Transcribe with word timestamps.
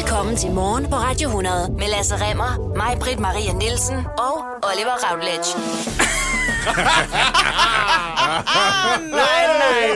Velkommen 0.00 0.36
til 0.36 0.50
Morgen 0.50 0.84
på 0.84 0.96
Radio 0.96 1.28
100 1.28 1.72
med 1.72 1.88
Lasse 1.88 2.14
Remmer, 2.16 2.76
mig, 2.76 2.96
Britt 3.00 3.20
Maria 3.20 3.52
Nielsen 3.52 3.96
og 3.96 4.34
Oliver 4.68 4.96
Routledge. 5.04 5.50
nej, 9.20 9.42
nej. 9.62 9.86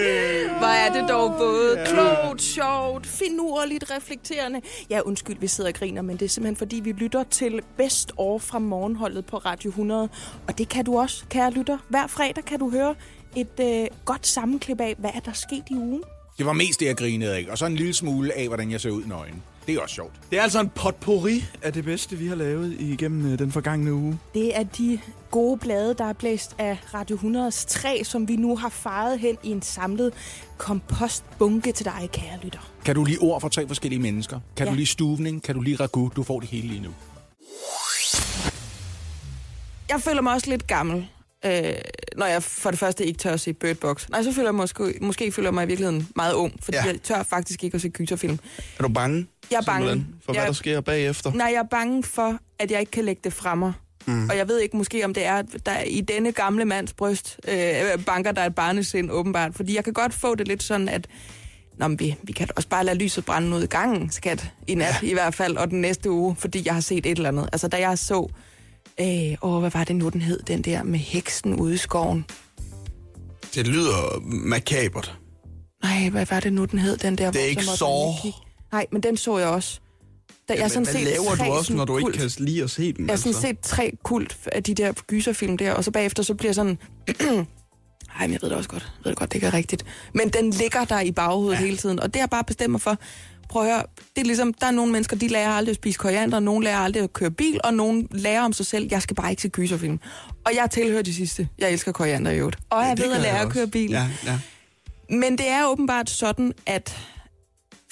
Hvor 0.59 0.67
er 0.67 0.93
det 0.93 1.09
dog 1.09 1.35
både 1.39 1.85
klogt, 1.87 2.43
sjovt, 2.43 3.07
finurligt, 3.07 3.91
reflekterende. 3.91 4.61
Ja, 4.91 5.01
undskyld, 5.01 5.37
vi 5.41 5.47
sidder 5.47 5.71
og 5.71 5.75
griner, 5.75 6.03
men 6.03 6.17
det 6.17 6.25
er 6.25 6.29
simpelthen 6.29 6.57
fordi, 6.57 6.81
vi 6.81 6.93
lytter 6.93 7.25
til 7.31 7.61
Best 7.77 8.13
År 8.17 8.39
fra 8.39 8.59
morgenholdet 8.59 9.27
på 9.27 9.37
Radio 9.37 9.69
100. 9.69 10.09
Og 10.49 10.59
det 10.59 10.69
kan 10.69 10.85
du 10.85 10.99
også, 10.99 11.25
kære 11.31 11.51
lytter. 11.51 11.79
Hver 11.89 12.07
fredag 12.07 12.45
kan 12.45 12.59
du 12.59 12.71
høre 12.71 12.95
et 13.37 13.61
øh, 13.61 13.87
godt 14.05 14.27
sammenklip 14.27 14.81
af, 14.81 14.95
hvad 14.99 15.11
er 15.15 15.21
der 15.21 15.33
sket 15.33 15.65
i 15.71 15.75
ugen. 15.75 16.03
Det 16.39 16.47
var 16.47 16.53
mest 16.53 16.81
det, 16.81 16.87
jeg 16.87 16.97
grinede 16.97 17.35
af. 17.37 17.47
Og 17.51 17.59
så 17.59 17.67
en 17.67 17.77
lille 17.77 17.95
smule 17.95 18.39
af, 18.39 18.47
hvordan 18.47 18.71
jeg 18.71 18.81
ser 18.81 18.91
ud 18.91 19.05
nøgen. 19.05 19.43
Det 19.67 19.75
er 19.75 19.81
også 19.81 19.95
sjovt. 19.95 20.13
Det 20.31 20.39
er 20.39 20.43
altså 20.43 20.61
en 20.61 20.69
potpourri 20.69 21.45
af 21.63 21.73
det 21.73 21.85
bedste, 21.85 22.17
vi 22.17 22.27
har 22.27 22.35
lavet 22.35 22.77
igennem 22.81 23.33
øh, 23.33 23.39
den 23.39 23.53
forgangne 23.53 23.95
uge. 23.95 24.19
Det 24.35 24.57
er 24.59 24.63
de 24.63 24.99
gode 25.31 25.59
blade, 25.59 25.95
der 25.95 26.05
er 26.05 26.13
blæst 26.13 26.55
af 26.59 26.79
Radio 26.95 27.17
100's 27.17 27.67
træ, 27.69 28.03
som 28.05 28.29
vi 28.29 28.37
nu 28.37 28.57
har 28.57 28.69
faret 28.69 29.19
hen 29.21 29.37
i 29.43 29.51
en 29.51 29.63
samlet 29.63 30.13
kompostbunke 30.59 31.73
til 31.73 31.85
dig, 31.87 32.09
kære 32.13 32.39
lytter. 32.43 32.71
Kan 32.85 32.95
du 32.95 33.05
lige 33.05 33.19
ord 33.21 33.41
for 33.41 33.49
tre 33.49 33.67
forskellige 33.69 34.01
mennesker? 34.03 34.41
Kan 34.57 34.67
Ja. 34.67 34.71
du 34.73 34.77
lige 34.77 34.87
stuvning? 34.87 35.43
Kan 35.43 35.55
du 35.55 35.61
lige 35.61 35.77
ragu? 35.77 36.11
Du 36.17 36.23
får 36.23 36.41
det 36.41 36.49
hele 36.49 36.69
lige 36.69 36.81
nu. 36.83 36.91
Jeg 39.89 40.01
føler 40.01 40.23
mig 40.23 40.33
også 40.33 40.51
lidt 40.51 40.67
gammel, 40.67 41.07
øh, 41.45 41.75
når 42.17 42.27
jeg 42.27 42.43
for 42.43 42.71
det 42.71 42.79
første 42.79 43.07
ikke 43.07 43.19
tør 43.19 43.33
at 43.33 43.41
se 43.41 43.53
Bird 43.53 43.77
Box. 43.77 44.09
Nej, 44.09 44.23
så 44.23 44.33
føler 44.33 44.49
jeg 44.49 44.55
måske, 44.55 44.99
måske 45.01 45.33
føler 45.33 45.49
jeg 45.49 45.55
mig 45.55 45.65
i 45.65 45.67
virkeligheden 45.67 46.09
meget 46.17 46.35
ung, 46.35 46.53
fordi 46.63 46.77
ja. 46.77 46.85
Jeg 46.85 47.03
tør 47.03 47.23
faktisk 47.23 47.65
ikke 47.65 47.75
at 47.75 47.81
se 47.81 47.89
gyserfilm. 47.89 48.39
Er 48.79 48.83
du 48.83 48.89
bange? 48.89 49.27
Jeg 49.51 49.57
er 49.57 49.63
bange. 49.63 49.89
simpelthen, 49.89 50.15
For 50.25 50.33
hvad 50.33 50.43
Jeg- 50.43 50.47
der 50.47 50.53
sker 50.55 50.81
bagefter? 50.81 51.33
Nej, 51.33 51.47
jeg 51.47 51.59
er 51.59 51.69
bange 51.71 52.03
for, 52.03 52.39
at 52.59 52.71
jeg 52.71 52.81
ikke 52.81 52.93
kan 52.93 53.05
lægge 53.05 53.21
det 53.25 53.33
fra 53.33 53.55
mig. 53.55 53.73
Mm. 54.07 54.29
Og 54.29 54.37
jeg 54.37 54.49
ved 54.49 54.61
ikke 54.61 54.77
måske, 54.77 55.05
om 55.05 55.15
det 55.15 55.25
er, 55.27 55.43
der 55.67 55.81
i 55.81 56.01
denne 56.01 56.33
gamle 56.33 56.65
mands 56.65 56.93
bryst 56.93 57.41
øh, 57.49 58.05
banker 58.07 58.33
der 58.33 58.43
er 58.43 58.47
et 58.47 58.55
barnesind 58.55 59.11
åbenbart. 59.11 59.55
Fordi 59.55 59.77
jeg 59.77 59.85
kan 59.85 59.93
godt 59.93 60.15
få 60.15 60.35
det 60.35 60.49
lidt 60.49 60.63
sådan, 60.63 60.89
at 60.89 61.07
Nå, 61.79 61.89
men 61.89 62.01
vi, 62.01 62.17
vi 62.23 62.33
kan 62.33 62.49
også 62.57 62.69
bare 62.69 62.85
lade 62.85 62.99
lyset 62.99 63.25
brænde 63.25 63.57
ud 63.57 63.63
i 63.63 63.67
gangen, 63.67 64.11
skat, 64.11 64.51
i 64.67 64.75
nat 64.75 64.95
ja. 65.03 65.09
i 65.09 65.13
hvert 65.13 65.35
fald, 65.35 65.57
og 65.57 65.71
den 65.71 65.81
næste 65.81 66.11
uge, 66.11 66.37
fordi 66.39 66.63
jeg 66.67 66.75
har 66.75 66.81
set 66.81 67.07
et 67.07 67.17
eller 67.17 67.29
andet. 67.29 67.49
Altså, 67.53 67.69
da 67.69 67.77
jeg 67.89 67.99
så, 67.99 68.29
øh, 69.01 69.37
åh, 69.43 69.61
hvad 69.61 69.71
var 69.71 69.85
det 69.85 69.97
nu, 69.97 70.09
den 70.09 70.23
hed, 70.23 70.41
den 70.47 70.63
der 70.63 70.83
med 70.83 70.99
heksen 70.99 71.55
ude 71.55 71.75
i 71.75 71.77
skoven. 71.77 72.25
Det 73.55 73.67
lyder 73.67 74.21
makabert. 74.23 75.19
Nej, 75.83 76.09
hvad 76.09 76.27
var 76.31 76.41
det 76.41 76.53
nu, 76.53 76.65
den 76.65 76.79
hed, 76.79 76.97
den 76.97 77.19
der? 77.19 77.31
Det 77.31 77.41
er 77.41 77.47
ikke 77.47 77.65
så. 77.65 78.15
Nej, 78.73 78.87
men 78.93 79.03
den 79.03 79.17
så 79.17 79.39
jeg 79.39 79.49
også. 79.49 79.81
Da, 80.49 80.55
jeg 80.55 80.63
har 80.63 80.69
sådan 80.69 80.85
hvad 80.85 80.95
set 80.95 81.03
laver 81.03 81.37
tre 81.37 81.47
du 81.47 81.53
også, 81.53 81.65
sådan 81.65 81.77
når 81.77 81.85
du 81.85 81.99
ikke 81.99 82.07
kult- 82.07 82.17
kan 82.19 82.31
lide 82.45 82.63
at 82.63 82.71
se 82.71 82.93
den? 82.93 83.07
Jeg 83.07 83.13
har 83.13 83.17
sådan 83.17 83.29
altså? 83.29 83.41
set 83.41 83.59
tre 83.63 83.97
kult 84.03 84.39
af 84.53 84.63
de 84.63 84.75
der 84.75 84.93
gyserfilm 84.93 85.57
der, 85.59 85.73
og 85.73 85.85
så 85.85 85.91
bagefter 85.91 86.23
så 86.23 86.35
bliver 86.35 86.49
jeg 86.49 86.55
sådan... 86.55 86.79
Ej, 88.19 88.27
men 88.27 88.33
jeg 88.33 88.43
ved 88.43 88.49
det 88.49 88.59
også 88.59 88.69
godt. 88.71 88.83
Jeg 88.83 89.05
ved 89.05 89.11
det 89.11 89.19
godt, 89.19 89.31
det 89.31 89.37
ikke 89.37 89.47
er 89.47 89.55
rigtigt. 89.55 89.85
Men 90.15 90.29
den 90.29 90.51
ligger 90.51 90.85
der 90.85 91.01
i 91.01 91.13
baghovedet 91.13 91.61
ja. 91.61 91.65
hele 91.65 91.77
tiden, 91.77 92.01
og 92.01 92.15
det 92.15 92.21
jeg 92.21 92.31
bare 92.31 92.45
bestemt 92.45 92.71
mig 92.71 92.81
for. 92.81 92.99
Prøv 93.55 93.63
at 93.63 93.73
høre, 93.73 93.83
det 94.17 94.21
er 94.21 94.25
ligesom, 94.25 94.55
der 94.55 94.67
er 94.67 94.71
nogle 94.71 94.93
mennesker, 94.93 95.17
de 95.17 95.29
lærer 95.29 95.51
aldrig 95.51 95.71
at 95.71 95.77
spise 95.77 95.99
koriander, 95.99 96.41
nogle 96.41 96.65
lærer 96.65 96.79
aldrig 96.79 97.03
at 97.03 97.13
køre 97.13 97.31
bil, 97.31 97.61
og 97.65 97.75
nogle 97.75 98.07
lærer 98.11 98.43
om 98.43 98.53
sig 98.53 98.67
selv, 98.67 98.89
jeg 98.91 99.03
skal 99.03 99.17
bare 99.17 99.31
ikke 99.31 99.43
se 99.43 99.49
gyserfilm. 99.49 100.01
Og 100.47 100.55
jeg 100.55 100.71
tilhører 100.71 101.03
de 101.03 101.15
sidste. 101.15 101.49
Jeg 101.59 101.71
elsker 101.73 101.93
koriander 101.93 102.31
i 102.31 102.39
øvrigt. 102.39 102.59
Og 102.71 102.83
Ja, 102.83 102.89
jeg 102.89 102.99
ved 102.99 103.13
at 103.13 103.21
lære 103.21 103.41
at 103.41 103.49
køre 103.53 103.67
bil. 103.67 103.91
Ja, 103.91 104.09
ja. 104.25 104.39
Men 105.11 105.39
det 105.39 105.49
er 105.49 105.67
åbenbart 105.67 106.11
sådan, 106.11 106.53
at 106.67 106.99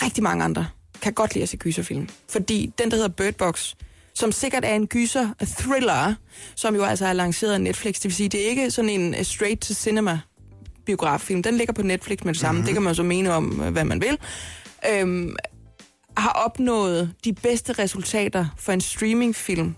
rigtig 0.02 0.22
mange 0.22 0.44
andre 0.44 0.66
kan 1.02 1.12
godt 1.12 1.34
lide 1.34 1.42
at 1.42 1.48
se 1.48 1.56
gyserfilm. 1.56 2.08
Fordi 2.28 2.72
den, 2.78 2.90
der 2.90 2.96
hedder 2.96 3.08
Bird 3.08 3.34
Box, 3.34 3.74
som 4.14 4.32
sikkert 4.32 4.64
er 4.64 4.74
en 4.74 4.86
gyser-thriller, 4.86 6.14
som 6.54 6.74
jo 6.74 6.84
altså 6.84 7.06
er 7.06 7.12
lanceret 7.12 7.52
af 7.52 7.60
Netflix, 7.60 7.94
det 7.94 8.04
vil 8.04 8.14
sige, 8.14 8.28
det 8.28 8.44
er 8.44 8.50
ikke 8.50 8.70
sådan 8.70 8.90
en 8.90 9.14
eh, 9.14 9.24
straight-to-cinema 9.24 10.18
biograffilm. 10.86 11.42
Den 11.42 11.56
ligger 11.56 11.74
på 11.74 11.82
Netflix 11.82 12.18
med 12.24 12.32
det 12.32 12.40
samme. 12.40 12.58
Mm-hmm. 12.58 12.66
Det 12.66 12.74
kan 12.74 12.82
man 12.82 12.94
så 12.94 13.02
mene 13.02 13.32
om, 13.32 13.62
øh, 13.62 13.72
hvad 13.72 13.84
man 13.84 14.00
vil. 14.00 14.18
Øhm, 14.90 15.36
har 16.16 16.30
opnået 16.30 17.14
de 17.24 17.32
bedste 17.32 17.72
resultater 17.72 18.46
for 18.56 18.72
en 18.72 18.80
streamingfilm 18.80 19.74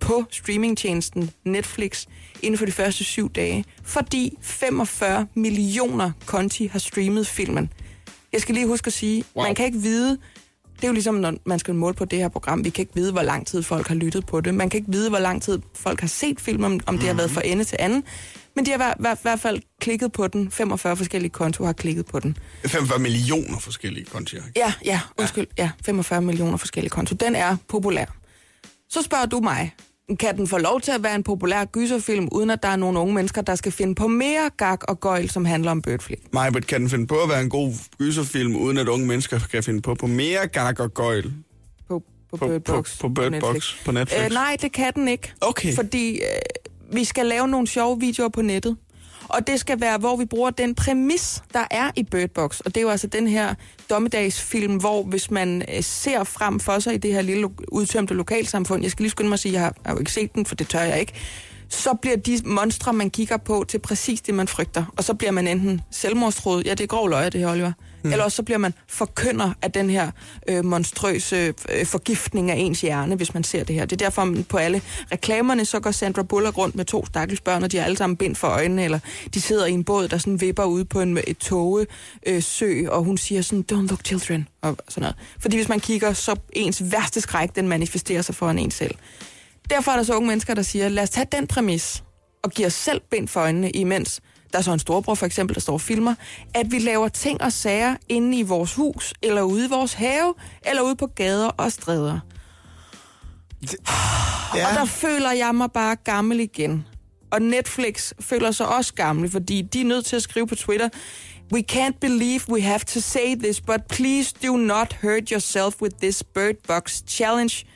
på 0.00 0.24
streamingtjenesten 0.30 1.30
Netflix 1.44 2.06
inden 2.42 2.58
for 2.58 2.66
de 2.66 2.72
første 2.72 3.04
syv 3.04 3.30
dage, 3.30 3.64
fordi 3.82 4.38
45 4.40 5.26
millioner 5.34 6.10
konti 6.26 6.66
har 6.66 6.78
streamet 6.78 7.26
filmen. 7.26 7.70
Jeg 8.32 8.40
skal 8.40 8.54
lige 8.54 8.66
huske 8.66 8.86
at 8.86 8.92
sige, 8.92 9.24
wow. 9.36 9.44
man 9.44 9.54
kan 9.54 9.64
ikke 9.66 9.78
vide, 9.78 10.18
det 10.76 10.84
er 10.84 10.88
jo 10.88 10.92
ligesom, 10.92 11.14
når 11.14 11.34
man 11.44 11.58
skal 11.58 11.74
måle 11.74 11.94
på 11.94 12.04
det 12.04 12.18
her 12.18 12.28
program, 12.28 12.64
vi 12.64 12.70
kan 12.70 12.82
ikke 12.82 12.94
vide, 12.94 13.12
hvor 13.12 13.22
lang 13.22 13.46
tid 13.46 13.62
folk 13.62 13.88
har 13.88 13.94
lyttet 13.94 14.26
på 14.26 14.40
det. 14.40 14.54
Man 14.54 14.70
kan 14.70 14.78
ikke 14.78 14.92
vide, 14.92 15.08
hvor 15.08 15.18
lang 15.18 15.42
tid 15.42 15.58
folk 15.74 16.00
har 16.00 16.08
set 16.08 16.40
filmen, 16.40 16.64
om, 16.64 16.80
om 16.86 16.98
det 16.98 17.06
har 17.06 17.14
været 17.14 17.30
fra 17.30 17.42
ende 17.44 17.64
til 17.64 17.76
anden. 17.80 18.04
Men 18.56 18.66
de 18.66 18.70
har 18.70 18.76
i 18.76 18.78
hver, 18.78 18.94
hver, 18.98 19.14
hvert 19.22 19.40
fald 19.40 19.62
klikket 19.80 20.12
på 20.12 20.28
den. 20.28 20.50
45 20.50 20.96
forskellige 20.96 21.30
konto 21.30 21.64
har 21.64 21.72
klikket 21.72 22.06
på 22.06 22.20
den. 22.20 22.36
45 22.66 22.98
millioner 22.98 23.58
forskellige 23.58 24.04
kontier. 24.04 24.42
Ja, 24.56 24.72
ja, 24.84 25.00
undskyld. 25.18 25.46
Ja, 25.58 25.70
45 25.84 26.20
millioner 26.22 26.56
forskellige 26.56 26.90
konto. 26.90 27.14
Den 27.14 27.36
er 27.36 27.56
populær. 27.68 28.04
Så 28.88 29.02
spørger 29.02 29.26
du 29.26 29.40
mig, 29.40 29.74
kan 30.20 30.36
den 30.36 30.46
få 30.48 30.58
lov 30.58 30.80
til 30.80 30.92
at 30.92 31.02
være 31.02 31.14
en 31.14 31.22
populær 31.22 31.64
gyserfilm, 31.64 32.28
uden 32.32 32.50
at 32.50 32.62
der 32.62 32.68
er 32.68 32.76
nogle 32.76 32.98
unge 32.98 33.14
mennesker, 33.14 33.42
der 33.42 33.54
skal 33.54 33.72
finde 33.72 33.94
på 33.94 34.06
mere 34.08 34.50
gag 34.56 34.88
og 34.88 35.00
gøjl, 35.00 35.30
som 35.30 35.44
handler 35.44 35.70
om 35.70 35.82
Birdflick? 35.82 36.22
Majbert, 36.32 36.66
kan 36.66 36.80
den 36.80 36.90
finde 36.90 37.06
på 37.06 37.22
at 37.22 37.28
være 37.28 37.40
en 37.40 37.50
god 37.50 37.72
gyserfilm, 37.98 38.56
uden 38.56 38.78
at 38.78 38.88
unge 38.88 39.06
mennesker 39.06 39.38
kan 39.50 39.62
finde 39.62 39.82
på 39.82 39.94
på 39.94 40.06
mere 40.06 40.46
gag 40.46 40.80
og 40.80 40.94
gøjl 40.94 41.32
På, 41.88 42.02
på, 42.30 42.36
på, 42.36 42.46
Bird 42.48 42.60
på, 42.62 42.72
Box. 42.72 42.98
på 42.98 43.08
Bird 43.08 43.30
Netflix. 43.30 43.52
Box 43.52 43.84
på 43.84 43.92
Netflix? 43.92 44.24
Øh, 44.24 44.30
nej, 44.30 44.56
det 44.62 44.72
kan 44.72 44.92
den 44.94 45.08
ikke. 45.08 45.32
Okay. 45.40 45.74
Fordi 45.74 46.14
øh, 46.14 46.22
vi 46.92 47.04
skal 47.04 47.26
lave 47.26 47.48
nogle 47.48 47.66
sjove 47.66 48.00
videoer 48.00 48.28
på 48.28 48.42
nettet. 48.42 48.76
Og 49.28 49.46
det 49.46 49.60
skal 49.60 49.80
være, 49.80 49.98
hvor 49.98 50.16
vi 50.16 50.24
bruger 50.24 50.50
den 50.50 50.74
præmis, 50.74 51.42
der 51.52 51.64
er 51.70 51.90
i 51.96 52.02
Bird 52.02 52.28
Box. 52.28 52.60
Og 52.60 52.74
det 52.74 52.76
er 52.76 52.82
jo 52.82 52.88
altså 52.88 53.06
den 53.06 53.28
her 53.28 53.54
dommedagsfilm, 53.90 54.76
hvor 54.76 55.02
hvis 55.02 55.30
man 55.30 55.62
øh, 55.74 55.82
ser 55.82 56.24
frem 56.24 56.60
for 56.60 56.78
sig 56.78 56.94
i 56.94 56.98
det 56.98 57.12
her 57.12 57.22
lille 57.22 57.48
udtømte 57.68 58.14
lokalsamfund, 58.14 58.82
jeg 58.82 58.90
skal 58.90 59.02
lige 59.02 59.10
skynde 59.10 59.28
mig 59.28 59.34
at 59.34 59.40
sige, 59.40 59.52
jeg 59.52 59.60
har, 59.60 59.74
jeg 59.84 59.90
har 59.90 59.92
jo 59.92 59.98
ikke 59.98 60.12
set 60.12 60.34
den, 60.34 60.46
for 60.46 60.54
det 60.54 60.68
tør 60.68 60.80
jeg 60.80 61.00
ikke, 61.00 61.12
så 61.68 61.94
bliver 61.94 62.16
de 62.16 62.38
monstre, 62.44 62.92
man 62.92 63.10
kigger 63.10 63.36
på, 63.36 63.64
til 63.68 63.78
præcis 63.78 64.20
det, 64.20 64.34
man 64.34 64.48
frygter. 64.48 64.84
Og 64.96 65.04
så 65.04 65.14
bliver 65.14 65.30
man 65.30 65.48
enten 65.48 65.80
selvmordstroet, 65.90 66.66
ja, 66.66 66.70
det 66.70 66.80
er 66.80 66.86
grov 66.86 67.08
løg, 67.08 67.32
det 67.32 67.40
her, 67.40 67.50
Oliver, 67.50 67.72
mm. 68.04 68.12
eller 68.12 68.24
også 68.24 68.36
så 68.36 68.42
bliver 68.42 68.58
man 68.58 68.74
forkynder 68.88 69.52
af 69.62 69.72
den 69.72 69.90
her 69.90 70.10
øh, 70.48 70.64
monstrøse 70.64 71.54
øh, 71.68 71.86
forgiftning 71.86 72.50
af 72.50 72.56
ens 72.56 72.80
hjerne, 72.80 73.14
hvis 73.14 73.34
man 73.34 73.44
ser 73.44 73.64
det 73.64 73.74
her. 73.74 73.84
Det 73.84 74.02
er 74.02 74.06
derfor, 74.06 74.24
man 74.24 74.44
på 74.44 74.56
alle 74.56 74.82
reklamerne, 75.12 75.64
så 75.64 75.80
går 75.80 75.90
Sandra 75.90 76.22
Bullock 76.22 76.58
rundt 76.58 76.76
med 76.76 76.84
to 76.84 77.06
stakkels 77.06 77.40
børn, 77.40 77.62
og 77.62 77.72
de 77.72 77.76
har 77.76 77.84
alle 77.84 77.96
sammen 77.96 78.16
bind 78.16 78.36
for 78.36 78.48
øjnene, 78.48 78.84
eller 78.84 78.98
de 79.34 79.40
sidder 79.40 79.66
i 79.66 79.72
en 79.72 79.84
båd, 79.84 80.08
der 80.08 80.18
sådan 80.18 80.40
vipper 80.40 80.64
ude 80.64 80.84
på 80.84 81.00
en 81.00 81.18
et 81.26 81.38
toge, 81.38 81.86
øh, 82.26 82.42
sø, 82.42 82.82
og 82.88 83.04
hun 83.04 83.18
siger 83.18 83.42
sådan, 83.42 83.64
don't 83.72 83.88
look 83.88 84.04
children, 84.04 84.48
og 84.62 84.76
sådan 84.88 85.00
noget. 85.00 85.16
Fordi 85.38 85.56
hvis 85.56 85.68
man 85.68 85.80
kigger, 85.80 86.12
så 86.12 86.36
ens 86.52 86.82
værste 86.92 87.20
skræk, 87.20 87.56
den 87.56 87.68
manifesterer 87.68 88.22
sig 88.22 88.34
foran 88.34 88.58
en 88.58 88.70
selv. 88.70 88.94
Derfor 89.70 89.92
er 89.92 89.96
der 89.96 90.02
så 90.02 90.14
unge 90.14 90.28
mennesker, 90.28 90.54
der 90.54 90.62
siger, 90.62 90.88
lad 90.88 91.02
os 91.02 91.10
tage 91.10 91.26
den 91.32 91.46
præmis 91.46 92.02
og 92.42 92.50
give 92.50 92.66
os 92.66 92.74
selv 92.74 93.00
bind 93.10 93.28
for 93.28 93.40
øjnene, 93.40 93.70
imens 93.70 94.20
der 94.52 94.58
er 94.58 94.62
så 94.62 94.72
en 94.72 94.78
storbror 94.78 95.14
for 95.14 95.26
eksempel, 95.26 95.54
der 95.54 95.60
står 95.60 95.72
og 95.72 95.80
filmer, 95.80 96.14
at 96.54 96.72
vi 96.72 96.78
laver 96.78 97.08
ting 97.08 97.42
og 97.42 97.52
sager 97.52 97.96
inde 98.08 98.38
i 98.38 98.42
vores 98.42 98.74
hus, 98.74 99.14
eller 99.22 99.42
ude 99.42 99.64
i 99.64 99.68
vores 99.68 99.92
have, 99.92 100.34
eller 100.66 100.82
ude 100.82 100.96
på 100.96 101.06
gader 101.06 101.48
og 101.48 101.72
stræder. 101.72 102.20
Ja. 104.56 104.68
Og 104.68 104.74
der 104.74 104.84
føler 104.84 105.32
jeg 105.32 105.54
mig 105.54 105.72
bare 105.72 105.96
gammel 105.96 106.40
igen. 106.40 106.86
Og 107.30 107.42
Netflix 107.42 108.12
føler 108.20 108.50
sig 108.50 108.68
også 108.68 108.94
gammel, 108.94 109.30
fordi 109.30 109.62
de 109.62 109.80
er 109.80 109.84
nødt 109.84 110.04
til 110.04 110.16
at 110.16 110.22
skrive 110.22 110.46
på 110.46 110.54
Twitter, 110.54 110.88
We 111.52 111.62
can't 111.62 112.00
believe 112.00 112.48
we 112.48 112.62
have 112.62 112.78
to 112.78 113.00
say 113.00 113.34
this, 113.34 113.60
but 113.60 113.86
please 113.86 114.32
do 114.32 114.56
not 114.56 114.94
hurt 115.02 115.30
yourself 115.30 115.82
with 115.82 115.98
this 116.00 116.22
Bird 116.22 116.62
Box 116.66 117.02
challenge. 117.06 117.66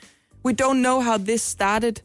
We 0.43 0.55
don't 0.55 0.81
know 0.81 1.01
how 1.01 1.19
this 1.19 1.43
started, 1.43 2.01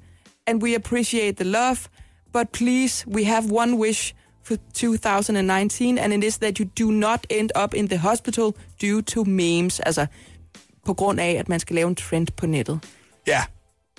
and 0.46 0.62
we 0.62 0.76
appreciate 0.76 1.38
the 1.38 1.46
love, 1.46 1.90
but 2.34 2.52
please, 2.52 3.06
we 3.08 3.24
have 3.24 3.50
one 3.50 3.78
wish 3.78 4.14
for 4.44 4.56
2019, 4.74 5.98
and 5.98 6.14
it 6.14 6.24
is 6.24 6.38
that 6.38 6.58
you 6.58 6.70
do 6.80 6.92
not 6.92 7.28
end 7.30 7.50
up 7.64 7.74
in 7.74 7.88
the 7.88 7.98
hospital 7.98 8.54
due 8.82 9.02
to 9.02 9.24
memes. 9.24 9.80
Altså, 9.80 10.06
på 10.86 10.94
grund 10.94 11.20
af, 11.20 11.36
at 11.40 11.50
man 11.50 11.60
skal 11.60 11.76
lave 11.76 11.88
en 11.88 11.96
trend 11.96 12.28
på 12.38 12.46
nettet. 12.46 12.80
Ja, 13.28 13.44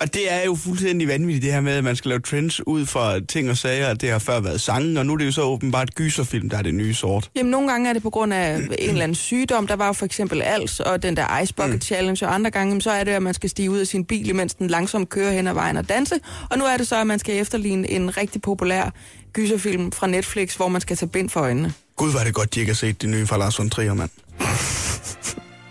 og 0.01 0.15
det 0.15 0.33
er 0.33 0.45
jo 0.45 0.55
fuldstændig 0.55 1.09
vanvittigt 1.09 1.43
det 1.43 1.53
her 1.53 1.61
med, 1.61 1.73
at 1.73 1.85
man 1.85 1.97
skal 1.97 2.09
lave 2.09 2.21
trends 2.21 2.67
ud 2.67 2.87
fra 2.87 3.21
ting 3.21 3.51
og 3.51 3.57
sager. 3.57 3.95
Det 3.95 4.11
har 4.11 4.19
før 4.19 4.41
været 4.41 4.61
sangen, 4.61 4.97
og 4.97 5.07
nu 5.07 5.13
er 5.13 5.17
det 5.17 5.27
jo 5.27 5.33
så 5.33 5.43
åbenbart 5.43 5.95
gyserfilm, 5.95 6.51
der 6.51 6.59
er 6.59 6.63
det 6.63 6.75
nye 6.75 6.95
sort. 6.95 7.31
Jamen, 7.37 7.51
nogle 7.51 7.71
gange 7.71 7.89
er 7.89 7.93
det 7.93 8.03
på 8.03 8.11
grund 8.11 8.35
af 8.35 8.57
en 8.57 8.73
eller 8.79 9.03
anden 9.03 9.15
sygdom. 9.15 9.67
Der 9.67 9.77
var 9.77 9.87
jo 9.87 9.93
for 9.93 10.05
eksempel 10.05 10.43
als 10.43 10.81
og 10.81 11.03
den 11.03 11.17
der 11.17 11.41
Ice 11.41 11.55
Bucket 11.55 11.75
mm. 11.75 11.81
Challenge, 11.81 12.27
og 12.27 12.35
andre 12.35 12.51
gange 12.51 12.83
så 12.83 12.91
er 12.91 13.05
det, 13.05 13.13
at 13.13 13.23
man 13.23 13.35
skal 13.35 13.51
stige 13.51 13.71
ud 13.71 13.79
af 13.79 13.87
sin 13.87 14.05
bil, 14.05 14.29
imens 14.29 14.55
den 14.55 14.69
langsomt 14.69 15.09
kører 15.09 15.33
hen 15.33 15.47
ad 15.47 15.55
vejen 15.55 15.77
og 15.77 15.89
danse. 15.89 16.15
Og 16.51 16.59
nu 16.59 16.65
er 16.65 16.77
det 16.77 16.87
så, 16.87 16.97
at 16.97 17.07
man 17.07 17.19
skal 17.19 17.37
efterligne 17.37 17.91
en 17.91 18.17
rigtig 18.17 18.43
populær 18.43 18.91
gyserfilm 19.33 19.93
fra 19.93 20.07
Netflix, 20.07 20.55
hvor 20.55 20.69
man 20.69 20.81
skal 20.81 20.97
tage 20.97 21.09
bind 21.09 21.31
for 21.31 21.41
øjnene. 21.41 21.75
Gud, 21.97 22.13
var 22.13 22.25
det 22.25 22.35
godt, 22.35 22.55
de 22.55 22.61
ikke 22.61 22.71
har 22.73 22.77
set 22.77 23.03
det 23.03 23.09
nye 23.09 23.27
fra 23.27 23.37
Lars 23.37 23.59
von 23.59 23.71
Trier, 23.71 23.95
mand. 23.95 24.11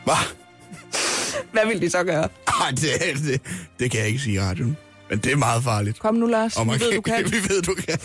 Hvad? 0.04 0.16
Hvad 1.52 1.66
vil 1.68 1.82
de 1.82 1.90
så 1.90 2.04
gøre? 2.04 2.28
Ej, 2.48 2.72
det, 2.72 2.92
det, 3.26 3.42
det 3.80 3.92
kan 3.92 4.00
jeg 4.00 4.08
ikke 4.08 4.20
sige 4.20 4.36
i 4.36 4.40
radioen. 4.40 4.78
Men 5.10 5.20
det 5.20 5.32
er 5.32 5.36
meget 5.36 5.64
farligt. 5.64 6.00
Kom 6.00 6.16
nu, 6.16 6.28
Lars. 6.28 6.58
Og 6.58 6.66
Vi 6.66 6.70
man 6.70 6.80
ved, 6.80 6.92
du 6.92 7.02
kan. 7.02 7.26
Vi 7.32 7.38
ved, 7.50 7.62
du 7.62 7.76
kan. 7.76 7.98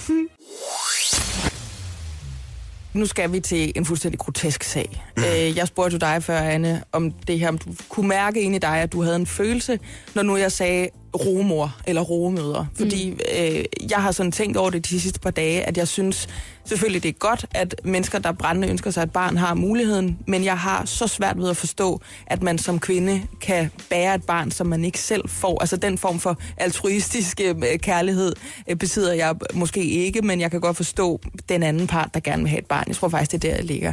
Nu 2.93 3.07
skal 3.07 3.33
vi 3.33 3.41
til 3.41 3.73
en 3.77 3.85
fuldstændig 3.85 4.19
grotesk 4.19 4.63
sag. 4.63 5.05
Mm. 5.17 5.23
Øh, 5.23 5.57
jeg 5.57 5.69
spurgte 5.69 5.95
jo 5.95 5.99
dig 5.99 6.23
før, 6.23 6.39
Anne, 6.39 6.83
om 6.93 7.11
det 7.13 7.39
her, 7.39 7.49
om 7.49 7.59
du 7.59 7.75
kunne 7.89 8.09
mærke 8.09 8.41
ind 8.41 8.55
i 8.55 8.59
dig, 8.59 8.79
at 8.79 8.93
du 8.93 9.03
havde 9.03 9.17
en 9.17 9.27
følelse, 9.27 9.79
når 10.15 10.23
nu 10.23 10.37
jeg 10.37 10.53
sagde 10.53 10.89
romor 11.17 11.77
eller 11.87 12.03
romøder. 12.03 12.67
Fordi 12.75 13.11
mm. 13.11 13.19
øh, 13.39 13.65
jeg 13.91 13.99
har 13.99 14.13
sådan 14.13 14.33
tænkt 14.33 14.57
over 14.57 14.71
det 14.71 14.91
de 14.91 15.01
sidste 15.01 15.21
par 15.21 15.31
dage, 15.31 15.63
at 15.63 15.77
jeg 15.77 15.89
synes 15.89 16.29
selvfølgelig, 16.65 17.03
det 17.03 17.09
er 17.09 17.13
godt, 17.13 17.47
at 17.55 17.75
mennesker, 17.85 18.19
der 18.19 18.33
brændende 18.33 18.69
ønsker 18.69 18.91
sig 18.91 19.03
et 19.03 19.13
barn, 19.13 19.37
har 19.37 19.55
muligheden, 19.55 20.19
men 20.27 20.45
jeg 20.45 20.59
har 20.59 20.85
så 20.85 21.07
svært 21.07 21.39
ved 21.39 21.51
at 21.51 21.57
forstå, 21.57 22.01
at 22.27 22.43
man 22.43 22.59
som 22.59 22.81
kvinde 22.81 23.23
kan 23.41 23.71
bære 23.91 24.15
et 24.15 24.25
barn, 24.25 24.51
som 24.51 24.67
man 24.67 24.85
ikke 24.85 25.01
selv 25.01 25.29
får. 25.29 25.61
Altså 25.61 25.77
den 25.77 25.99
form 25.99 26.21
for 26.21 26.39
altruistiske 26.57 27.49
øh, 27.49 27.79
kærlighed 27.79 28.33
øh, 28.69 28.77
besidder 28.77 29.13
jeg 29.13 29.35
måske 29.55 29.85
ikke, 29.85 30.23
men 30.23 30.41
jeg 30.41 30.51
kan 30.51 30.61
godt 30.61 30.77
forstå 30.77 31.21
den 31.49 31.63
anden 31.63 31.87
part, 31.87 32.15
der 32.15 32.21
gerne 32.21 32.43
vil 32.43 32.51
have 32.51 32.61
et 32.61 32.67
barn. 32.67 32.85
Jeg 32.89 32.97
tror 32.97 33.09
faktisk, 33.09 33.33
det 33.33 33.45
er 33.45 33.51
der, 33.51 33.57
jeg 33.57 33.65
ligger. 33.65 33.93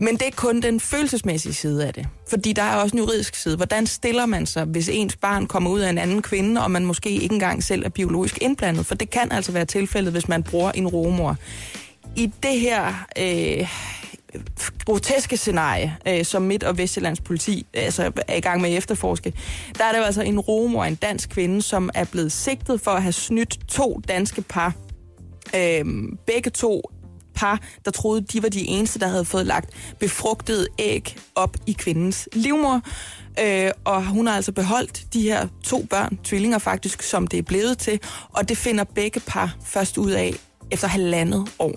Men 0.00 0.16
det 0.16 0.26
er 0.26 0.30
kun 0.36 0.62
den 0.62 0.80
følelsesmæssige 0.80 1.54
side 1.54 1.86
af 1.86 1.94
det. 1.94 2.06
Fordi 2.28 2.52
der 2.52 2.62
er 2.62 2.76
også 2.76 2.96
en 2.96 2.98
juridisk 2.98 3.34
side. 3.34 3.56
Hvordan 3.56 3.86
stiller 3.86 4.26
man 4.26 4.46
sig, 4.46 4.64
hvis 4.64 4.88
ens 4.88 5.16
barn 5.16 5.46
kommer 5.46 5.70
ud 5.70 5.80
af 5.80 5.90
en 5.90 5.98
anden 5.98 6.22
kvinde, 6.22 6.62
og 6.62 6.70
man 6.70 6.84
måske 6.84 7.10
ikke 7.10 7.32
engang 7.32 7.64
selv 7.64 7.84
er 7.84 7.88
biologisk 7.88 8.38
indblandet? 8.40 8.86
For 8.86 8.94
det 8.94 9.10
kan 9.10 9.32
altså 9.32 9.52
være 9.52 9.64
tilfældet, 9.64 10.12
hvis 10.12 10.28
man 10.28 10.42
bruger 10.42 10.72
en 10.72 10.88
romor. 10.88 11.36
I 12.16 12.32
det 12.42 12.60
her 12.60 13.06
øh, 13.18 13.68
groteske 14.84 15.36
scenarie, 15.36 15.96
øh, 16.08 16.24
som 16.24 16.42
Midt- 16.42 16.64
og 16.64 16.78
Vestjyllands 16.78 17.20
politi 17.20 17.66
altså, 17.74 18.12
er 18.28 18.36
i 18.36 18.40
gang 18.40 18.60
med 18.60 18.70
at 18.70 18.76
efterforske, 18.76 19.32
der 19.78 19.84
er 19.84 19.92
der 19.92 19.98
jo 19.98 20.04
altså 20.04 20.22
en 20.22 20.40
romor, 20.40 20.84
en 20.84 20.94
dansk 20.94 21.30
kvinde, 21.30 21.62
som 21.62 21.90
er 21.94 22.04
blevet 22.04 22.32
sigtet 22.32 22.80
for 22.80 22.90
at 22.90 23.02
have 23.02 23.12
snydt 23.12 23.58
to 23.68 24.00
danske 24.08 24.42
par. 24.42 24.74
Øh, 25.56 25.84
begge 26.26 26.50
to 26.50 26.82
par, 27.36 27.60
der 27.84 27.90
troede, 27.90 28.20
de 28.20 28.42
var 28.42 28.48
de 28.48 28.66
eneste, 28.68 28.98
der 28.98 29.08
havde 29.08 29.24
fået 29.24 29.46
lagt 29.46 29.70
befrugtede 30.00 30.66
æg 30.78 31.16
op 31.34 31.56
i 31.66 31.72
kvindens 31.72 32.28
livmor. 32.32 32.82
Øh, 33.40 33.70
og 33.84 34.06
hun 34.06 34.26
har 34.26 34.34
altså 34.36 34.52
beholdt 34.52 35.04
de 35.12 35.22
her 35.22 35.48
to 35.64 35.86
børn, 35.90 36.18
tvillinger 36.24 36.58
faktisk, 36.58 37.02
som 37.02 37.26
det 37.26 37.38
er 37.38 37.42
blevet 37.42 37.78
til, 37.78 38.00
og 38.32 38.48
det 38.48 38.58
finder 38.58 38.84
begge 38.84 39.20
par 39.20 39.56
først 39.64 39.98
ud 39.98 40.10
af 40.10 40.34
efter 40.70 40.88
halvandet 40.88 41.48
år. 41.58 41.74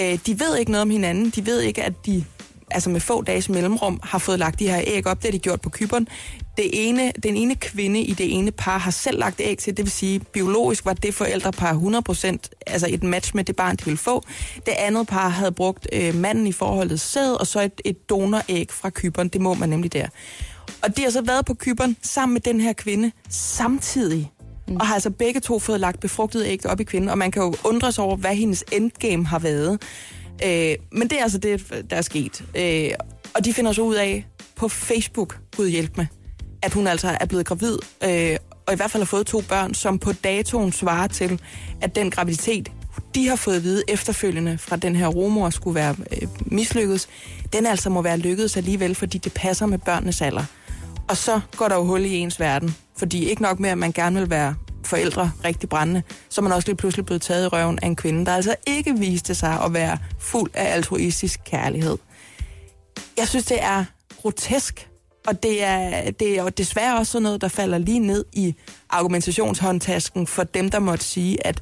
Øh, 0.00 0.18
de 0.26 0.40
ved 0.40 0.56
ikke 0.56 0.70
noget 0.70 0.82
om 0.82 0.90
hinanden, 0.90 1.30
de 1.30 1.46
ved 1.46 1.60
ikke, 1.60 1.82
at 1.82 2.06
de 2.06 2.24
altså 2.70 2.90
med 2.90 3.00
få 3.00 3.22
dages 3.22 3.48
mellemrum, 3.48 4.00
har 4.02 4.18
fået 4.18 4.38
lagt 4.38 4.58
de 4.58 4.68
her 4.68 4.80
æg 4.86 5.06
op. 5.06 5.16
Det 5.16 5.24
har 5.24 5.32
de 5.32 5.38
gjort 5.38 5.60
på 5.60 5.70
kyberen. 5.70 6.08
Det 6.56 6.88
ene, 6.88 7.12
den 7.22 7.36
ene 7.36 7.54
kvinde 7.54 8.00
i 8.00 8.12
det 8.12 8.34
ene 8.34 8.50
par 8.50 8.78
har 8.78 8.90
selv 8.90 9.18
lagt 9.18 9.40
æg 9.40 9.58
til, 9.58 9.76
det 9.76 9.84
vil 9.84 9.92
sige, 9.92 10.20
biologisk 10.20 10.84
var 10.84 10.92
det 10.92 11.14
forældrepar 11.14 11.72
100%, 11.72 12.36
altså 12.66 12.86
et 12.90 13.02
match 13.02 13.36
med 13.36 13.44
det 13.44 13.56
barn, 13.56 13.76
de 13.76 13.84
ville 13.84 13.98
få. 13.98 14.22
Det 14.66 14.72
andet 14.78 15.06
par 15.06 15.28
havde 15.28 15.52
brugt 15.52 15.88
øh, 15.92 16.14
manden 16.14 16.46
i 16.46 16.52
forholdet 16.52 17.00
sæd, 17.00 17.40
og 17.40 17.46
så 17.46 17.60
et, 17.60 17.80
et 17.84 18.10
donoræg 18.10 18.66
fra 18.70 18.90
kyberen. 18.90 19.28
Det 19.28 19.40
må 19.40 19.54
man 19.54 19.68
nemlig 19.68 19.92
der. 19.92 20.08
Og 20.82 20.96
de 20.96 21.02
har 21.02 21.10
så 21.10 21.22
været 21.22 21.46
på 21.46 21.54
kyberen 21.54 21.96
sammen 22.02 22.32
med 22.32 22.40
den 22.40 22.60
her 22.60 22.72
kvinde 22.72 23.12
samtidig. 23.28 24.30
Mm. 24.68 24.76
Og 24.76 24.86
har 24.86 24.94
altså 24.94 25.10
begge 25.10 25.40
to 25.40 25.58
fået 25.58 25.80
lagt 25.80 26.00
befrugtet 26.00 26.46
æg 26.46 26.66
op 26.66 26.80
i 26.80 26.84
kvinden, 26.84 27.10
og 27.10 27.18
man 27.18 27.30
kan 27.30 27.42
jo 27.42 27.54
undre 27.64 27.92
sig 27.92 28.04
over, 28.04 28.16
hvad 28.16 28.34
hendes 28.34 28.64
endgame 28.72 29.26
har 29.26 29.38
været. 29.38 29.82
Øh, 30.44 30.74
men 30.92 31.08
det 31.08 31.12
er 31.18 31.22
altså 31.22 31.38
det, 31.38 31.84
der 31.90 31.96
er 31.96 32.02
sket. 32.02 32.44
Øh, 32.54 32.90
og 33.34 33.44
de 33.44 33.54
finder 33.54 33.72
så 33.72 33.82
ud 33.82 33.94
af 33.94 34.26
på 34.56 34.68
Facebook, 34.68 35.38
Gud 35.56 35.68
hjælp 35.68 35.96
med, 35.96 36.06
at 36.62 36.74
hun 36.74 36.86
altså 36.86 37.16
er 37.20 37.26
blevet 37.26 37.46
gravid, 37.46 37.78
øh, 38.04 38.36
og 38.66 38.72
i 38.72 38.76
hvert 38.76 38.90
fald 38.90 39.02
har 39.02 39.06
fået 39.06 39.26
to 39.26 39.40
børn, 39.48 39.74
som 39.74 39.98
på 39.98 40.12
datoen 40.12 40.72
svarer 40.72 41.06
til, 41.06 41.40
at 41.80 41.94
den 41.94 42.10
graviditet, 42.10 42.72
de 43.14 43.28
har 43.28 43.36
fået 43.36 43.56
at 43.56 43.62
vide 43.62 43.82
efterfølgende 43.88 44.58
fra 44.58 44.76
den 44.76 44.96
her 44.96 45.06
romor 45.06 45.50
skulle 45.50 45.74
være 45.74 45.96
øh, 46.12 46.28
mislykkedes, 46.40 47.08
den 47.52 47.66
altså 47.66 47.90
må 47.90 48.02
være 48.02 48.16
lykkedes 48.16 48.56
alligevel, 48.56 48.94
fordi 48.94 49.18
det 49.18 49.32
passer 49.32 49.66
med 49.66 49.78
børnenes 49.78 50.22
alder. 50.22 50.44
Og 51.08 51.16
så 51.16 51.40
går 51.56 51.68
der 51.68 51.76
jo 51.76 51.84
hul 51.84 52.04
i 52.04 52.16
ens 52.16 52.40
verden, 52.40 52.76
fordi 52.96 53.28
ikke 53.28 53.42
nok 53.42 53.60
med, 53.60 53.70
at 53.70 53.78
man 53.78 53.92
gerne 53.92 54.20
vil 54.20 54.30
være 54.30 54.54
forældre 54.84 55.32
rigtig 55.44 55.68
brændende, 55.68 56.02
så 56.28 56.40
er 56.40 56.42
man 56.42 56.52
også 56.52 56.68
lige 56.68 56.76
pludselig 56.76 57.06
blevet 57.06 57.22
taget 57.22 57.44
i 57.44 57.48
røven 57.48 57.78
af 57.82 57.86
en 57.86 57.96
kvinde, 57.96 58.26
der 58.26 58.32
altså 58.32 58.56
ikke 58.66 58.98
viste 58.98 59.34
sig 59.34 59.60
at 59.64 59.74
være 59.74 59.98
fuld 60.18 60.50
af 60.54 60.74
altruistisk 60.74 61.40
kærlighed. 61.44 61.98
Jeg 63.16 63.28
synes, 63.28 63.44
det 63.44 63.62
er 63.62 63.84
grotesk, 64.22 64.88
og 65.26 65.42
det 65.42 65.64
er, 65.64 66.10
det 66.10 66.38
er 66.38 66.42
jo 66.42 66.48
desværre 66.48 66.98
også 66.98 67.12
sådan 67.12 67.22
noget, 67.22 67.40
der 67.40 67.48
falder 67.48 67.78
lige 67.78 67.98
ned 67.98 68.24
i 68.32 68.54
argumentationshåndtasken 68.90 70.26
for 70.26 70.44
dem, 70.44 70.70
der 70.70 70.78
måtte 70.78 71.04
sige, 71.04 71.46
at 71.46 71.60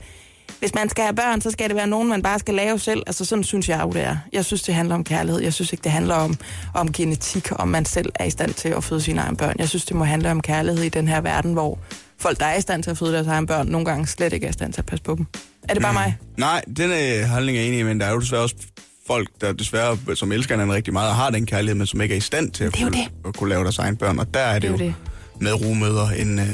hvis 0.58 0.74
man 0.74 0.88
skal 0.88 1.04
have 1.04 1.14
børn, 1.14 1.40
så 1.40 1.50
skal 1.50 1.68
det 1.68 1.76
være 1.76 1.86
nogen, 1.86 2.08
man 2.08 2.22
bare 2.22 2.38
skal 2.38 2.54
lave 2.54 2.78
selv. 2.78 3.02
Altså 3.06 3.24
sådan 3.24 3.44
synes 3.44 3.68
jeg 3.68 3.80
jo, 3.82 3.90
det 3.90 4.02
er. 4.02 4.16
Jeg 4.32 4.44
synes, 4.44 4.62
det 4.62 4.74
handler 4.74 4.94
om 4.94 5.04
kærlighed. 5.04 5.42
Jeg 5.42 5.52
synes 5.52 5.72
ikke, 5.72 5.82
det 5.82 5.92
handler 5.92 6.14
om, 6.14 6.36
om 6.74 6.92
genetik, 6.92 7.48
om 7.52 7.68
man 7.68 7.84
selv 7.84 8.12
er 8.14 8.24
i 8.24 8.30
stand 8.30 8.54
til 8.54 8.68
at 8.68 8.84
føde 8.84 9.00
sine 9.00 9.20
egne 9.20 9.36
børn. 9.36 9.54
Jeg 9.58 9.68
synes, 9.68 9.84
det 9.84 9.96
må 9.96 10.04
handle 10.04 10.30
om 10.30 10.40
kærlighed 10.40 10.84
i 10.84 10.88
den 10.88 11.08
her 11.08 11.20
verden, 11.20 11.52
hvor 11.52 11.78
folk, 12.18 12.40
der 12.40 12.46
er 12.46 12.56
i 12.56 12.60
stand 12.60 12.82
til 12.82 12.90
at 12.90 12.98
føde 12.98 13.12
deres 13.12 13.26
egne 13.26 13.46
børn, 13.46 13.66
nogle 13.66 13.84
gange 13.84 14.06
slet 14.06 14.32
ikke 14.32 14.46
er 14.46 14.50
i 14.50 14.52
stand 14.52 14.72
til 14.72 14.80
at 14.80 14.86
passe 14.86 15.02
på 15.02 15.14
dem. 15.14 15.26
Er 15.68 15.74
det 15.74 15.82
bare 15.82 15.92
mig? 15.92 16.16
Nej, 16.38 16.62
den 16.76 16.90
øh, 16.90 17.28
holdning 17.28 17.58
er 17.58 17.60
jeg 17.60 17.68
enig 17.68 17.80
i, 17.80 17.82
men 17.82 18.00
der 18.00 18.06
er 18.06 18.12
jo 18.12 18.20
desværre 18.20 18.42
også 18.42 18.56
folk, 19.06 19.28
der 19.40 19.52
desværre, 19.52 19.98
som 20.14 20.32
elsker 20.32 20.54
hinanden 20.54 20.74
rigtig 20.76 20.92
meget 20.92 21.08
og 21.10 21.16
har 21.16 21.30
den 21.30 21.46
kærlighed, 21.46 21.74
men 21.74 21.86
som 21.86 22.00
ikke 22.00 22.12
er 22.12 22.18
i 22.18 22.20
stand 22.20 22.50
til 22.50 22.64
at, 22.64 22.72
kunne, 22.78 22.90
det. 22.90 23.08
at 23.26 23.36
kunne 23.36 23.48
lave 23.50 23.62
deres 23.62 23.78
egne 23.78 23.96
børn. 23.96 24.18
Og 24.18 24.34
der 24.34 24.40
er 24.40 24.58
det, 24.58 24.62
Det 24.62 24.68
er 24.68 24.72
jo 24.72 24.78
det. 24.78 24.94
med 25.40 25.52
rumøder 25.52 26.08
en, 26.08 26.38
øh, 26.38 26.46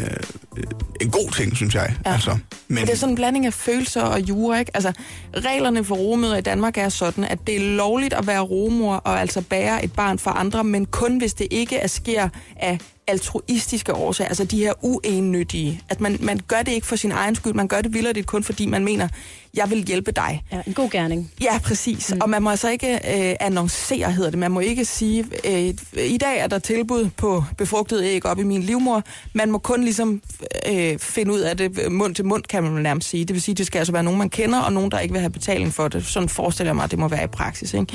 en 1.00 1.10
god 1.10 1.30
ting, 1.36 1.56
synes 1.56 1.74
jeg. 1.74 1.94
Ja. 2.06 2.12
Altså, 2.12 2.38
men 2.68 2.86
det 2.86 2.92
er 2.92 2.96
sådan 2.96 3.12
en 3.12 3.16
blanding 3.16 3.46
af 3.46 3.54
følelser 3.54 4.02
og 4.02 4.20
jura, 4.20 4.58
ikke? 4.58 4.70
Altså, 4.74 4.92
reglerne 5.36 5.84
for 5.84 5.94
rumøder 5.94 6.36
i 6.36 6.40
Danmark 6.40 6.78
er 6.78 6.88
sådan, 6.88 7.24
at 7.24 7.38
det 7.46 7.56
er 7.56 7.60
lovligt 7.76 8.14
at 8.14 8.26
være 8.26 8.40
rumor 8.40 8.94
og 8.94 9.20
altså 9.20 9.40
bære 9.40 9.84
et 9.84 9.92
barn 9.92 10.18
for 10.18 10.30
andre, 10.30 10.64
men 10.64 10.86
kun 10.86 11.18
hvis 11.18 11.34
det 11.34 11.46
ikke 11.50 11.76
er 11.76 11.86
sker 11.86 12.28
af 12.56 12.78
altruistiske 13.06 13.94
årsager, 13.94 14.28
altså 14.28 14.44
de 14.44 14.58
her 14.58 14.72
uennyttige. 14.84 15.80
At 15.88 16.00
man, 16.00 16.16
man 16.20 16.40
gør 16.48 16.62
det 16.62 16.72
ikke 16.72 16.86
for 16.86 16.96
sin 16.96 17.12
egen 17.12 17.34
skyld, 17.34 17.52
man 17.52 17.68
gør 17.68 17.80
det 17.80 17.94
vildt 17.94 18.26
kun 18.26 18.44
fordi 18.44 18.66
man 18.66 18.84
mener, 18.84 19.08
jeg 19.54 19.70
vil 19.70 19.84
hjælpe 19.84 20.12
dig. 20.12 20.42
Ja, 20.52 20.62
en 20.66 20.74
god 20.74 20.90
gerning. 20.90 21.32
Ja, 21.42 21.58
præcis. 21.58 22.14
Mm. 22.14 22.20
Og 22.22 22.30
man 22.30 22.42
må 22.42 22.50
altså 22.50 22.70
ikke 22.70 22.94
øh, 22.94 23.36
annoncere, 23.40 24.12
hedder 24.12 24.30
det. 24.30 24.38
Man 24.38 24.50
må 24.50 24.60
ikke 24.60 24.84
sige, 24.84 25.26
øh, 25.44 25.74
i 26.04 26.18
dag 26.18 26.38
er 26.38 26.46
der 26.46 26.58
tilbud 26.58 27.10
på 27.16 27.44
befrugtet 27.58 28.04
æg 28.04 28.26
op 28.26 28.38
i 28.38 28.42
min 28.42 28.62
livmor. 28.62 29.02
Man 29.32 29.50
må 29.50 29.58
kun 29.58 29.84
ligesom 29.84 30.22
øh, 30.68 30.98
finde 30.98 31.32
ud 31.32 31.40
af 31.40 31.56
det 31.56 31.92
mund 31.92 32.14
til 32.14 32.24
mund, 32.24 32.42
kan 32.42 32.62
man 32.62 32.82
nærmest 32.82 33.08
sige. 33.08 33.24
Det 33.24 33.34
vil 33.34 33.42
sige, 33.42 33.54
det 33.54 33.66
skal 33.66 33.78
altså 33.78 33.92
være 33.92 34.02
nogen, 34.02 34.18
man 34.18 34.30
kender, 34.30 34.60
og 34.60 34.72
nogen, 34.72 34.90
der 34.90 34.98
ikke 34.98 35.12
vil 35.12 35.20
have 35.20 35.30
betaling 35.30 35.74
for 35.74 35.88
det. 35.88 36.06
Sådan 36.06 36.28
forestiller 36.28 36.68
jeg 36.68 36.76
mig, 36.76 36.84
at 36.84 36.90
det 36.90 36.98
må 36.98 37.08
være 37.08 37.24
i 37.24 37.26
praksis. 37.26 37.74
Ikke? 37.74 37.86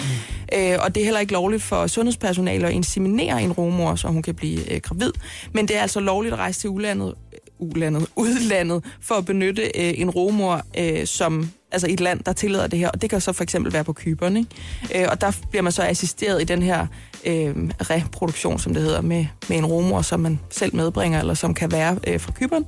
Mm. 0.52 0.60
Øh, 0.60 0.78
og 0.82 0.96
det 0.96 1.02
er 1.02 1.06
heller 1.06 1.20
ikke 1.20 1.34
lovligt 1.34 1.64
for 1.64 1.88
sundhedspersonale 1.88 2.68
at 2.68 2.74
inseminere 2.74 3.44
en 3.44 3.52
rumor, 3.52 3.96
så 3.96 4.08
hun 4.08 4.22
kan 4.22 4.36
blive 4.36 4.74
øh, 4.74 4.82
gravid. 4.82 5.12
Men 5.54 5.68
det 5.68 5.78
er 5.78 5.82
altså 5.82 6.00
lovligt 6.00 6.34
at 6.34 6.40
rejse 6.40 6.60
til 6.60 6.70
udlandet, 6.70 7.14
ulandet, 7.60 8.08
udlandet 8.16 8.84
for 9.02 9.16
at 9.16 9.26
benytte 9.26 9.62
øh, 9.62 9.94
en 10.00 10.10
romor 10.10 10.62
øh, 10.78 11.08
som 11.08 11.50
altså 11.72 11.88
et 11.90 12.00
land, 12.00 12.20
der 12.24 12.34
tillader 12.34 12.68
det 12.68 12.80
her. 12.80 12.90
Og 12.90 13.02
det 13.02 13.10
kan 13.10 13.22
så 13.22 13.34
for 13.34 13.44
eksempel 13.44 13.74
være 13.74 13.84
på 13.84 13.94
Kyberen. 13.94 14.38
Ikke? 14.38 14.50
Øh, 14.96 15.08
og 15.12 15.22
der 15.22 15.32
bliver 15.50 15.64
man 15.64 15.72
så 15.72 15.84
assisteret 15.84 16.42
i 16.42 16.46
den 16.46 16.62
her 16.62 16.88
øh, 17.26 17.56
reproduktion, 17.90 18.60
som 18.60 18.74
det 18.74 18.84
hedder, 18.84 19.02
med, 19.02 19.26
med 19.50 19.58
en 19.58 19.66
romor, 19.66 20.02
som 20.02 20.20
man 20.20 20.40
selv 20.50 20.76
medbringer, 20.76 21.20
eller 21.20 21.34
som 21.34 21.54
kan 21.54 21.72
være 21.72 22.00
øh, 22.08 22.20
fra 22.20 22.32
Kyberen. 22.32 22.66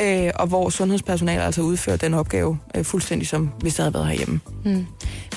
Øh, 0.00 0.30
og 0.34 0.46
hvor 0.46 0.70
sundhedspersonale 0.70 1.42
altså 1.42 1.60
udfører 1.62 1.96
den 1.96 2.14
opgave 2.14 2.58
øh, 2.76 2.84
fuldstændig 2.84 3.28
som 3.28 3.50
hvis 3.60 3.74
det 3.74 3.82
havde 3.82 3.94
været 3.94 4.06
herhjemme. 4.06 4.40
Mm. 4.64 4.86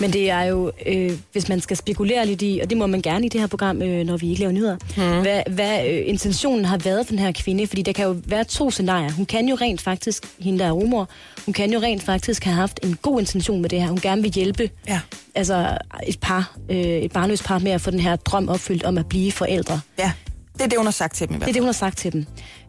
Men 0.01 0.13
det 0.13 0.29
er 0.29 0.41
jo, 0.43 0.72
øh, 0.86 1.12
hvis 1.31 1.50
man 1.50 1.62
skal 1.62 1.77
spekulere 1.77 2.25
lidt 2.25 2.41
i, 2.41 2.60
og 2.63 2.69
det 2.69 2.77
må 2.77 2.88
man 2.88 3.01
gerne 3.01 3.25
i 3.25 3.29
det 3.29 3.39
her 3.41 3.48
program, 3.48 3.81
øh, 3.81 4.05
når 4.05 4.17
vi 4.17 4.29
ikke 4.29 4.39
laver 4.41 4.51
nyheder, 4.53 4.77
mm. 4.98 5.22
hvad, 5.22 5.41
hvad 5.50 5.88
øh, 5.88 6.01
intentionen 6.05 6.65
har 6.65 6.77
været 6.77 7.05
for 7.05 7.12
den 7.12 7.19
her 7.19 7.31
kvinde, 7.31 7.67
fordi 7.67 7.81
der 7.81 7.91
kan 7.93 8.05
jo 8.05 8.15
være 8.25 8.43
to 8.43 8.72
scenarier. 8.72 9.12
Hun 9.12 9.25
kan 9.25 9.48
jo 9.50 9.55
rent 9.55 9.81
faktisk, 9.81 10.24
hende 10.39 10.60
der 10.60 10.65
er 10.65 10.72
rumor, 10.72 11.10
hun 11.45 11.53
kan 11.53 11.74
jo 11.74 11.79
rent 11.79 12.03
faktisk 12.03 12.43
have 12.43 12.55
haft 12.55 12.79
en 12.83 12.98
god 13.01 13.19
intention 13.19 13.62
med 13.62 13.69
det 13.69 13.81
her. 13.81 13.88
Hun 13.88 14.00
gerne 14.00 14.22
vil 14.22 14.31
hjælpe 14.31 14.69
Ja. 14.88 15.00
altså 15.36 15.77
et 16.07 16.19
par, 16.19 16.55
øh, 16.69 16.77
et 16.77 17.12
barnløst 17.12 17.43
par 17.43 17.60
med 17.60 17.72
at 17.72 17.81
få 17.81 17.91
den 17.91 18.00
her 18.00 18.15
drøm 18.15 18.50
opfyldt 18.50 18.83
om 18.83 18.98
at 18.98 19.05
blive 19.10 19.31
forældre. 19.31 19.79
Ja, 20.00 20.12
det 20.53 20.62
er 20.62 20.67
det, 20.67 20.77
hun 20.77 20.86
har 20.86 20.91
sagt 20.91 21.15
til 21.15 21.27
dem 21.27 21.36
i 21.36 21.38
hvert 21.38 21.48
Det 21.48 21.51
er 21.51 21.53
fald. 21.53 21.53
det, 21.53 21.62
hun 21.62 21.67
har 21.67 21.74
sagt 21.74 21.98
til 21.98 22.13
dem. 22.13 22.25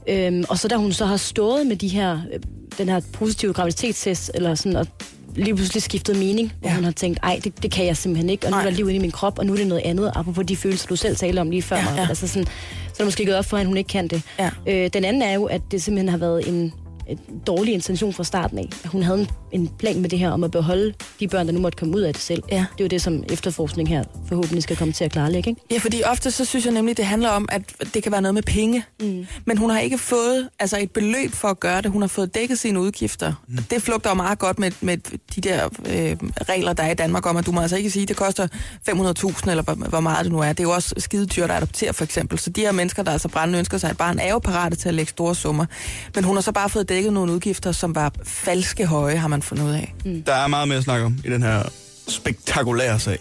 Øhm, 0.08 0.44
og 0.48 0.58
så 0.58 0.68
da 0.68 0.76
hun 0.76 0.92
så 0.92 1.06
har 1.06 1.16
stået 1.16 1.66
med 1.66 1.76
de 1.76 1.88
her, 1.88 2.20
øh, 2.32 2.40
den 2.78 2.88
her 2.88 3.00
positive 3.12 3.52
graviditetstest, 3.52 4.30
eller 4.34 4.54
sådan, 4.54 4.76
og 4.76 4.86
lige 5.36 5.54
pludselig 5.56 5.82
skiftet 5.82 6.16
mening, 6.18 6.52
hvor 6.60 6.68
Ja. 6.68 6.74
hun 6.74 6.84
har 6.84 6.90
tænkt, 6.90 7.18
ej, 7.22 7.40
det, 7.44 7.62
det 7.62 7.70
kan 7.70 7.86
jeg 7.86 7.96
simpelthen 7.96 8.30
ikke, 8.30 8.46
og 8.46 8.50
nu 8.50 8.56
Nej. 8.56 8.64
er 8.66 8.70
der 8.70 8.76
liv 8.76 8.84
inde 8.88 8.96
i 8.96 8.98
min 8.98 9.10
krop, 9.10 9.38
og 9.38 9.46
nu 9.46 9.52
er 9.52 9.56
det 9.56 9.66
noget 9.66 9.82
andet, 9.84 10.12
apropos 10.14 10.44
de 10.46 10.56
følelser, 10.56 10.86
du 10.88 10.96
selv 10.96 11.16
talte 11.16 11.40
om 11.40 11.50
lige 11.50 11.62
før 11.62 11.76
Ja, 11.76 11.94
ja. 11.94 12.06
Altså 12.08 12.28
sådan, 12.28 12.44
så 12.46 12.50
er 12.92 12.96
det 12.98 13.06
måske 13.06 13.24
gået 13.26 13.36
op 13.36 13.44
for, 13.44 13.56
at 13.56 13.66
hun 13.66 13.76
ikke 13.76 13.88
kan 13.88 14.08
det. 14.08 14.22
Ja. 14.38 14.50
Øh, 14.68 14.90
den 14.92 15.04
anden 15.04 15.22
er 15.22 15.32
jo, 15.32 15.44
at 15.44 15.60
det 15.70 15.82
simpelthen 15.82 16.08
har 16.08 16.16
været 16.18 16.48
en, 16.48 16.72
en 17.08 17.18
dårlig 17.46 17.74
intention 17.74 18.12
fra 18.12 18.24
starten 18.24 18.58
af. 18.58 18.68
At 18.84 18.90
hun 18.90 19.02
havde 19.02 19.18
en, 19.20 19.28
en 19.54 19.68
plan 19.78 20.00
med 20.00 20.10
det 20.10 20.18
her 20.18 20.30
om 20.30 20.44
at 20.44 20.50
beholde 20.50 20.94
de 21.20 21.28
børn, 21.28 21.46
der 21.46 21.52
nu 21.52 21.60
måtte 21.60 21.76
komme 21.76 21.96
ud 21.96 22.00
af 22.00 22.12
det 22.12 22.22
selv. 22.22 22.42
Ja. 22.50 22.56
Det 22.56 22.80
er 22.80 22.84
jo 22.84 22.88
det, 22.88 23.02
som 23.02 23.24
efterforskning 23.32 23.88
her 23.88 24.04
forhåbentlig 24.28 24.62
skal 24.62 24.76
komme 24.76 24.92
til 24.92 25.04
at 25.04 25.12
klarlægge, 25.12 25.50
ikke? 25.50 25.60
Ja, 25.70 25.78
fordi 25.78 26.02
ofte 26.02 26.30
så 26.30 26.44
synes 26.44 26.64
jeg 26.64 26.74
nemlig, 26.74 26.96
det 26.96 27.06
handler 27.06 27.28
om, 27.28 27.48
at 27.52 27.62
det 27.94 28.02
kan 28.02 28.12
være 28.12 28.22
noget 28.22 28.34
med 28.34 28.42
penge. 28.42 28.84
Mm. 29.00 29.26
Men 29.44 29.58
hun 29.58 29.70
har 29.70 29.80
ikke 29.80 29.98
fået 29.98 30.48
altså 30.58 30.78
et 30.80 30.90
beløb 30.90 31.32
for 31.32 31.48
at 31.48 31.60
gøre 31.60 31.82
det. 31.82 31.90
Hun 31.90 32.02
har 32.02 32.08
fået 32.08 32.34
dækket 32.34 32.58
sine 32.58 32.80
udgifter. 32.80 33.32
Mm. 33.48 33.56
Det 33.56 33.82
flugter 33.82 34.10
jo 34.10 34.14
meget 34.14 34.38
godt 34.38 34.58
med, 34.58 34.70
med 34.80 34.96
de 35.34 35.40
der 35.40 35.64
øh, 35.64 36.16
regler, 36.48 36.72
der 36.72 36.82
er 36.82 36.90
i 36.90 36.94
Danmark 36.94 37.26
om, 37.26 37.36
at 37.36 37.46
du 37.46 37.52
må 37.52 37.60
altså 37.60 37.76
ikke 37.76 37.90
sige, 37.90 38.02
at 38.02 38.08
det 38.08 38.16
koster 38.16 38.46
500.000, 38.90 39.50
eller 39.50 39.62
hvor, 39.62 39.74
hvor 39.74 40.00
meget 40.00 40.24
det 40.24 40.32
nu 40.32 40.38
er. 40.38 40.48
Det 40.48 40.60
er 40.60 40.64
jo 40.64 40.70
også 40.70 40.94
skide 40.98 41.26
dyrt 41.26 41.50
at 41.50 41.56
adoptere, 41.56 41.92
for 41.92 42.04
eksempel. 42.04 42.38
Så 42.38 42.50
de 42.50 42.60
her 42.60 42.72
mennesker, 42.72 43.02
der 43.02 43.12
altså 43.12 43.28
brændende 43.28 43.58
ønsker 43.58 43.78
sig 43.78 43.90
et 43.90 43.96
barn, 43.96 44.18
er 44.18 44.30
jo 44.30 44.38
parate 44.38 44.76
til 44.76 44.88
at 44.88 44.94
lægge 44.94 45.10
store 45.10 45.34
summer. 45.34 45.66
Men 46.14 46.24
hun 46.24 46.36
har 46.36 46.40
så 46.42 46.52
bare 46.52 46.68
fået 46.68 46.88
dækket 46.88 47.12
nogle 47.12 47.32
udgifter, 47.32 47.72
som 47.72 47.94
var 47.94 48.12
falske 48.24 48.86
høje, 48.86 49.16
har 49.16 49.28
man 49.28 49.42
fundet 49.44 49.64
ud 49.64 49.70
af. 49.70 49.94
Mm. 50.04 50.22
Der 50.22 50.34
er 50.34 50.46
meget 50.46 50.68
mere 50.68 50.78
at 50.78 50.84
snakke 50.84 51.06
om 51.06 51.18
i 51.24 51.30
den 51.30 51.42
her 51.42 51.62
spektakulære 52.08 52.98
sag. 53.00 53.18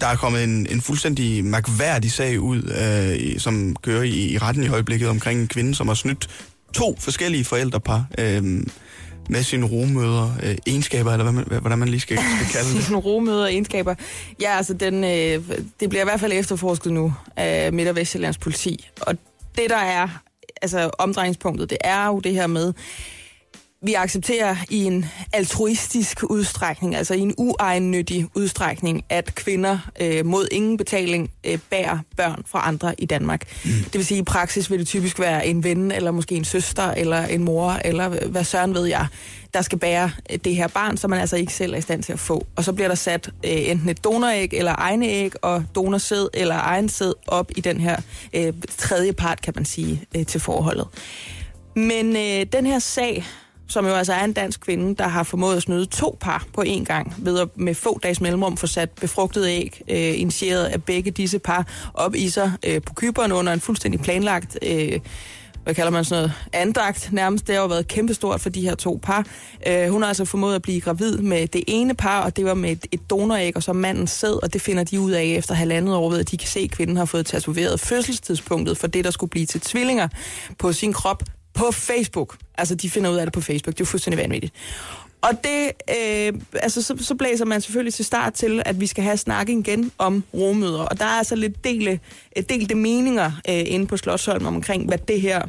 Der 0.00 0.06
er 0.06 0.16
kommet 0.16 0.44
en, 0.44 0.66
en 0.70 0.80
fuldstændig 0.80 1.44
mærkværdig 1.44 2.12
sag 2.12 2.40
ud, 2.40 2.62
øh, 2.62 3.40
som 3.40 3.76
kører 3.82 4.02
i, 4.02 4.32
i 4.32 4.38
retten 4.38 4.64
i 4.64 4.68
øjeblikket 4.68 5.08
omkring 5.08 5.40
en 5.40 5.48
kvinde, 5.48 5.74
som 5.74 5.88
har 5.88 5.94
snydt 5.94 6.28
to 6.74 6.96
forskellige 6.98 7.44
forældrepar 7.44 8.04
øh, 8.18 8.42
med 9.28 9.42
sine 9.42 9.66
rumøder, 9.66 10.32
øh, 10.42 10.56
egenskaber, 10.66 11.12
eller 11.12 11.22
hvad 11.22 11.32
man, 11.32 11.60
hvordan 11.60 11.78
man 11.78 11.88
lige 11.88 12.00
skal, 12.00 12.18
skal 12.18 12.52
kalde 12.52 12.68
det. 12.74 12.82
Sådan 12.82 12.92
nogle 12.92 13.06
rumøder 13.06 13.42
og 13.42 13.52
egenskaber. 13.52 13.94
Ja, 14.40 14.56
altså, 14.56 14.74
den, 14.74 15.04
øh, 15.04 15.60
det 15.80 15.88
bliver 15.88 16.00
i 16.02 16.04
hvert 16.04 16.20
fald 16.20 16.32
efterforsket 16.32 16.92
nu 16.92 17.14
af 17.36 17.72
Midt- 17.72 17.88
og 17.88 17.96
Vestjyllands 17.96 18.38
politi. 18.38 18.88
Og 19.00 19.14
det, 19.56 19.70
der 19.70 19.76
er 19.76 20.08
altså, 20.62 20.90
omdrejningspunktet, 20.98 21.70
det 21.70 21.78
er 21.80 22.06
jo 22.06 22.18
det 22.18 22.34
her 22.34 22.46
med, 22.46 22.72
vi 23.82 23.94
accepterer 23.94 24.56
i 24.70 24.84
en 24.84 25.06
altruistisk 25.32 26.22
udstrækning, 26.30 26.96
altså 26.96 27.14
i 27.14 27.20
en 27.20 27.34
uegennyttig 27.38 28.26
udstrækning, 28.34 29.04
at 29.08 29.34
kvinder 29.34 29.78
øh, 30.00 30.26
mod 30.26 30.48
ingen 30.50 30.76
betaling 30.76 31.30
øh, 31.44 31.58
bærer 31.70 31.98
børn 32.16 32.42
fra 32.46 32.68
andre 32.68 32.94
i 32.98 33.06
Danmark. 33.06 33.46
Mm. 33.64 33.70
Det 33.70 33.94
vil 33.94 34.06
sige, 34.06 34.18
at 34.18 34.22
i 34.22 34.24
praksis 34.24 34.70
vil 34.70 34.78
det 34.78 34.86
typisk 34.86 35.18
være 35.20 35.46
en 35.46 35.64
ven, 35.64 35.92
eller 35.92 36.10
måske 36.10 36.34
en 36.34 36.44
søster, 36.44 36.90
eller 36.90 37.26
en 37.26 37.44
mor, 37.44 37.72
eller 37.84 38.08
hvad 38.08 38.44
søren 38.44 38.74
ved 38.74 38.86
jeg, 38.86 39.06
der 39.54 39.62
skal 39.62 39.78
bære 39.78 40.10
øh, 40.30 40.38
det 40.44 40.56
her 40.56 40.68
barn, 40.68 40.96
som 40.96 41.10
man 41.10 41.20
altså 41.20 41.36
ikke 41.36 41.54
selv 41.54 41.72
er 41.72 41.78
i 41.78 41.80
stand 41.80 42.02
til 42.02 42.12
at 42.12 42.18
få. 42.18 42.46
Og 42.56 42.64
så 42.64 42.72
bliver 42.72 42.88
der 42.88 42.94
sat 42.94 43.30
øh, 43.44 43.70
enten 43.70 43.88
et 43.88 44.04
donoræg, 44.04 44.48
eller 44.52 44.74
egne 44.78 45.06
æg, 45.06 45.44
og 45.44 45.64
donorsæd, 45.74 46.28
eller 46.34 46.56
egen 46.58 46.88
sæd 46.88 47.12
op 47.26 47.50
i 47.56 47.60
den 47.60 47.80
her 47.80 47.96
øh, 48.34 48.52
tredje 48.78 49.12
part, 49.12 49.42
kan 49.42 49.52
man 49.56 49.64
sige, 49.64 50.04
øh, 50.16 50.26
til 50.26 50.40
forholdet. 50.40 50.86
Men 51.76 52.16
øh, 52.16 52.46
den 52.52 52.66
her 52.66 52.78
sag, 52.78 53.24
som 53.72 53.86
jo 53.86 53.92
altså 53.92 54.12
er 54.12 54.24
en 54.24 54.32
dansk 54.32 54.60
kvinde, 54.60 54.94
der 54.96 55.08
har 55.08 55.22
formået 55.22 55.56
at 55.56 55.62
snyde 55.62 55.86
to 55.86 56.16
par 56.20 56.46
på 56.54 56.62
én 56.66 56.84
gang, 56.84 57.14
ved 57.18 57.38
at 57.40 57.48
med 57.54 57.74
få 57.74 57.98
dages 58.02 58.20
mellemrum 58.20 58.56
få 58.56 58.66
sat 58.66 58.90
befrugtede 58.90 59.50
æg, 59.50 59.82
øh, 59.88 60.20
initieret 60.20 60.64
af 60.64 60.82
begge 60.82 61.10
disse 61.10 61.38
par, 61.38 61.66
op 61.94 62.14
i 62.14 62.28
sig 62.28 62.52
øh, 62.66 62.82
på 62.82 62.94
kyberen 62.94 63.32
under 63.32 63.52
en 63.52 63.60
fuldstændig 63.60 64.00
planlagt... 64.00 64.58
Øh, 64.62 65.00
hvad 65.64 65.74
kalder 65.74 65.90
man 65.90 66.04
sådan 66.04 66.22
noget, 66.22 66.32
andagt 66.52 67.12
nærmest. 67.12 67.46
Det 67.46 67.54
har 67.54 67.62
jo 67.62 67.68
været 67.68 67.88
kæmpestort 67.88 68.40
for 68.40 68.50
de 68.50 68.60
her 68.60 68.74
to 68.74 69.00
par. 69.02 69.26
Øh, 69.66 69.88
hun 69.88 70.02
har 70.02 70.08
altså 70.08 70.24
formået 70.24 70.54
at 70.54 70.62
blive 70.62 70.80
gravid 70.80 71.18
med 71.18 71.46
det 71.46 71.64
ene 71.66 71.94
par, 71.94 72.22
og 72.22 72.36
det 72.36 72.44
var 72.44 72.54
med 72.54 72.70
et, 72.70 72.86
et 72.92 73.10
donoræg, 73.10 73.56
og 73.56 73.62
så 73.62 73.72
mandens 73.72 74.10
sæd, 74.10 74.42
og 74.42 74.52
det 74.52 74.62
finder 74.62 74.84
de 74.84 75.00
ud 75.00 75.10
af 75.10 75.24
efter 75.24 75.54
halvandet 75.54 75.94
år 75.94 76.10
ved, 76.10 76.20
at 76.20 76.30
de 76.30 76.36
kan 76.36 76.48
se, 76.48 76.60
at 76.60 76.70
kvinden 76.70 76.96
har 76.96 77.04
fået 77.04 77.26
tatoveret 77.26 77.80
fødselstidspunktet 77.80 78.78
for 78.78 78.86
det, 78.86 79.04
der 79.04 79.10
skulle 79.10 79.30
blive 79.30 79.46
til 79.46 79.60
tvillinger 79.60 80.08
på 80.58 80.72
sin 80.72 80.92
krop 80.92 81.22
på 81.54 81.70
Facebook. 81.72 82.36
Altså, 82.58 82.74
de 82.74 82.90
finder 82.90 83.10
ud 83.10 83.16
af 83.16 83.26
det 83.26 83.32
på 83.32 83.40
Facebook. 83.40 83.74
Det 83.74 83.80
er 83.80 83.84
jo 83.84 83.90
fuldstændig 83.90 84.22
vanvittigt. 84.22 84.54
Og 85.22 85.30
det, 85.44 85.72
øh, 85.90 86.40
altså, 86.54 86.82
så, 86.82 86.96
så 87.00 87.14
blæser 87.14 87.44
man 87.44 87.60
selvfølgelig 87.60 87.94
til 87.94 88.04
start 88.04 88.32
til, 88.32 88.62
at 88.64 88.80
vi 88.80 88.86
skal 88.86 89.04
have 89.04 89.16
snakken 89.16 89.58
igen 89.58 89.92
om 89.98 90.24
rommøder. 90.34 90.82
Og 90.82 90.98
der 90.98 91.04
er 91.04 91.18
altså 91.18 91.36
lidt 91.36 91.64
dele, 91.64 92.00
øh, 92.36 92.42
delte 92.48 92.74
meninger 92.74 93.32
øh, 93.48 93.62
inde 93.66 93.86
på 93.86 93.96
Slottsholm 93.96 94.46
omkring, 94.46 94.88
hvad 94.88 94.98
det 94.98 95.20
her 95.20 95.42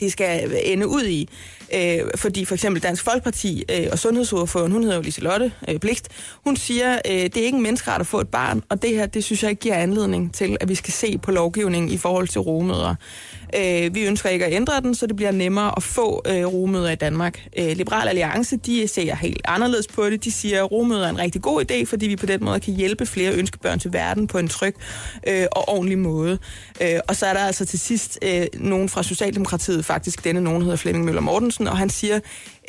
det 0.00 0.12
skal 0.12 0.52
ende 0.64 0.88
ud 0.88 1.04
i. 1.04 1.28
Øh, 1.74 2.00
fordi 2.16 2.44
for 2.44 2.54
eksempel 2.54 2.82
Dansk 2.82 3.04
Folkeparti 3.04 3.64
øh, 3.70 3.86
og 3.92 3.98
sundhedsordføreren, 3.98 4.72
hun 4.72 4.82
hedder 4.82 4.96
jo 4.96 5.02
Liselotte 5.02 5.52
øh, 5.68 5.78
Bligt, 5.78 6.08
hun 6.44 6.56
siger, 6.56 6.94
øh, 6.94 7.12
det 7.12 7.36
er 7.36 7.44
ikke 7.44 7.56
en 7.56 7.62
menneskeret 7.62 8.00
at 8.00 8.06
få 8.06 8.20
et 8.20 8.28
barn, 8.28 8.62
og 8.68 8.82
det 8.82 8.90
her, 8.90 9.06
det 9.06 9.24
synes 9.24 9.42
jeg 9.42 9.50
ikke 9.50 9.60
giver 9.60 9.74
anledning 9.74 10.34
til, 10.34 10.56
at 10.60 10.68
vi 10.68 10.74
skal 10.74 10.92
se 10.92 11.18
på 11.18 11.30
lovgivningen 11.30 11.90
i 11.90 11.96
forhold 11.96 12.28
til 12.28 12.40
rumøder. 12.40 12.94
Øh, 13.58 13.94
vi 13.94 14.06
ønsker 14.06 14.28
ikke 14.28 14.46
at 14.46 14.52
ændre 14.52 14.80
den, 14.80 14.94
så 14.94 15.06
det 15.06 15.16
bliver 15.16 15.30
nemmere 15.30 15.72
at 15.76 15.82
få 15.82 16.22
øh, 16.26 16.46
rumøder 16.46 16.90
i 16.90 16.94
Danmark. 16.94 17.46
Øh, 17.58 17.76
Liberal 17.76 18.08
Alliance, 18.08 18.56
de 18.56 18.88
ser 18.88 19.14
helt 19.14 19.40
anderledes 19.44 19.86
på 19.86 20.10
det. 20.10 20.24
De 20.24 20.32
siger, 20.32 20.64
at 20.64 20.72
rumøder 20.72 21.06
er 21.06 21.10
en 21.10 21.18
rigtig 21.18 21.42
god 21.42 21.70
idé, 21.70 21.84
fordi 21.84 22.06
vi 22.06 22.16
på 22.16 22.26
den 22.26 22.44
måde 22.44 22.60
kan 22.60 22.74
hjælpe 22.74 23.06
flere 23.06 23.32
ønskebørn 23.32 23.78
til 23.78 23.92
verden 23.92 24.26
på 24.26 24.38
en 24.38 24.48
tryg 24.48 24.76
øh, 25.28 25.46
og 25.52 25.68
ordentlig 25.68 25.98
måde. 25.98 26.38
Øh, 26.80 26.98
og 27.08 27.16
så 27.16 27.26
er 27.26 27.32
der 27.32 27.40
altså 27.40 27.64
til 27.64 27.78
sidst 27.78 28.18
øh, 28.22 28.46
nogen 28.54 28.88
fra 28.88 29.02
Socialdemokratiet, 29.02 29.84
faktisk 29.84 30.24
denne 30.24 30.40
nogen 30.40 30.62
hedder 30.62 30.76
Flemming 30.76 31.04
Møller 31.04 31.20
Mortensen, 31.20 31.59
og 31.68 31.78
han 31.78 31.90
siger, 31.90 32.20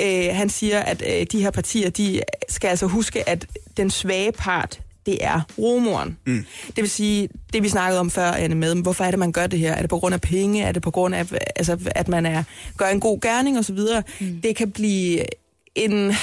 øh, 0.01 0.29
han 0.31 0.50
siger 0.50 0.79
at 0.79 1.03
øh, 1.07 1.25
de 1.31 1.41
her 1.41 1.51
partier, 1.51 1.89
de 1.89 2.21
skal 2.50 2.67
altså 2.67 2.86
huske, 2.86 3.29
at 3.29 3.48
den 3.77 3.89
svage 3.89 4.31
part, 4.31 4.79
det 5.05 5.25
er 5.25 5.41
romoren. 5.57 6.17
Mm. 6.25 6.45
Det 6.67 6.77
vil 6.77 6.89
sige, 6.89 7.29
det 7.53 7.63
vi 7.63 7.69
snakkede 7.69 8.00
om 8.00 8.12
før, 8.12 8.31
Anne, 8.31 8.55
med, 8.55 8.75
hvorfor 8.75 9.03
er 9.03 9.12
det, 9.12 9.19
man 9.19 9.31
gør 9.31 9.48
det 9.48 9.60
her? 9.60 9.74
Er 9.74 9.81
det 9.81 9.89
på 9.89 10.00
grund 10.00 10.13
af 10.13 10.21
penge? 10.21 10.63
Er 10.63 10.71
det 10.71 10.81
på 10.81 10.91
grund 10.91 11.15
af, 11.15 11.31
altså, 11.55 11.77
at 11.95 12.07
man 12.07 12.25
er, 12.25 12.43
gør 12.77 12.88
en 12.88 13.00
god 13.00 13.19
gerning 13.21 13.60
osv.? 13.60 13.79
Mm. 14.19 14.41
Det 14.41 14.55
kan 14.55 14.71
blive 14.71 15.25
en, 15.75 16.13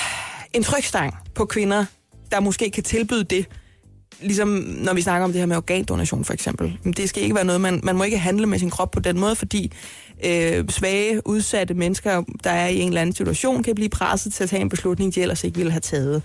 en 0.52 0.62
trykstang 0.62 1.14
på 1.34 1.44
kvinder, 1.44 1.84
der 2.30 2.40
måske 2.40 2.70
kan 2.70 2.82
tilbyde 2.82 3.25
det, 3.25 3.46
ligesom 4.20 4.48
når 4.78 4.94
vi 4.94 5.02
snakker 5.02 5.25
om 5.25 5.32
det 5.32 5.40
her 5.40 5.46
med 5.46 5.56
organdonation 5.56 6.25
for 6.25 6.32
eksempel. 6.32 6.78
Det 6.96 7.08
skal 7.08 7.22
ikke 7.22 7.34
være 7.34 7.44
noget, 7.44 7.60
man, 7.60 7.80
man 7.82 7.96
må 7.96 8.04
ikke 8.04 8.18
handle 8.18 8.46
med 8.46 8.58
sin 8.58 8.70
krop 8.70 8.90
på 8.90 9.00
den 9.00 9.20
måde, 9.20 9.37
fordi 9.37 9.72
øh, 10.25 10.68
svage, 10.68 11.26
udsatte 11.26 11.75
mennesker, 11.75 12.22
der 12.44 12.50
er 12.50 12.68
i 12.68 12.80
en 12.80 12.88
eller 12.88 13.00
anden 13.00 13.14
situation, 13.14 13.62
kan 13.62 13.75
blive 13.75 13.88
presset 13.88 14.32
til 14.32 14.44
at 14.44 14.50
tage 14.50 14.62
en 14.62 14.68
beslutning, 14.68 15.14
de 15.14 15.22
ellers 15.22 15.44
ikke 15.44 15.56
ville 15.56 15.72
have 15.72 15.80
taget. 15.80 16.22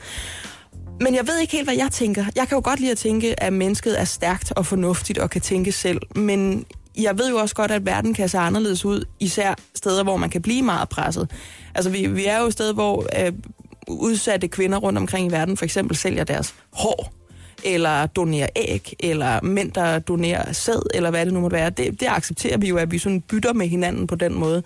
Men 1.01 1.15
jeg 1.15 1.27
ved 1.27 1.39
ikke 1.39 1.53
helt, 1.53 1.65
hvad 1.65 1.75
jeg 1.75 1.89
tænker. 1.91 2.25
Jeg 2.35 2.47
kan 2.47 2.55
jo 2.55 2.61
godt 2.63 2.79
lide 2.79 2.91
at 2.91 2.97
tænke, 2.97 3.43
at 3.43 3.53
mennesket 3.53 3.99
er 3.99 4.05
stærkt 4.05 4.51
og 4.55 4.65
fornuftigt 4.65 5.19
og 5.19 5.29
kan 5.29 5.41
tænke 5.41 5.71
selv, 5.71 5.99
men 6.15 6.65
jeg 6.97 7.17
ved 7.17 7.29
jo 7.29 7.37
også 7.37 7.55
godt, 7.55 7.71
at 7.71 7.85
verden 7.85 8.13
kan 8.13 8.29
se 8.29 8.37
anderledes 8.37 8.85
ud, 8.85 9.05
især 9.19 9.55
steder, 9.75 10.03
hvor 10.03 10.17
man 10.17 10.29
kan 10.29 10.41
blive 10.41 10.61
meget 10.61 10.89
presset. 10.89 11.31
Altså, 11.75 11.89
vi, 11.89 12.07
vi 12.07 12.25
er 12.25 12.39
jo 12.39 12.45
et 12.45 12.53
sted, 12.53 12.73
hvor 12.73 13.07
øh, 13.19 13.33
udsatte 13.87 14.47
kvinder 14.47 14.77
rundt 14.77 14.99
omkring 14.99 15.27
i 15.27 15.31
verden 15.31 15.57
for 15.57 15.65
eksempel 15.65 15.97
sælger 15.97 16.23
deres 16.23 16.55
hår, 16.73 17.13
eller 17.65 18.05
donerer 18.05 18.47
æg, 18.55 18.93
eller 18.99 19.41
mænd, 19.41 19.71
der 19.71 19.99
donerer 19.99 20.51
sæd, 20.51 20.89
eller 20.93 21.09
hvad 21.09 21.25
det 21.25 21.33
nu 21.33 21.39
måtte 21.39 21.57
være. 21.57 21.69
Det, 21.69 21.99
det 21.99 22.07
accepterer 22.09 22.57
vi 22.57 22.67
jo, 22.67 22.77
at 22.77 22.91
vi 22.91 22.97
sådan 22.97 23.21
bytter 23.21 23.53
med 23.53 23.67
hinanden 23.67 24.07
på 24.07 24.15
den 24.15 24.33
måde. 24.33 24.63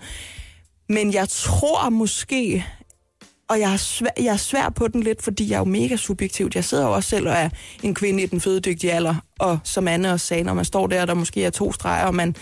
Men 0.88 1.12
jeg 1.12 1.28
tror 1.28 1.90
måske, 1.90 2.64
og 3.48 3.60
jeg 3.60 3.72
er, 3.72 3.76
svær, 3.76 4.10
jeg 4.16 4.32
er 4.32 4.36
svær 4.36 4.68
på 4.68 4.88
den 4.88 5.02
lidt, 5.02 5.22
fordi 5.22 5.50
jeg 5.50 5.54
er 5.54 5.58
jo 5.58 5.64
mega 5.64 5.96
subjektivt. 5.96 6.54
Jeg 6.54 6.64
sidder 6.64 6.84
jo 6.84 6.92
også 6.92 7.08
selv 7.08 7.28
og 7.28 7.34
er 7.34 7.48
en 7.82 7.94
kvinde 7.94 8.22
i 8.22 8.26
den 8.26 8.40
fødedygtige 8.40 8.92
alder, 8.92 9.14
og 9.38 9.58
som 9.64 9.88
Anne 9.88 10.12
også 10.12 10.26
sagde, 10.26 10.42
når 10.42 10.54
man 10.54 10.64
står 10.64 10.86
der, 10.86 11.06
der 11.06 11.14
måske 11.14 11.44
er 11.44 11.50
to 11.50 11.72
streger, 11.72 12.06
og 12.06 12.14
man 12.14 12.36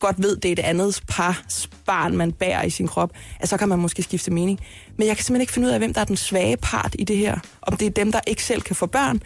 godt 0.00 0.22
ved, 0.22 0.36
det 0.36 0.48
er 0.48 0.52
et 0.52 0.58
andet 0.58 1.00
par 1.08 1.42
barn, 1.86 2.16
man 2.16 2.32
bærer 2.32 2.62
i 2.62 2.70
sin 2.70 2.88
krop, 2.88 3.10
at 3.40 3.48
så 3.48 3.56
kan 3.56 3.68
man 3.68 3.78
måske 3.78 4.02
skifte 4.02 4.30
mening. 4.30 4.60
Men 4.96 5.08
jeg 5.08 5.16
kan 5.16 5.24
simpelthen 5.24 5.40
ikke 5.40 5.52
finde 5.52 5.68
ud 5.68 5.72
af, 5.72 5.78
hvem 5.78 5.94
der 5.94 6.00
er 6.00 6.04
den 6.04 6.16
svage 6.16 6.56
part 6.56 6.96
i 6.98 7.04
det 7.04 7.16
her. 7.16 7.38
Om 7.62 7.76
det 7.76 7.86
er 7.86 7.90
dem, 7.90 8.12
der 8.12 8.20
ikke 8.26 8.44
selv 8.44 8.62
kan 8.62 8.76
få 8.76 8.86
børn, 8.86 9.22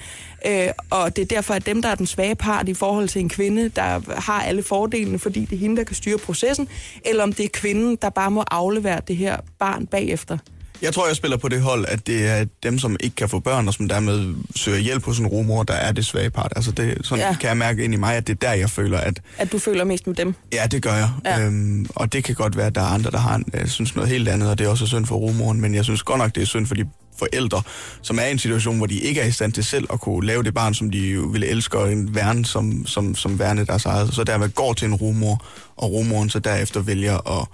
øh, 0.47 0.69
og 0.91 1.17
det 1.17 1.23
er 1.23 1.27
derfor, 1.27 1.55
at 1.55 1.67
dem, 1.67 1.83
der 1.83 1.89
er 1.89 1.95
den 1.95 2.07
svage 2.07 2.35
part 2.35 2.69
i 2.69 2.75
forhold 2.75 3.09
til 3.09 3.21
en 3.21 3.29
kvinde, 3.29 3.69
der 3.69 4.21
har 4.21 4.43
alle 4.43 4.62
fordelene, 4.62 5.19
fordi 5.19 5.45
det 5.45 5.53
er 5.53 5.61
hende, 5.61 5.77
der 5.77 5.85
kan 5.85 5.97
styre 5.97 6.19
processen, 6.19 6.69
eller 7.05 7.23
om 7.23 7.33
det 7.33 7.45
er 7.45 7.50
kvinden, 7.53 7.99
der 8.03 8.11
bare 8.11 8.31
må 8.31 8.45
aflevere 8.50 9.00
det 9.09 9.17
her 9.17 9.37
barn 9.59 9.87
bagefter. 9.87 10.39
Jeg 10.83 10.95
tror, 10.95 11.07
jeg 11.07 11.17
spiller 11.17 11.37
på 11.37 11.49
det 11.49 11.63
hold, 11.63 11.85
at 11.89 12.07
det 12.07 12.29
er 12.29 12.45
dem, 12.63 12.79
som 12.79 12.97
ikke 13.01 13.17
kan 13.17 13.29
få 13.29 13.39
børn, 13.41 13.69
og 13.69 13.75
som 13.75 13.89
dermed 13.89 14.35
søger 14.57 14.79
hjælp 14.79 15.05
hos 15.05 15.19
en 15.19 15.27
rumor, 15.27 15.63
der 15.63 15.75
er 15.75 15.93
det 15.93 16.07
svage 16.07 16.31
part. 16.31 16.53
Altså 16.57 16.71
det, 16.73 16.99
sådan 17.03 17.25
Ja. 17.25 17.35
kan 17.35 17.49
jeg 17.49 17.57
mærke 17.57 17.85
ind 17.85 17.95
i 17.95 17.97
mig, 17.97 18.15
at 18.17 18.27
det 18.27 18.33
er 18.33 18.49
der, 18.49 18.53
jeg 18.53 18.71
føler, 18.71 18.99
at 18.99 19.21
At 19.39 19.53
du 19.53 19.59
føler 19.59 19.85
mest 19.85 20.07
med 20.07 20.15
dem. 20.17 20.35
ja, 20.53 20.67
det 20.71 20.83
gør 20.83 20.95
jeg. 20.95 21.11
Ja. 21.25 21.41
Øhm, 21.47 21.87
og 21.95 22.13
det 22.13 22.25
kan 22.25 22.35
godt 22.35 22.57
være, 22.57 22.67
at 22.67 22.75
der 22.75 22.81
er 22.81 22.87
andre, 22.87 23.11
der 23.11 23.19
har 23.19 23.35
en, 23.35 23.45
jeg 23.55 23.69
synes 23.69 23.97
noget 23.97 24.11
helt 24.11 24.29
andet, 24.29 24.51
og 24.51 24.59
det 24.59 24.65
er 24.65 24.69
også 24.69 24.87
synd 24.87 25.07
for 25.07 25.17
rumoren, 25.17 25.61
men 25.61 25.75
jeg 25.75 25.85
synes 25.85 26.03
godt 26.03 26.19
nok, 26.19 26.35
det 26.35 26.43
er 26.43 26.47
synd 26.47 26.67
for 26.67 26.75
de 26.75 26.85
forældre, 27.19 27.63
som 28.03 28.19
er 28.19 28.23
i 28.23 28.31
en 28.31 28.39
situation, 28.39 28.77
hvor 28.77 28.87
de 28.87 28.95
ikke 29.01 29.21
er 29.21 29.27
i 29.27 29.31
stand 29.31 29.53
til 29.53 29.65
selv 29.65 29.87
at 29.93 30.01
kunne 30.01 30.27
lave 30.27 30.43
det 30.43 30.55
barn, 30.55 30.75
som 30.75 30.91
de 30.91 31.33
ville 31.33 31.47
elske, 31.47 31.79
og 31.79 31.93
en 31.93 32.15
værne 32.15 32.45
som, 32.45 32.87
som, 32.87 33.15
som 33.15 33.39
værne 33.39 33.67
deres 33.67 33.85
eget. 33.87 34.15
Så 34.15 34.25
derved 34.25 34.49
går 34.49 34.73
til 34.73 34.87
en 34.89 34.95
rumor, 34.95 35.45
og 35.77 35.93
rumoren 35.93 36.31
så 36.31 36.39
derefter 36.39 36.81
vælger 36.81 37.41
at 37.41 37.47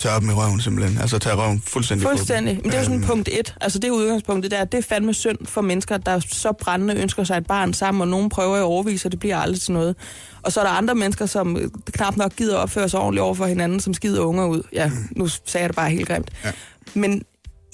Tørre 0.00 0.20
dem 0.20 0.30
i 0.30 0.32
røven 0.32 0.60
simpelthen. 0.60 0.98
Altså 0.98 1.18
tage 1.18 1.36
røven 1.36 1.62
fuldstændig. 1.66 2.08
Fuldstændig. 2.08 2.54
Men 2.54 2.64
det 2.64 2.74
er 2.74 2.78
jo 2.78 2.84
sådan 2.84 3.02
punkt 3.02 3.28
et. 3.32 3.54
Altså 3.60 3.78
det 3.78 3.88
er 3.88 3.92
udgangspunktet 3.92 4.50
der. 4.50 4.64
Det 4.64 4.78
er 4.78 4.82
fandme 4.82 5.14
synd 5.14 5.38
for 5.46 5.60
mennesker, 5.60 5.96
der 5.96 6.20
så 6.20 6.52
brændende 6.52 6.94
ønsker 6.94 7.24
sig 7.24 7.36
et 7.36 7.46
barn 7.46 7.74
sammen, 7.74 8.00
og 8.00 8.08
nogen 8.08 8.28
prøver 8.28 8.58
i 8.58 8.60
overvis, 8.60 9.04
og 9.04 9.10
det 9.12 9.20
bliver 9.20 9.36
aldrig 9.36 9.60
til 9.60 9.72
noget. 9.72 9.96
Og 10.42 10.52
så 10.52 10.60
er 10.60 10.64
der 10.64 10.70
andre 10.70 10.94
mennesker, 10.94 11.26
som 11.26 11.56
øh, 11.56 11.70
knap 11.92 12.16
nok 12.16 12.36
gider 12.36 12.56
opføre 12.56 12.88
sig 12.88 13.00
ordentligt 13.00 13.22
over 13.22 13.34
for 13.34 13.46
hinanden, 13.46 13.80
som 13.80 13.94
skider 13.94 14.20
unger 14.20 14.46
ud. 14.46 14.62
Ja, 14.72 14.90
nu 15.10 15.28
sagde 15.28 15.62
jeg 15.62 15.68
det 15.68 15.76
bare 15.76 15.90
helt 15.90 16.08
grimt. 16.08 16.30
Ja. 16.44 16.50
Men 16.94 17.22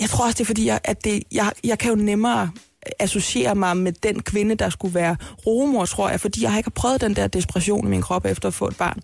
jeg 0.00 0.09
tror 0.09 0.25
også, 0.25 0.35
det 0.35 0.40
er 0.40 0.47
fordi, 0.47 0.66
jeg, 0.66 0.81
at 0.85 1.04
det, 1.04 1.23
jeg, 1.33 1.50
jeg 1.64 1.78
kan 1.78 1.90
jo 1.90 1.97
nemmere 1.97 2.50
associere 2.99 3.54
mig 3.54 3.76
med 3.76 3.93
den 3.93 4.23
kvinde, 4.23 4.54
der 4.54 4.71
skulle 4.71 4.95
være 4.95 5.16
rumor, 5.47 5.85
tror 5.85 6.11
jeg, 6.11 6.21
fordi 6.21 6.43
jeg 6.43 6.57
ikke 6.57 6.66
har 6.66 6.81
prøvet 6.81 7.00
den 7.00 7.16
der 7.16 7.26
desperation 7.26 7.87
i 7.87 7.90
min 7.90 8.02
krop 8.02 8.26
efter 8.26 8.49
at 8.49 8.54
få 8.54 8.69
et 8.69 8.76
barn. 8.76 9.00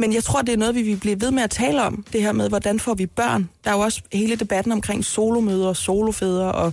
Men 0.00 0.12
jeg 0.12 0.24
tror, 0.24 0.42
det 0.42 0.52
er 0.52 0.56
noget, 0.56 0.74
vi 0.74 0.82
vil 0.82 0.96
blive 0.96 1.20
ved 1.20 1.30
med 1.30 1.42
at 1.42 1.50
tale 1.50 1.82
om, 1.82 2.04
det 2.12 2.22
her 2.22 2.32
med, 2.32 2.48
hvordan 2.48 2.80
får 2.80 2.94
vi 2.94 3.06
børn. 3.06 3.48
Der 3.64 3.70
er 3.70 3.74
jo 3.74 3.80
også 3.80 4.02
hele 4.12 4.36
debatten 4.36 4.72
omkring 4.72 5.04
solomødre, 5.04 5.74
solofædre 5.74 6.52
og 6.52 6.72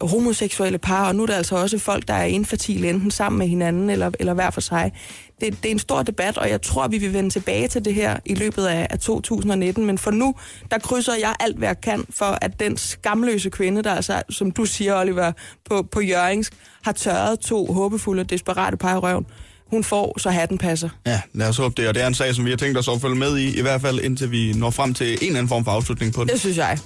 homoseksuelle 0.00 0.78
par, 0.78 1.08
og 1.08 1.16
nu 1.16 1.22
er 1.22 1.26
der 1.26 1.34
altså 1.34 1.56
også 1.56 1.78
folk, 1.78 2.08
der 2.08 2.14
er 2.14 2.24
infertile, 2.24 2.90
enten 2.90 3.10
sammen 3.10 3.38
med 3.38 3.46
hinanden 3.46 3.90
eller, 3.90 4.10
eller 4.20 4.34
hver 4.34 4.50
for 4.50 4.60
sig. 4.60 4.92
Det, 5.40 5.62
det 5.62 5.68
er 5.68 5.72
en 5.72 5.78
stor 5.78 6.02
debat, 6.02 6.38
og 6.38 6.50
jeg 6.50 6.62
tror, 6.62 6.88
vi 6.88 6.98
vil 6.98 7.12
vende 7.12 7.30
tilbage 7.30 7.68
til 7.68 7.84
det 7.84 7.94
her 7.94 8.16
i 8.24 8.34
løbet 8.34 8.66
af, 8.66 8.86
af 8.90 8.98
2019. 8.98 9.86
Men 9.86 9.98
for 9.98 10.10
nu, 10.10 10.34
der 10.70 10.78
krydser 10.78 11.14
jeg 11.20 11.34
alt, 11.40 11.56
hvad 11.56 11.68
jeg 11.68 11.80
kan, 11.80 12.04
for 12.10 12.38
at 12.40 12.60
den 12.60 12.76
skamløse 12.76 13.50
kvinde, 13.50 13.82
der 13.82 13.94
altså, 13.94 14.22
som 14.30 14.50
du 14.50 14.64
siger, 14.64 15.00
Oliver, 15.00 15.32
på, 15.64 15.82
på 15.82 16.00
Jørgens, 16.00 16.50
har 16.84 16.92
tørret 16.92 17.40
to 17.40 17.72
håbefulde, 17.72 18.24
desperate 18.24 18.76
par 18.76 18.94
i 18.94 18.98
røven. 18.98 19.26
Hun 19.74 19.84
får, 19.84 20.18
så 20.18 20.30
hatten 20.30 20.58
passer. 20.58 20.88
Ja, 21.06 21.20
lad 21.32 21.48
os 21.48 21.56
håbe 21.56 21.74
det. 21.82 21.88
Og 21.88 21.94
det 21.94 22.02
er 22.02 22.06
en 22.06 22.14
sag, 22.14 22.34
som 22.34 22.44
vi 22.44 22.50
har 22.50 22.56
tænkt 22.56 22.78
os 22.78 22.88
at 22.88 23.00
følge 23.00 23.14
med 23.16 23.36
i, 23.38 23.58
i 23.58 23.62
hvert 23.62 23.80
fald 23.80 24.00
indtil 24.00 24.30
vi 24.30 24.52
når 24.52 24.70
frem 24.70 24.94
til 24.94 25.06
en 25.12 25.18
eller 25.20 25.30
anden 25.38 25.48
form 25.48 25.64
for 25.64 25.72
afslutning 25.72 26.14
på 26.14 26.20
den. 26.20 26.28
Det 26.28 26.40
synes 26.40 26.56
jeg. 26.56 26.78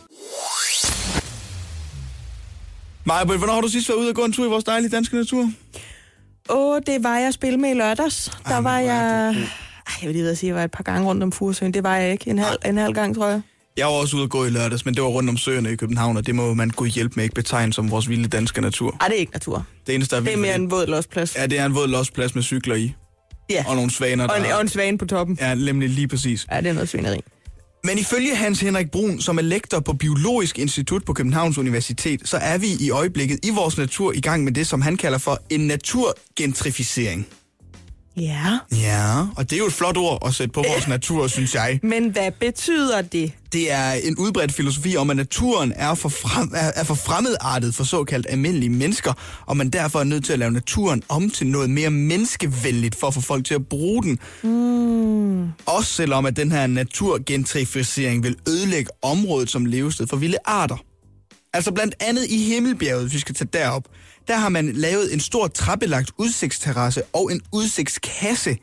Maja, 3.04 3.25
hvornår 3.25 3.52
har 3.54 3.61
du 3.61 3.68
sidst 3.68 3.88
været 3.88 3.99
ude 3.99 4.09
og 4.09 4.14
gå 4.14 4.25
en 4.25 4.33
tur 4.33 4.45
i 4.47 4.49
vores 4.49 4.64
dejlige 4.64 4.90
danske 4.90 5.16
natur? 5.16 5.50
Åh, 6.50 6.80
det 6.87 7.04
var 7.04 7.18
jeg 7.18 7.35
spille 7.35 7.59
med 7.59 7.71
i 7.71 7.75
lørdags. 7.75 8.30
Der 8.49 8.54
Ah, 8.57 8.64
var 8.64 8.78
men 8.78 8.87
hvor 8.87 8.92
er 8.92 8.95
jeg... 8.95 9.28
Ej, 9.87 9.95
jeg 10.02 10.07
vil 10.09 10.12
lige 10.12 10.23
ved 10.25 10.30
at 10.30 10.38
sige, 10.38 10.49
at 10.49 10.50
jeg 10.50 10.57
var 10.57 10.64
et 10.64 10.71
par 10.71 10.83
gange 10.85 11.09
rundt 11.09 11.23
om 11.23 11.33
Furesøen. 11.33 11.75
Det 11.75 11.83
var 11.85 11.97
jeg 11.97 12.12
ikke. 12.12 12.30
En 12.30 12.38
halv, 12.38 12.57
en 12.66 12.78
halv 12.78 12.95
gang, 12.95 13.14
tror 13.16 13.28
jeg. 13.28 13.40
Jeg 13.78 13.87
var 13.87 13.92
også 13.92 14.16
ude 14.16 14.25
at 14.25 14.30
gå 14.30 14.44
i 14.44 14.50
lørdags, 14.50 14.85
men 14.85 14.94
det 14.94 15.02
var 15.02 15.08
rundt 15.08 15.30
om 15.30 15.37
søerne 15.37 15.73
i 15.73 15.76
København, 15.76 16.16
og 16.16 16.26
det 16.26 16.35
må 16.35 16.54
man 16.54 16.70
kunne 16.70 16.88
hjælpe 16.88 17.12
med 17.16 17.25
ikke 17.25 17.35
betegne 17.35 17.73
som 17.73 17.90
vores 17.90 18.08
vilde 18.08 18.28
danske 18.28 18.61
natur. 18.61 18.97
Ej, 19.00 19.08
det 19.08 19.16
er 19.16 19.20
ikke 19.20 19.32
natur. 19.32 19.66
Det 19.87 19.94
eneste, 19.94 20.16
der 20.16 20.23
er 20.23 20.25
Det 20.25 20.32
er 20.32 20.38
mere 20.38 20.54
en 20.54 20.70
våd 20.70 20.87
losplads. 20.87 21.37
Ja, 21.37 21.47
det 21.47 21.58
er 21.58 21.66
en 21.66 21.75
våd 21.75 21.88
losplads 21.88 22.35
med 22.35 22.42
cykler 22.42 22.75
i. 22.75 22.94
Ja. 23.50 23.64
Og 23.68 23.76
nogle 23.76 23.90
svaner, 23.90 24.26
der... 24.26 24.35
Og 24.35 24.40
en, 24.40 24.52
og 24.52 24.61
en 24.61 24.68
svane 24.68 24.99
på 24.99 25.06
toppen. 25.06 25.38
Ja, 25.40 25.54
nemlig 25.54 25.88
lige 25.88 26.08
præcis. 26.08 26.47
Ja, 26.52 26.56
det 26.61 26.66
er 26.66 26.73
noget 26.73 26.88
svineri. 26.88 27.20
Men 27.85 27.99
ifølge 27.99 28.37
Hans 28.37 28.61
Henrik 28.61 28.90
Brun, 28.90 29.20
som 29.20 29.38
er 29.38 29.42
lektor 29.42 29.80
på 29.80 29.92
Biologisk 29.92 30.58
Institut 30.58 31.04
på 31.04 31.12
Københavns 31.12 31.58
Universitet, 31.58 32.28
så 32.28 32.37
er 32.37 32.58
vi 32.58 32.66
i 32.80 32.90
øjeblikket 32.90 33.38
i 33.42 33.50
vores 33.50 33.78
natur 33.78 34.12
i 34.12 34.20
gang 34.20 34.44
med 34.44 34.52
det, 34.52 34.66
som 34.66 34.80
han 34.80 34.97
kalder 34.97 35.18
for 35.18 35.38
en 35.50 35.61
naturgentrificering. 35.61 37.26
Ja. 38.21 38.59
Ja, 38.73 39.27
og 39.37 39.51
det 39.51 39.53
er 39.53 39.59
jo 39.59 39.67
et 39.67 39.73
flot 39.73 39.97
ord 39.97 40.23
at 40.27 40.35
sætte 40.35 40.53
på 40.53 40.65
vores 40.69 40.89
natur, 40.97 41.27
synes 41.27 41.55
jeg. 41.55 41.81
Men 41.83 42.11
hvad 42.11 42.31
betyder 42.41 43.03
det? 43.03 43.33
Det 43.53 43.73
er 43.73 43.93
en 43.93 44.17
udbredt 44.19 44.53
filosofi 44.53 44.97
om, 44.97 45.11
at 45.11 45.17
naturen 45.17 45.73
er 45.77 45.95
for, 45.95 46.09
frem, 46.09 46.53
er, 46.55 46.85
for 46.85 46.95
fremmedartet 46.95 47.75
for 47.75 47.85
såkaldt 47.85 48.27
almindelige 48.31 48.71
mennesker, 48.71 49.13
og 49.47 49.57
man 49.57 49.71
derfor 49.71 50.01
er 50.01 50.05
nødt 50.05 50.25
til 50.25 50.33
at 50.33 50.39
lave 50.39 50.51
naturen 50.51 51.03
om 51.09 51.31
til 51.31 51.47
noget 51.47 51.71
mere 51.71 51.91
menneskevenligt 51.91 52.95
for 52.95 53.07
at 53.07 53.15
få 53.15 53.21
folk 53.21 53.45
til 53.45 53.55
at 53.55 53.67
bruge 53.69 54.03
den. 54.03 54.19
Mm. 54.43 55.49
Også 55.67 55.93
selvom 55.93 56.27
at 56.27 56.37
den 56.37 56.53
her 56.53 56.67
naturgentrificering 56.67 58.23
vil 58.23 58.37
ødelægge 58.49 58.91
området 59.03 59.51
som 59.51 59.65
levested 59.67 60.07
for 60.07 60.17
vilde 60.17 60.39
arter. 60.45 60.77
Altså 61.55 61.73
blandt 61.73 61.95
andet 62.01 62.27
i 62.29 62.45
Himmelbjerget, 62.45 63.03
hvis 63.03 63.15
vi 63.15 63.19
skal 63.19 63.35
tage 63.35 63.49
derop, 63.53 63.85
der 64.28 64.37
har 64.37 64.49
man 64.49 64.73
lavet 64.73 65.14
en 65.14 65.20
stor 65.20 65.47
trappelagt 65.49 66.11
udsigtsterrasse 66.18 67.02
og 67.12 67.32
en 67.32 67.40
udsigtskasse, 67.52 68.56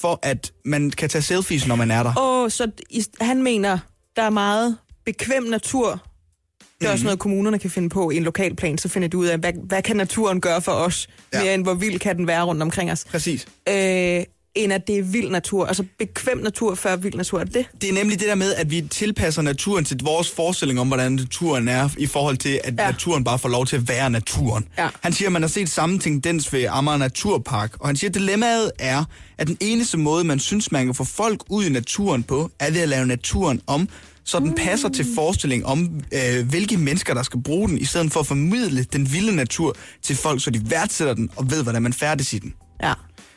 for 0.00 0.18
at 0.22 0.52
man 0.64 0.90
kan 0.90 1.08
tage 1.08 1.22
selfies, 1.22 1.66
når 1.66 1.76
man 1.76 1.90
er 1.90 2.02
der. 2.02 2.18
Åh, 2.20 2.50
så 2.50 2.70
i- 2.90 3.04
han 3.20 3.42
mener, 3.42 3.78
der 4.16 4.22
er 4.22 4.30
meget 4.30 4.76
bekvem 5.04 5.42
natur. 5.42 5.90
Det 5.90 6.86
er 6.86 6.90
Mhm. 6.90 6.92
også 6.92 7.04
noget, 7.04 7.18
kommunerne 7.18 7.58
kan 7.58 7.70
finde 7.70 7.88
på 7.88 8.10
i 8.10 8.16
en 8.16 8.22
lokalplan. 8.22 8.78
Så 8.78 8.88
finder 8.88 9.08
de 9.08 9.16
ud 9.16 9.26
af, 9.26 9.38
hvad, 9.38 9.52
hvad 9.64 9.82
kan 9.82 9.96
naturen 9.96 10.40
gøre 10.40 10.62
for 10.62 10.72
os? 10.72 11.08
Ja. 11.32 11.42
Mere 11.42 11.54
end 11.54 11.62
hvor 11.62 11.74
vild 11.74 11.98
kan 11.98 12.16
den 12.16 12.26
være 12.26 12.42
rundt 12.42 12.62
omkring 12.62 12.92
os. 12.92 13.04
Præcis. 13.04 13.46
Øh, 13.68 14.24
end 14.54 14.72
at 14.72 14.86
det 14.86 14.98
er 14.98 15.02
vild 15.02 15.30
natur. 15.30 15.66
Altså 15.66 15.84
bekvem 15.98 16.38
natur 16.38 16.74
før 16.74 16.96
vild 16.96 17.14
natur. 17.14 17.40
Er 17.40 17.44
det 17.44 17.54
det? 17.54 17.66
Det 17.80 17.88
er 17.88 17.92
nemlig 17.92 18.20
det 18.20 18.28
der 18.28 18.34
med, 18.34 18.54
at 18.54 18.70
vi 18.70 18.80
tilpasser 18.90 19.42
naturen 19.42 19.84
til 19.84 20.00
vores 20.02 20.30
forestilling 20.30 20.80
om, 20.80 20.88
hvordan 20.88 21.12
naturen 21.12 21.68
er, 21.68 21.88
i 21.98 22.06
forhold 22.06 22.36
til, 22.36 22.60
at 22.64 22.74
ja. 22.78 22.90
Naturen 22.90 23.24
bare 23.24 23.38
får 23.38 23.48
lov 23.48 23.66
til 23.66 23.76
at 23.76 23.88
være 23.88 24.10
naturen. 24.10 24.68
Ja. 24.78 24.88
Han 25.00 25.12
siger, 25.12 25.28
at 25.28 25.32
man 25.32 25.42
har 25.42 25.48
set 25.48 25.68
samme 25.70 25.98
tendens 25.98 26.52
ved 26.52 26.66
Amager 26.70 26.98
Naturpark, 26.98 27.76
og 27.80 27.88
han 27.88 27.96
siger, 27.96 28.10
at 28.10 28.14
dilemmaet 28.14 28.72
er, 28.78 29.04
at 29.38 29.46
den 29.46 29.56
eneste 29.60 29.98
måde, 29.98 30.24
man 30.24 30.38
synes, 30.38 30.72
man 30.72 30.84
kan 30.84 30.94
få 30.94 31.04
folk 31.04 31.40
ud 31.48 31.64
i 31.64 31.68
naturen 31.68 32.22
på, 32.22 32.50
er 32.58 32.70
ved 32.70 32.80
at 32.80 32.88
lave 32.88 33.06
naturen 33.06 33.60
om, 33.66 33.88
så 34.24 34.38
den 34.38 34.54
passer 34.54 34.88
til 34.88 35.06
forestilling 35.14 35.66
om, 35.66 36.00
øh, 36.12 36.48
hvilke 36.48 36.76
mennesker, 36.76 37.14
der 37.14 37.22
skal 37.22 37.42
bruge 37.42 37.68
den, 37.68 37.78
i 37.78 37.84
stedet 37.84 38.12
for 38.12 38.20
at 38.20 38.26
formidle 38.26 38.82
den 38.84 39.12
vilde 39.12 39.36
natur 39.36 39.76
til 40.02 40.16
folk, 40.16 40.44
så 40.44 40.50
de 40.50 40.70
værdsætter 40.70 41.14
den 41.14 41.30
og 41.36 41.50
ved, 41.50 41.62
hvordan 41.62 41.82
man 41.82 41.92
færdes 41.92 42.32
i 42.32 42.38
den. 42.38 42.54
Ja. 42.82 42.92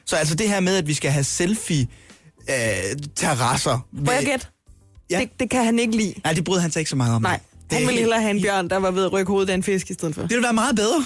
Så 0.06 0.15
altså 0.15 0.36
det 0.36 0.50
her 0.50 0.60
med, 0.60 0.78
at 0.78 0.88
vi 0.88 0.94
skal 0.94 1.12
have 1.12 1.24
selfie-terrasser. 1.24 3.88
Må 3.91 4.12
jeg 4.12 4.26
gætte? 4.26 4.46
Ja. 5.10 5.20
Det, 5.20 5.39
det 5.39 5.50
kan 5.50 5.65
han 5.65 5.80
ikke 5.80 5.98
lide. 5.98 6.13
Nej, 6.24 6.34
det 6.34 6.44
bryder 6.44 6.62
han 6.62 6.72
sig 6.72 6.80
ikke 6.80 6.89
så 6.89 6.96
meget 6.96 7.15
om. 7.15 7.22
Nej. 7.22 7.39
Det 7.69 7.78
Han 7.78 7.88
ville 7.88 7.99
hellere 7.99 8.21
have 8.21 8.32
en 8.32 8.41
bjørn, 8.41 8.67
der 8.69 8.78
var 8.78 8.91
ved 8.91 9.06
at 9.06 9.13
rykke 9.13 9.32
hovedet 9.32 9.49
af 9.49 9.54
en 9.54 9.63
fisk 9.63 9.89
i 9.89 9.93
stedet 9.93 10.15
for. 10.15 10.21
Det 10.21 10.30
ville 10.30 10.43
være 10.43 10.54
meget 10.54 10.75
bedre. 10.75 11.06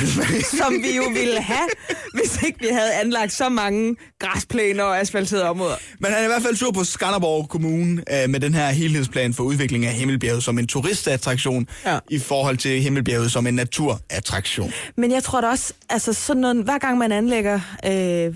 Som 0.58 0.72
vi 0.82 0.96
jo 0.96 1.02
ville 1.14 1.40
have, 1.40 1.68
hvis 2.14 2.42
ikke 2.46 2.58
vi 2.60 2.66
havde 2.72 2.92
anlagt 2.92 3.32
så 3.32 3.48
mange 3.48 3.96
græsplæner 4.18 4.82
og 4.84 5.00
asfalterede 5.00 5.44
områder. 5.48 5.74
Men 5.98 6.10
han 6.12 6.20
er 6.20 6.24
i 6.24 6.28
hvert 6.28 6.42
fald 6.42 6.56
sur 6.56 6.70
på 6.70 6.84
Skanderborg 6.84 7.48
Kommune 7.48 8.02
øh, 8.22 8.30
med 8.30 8.40
den 8.40 8.54
her 8.54 8.68
helhedsplan 8.70 9.34
for 9.34 9.42
udvikling 9.44 9.86
af 9.86 9.92
Himmelbjerget 9.92 10.42
som 10.44 10.58
en 10.58 10.66
turistattraktion 10.66 11.68
Ja. 11.86 11.98
i 12.10 12.18
forhold 12.18 12.56
til 12.56 12.80
Himmelbjerget 12.80 13.32
som 13.32 13.46
en 13.46 13.54
naturattraktion. 13.54 14.72
Men 14.96 15.10
jeg 15.12 15.22
tror 15.22 15.40
da 15.40 15.46
også, 15.46 15.72
altså 15.90 16.12
sådan 16.12 16.40
noget, 16.40 16.56
hver 16.64 16.78
gang 16.78 16.98
man 16.98 17.12
anlægger, 17.12 17.60
øh, 17.86 18.34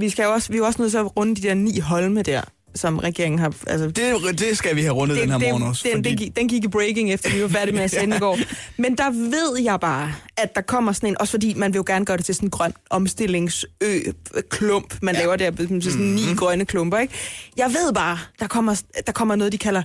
vi, 0.00 0.10
skal 0.10 0.22
jo 0.22 0.32
også, 0.32 0.48
vi 0.48 0.54
er 0.54 0.58
jo 0.58 0.66
også 0.66 0.82
nødt 0.82 0.90
til 0.92 0.98
at 0.98 1.16
runde 1.16 1.34
de 1.36 1.42
der 1.48 1.54
ni 1.54 1.78
holme 1.80 2.22
der, 2.22 2.40
som 2.74 2.98
regeringen 2.98 3.38
har... 3.38 3.54
Altså, 3.66 3.86
Det, 3.86 4.38
det 4.38 4.58
skal 4.58 4.76
vi 4.76 4.82
have 4.82 4.94
rundet 4.94 5.18
den 5.18 5.30
her 5.30 5.38
morgen 5.38 5.62
også. 5.62 5.88
den, 5.94 6.04
den, 6.04 6.16
gik, 6.16 6.36
den 6.36 6.48
gik 6.48 6.64
i 6.64 6.68
breaking, 6.68 7.12
efter 7.12 7.30
vi 7.34 7.42
var 7.42 7.48
færdige 7.48 7.74
med 7.74 7.82
at 7.84 7.90
sende 7.90 8.16
i 8.16 8.18
går. 8.26 8.38
Men 8.76 8.96
der 8.96 9.10
ved 9.10 9.62
jeg 9.64 9.80
bare, 9.80 10.12
at 10.36 10.54
der 10.54 10.60
kommer 10.60 10.92
sådan 10.92 11.08
en, 11.08 11.20
også 11.20 11.30
fordi 11.30 11.54
man 11.54 11.72
vil 11.72 11.78
jo 11.78 11.84
gerne 11.86 12.04
gøre 12.04 12.16
det 12.16 12.24
til 12.24 12.34
sådan 12.34 12.46
en 12.46 12.50
grøn 12.50 12.72
omstillingsø-klump, 12.90 14.94
man 15.02 15.14
Ja. 15.14 15.20
laver 15.20 15.36
der 15.36 15.50
til 15.50 15.82
sådan 15.92 16.06
ni 16.06 16.26
Mhm. 16.26 16.36
grønne 16.36 16.64
klumper, 16.64 16.98
ikke? 16.98 17.14
Jeg 17.56 17.66
ved 17.68 17.92
bare, 17.92 18.18
der 18.40 18.46
kommer, 18.46 18.82
der 19.06 19.12
kommer 19.12 19.36
noget, 19.36 19.52
de 19.52 19.58
kalder 19.58 19.82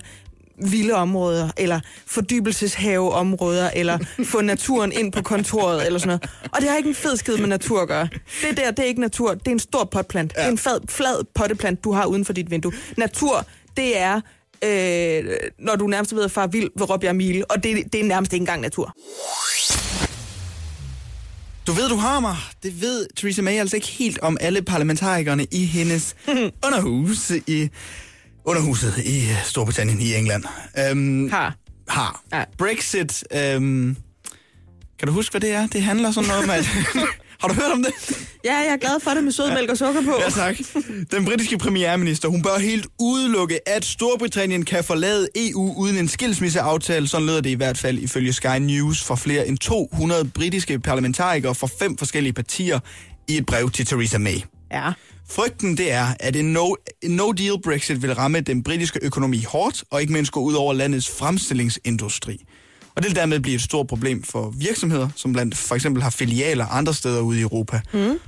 vilde 0.58 0.94
områder, 0.94 1.50
eller 1.56 1.80
fordybelseshaveområder, 2.06 3.70
eller 3.70 3.98
få 4.32 4.40
naturen 4.40 4.92
ind 4.92 5.12
på 5.12 5.22
kontoret, 5.22 5.86
eller 5.86 5.98
sådan 5.98 6.08
noget. 6.08 6.30
Og 6.52 6.60
det 6.60 6.68
har 6.68 6.76
ikke 6.76 6.88
en 6.88 6.94
fed 6.94 7.16
skid 7.16 7.36
med 7.36 7.46
natur 7.46 7.82
at 7.82 7.88
gøre. 7.88 8.08
Det 8.48 8.56
der, 8.56 8.70
det 8.70 8.78
er 8.78 8.84
ikke 8.84 9.00
natur, 9.00 9.34
det 9.34 9.46
er 9.46 9.52
en 9.52 9.58
stor 9.58 9.84
potplant. 9.84 10.32
Ja. 10.36 10.40
Det 10.40 10.46
er 10.46 10.50
en 10.50 10.58
flad, 10.58 10.80
flad 10.88 11.24
potteplant, 11.34 11.84
du 11.84 11.92
har 11.92 12.06
uden 12.06 12.24
for 12.24 12.32
dit 12.32 12.50
vindue. 12.50 12.72
Natur, 12.96 13.46
det 13.76 13.98
er, 13.98 14.20
øh, 14.64 15.24
når 15.58 15.76
du 15.76 15.86
nærmest 15.86 16.14
ved 16.14 16.24
at 16.24 16.30
far 16.30 16.46
vild 16.46 16.70
ved 16.78 16.90
Råbjerg 16.90 17.16
Mile, 17.16 17.50
og 17.50 17.64
det, 17.64 17.92
det 17.92 18.00
er 18.00 18.04
nærmest 18.04 18.32
ikke 18.32 18.42
engang 18.42 18.60
natur. 18.60 18.96
Du 21.66 21.72
ved, 21.72 21.88
du 21.88 21.96
har 21.96 22.20
mig. 22.20 22.36
Det 22.62 22.80
ved 22.80 23.06
Theresa 23.16 23.42
May 23.42 23.58
altså 23.58 23.76
ikke 23.76 23.88
helt 23.88 24.18
om 24.18 24.36
alle 24.40 24.62
parlamentarikerne 24.62 25.46
i 25.50 25.64
hendes 25.64 26.16
underhus 26.66 27.30
i 27.30 27.70
underhuset 28.44 28.98
i 29.04 29.30
øh, 29.30 29.44
Storbritannien 29.44 30.00
i 30.00 30.14
England. 30.14 30.44
Øhm, 30.78 31.30
Har. 31.30 31.54
har. 31.88 32.22
Ja. 32.32 32.44
Brexit. 32.58 33.24
Øhm, 33.32 33.96
kan 34.98 35.08
du 35.08 35.12
huske, 35.12 35.32
hvad 35.32 35.40
det 35.40 35.50
er? 35.50 35.66
Det 35.66 35.82
handler 35.82 36.10
sådan 36.10 36.28
noget 36.28 36.44
om, 36.44 36.50
at... 36.50 36.64
Har 37.40 37.48
du 37.48 37.54
hørt 37.54 37.72
om 37.72 37.82
det? 37.82 38.26
Ja, 38.44 38.54
jeg 38.54 38.72
er 38.72 38.76
glad 38.76 39.00
for 39.00 39.10
det 39.10 39.24
med 39.24 39.32
sødmælk 39.32 39.70
og 39.70 39.78
sukker 39.78 40.02
på. 40.02 40.14
Ja, 40.24 40.30
tak. 40.30 40.56
Den 41.10 41.24
britiske 41.24 41.58
premierminister, 41.58 42.28
hun 42.28 42.42
bør 42.42 42.58
helt 42.58 42.86
udelukke, 43.00 43.68
at 43.68 43.84
Storbritannien 43.84 44.64
kan 44.64 44.84
forlade 44.84 45.28
EU 45.36 45.74
uden 45.76 45.98
en 45.98 46.08
skilsmisseaftale. 46.08 47.08
Sådan 47.08 47.26
lyder 47.26 47.40
det 47.40 47.50
i 47.50 47.54
hvert 47.54 47.78
fald 47.78 47.98
ifølge 47.98 48.32
Sky 48.32 48.58
News 48.60 49.04
fra 49.04 49.16
flere 49.16 49.48
end 49.48 49.58
200 49.58 50.24
britiske 50.24 50.78
parlamentarikere 50.78 51.54
fra 51.54 51.68
fem 51.78 51.98
forskellige 51.98 52.32
partier 52.32 52.80
i 53.28 53.36
et 53.36 53.46
brev 53.46 53.70
til 53.70 53.86
Theresa 53.86 54.18
May. 54.18 54.38
Ja. 54.72 54.92
Frygten 55.30 55.76
det 55.76 55.92
er, 55.92 56.06
at 56.20 56.36
en 56.36 56.52
no, 56.52 56.74
en 57.02 57.20
no-deal 57.20 57.60
Brexit 57.64 58.02
vil 58.02 58.14
ramme 58.14 58.40
den 58.40 58.62
britiske 58.62 58.98
økonomi 59.02 59.44
hårdt, 59.48 59.84
og 59.90 60.00
ikke 60.00 60.12
mindst 60.12 60.32
gå 60.32 60.40
ud 60.40 60.54
over 60.54 60.72
landets 60.72 61.10
fremstillingsindustri. 61.10 62.44
Og 62.96 63.02
det 63.02 63.08
vil 63.08 63.16
dermed 63.16 63.40
blive 63.40 63.54
et 63.54 63.62
stort 63.62 63.86
problem 63.86 64.22
for 64.22 64.50
virksomheder, 64.50 65.08
som 65.16 65.32
blandt 65.32 65.56
for 65.56 65.74
eksempel 65.74 66.02
har 66.02 66.10
filialer 66.10 66.66
andre 66.66 66.94
steder 66.94 67.20
ude 67.20 67.38
i 67.38 67.42
Europa. 67.42 67.80
Mm. 67.92 68.18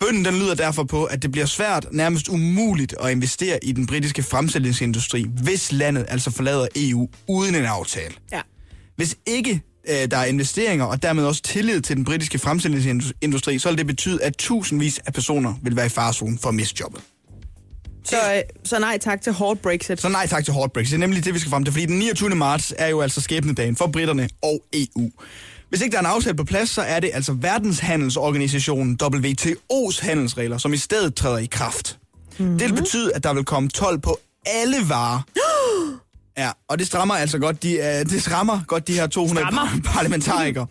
Bønden 0.00 0.24
den 0.24 0.34
lyder 0.34 0.54
derfor 0.54 0.84
på, 0.84 1.04
at 1.04 1.22
det 1.22 1.32
bliver 1.32 1.46
svært, 1.46 1.86
nærmest 1.92 2.28
umuligt 2.28 2.94
at 3.00 3.10
investere 3.10 3.64
i 3.64 3.72
den 3.72 3.86
britiske 3.86 4.22
fremstillingsindustri, 4.22 5.26
hvis 5.42 5.72
landet 5.72 6.06
altså 6.08 6.30
forlader 6.30 6.66
EU 6.76 7.08
uden 7.28 7.54
en 7.54 7.64
aftale. 7.64 8.14
Ja. 8.32 8.40
Hvis 8.96 9.16
ikke 9.26 9.62
øh, 9.88 10.10
der 10.10 10.16
er 10.16 10.24
investeringer 10.24 10.84
og 10.84 11.02
dermed 11.02 11.24
også 11.24 11.42
tillid 11.42 11.80
til 11.80 11.96
den 11.96 12.04
britiske 12.04 12.38
fremstillingsindustri, 12.38 13.58
så 13.58 13.68
vil 13.68 13.78
det 13.78 13.86
betyde, 13.86 14.22
at 14.22 14.36
tusindvis 14.36 15.00
af 15.06 15.12
personer 15.12 15.54
vil 15.62 15.76
være 15.76 15.86
i 15.86 15.88
farezonen 15.88 16.38
for 16.38 16.48
at 16.48 16.54
miste 16.54 16.76
jobbet. 16.80 17.00
Så, 18.04 18.16
øh, 18.34 18.42
så 18.64 18.78
nej 18.78 18.98
tak 18.98 19.22
til 19.22 19.32
hårdt 19.32 19.62
Brexit. 19.62 20.00
Så 20.00 20.08
nej 20.08 20.26
tak 20.26 20.44
til 20.44 20.54
hard 20.54 20.70
Brexit. 20.72 20.90
Det 20.90 20.96
er 20.96 21.00
nemlig 21.00 21.24
det, 21.24 21.34
vi 21.34 21.38
skal 21.38 21.50
frem 21.50 21.64
til, 21.64 21.72
fordi 21.72 21.86
den 21.86 21.98
29. 21.98 22.30
marts 22.30 22.74
er 22.78 22.88
jo 22.88 23.00
altså 23.00 23.20
skæbnedagen 23.20 23.76
for 23.76 23.86
britterne 23.86 24.28
og 24.42 24.62
EU. 24.72 25.10
Hvis 25.68 25.80
ikke 25.80 25.92
der 25.92 25.98
er 25.98 26.00
en 26.00 26.06
aftale 26.06 26.36
på 26.36 26.44
plads, 26.44 26.70
så 26.70 26.82
er 26.82 27.00
det 27.00 27.10
altså 27.14 27.32
verdenshandelsorganisationen 27.32 28.98
WTO's 29.02 30.02
handelsregler, 30.02 30.58
som 30.58 30.72
i 30.72 30.76
stedet 30.76 31.14
træder 31.14 31.38
i 31.38 31.46
kraft. 31.46 31.98
Mm-hmm. 32.38 32.58
Det 32.58 32.68
vil 32.70 32.76
betyde, 32.76 33.12
at 33.14 33.24
der 33.24 33.34
vil 33.34 33.44
komme 33.44 33.68
12 33.68 33.98
på 33.98 34.18
alle 34.46 34.76
varer. 34.88 35.20
Ja, 36.38 36.50
og 36.68 36.78
det 36.78 36.86
strammer 36.86 37.14
altså 37.14 37.38
godt 37.38 37.62
de, 37.62 37.78
uh, 37.78 38.10
det 38.10 38.22
skræmmer 38.22 38.60
godt 38.66 38.88
de 38.88 38.92
her 38.92 39.06
200 39.06 39.46
Strammer? 39.46 39.80
parlamentarikere. 39.84 40.66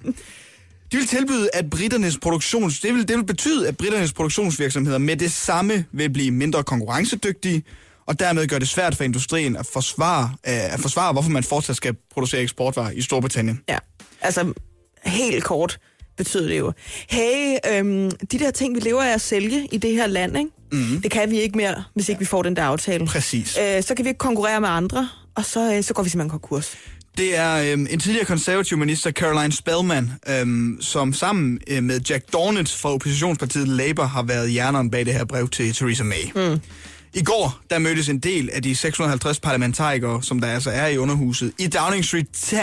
De 0.92 0.98
vil 0.98 1.08
tilbyde, 1.08 1.50
at 1.54 1.70
britternes 1.70 2.18
produktions... 2.18 2.80
Det 2.80 2.94
vil, 2.94 3.08
det 3.08 3.18
vil 3.18 3.26
betyde, 3.26 3.68
at 3.68 3.78
britternes 3.78 4.14
produktionsvirksomheder 4.14 4.98
med 4.98 5.18
det 5.18 5.32
samme 5.32 5.86
vil 5.92 6.10
blive 6.10 6.32
mindre 6.32 6.64
konkurrencedygtige, 6.64 7.64
og 8.06 8.20
dermed 8.20 8.48
gør 8.48 8.60
det 8.60 8.70
svært 8.70 8.96
for 8.96 9.04
industrien 9.04 9.56
at 9.56 9.66
forsvare, 9.74 10.24
øh, 10.24 10.74
at 10.74 10.80
forsvare 10.80 11.14
hvorfor 11.14 11.30
man 11.30 11.44
fortsat 11.44 11.76
skal 11.76 11.96
producere 12.14 12.42
eksportvarer 12.42 12.92
i 12.92 13.02
Storbritannien. 13.02 13.62
Ja, 13.70 13.78
altså 14.22 14.54
helt 15.06 15.44
kort 15.44 15.80
betyder 16.18 16.48
det 16.48 16.60
jo, 16.60 16.72
hey, 17.10 17.58
øhm, 17.72 18.12
de 18.32 18.40
der 18.40 18.52
ting, 18.52 18.76
vi 18.76 18.80
lever 18.80 19.04
af 19.04 19.14
at 19.14 19.22
sælge 19.22 19.68
i 19.72 19.78
det 19.78 19.92
her 19.92 20.08
land, 20.08 20.38
ikke? 20.38 20.50
Mm. 20.72 21.02
det 21.02 21.12
kan 21.12 21.32
vi 21.32 21.40
ikke 21.42 21.58
mere, 21.58 21.84
hvis 21.94 22.10
ikke 22.10 22.20
vi 22.20 22.26
får 22.26 22.44
den 22.44 22.56
der 22.56 22.64
aftale. 22.64 23.06
Præcis. 23.06 23.58
Øh, 23.62 23.84
så 23.84 23.96
kan 23.96 24.06
vi 24.06 24.10
ikke 24.10 24.18
konkurrere 24.18 24.62
med 24.62 24.70
andre, 24.70 25.10
og 25.36 25.46
så, 25.46 25.74
øh, 25.74 25.84
så 25.84 25.94
går 25.94 26.04
vi 26.04 26.10
simpelthen 26.10 26.30
konkurs. 26.30 26.78
Det 27.18 27.38
er 27.38 27.72
øhm, 27.72 27.88
en 27.90 28.00
tidligere 28.00 28.26
konservativ 28.26 28.78
minister, 28.78 29.12
Caroline 29.12 29.54
Spellman, 29.54 30.12
øhm, 30.30 30.78
som 30.82 31.14
sammen 31.14 31.60
øh, 31.68 31.84
med 31.84 32.00
Jack 32.10 32.34
Dornitz 32.34 32.76
fra 32.76 32.94
oppositionspartiet 32.94 33.68
Labour 33.68 34.06
har 34.06 34.24
været 34.24 34.52
hjerneren 34.52 34.92
bag 34.92 35.06
det 35.06 35.14
her 35.14 35.26
brev 35.26 35.50
til 35.50 35.74
Theresa 35.74 36.04
May. 36.04 36.50
Mm. 36.50 36.60
I 37.14 37.24
går, 37.24 37.60
der 37.70 37.80
mødtes 37.80 38.10
en 38.10 38.20
del 38.20 38.50
af 38.54 38.64
de 38.64 38.76
650 38.76 39.40
parlamentarikere, 39.40 40.24
som 40.24 40.42
der 40.42 40.48
altså 40.48 40.70
er 40.70 40.88
i 40.88 40.98
underhuset, 40.98 41.52
i 41.60 41.68
Downing 41.68 42.06
Street 42.06 42.28
10, 42.34 42.56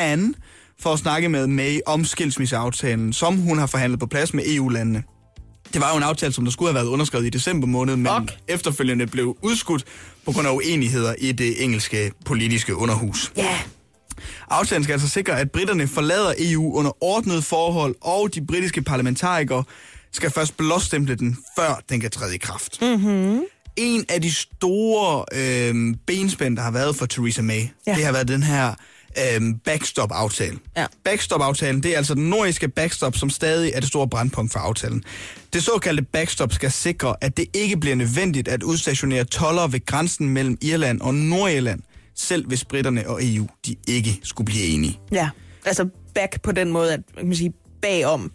for 0.82 0.92
at 0.92 0.98
snakke 0.98 1.28
med 1.28 1.46
May 1.46 1.80
om 1.86 2.04
skilsmisseaftalen, 2.04 3.12
som 3.12 3.36
hun 3.36 3.58
har 3.58 3.66
forhandlet 3.66 4.00
på 4.00 4.06
plads 4.06 4.34
med 4.34 4.44
EU-landene. 4.46 5.02
Det 5.72 5.80
var 5.80 5.90
jo 5.90 5.96
en 5.96 6.02
aftale, 6.02 6.32
som 6.32 6.44
der 6.44 6.52
skulle 6.52 6.68
have 6.68 6.74
været 6.74 6.86
underskrevet 6.86 7.26
i 7.26 7.30
december 7.30 7.66
måned, 7.66 7.96
men 7.96 8.06
Ok. 8.06 8.28
efterfølgende 8.48 9.06
blev 9.06 9.36
udskudt 9.42 9.84
på 10.26 10.32
grund 10.32 10.46
af 10.48 10.52
uenigheder 10.52 11.14
i 11.18 11.32
det 11.32 11.64
engelske 11.64 12.12
politiske 12.24 12.76
underhus. 12.76 13.32
Ja. 13.36 13.58
Aftalen 14.50 14.84
skal 14.84 14.92
altså 14.92 15.08
sikre, 15.08 15.40
at 15.40 15.50
britterne 15.50 15.88
forlader 15.88 16.34
EU 16.38 16.74
under 16.74 17.04
ordnet 17.04 17.44
forhold, 17.44 17.94
og 18.00 18.34
de 18.34 18.46
britiske 18.46 18.82
parlamentarikere 18.82 19.64
skal 20.12 20.30
først 20.30 20.56
blåstemple 20.56 21.14
den, 21.14 21.36
før 21.58 21.80
den 21.88 22.00
kan 22.00 22.10
træde 22.10 22.34
i 22.34 22.38
kraft. 22.38 22.82
Mm-hmm. 22.82 23.42
En 23.76 24.04
af 24.08 24.22
de 24.22 24.34
store 24.34 25.24
øh, 25.32 25.94
benspænd, 26.06 26.56
der 26.56 26.62
har 26.62 26.70
været 26.70 26.96
for 26.96 27.06
Theresa 27.06 27.42
May, 27.42 27.62
ja. 27.86 27.94
det 27.94 28.04
har 28.04 28.12
været 28.12 28.28
den 28.28 28.42
her 28.42 28.74
øh, 29.18 29.54
backstop-aftale. 29.64 30.58
Ja. 30.76 30.86
Backstop-aftalen, 31.04 31.82
det 31.82 31.92
er 31.92 31.96
altså 31.96 32.14
den 32.14 32.30
nordiske 32.30 32.68
backstop, 32.68 33.16
som 33.16 33.30
stadig 33.30 33.72
er 33.74 33.80
det 33.80 33.88
store 33.88 34.08
brandpunkt 34.08 34.52
for 34.52 34.58
aftalen. 34.58 35.04
Det 35.52 35.62
såkaldte 35.62 36.02
backstop 36.02 36.52
skal 36.52 36.70
sikre, 36.70 37.14
at 37.20 37.36
det 37.36 37.46
ikke 37.54 37.76
bliver 37.76 37.96
nødvendigt 37.96 38.48
at 38.48 38.62
udstationere 38.62 39.24
toller 39.24 39.66
ved 39.66 39.86
grænsen 39.86 40.28
mellem 40.28 40.58
Irland 40.60 41.00
og 41.00 41.14
Nordirland, 41.14 41.80
selv 42.16 42.46
hvis 42.46 42.64
britterne 42.64 43.08
og 43.08 43.20
EU 43.22 43.46
de 43.66 43.76
ikke 43.88 44.20
skulle 44.22 44.46
blive 44.46 44.64
enige. 44.66 44.98
Ja, 45.12 45.30
altså 45.64 45.88
back 46.14 46.42
på 46.42 46.52
den 46.52 46.72
måde, 46.72 46.92
at 46.92 47.00
man 47.16 47.24
kan 47.24 47.36
sige 47.36 47.52
bagom 47.82 48.32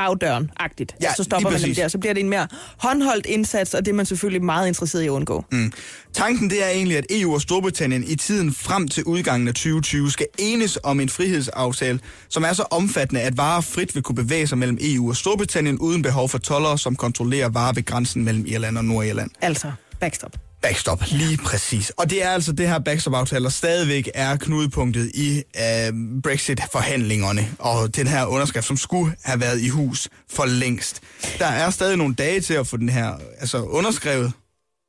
bagdøren-agtigt. 0.00 0.94
Ja, 1.02 1.14
så 1.14 1.24
stopper 1.24 1.50
man 1.50 1.62
dem 1.62 1.74
der, 1.74 1.88
så 1.88 1.98
bliver 1.98 2.14
det 2.14 2.20
en 2.20 2.28
mere 2.28 2.48
håndholdt 2.76 3.26
indsats, 3.26 3.74
og 3.74 3.84
det 3.84 3.90
er 3.92 3.94
man 3.94 4.06
selvfølgelig 4.06 4.44
meget 4.44 4.68
interesseret 4.68 5.02
i 5.02 5.06
at 5.06 5.10
undgå. 5.10 5.44
Mm. 5.52 5.72
Tanken 6.12 6.50
det 6.50 6.64
er 6.64 6.68
egentlig, 6.68 6.98
at 6.98 7.06
EU 7.10 7.34
og 7.34 7.40
Storbritannien 7.40 8.04
i 8.04 8.14
tiden 8.14 8.54
frem 8.54 8.88
til 8.88 9.04
udgangen 9.04 9.48
af 9.48 9.54
2020 9.54 10.10
skal 10.10 10.26
enes 10.38 10.78
om 10.82 11.00
en 11.00 11.08
frihedsaftale, 11.08 12.00
som 12.28 12.42
er 12.44 12.52
så 12.52 12.64
omfattende, 12.70 13.20
at 13.20 13.36
varer 13.36 13.60
frit 13.60 13.94
vil 13.94 14.02
kunne 14.02 14.16
bevæge 14.16 14.46
sig 14.46 14.58
mellem 14.58 14.78
EU 14.80 15.08
og 15.08 15.16
Storbritannien 15.16 15.78
uden 15.78 16.02
behov 16.02 16.28
for 16.28 16.38
tollere, 16.38 16.78
som 16.78 16.96
kontrollerer 16.96 17.48
varer 17.48 17.72
ved 17.72 17.84
grænsen 17.84 18.24
mellem 18.24 18.44
Irland 18.46 18.78
og 18.78 18.84
Nordirland. 18.84 19.30
Altså, 19.40 19.72
backstop. 20.00 20.49
Backstop, 20.62 21.02
lige 21.10 21.36
præcis. 21.36 21.90
Og 21.90 22.10
det 22.10 22.24
er 22.24 22.28
altså 22.28 22.52
det 22.52 22.68
her 22.68 22.78
backstop-aftale, 22.78 23.44
der 23.44 23.50
stadigvæk 23.50 24.10
er 24.14 24.36
knudepunktet 24.36 25.10
i 25.14 25.36
øh, 25.38 25.92
Brexit-forhandlingerne, 26.22 27.48
og 27.58 27.96
den 27.96 28.06
her 28.06 28.26
underskrift, 28.26 28.66
som 28.66 28.76
skulle 28.76 29.14
have 29.22 29.40
været 29.40 29.60
i 29.60 29.68
hus 29.68 30.08
for 30.30 30.44
længst. 30.44 31.00
Der 31.38 31.46
er 31.46 31.70
stadig 31.70 31.96
nogle 31.96 32.14
dage 32.14 32.40
til 32.40 32.54
at 32.54 32.66
få 32.66 32.76
den 32.76 32.88
her 32.88 33.14
altså, 33.40 33.62
underskrevet, 33.62 34.32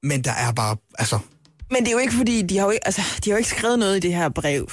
men 0.04 0.22
der 0.24 0.32
er 0.32 0.52
bare, 0.52 0.78
altså, 1.00 1.20
Men 1.72 1.80
det 1.80 1.88
er 1.88 1.92
jo 1.92 1.98
ikke 1.98 2.14
fordi, 2.14 2.42
de 2.42 2.58
har 2.58 2.66
jo 2.66 2.72
ikke, 2.72 2.88
altså, 2.88 3.02
de 3.26 3.30
har 3.30 3.36
jo 3.36 3.38
ikke 3.38 3.50
skrevet 3.50 3.80
noget 3.80 3.98
i 3.98 4.00
det 4.00 4.16
her 4.16 4.30
brev. 4.30 4.72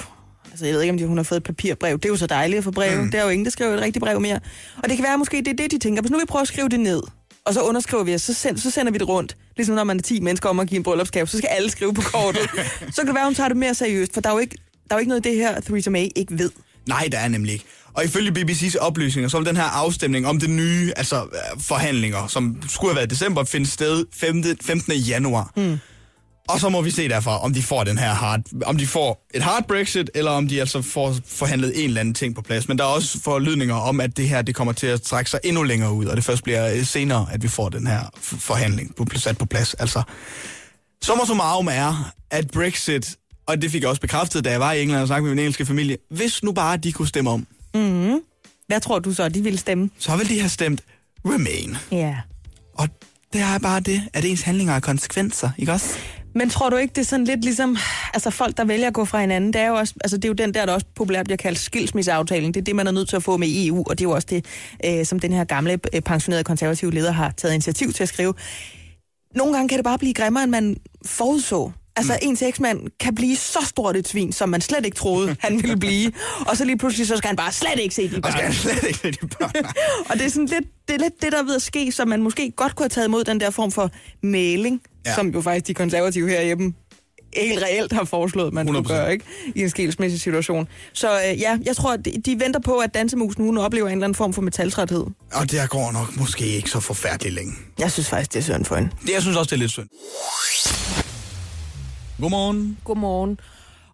Altså, 0.51 0.65
jeg 0.65 0.73
ved 0.73 0.81
ikke, 0.81 0.91
om 0.91 0.97
de, 0.97 1.05
hun 1.05 1.17
har 1.17 1.23
fået 1.23 1.37
et 1.37 1.43
papirbrev. 1.43 1.97
Det 1.97 2.05
er 2.05 2.09
jo 2.09 2.15
så 2.17 2.27
dejligt 2.27 2.57
at 2.57 2.63
få 2.63 2.71
brev. 2.71 3.01
Mm. 3.01 3.11
Der 3.11 3.19
er 3.19 3.23
jo 3.23 3.29
ingen, 3.29 3.45
der 3.45 3.51
skriver 3.51 3.73
et 3.73 3.81
rigtigt 3.81 4.03
brev 4.03 4.21
mere. 4.21 4.39
Og 4.83 4.89
det 4.89 4.97
kan 4.97 5.03
være, 5.05 5.17
måske 5.17 5.37
det 5.37 5.47
er 5.47 5.53
det, 5.55 5.71
de 5.71 5.79
tænker. 5.79 6.01
Hvis 6.01 6.11
nu 6.11 6.19
vi 6.19 6.25
prøver 6.27 6.41
at 6.41 6.47
skrive 6.47 6.69
det 6.69 6.79
ned, 6.79 7.01
og 7.45 7.53
så 7.53 7.61
underskriver 7.61 8.03
vi 8.03 8.15
os, 8.15 8.21
så, 8.21 8.33
send, 8.33 8.57
så 8.57 8.71
sender 8.71 8.91
vi 8.91 8.97
det 8.97 9.07
rundt. 9.07 9.35
Ligesom 9.59 9.75
når 9.75 9.83
man 9.83 9.97
er 9.97 10.01
10 10.01 10.19
mennesker 10.19 10.49
om 10.49 10.59
at 10.59 10.67
give 10.67 10.77
en 10.77 10.83
bryllupsgave, 10.83 11.27
så 11.27 11.37
skal 11.37 11.47
alle 11.47 11.69
skrive 11.69 11.93
på 11.93 12.01
kortet. 12.01 12.41
så 12.95 13.01
kan 13.01 13.07
det 13.07 13.15
være, 13.15 13.25
hun 13.25 13.35
tager 13.35 13.47
det 13.47 13.57
mere 13.57 13.73
seriøst, 13.73 14.13
for 14.13 14.21
der 14.21 14.29
er 14.29 14.33
jo 14.33 14.39
ikke, 14.39 14.55
der 14.89 14.95
er 14.95 14.95
jo 14.95 14.99
ikke 14.99 15.09
noget 15.09 15.19
af 15.19 15.23
det 15.23 15.35
her, 15.35 15.61
Theresa 15.61 15.89
May 15.89 16.07
ikke 16.15 16.37
ved. 16.37 16.51
Nej, 16.87 17.07
der 17.11 17.17
er 17.17 17.27
nemlig 17.27 17.53
ikke. 17.53 17.65
Og 17.93 18.05
ifølge 18.05 18.31
BBC's 18.31 18.77
oplysninger, 18.79 19.29
så 19.29 19.37
vil 19.37 19.45
den 19.45 19.55
her 19.55 19.63
afstemning 19.63 20.27
om 20.27 20.39
det 20.39 20.49
nye, 20.49 20.93
altså 20.95 21.15
øh, 21.23 21.61
forhandlinger, 21.61 22.27
som 22.27 22.61
skulle 22.69 22.91
have 22.91 22.95
været 22.95 23.11
i 23.11 23.13
december, 23.15 23.43
finde 23.43 23.67
sted 23.67 24.05
15. 24.13 24.57
15. 24.61 24.93
januar. 24.93 25.51
Mm. 25.55 25.77
Og 26.49 26.59
så 26.59 26.69
må 26.69 26.81
vi 26.81 26.91
se 26.91 27.09
derfra, 27.09 27.39
om 27.43 27.53
de 27.53 27.63
får 27.63 27.83
den 27.83 27.97
her 27.97 28.13
hard, 28.13 28.41
om 28.65 28.77
de 28.77 28.87
får 28.87 29.27
et 29.33 29.43
hard 29.43 29.67
Brexit, 29.67 30.09
eller 30.15 30.31
om 30.31 30.47
de 30.47 30.59
altså 30.59 30.81
får 30.81 31.15
forhandlet 31.27 31.83
en 31.83 31.85
eller 31.89 31.99
anden 32.01 32.13
ting 32.13 32.35
på 32.35 32.41
plads. 32.41 32.67
Men 32.67 32.77
der 32.77 32.83
er 32.83 32.87
også 32.87 33.21
forlydninger 33.21 33.75
om, 33.75 33.99
at 34.01 34.17
det 34.17 34.29
her 34.29 34.41
det 34.41 34.55
kommer 34.55 34.73
til 34.73 34.87
at 34.87 35.01
trække 35.01 35.29
sig 35.29 35.39
endnu 35.43 35.63
længere 35.63 35.93
ud, 35.93 36.05
og 36.05 36.15
det 36.17 36.23
først 36.25 36.43
bliver 36.43 36.73
øh, 36.73 36.85
senere, 36.85 37.27
at 37.31 37.43
vi 37.43 37.47
får 37.47 37.69
den 37.69 37.87
her 37.87 38.01
forhandling 38.21 38.95
på, 38.95 39.05
sat 39.15 39.37
på 39.37 39.45
plads. 39.45 39.73
Altså, 39.73 40.01
Summa 41.03 41.25
summarum 41.25 41.67
er, 41.71 42.11
at 42.31 42.51
Brexit, 42.51 43.15
og 43.47 43.61
det 43.61 43.71
fik 43.71 43.81
jeg 43.81 43.89
også 43.89 44.01
bekræftet, 44.01 44.43
da 44.45 44.51
jeg 44.51 44.59
var 44.59 44.71
i 44.73 44.81
England 44.81 45.01
og 45.01 45.07
snakkede 45.07 45.23
med 45.27 45.35
min 45.35 45.39
engelske 45.39 45.65
familie, 45.65 45.97
hvis 46.09 46.43
nu 46.43 46.51
bare 46.51 46.77
de 46.77 46.91
kunne 46.91 47.07
stemme 47.07 47.29
om, 47.29 47.47
Hvad 48.67 48.81
tror 48.81 48.99
du 48.99 49.13
så, 49.13 49.29
de 49.29 49.43
ville 49.43 49.59
stemme? 49.59 49.89
så 49.97 50.15
ville 50.15 50.33
de 50.35 50.39
have 50.39 50.49
stemt 50.49 50.81
Remain. 51.25 51.77
Ja. 51.91 52.15
Og 52.77 52.87
det 53.33 53.41
er 53.41 53.59
bare 53.59 53.79
det, 53.79 54.01
at 54.13 54.25
ens 54.25 54.41
handlinger 54.41 54.73
har 54.73 54.79
konsekvenser, 54.79 55.49
ikke 55.57 55.71
også? 55.71 55.95
Men 56.39 56.49
tror 56.49 56.69
du 56.69 56.75
ikke, 56.75 56.91
det 56.95 57.01
er 57.01 57.05
sådan 57.05 57.25
lidt 57.25 57.43
ligesom, 57.43 57.77
altså 58.13 58.29
folk, 58.29 58.57
der 58.57 58.65
vælger 58.65 58.87
at 58.87 58.93
gå 58.93 59.05
fra 59.05 59.21
hinanden, 59.21 59.53
det 59.53 59.61
er 59.61 59.67
jo 59.67 59.75
også, 59.75 59.93
altså 60.03 60.17
det 60.17 60.25
er 60.25 60.29
jo 60.29 60.33
den 60.33 60.53
der, 60.53 60.65
der 60.65 60.73
også 60.73 60.85
populært 60.95 61.25
bliver 61.25 61.37
kaldt 61.37 61.59
skilsmisseaftalen. 61.59 62.53
Det 62.53 62.59
er 62.59 62.63
det, 62.63 62.75
man 62.75 62.87
er 62.87 62.91
nødt 62.91 63.09
til 63.09 63.15
at 63.15 63.23
få 63.23 63.37
med 63.37 63.47
EU, 63.65 63.83
og 63.89 63.99
det 63.99 64.05
er 64.05 64.09
jo 64.09 64.15
også 64.15 64.27
det, 64.29 64.45
øh, 64.85 65.05
som 65.05 65.19
den 65.19 65.33
her 65.33 65.43
gamle 65.43 65.79
øh, 65.93 66.01
pensionerede 66.01 66.43
konservative 66.43 66.91
leder 66.91 67.11
har 67.11 67.31
taget 67.37 67.53
initiativ 67.53 67.93
til 67.93 68.03
at 68.03 68.09
skrive. 68.09 68.33
Nogle 69.35 69.53
gange 69.53 69.69
kan 69.69 69.77
det 69.77 69.83
bare 69.83 69.97
blive 69.97 70.13
grimmere, 70.13 70.43
end 70.43 70.51
man 70.51 70.77
forudså. 71.05 71.71
Altså, 71.99 72.13
mm. 72.13 72.29
ens 72.29 72.41
eksmand 72.41 72.87
kan 72.99 73.15
blive 73.15 73.35
så 73.35 73.59
stort 73.65 73.95
et 73.95 74.07
svin, 74.07 74.31
som 74.31 74.49
man 74.49 74.61
slet 74.61 74.85
ikke 74.85 74.97
troede, 74.97 75.35
han 75.45 75.61
ville 75.61 75.77
blive. 75.77 76.11
Og 76.47 76.57
så 76.57 76.65
lige 76.65 76.77
pludselig, 76.77 77.07
så 77.07 77.17
skal 77.17 77.27
han 77.27 77.35
bare 77.35 77.51
slet 77.51 77.79
ikke 77.79 77.95
se 77.95 78.09
de 78.09 78.15
Og 78.15 78.21
børn. 78.21 78.31
skal 78.31 78.43
jeg 78.45 78.53
slet 78.53 78.83
ikke 78.87 78.99
have 79.01 79.11
de 79.11 79.27
børn. 79.27 79.51
Og 80.09 80.15
det 80.17 80.25
er, 80.25 80.29
sådan 80.29 80.45
lidt, 80.45 80.65
det 80.87 80.93
er 80.95 80.99
lidt 80.99 81.21
det, 81.21 81.31
der 81.31 81.39
er 81.39 81.43
ved 81.43 81.55
at 81.55 81.61
ske, 81.61 81.91
så 81.91 82.05
man 82.05 82.21
måske 82.23 82.51
godt 82.55 82.75
kunne 82.75 82.83
have 82.83 82.89
taget 82.89 83.07
imod 83.07 83.23
den 83.23 83.39
der 83.39 83.49
form 83.49 83.71
for 83.71 83.91
mailing, 84.23 84.81
ja. 85.05 85.15
Som 85.15 85.27
jo 85.27 85.41
faktisk 85.41 85.67
de 85.67 85.73
konservative 85.73 86.29
herhjemme 86.29 86.73
helt 87.35 87.63
reelt 87.63 87.93
har 87.93 88.03
foreslået, 88.03 88.53
man 88.53 88.67
skulle 88.67 88.79
100%. 88.79 88.87
gøre, 88.87 89.11
ikke? 89.13 89.25
I 89.55 89.61
en 89.61 89.69
skilsmæssig 89.69 90.21
situation. 90.21 90.67
Så 90.93 91.11
øh, 91.11 91.39
ja, 91.39 91.57
jeg 91.65 91.75
tror, 91.75 91.93
at 91.93 92.05
de, 92.05 92.11
de 92.25 92.39
venter 92.39 92.59
på, 92.59 92.77
at 92.77 92.93
dansemusen 92.93 93.43
hun 93.43 93.57
oplever 93.57 93.87
en 93.87 93.91
eller 93.91 94.05
anden 94.05 94.15
form 94.15 94.33
for 94.33 94.41
metaltræthed. 94.41 95.05
Og 95.33 95.51
det 95.51 95.69
går 95.69 95.91
nok 95.91 96.17
måske 96.17 96.45
ikke 96.45 96.69
så 96.69 96.79
forfærdeligt 96.79 97.35
længe. 97.35 97.53
Jeg 97.79 97.91
synes 97.91 98.09
faktisk, 98.09 98.33
det 98.33 98.39
er 98.39 98.43
synd 98.43 98.65
for 98.65 98.75
hende. 98.75 98.89
Det, 99.01 99.13
jeg 99.13 99.21
synes 99.21 99.37
også, 99.37 99.49
det 99.49 99.55
er 99.55 99.59
lidt 99.59 99.71
synd. 99.71 99.87
Godmorgen. 102.21 102.77
Godmorgen. 102.83 103.39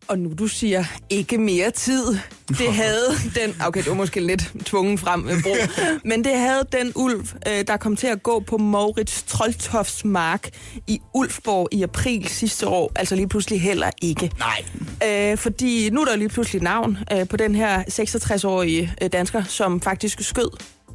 Og 0.07 0.19
nu 0.19 0.33
du 0.39 0.47
siger, 0.47 0.83
ikke 1.09 1.37
mere 1.37 1.71
tid. 1.71 2.05
Det 2.47 2.73
havde 2.73 3.11
den... 3.35 3.61
Okay, 3.65 3.79
det 3.79 3.89
var 3.89 3.95
måske 3.95 4.19
lidt 4.19 4.51
tvungen 4.65 4.97
frem 4.97 5.19
med 5.19 5.43
brug. 5.43 5.57
Men 6.09 6.23
det 6.23 6.37
havde 6.37 6.63
den 6.71 6.91
ulv, 6.95 7.27
øh, 7.47 7.67
der 7.67 7.77
kom 7.77 7.95
til 7.95 8.07
at 8.07 8.23
gå 8.23 8.39
på 8.39 8.57
Maurits 8.57 9.23
Troldtofts 9.27 10.05
mark 10.05 10.49
i 10.87 11.01
Ulfborg 11.13 11.67
i 11.71 11.83
april 11.83 12.27
sidste 12.27 12.67
år. 12.67 12.91
Altså 12.95 13.15
lige 13.15 13.27
pludselig 13.27 13.61
heller 13.61 13.89
ikke. 14.01 14.31
Nej. 14.39 15.31
Øh, 15.31 15.37
fordi 15.37 15.89
nu 15.89 16.01
er 16.01 16.05
der 16.05 16.15
lige 16.15 16.29
pludselig 16.29 16.61
navn 16.61 16.97
øh, 17.11 17.27
på 17.27 17.37
den 17.37 17.55
her 17.55 17.83
66-årige 17.83 18.93
øh, 19.01 19.09
dansker, 19.11 19.43
som 19.43 19.81
faktisk 19.81 20.21
skød 20.21 20.49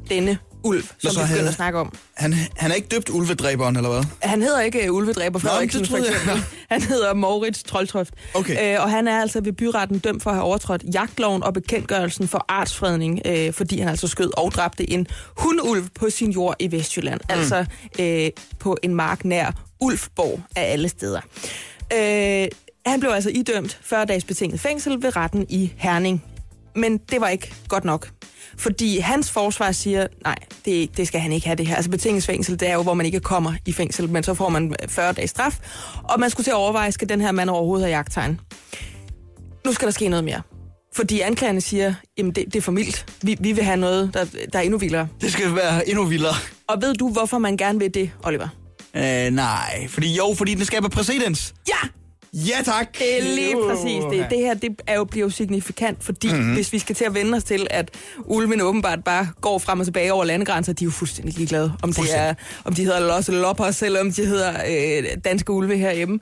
denne 0.09 0.37
ulv, 0.63 0.83
som 0.83 0.91
så 0.99 1.07
vi 1.07 1.09
begynder 1.13 1.25
havde- 1.27 1.47
at 1.47 1.53
snakke 1.55 1.79
om. 1.79 1.93
Han, 2.13 2.33
han 2.57 2.71
er 2.71 2.75
ikke 2.75 2.87
døbt 2.87 3.09
ulvedræberen, 3.09 3.75
eller 3.75 3.89
hvad? 3.89 4.03
Han 4.21 4.41
hedder 4.41 4.61
ikke 4.61 4.91
uh, 4.91 4.97
Ulvedræber 4.97 5.39
Frederiksen, 5.39 5.85
for 5.85 5.97
eksempel. 5.97 6.43
Han 6.71 6.81
hedder 6.81 7.13
Moritz 7.13 7.63
Troldtoft. 7.63 8.13
Okay. 8.33 8.75
Øh, 8.75 8.83
og 8.83 8.91
han 8.91 9.07
er 9.07 9.21
altså 9.21 9.41
ved 9.41 9.53
byretten 9.53 9.99
dømt 9.99 10.23
for 10.23 10.29
at 10.29 10.35
have 10.35 10.43
overtrådt 10.45 10.83
jagtloven 10.93 11.43
og 11.43 11.53
bekendtgørelsen 11.53 12.27
for 12.27 12.45
artsfredning, 12.47 13.21
øh, 13.25 13.53
fordi 13.53 13.79
han 13.79 13.89
altså 13.89 14.07
skød 14.07 14.31
og 14.37 14.51
dræbte 14.51 14.89
en 14.89 15.07
hundulv 15.37 15.83
på 15.95 16.09
sin 16.09 16.31
jord 16.31 16.55
i 16.59 16.71
Vestjylland. 16.71 17.21
Mm. 17.29 17.39
Altså 17.39 17.65
øh, 17.99 18.29
på 18.59 18.77
en 18.83 18.95
mark 18.95 19.25
nær 19.25 19.51
Ulfborg 19.79 20.41
af 20.55 20.71
alle 20.71 20.89
steder. 20.89 21.21
Øh, 21.93 22.47
han 22.85 22.99
blev 22.99 23.11
altså 23.11 23.29
idømt 23.29 23.79
40 23.81 24.05
dages 24.05 24.23
betinget 24.25 24.59
fængsel 24.59 25.01
ved 25.03 25.15
retten 25.15 25.45
i 25.49 25.73
Herning. 25.77 26.23
Men 26.75 26.97
det 26.97 27.21
var 27.21 27.27
ikke 27.27 27.53
godt 27.67 27.85
nok. 27.85 28.09
Fordi 28.57 28.99
hans 28.99 29.31
forsvar 29.31 29.71
siger, 29.71 30.07
nej, 30.25 30.35
det, 30.65 30.97
det 30.97 31.07
skal 31.07 31.19
han 31.19 31.31
ikke 31.31 31.47
have 31.47 31.55
det 31.55 31.67
her. 31.67 31.75
Altså 31.75 31.91
betingelsesfængsel, 31.91 32.59
det 32.59 32.69
er 32.69 32.73
jo, 32.73 32.83
hvor 32.83 32.93
man 32.93 33.05
ikke 33.05 33.19
kommer 33.19 33.53
i 33.65 33.71
fængsel, 33.73 34.09
men 34.09 34.23
så 34.23 34.33
får 34.33 34.49
man 34.49 34.75
40 34.89 35.13
dages 35.13 35.29
straf. 35.29 35.59
Og 36.03 36.19
man 36.19 36.29
skulle 36.29 36.45
til 36.45 36.51
at 36.51 36.55
overveje, 36.55 36.91
skal 36.91 37.09
den 37.09 37.21
her 37.21 37.31
mand 37.31 37.49
overhovedet 37.49 37.85
have 37.87 37.95
jagttegn? 37.95 38.39
Nu 39.65 39.73
skal 39.73 39.85
der 39.85 39.91
ske 39.91 40.07
noget 40.07 40.23
mere. 40.23 40.41
Fordi 40.95 41.19
anklagerne 41.19 41.61
siger, 41.61 41.93
jamen 42.17 42.31
det, 42.31 42.45
det 42.45 42.55
er 42.55 42.61
for 42.61 42.71
mildt. 42.71 43.05
Vi, 43.21 43.37
vi 43.39 43.51
vil 43.51 43.63
have 43.63 43.77
noget, 43.77 44.13
der, 44.13 44.25
der 44.53 44.59
er 44.59 44.63
endnu 44.63 44.77
vildere. 44.77 45.07
Det 45.21 45.31
skal 45.31 45.55
være 45.55 45.89
endnu 45.89 46.05
vildere. 46.05 46.33
Og 46.67 46.81
ved 46.81 46.93
du, 46.93 47.09
hvorfor 47.09 47.37
man 47.37 47.57
gerne 47.57 47.79
vil 47.79 47.93
det, 47.93 48.11
Oliver? 48.23 48.47
Øh, 48.95 49.31
nej, 49.31 49.87
fordi 49.89 50.15
jo, 50.17 50.33
fordi 50.37 50.53
den 50.53 50.65
skaber 50.65 50.89
præcedens. 50.89 51.53
Ja! 51.67 51.87
Ja, 52.33 52.61
tak. 52.65 52.97
Det 52.99 53.19
er 53.19 53.23
lige 53.35 53.55
præcis 53.67 54.03
det. 54.11 54.27
Det 54.29 54.37
her 54.37 54.53
det 54.53 54.81
er 54.87 54.95
jo, 54.95 55.03
bliver 55.03 55.25
jo 55.25 55.29
signifikant, 55.29 56.03
fordi 56.03 56.27
mm-hmm. 56.31 56.53
hvis 56.53 56.73
vi 56.73 56.79
skal 56.79 56.95
til 56.95 57.05
at 57.05 57.13
vende 57.13 57.35
os 57.35 57.43
til, 57.43 57.67
at 57.69 57.91
ulven 58.25 58.61
åbenbart 58.61 59.03
bare 59.03 59.27
går 59.41 59.59
frem 59.59 59.79
og 59.79 59.85
tilbage 59.85 60.13
over 60.13 60.23
landegrænser, 60.25 60.73
de 60.73 60.83
er 60.83 60.85
jo 60.85 60.91
fuldstændig 60.91 61.35
ligeglade, 61.35 61.73
om, 61.83 61.93
det 61.93 62.17
er, 62.17 62.33
om 62.63 62.73
de 62.73 62.83
hedder 62.83 62.99
Los 62.99 63.27
Loppers, 63.27 63.81
eller 63.81 63.99
om 63.99 64.11
de 64.11 64.25
hedder 64.25 64.53
øh, 64.69 65.17
danske 65.25 65.51
ulve 65.51 65.77
herhjemme. 65.77 66.19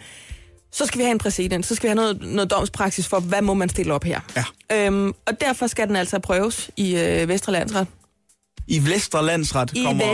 Så 0.71 0.85
skal 0.85 0.97
vi 0.97 1.03
have 1.03 1.11
en 1.11 1.17
præcedens, 1.17 1.67
så 1.67 1.75
skal 1.75 1.87
vi 1.87 1.89
have 1.89 1.95
noget, 1.95 2.33
noget 2.33 2.51
domspraksis 2.51 3.07
for, 3.07 3.19
hvad 3.19 3.41
må 3.41 3.53
man 3.53 3.69
stille 3.69 3.93
op 3.93 4.03
her. 4.03 4.19
Ja. 4.35 4.85
Øhm, 4.85 5.13
og 5.25 5.41
derfor 5.41 5.67
skal 5.67 5.87
den 5.87 5.95
altså 5.95 6.19
prøves 6.19 6.69
i 6.77 6.95
øh, 6.95 7.27
Vestre 7.27 7.51
Landsret. 7.51 7.87
I 8.69 8.85
Vestre 8.85 9.25
Landsret 9.25 9.71
I 9.75 9.83
kommer... 9.83 10.05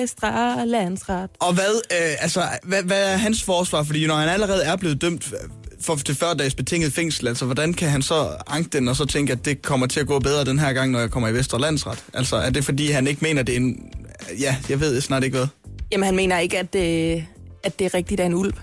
Vestre 0.00 0.66
Landsret. 0.66 1.30
Og 1.40 1.54
hvad, 1.54 1.80
øh, 1.92 2.16
altså, 2.20 2.42
hvad, 2.62 2.82
hvad 2.82 3.12
er 3.12 3.16
hans 3.16 3.42
forsvar? 3.42 3.82
Fordi 3.82 4.06
når 4.06 4.14
han 4.14 4.28
allerede 4.28 4.64
er 4.64 4.76
blevet 4.76 5.02
dømt 5.02 5.32
for 5.80 5.96
til 5.96 6.14
40 6.14 6.34
dages 6.34 6.54
betinget 6.54 6.92
fængsel, 6.92 7.28
altså 7.28 7.44
hvordan 7.44 7.74
kan 7.74 7.88
han 7.88 8.02
så 8.02 8.28
anke 8.46 8.70
den 8.70 8.88
og 8.88 8.96
så 8.96 9.04
tænke, 9.04 9.32
at 9.32 9.44
det 9.44 9.62
kommer 9.62 9.86
til 9.86 10.00
at 10.00 10.06
gå 10.06 10.18
bedre 10.18 10.44
den 10.44 10.58
her 10.58 10.72
gang, 10.72 10.90
når 10.90 11.00
jeg 11.00 11.10
kommer 11.10 11.28
i 11.28 11.34
Vestre 11.34 11.60
Landsret? 11.60 12.04
Altså 12.14 12.36
er 12.36 12.50
det 12.50 12.64
fordi, 12.64 12.90
han 12.90 13.06
ikke 13.06 13.20
mener, 13.22 13.42
det 13.42 13.52
er 13.52 13.56
en... 13.56 13.92
Ja, 14.40 14.56
jeg 14.68 14.80
ved 14.80 15.00
snart 15.00 15.24
ikke 15.24 15.36
hvad. 15.36 15.46
Jamen, 15.92 16.04
han 16.04 16.16
mener 16.16 16.38
ikke, 16.38 16.58
at, 16.58 16.74
øh, 16.74 17.22
at 17.62 17.78
det 17.78 17.84
er 17.84 17.94
rigtigt 17.94 18.20
af 18.20 18.26
en 18.26 18.34
ulv. 18.34 18.54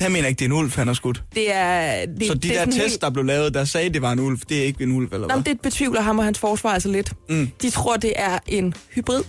Han 0.00 0.12
mener 0.12 0.28
ikke, 0.28 0.38
det 0.38 0.44
er 0.44 0.48
en 0.48 0.52
ulv, 0.52 0.70
han 0.76 0.86
har 0.86 0.94
skudt. 0.94 1.22
Det 1.34 1.54
er... 1.54 2.06
Det, 2.06 2.26
Så 2.26 2.34
de 2.34 2.38
det 2.48 2.60
er 2.60 2.64
der 2.64 2.74
helt- 2.74 3.00
der 3.00 3.10
blev 3.10 3.24
lavet, 3.24 3.54
der 3.54 3.64
sagde, 3.64 3.88
det 3.90 4.02
var 4.02 4.12
en 4.12 4.18
ulv, 4.20 4.38
det 4.48 4.58
er 4.58 4.62
ikke 4.64 4.82
en 4.84 4.92
ulv, 4.92 5.08
eller 5.12 5.26
hvad? 5.26 5.36
men 5.36 5.44
det 5.44 5.60
betvivler 5.60 6.00
ham 6.00 6.18
og 6.18 6.24
hans 6.24 6.38
forsvar 6.38 6.70
altså 6.70 6.88
lidt. 6.88 7.12
Mm. 7.28 7.50
De 7.62 7.70
tror, 7.70 7.96
det 7.96 8.12
er 8.16 8.38
en 8.46 8.74
hybrid. 8.94 9.22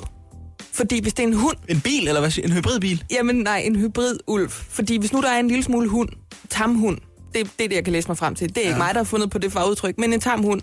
Fordi 0.74 1.02
hvis 1.02 1.14
det 1.14 1.24
er 1.24 1.28
en 1.28 1.34
hund, 1.34 1.58
En 1.70 1.82
bil, 1.82 2.08
eller 2.08 2.20
hvad 2.22 2.32
siger 2.32 2.48
En 2.48 2.54
hybridbil? 2.54 3.04
jamen 3.12 3.36
nej, 3.36 3.62
en 3.66 3.76
hybrid 3.76 4.18
ulv. 4.28 4.50
Fordi 4.50 4.98
hvis 4.98 5.14
nu 5.14 5.22
der 5.22 5.30
er 5.30 5.40
en 5.40 5.48
lille 5.48 5.64
smule 5.64 5.88
hund, 5.90 6.10
tamhund, 6.50 6.98
det, 7.34 7.50
det 7.58 7.64
er 7.64 7.68
det, 7.70 7.76
jeg 7.76 7.84
kan 7.84 7.94
læse 7.94 8.08
mig 8.08 8.18
frem 8.18 8.36
til. 8.36 8.50
Det 8.50 8.58
er 8.58 8.62
ja. 8.62 8.68
ikke 8.68 8.78
mig, 8.78 8.90
der 8.94 9.00
har 9.00 9.04
fundet 9.04 9.30
på 9.30 9.38
det 9.38 9.52
fagudtryk, 9.52 9.98
men 9.98 10.14
en 10.14 10.20
tamhund. 10.20 10.62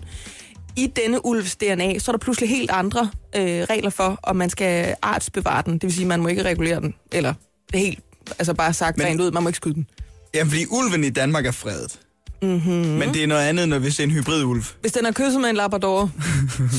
I 0.77 0.87
denne 0.95 1.25
ulvs 1.25 1.55
DNA, 1.55 1.99
så 1.99 2.11
er 2.11 2.13
der 2.13 2.17
pludselig 2.17 2.49
helt 2.49 2.71
andre 2.71 3.09
øh, 3.35 3.43
regler 3.45 3.89
for, 3.89 4.19
om 4.23 4.35
man 4.35 4.49
skal 4.49 4.95
artsbevare 5.01 5.63
den. 5.65 5.73
Det 5.73 5.83
vil 5.83 5.93
sige, 5.93 6.05
man 6.05 6.21
må 6.21 6.27
ikke 6.27 6.43
regulere 6.43 6.79
den. 6.81 6.93
Eller 7.11 7.33
det 7.71 7.75
er 7.75 7.85
helt, 7.85 7.99
altså 8.39 8.53
bare 8.53 8.73
sagt 8.73 8.97
Men- 8.97 9.07
rent 9.07 9.21
ud, 9.21 9.31
man 9.31 9.43
må 9.43 9.49
ikke 9.49 9.57
skyde 9.57 9.73
den. 9.73 9.87
Jamen, 10.33 10.51
fordi 10.51 10.65
ulven 10.69 11.03
i 11.03 11.09
Danmark 11.09 11.45
er 11.45 11.51
fredet. 11.51 11.99
Mm-hmm. 12.41 12.73
Men 12.73 13.13
det 13.13 13.23
er 13.23 13.27
noget 13.27 13.41
andet, 13.41 13.69
når 13.69 13.79
vi 13.79 13.91
ser 13.91 14.03
en 14.03 14.11
hybridulv. 14.11 14.63
Hvis 14.81 14.91
den 14.91 15.05
er 15.05 15.11
kysset 15.11 15.41
med 15.41 15.49
en 15.49 15.55
labrador, 15.55 16.11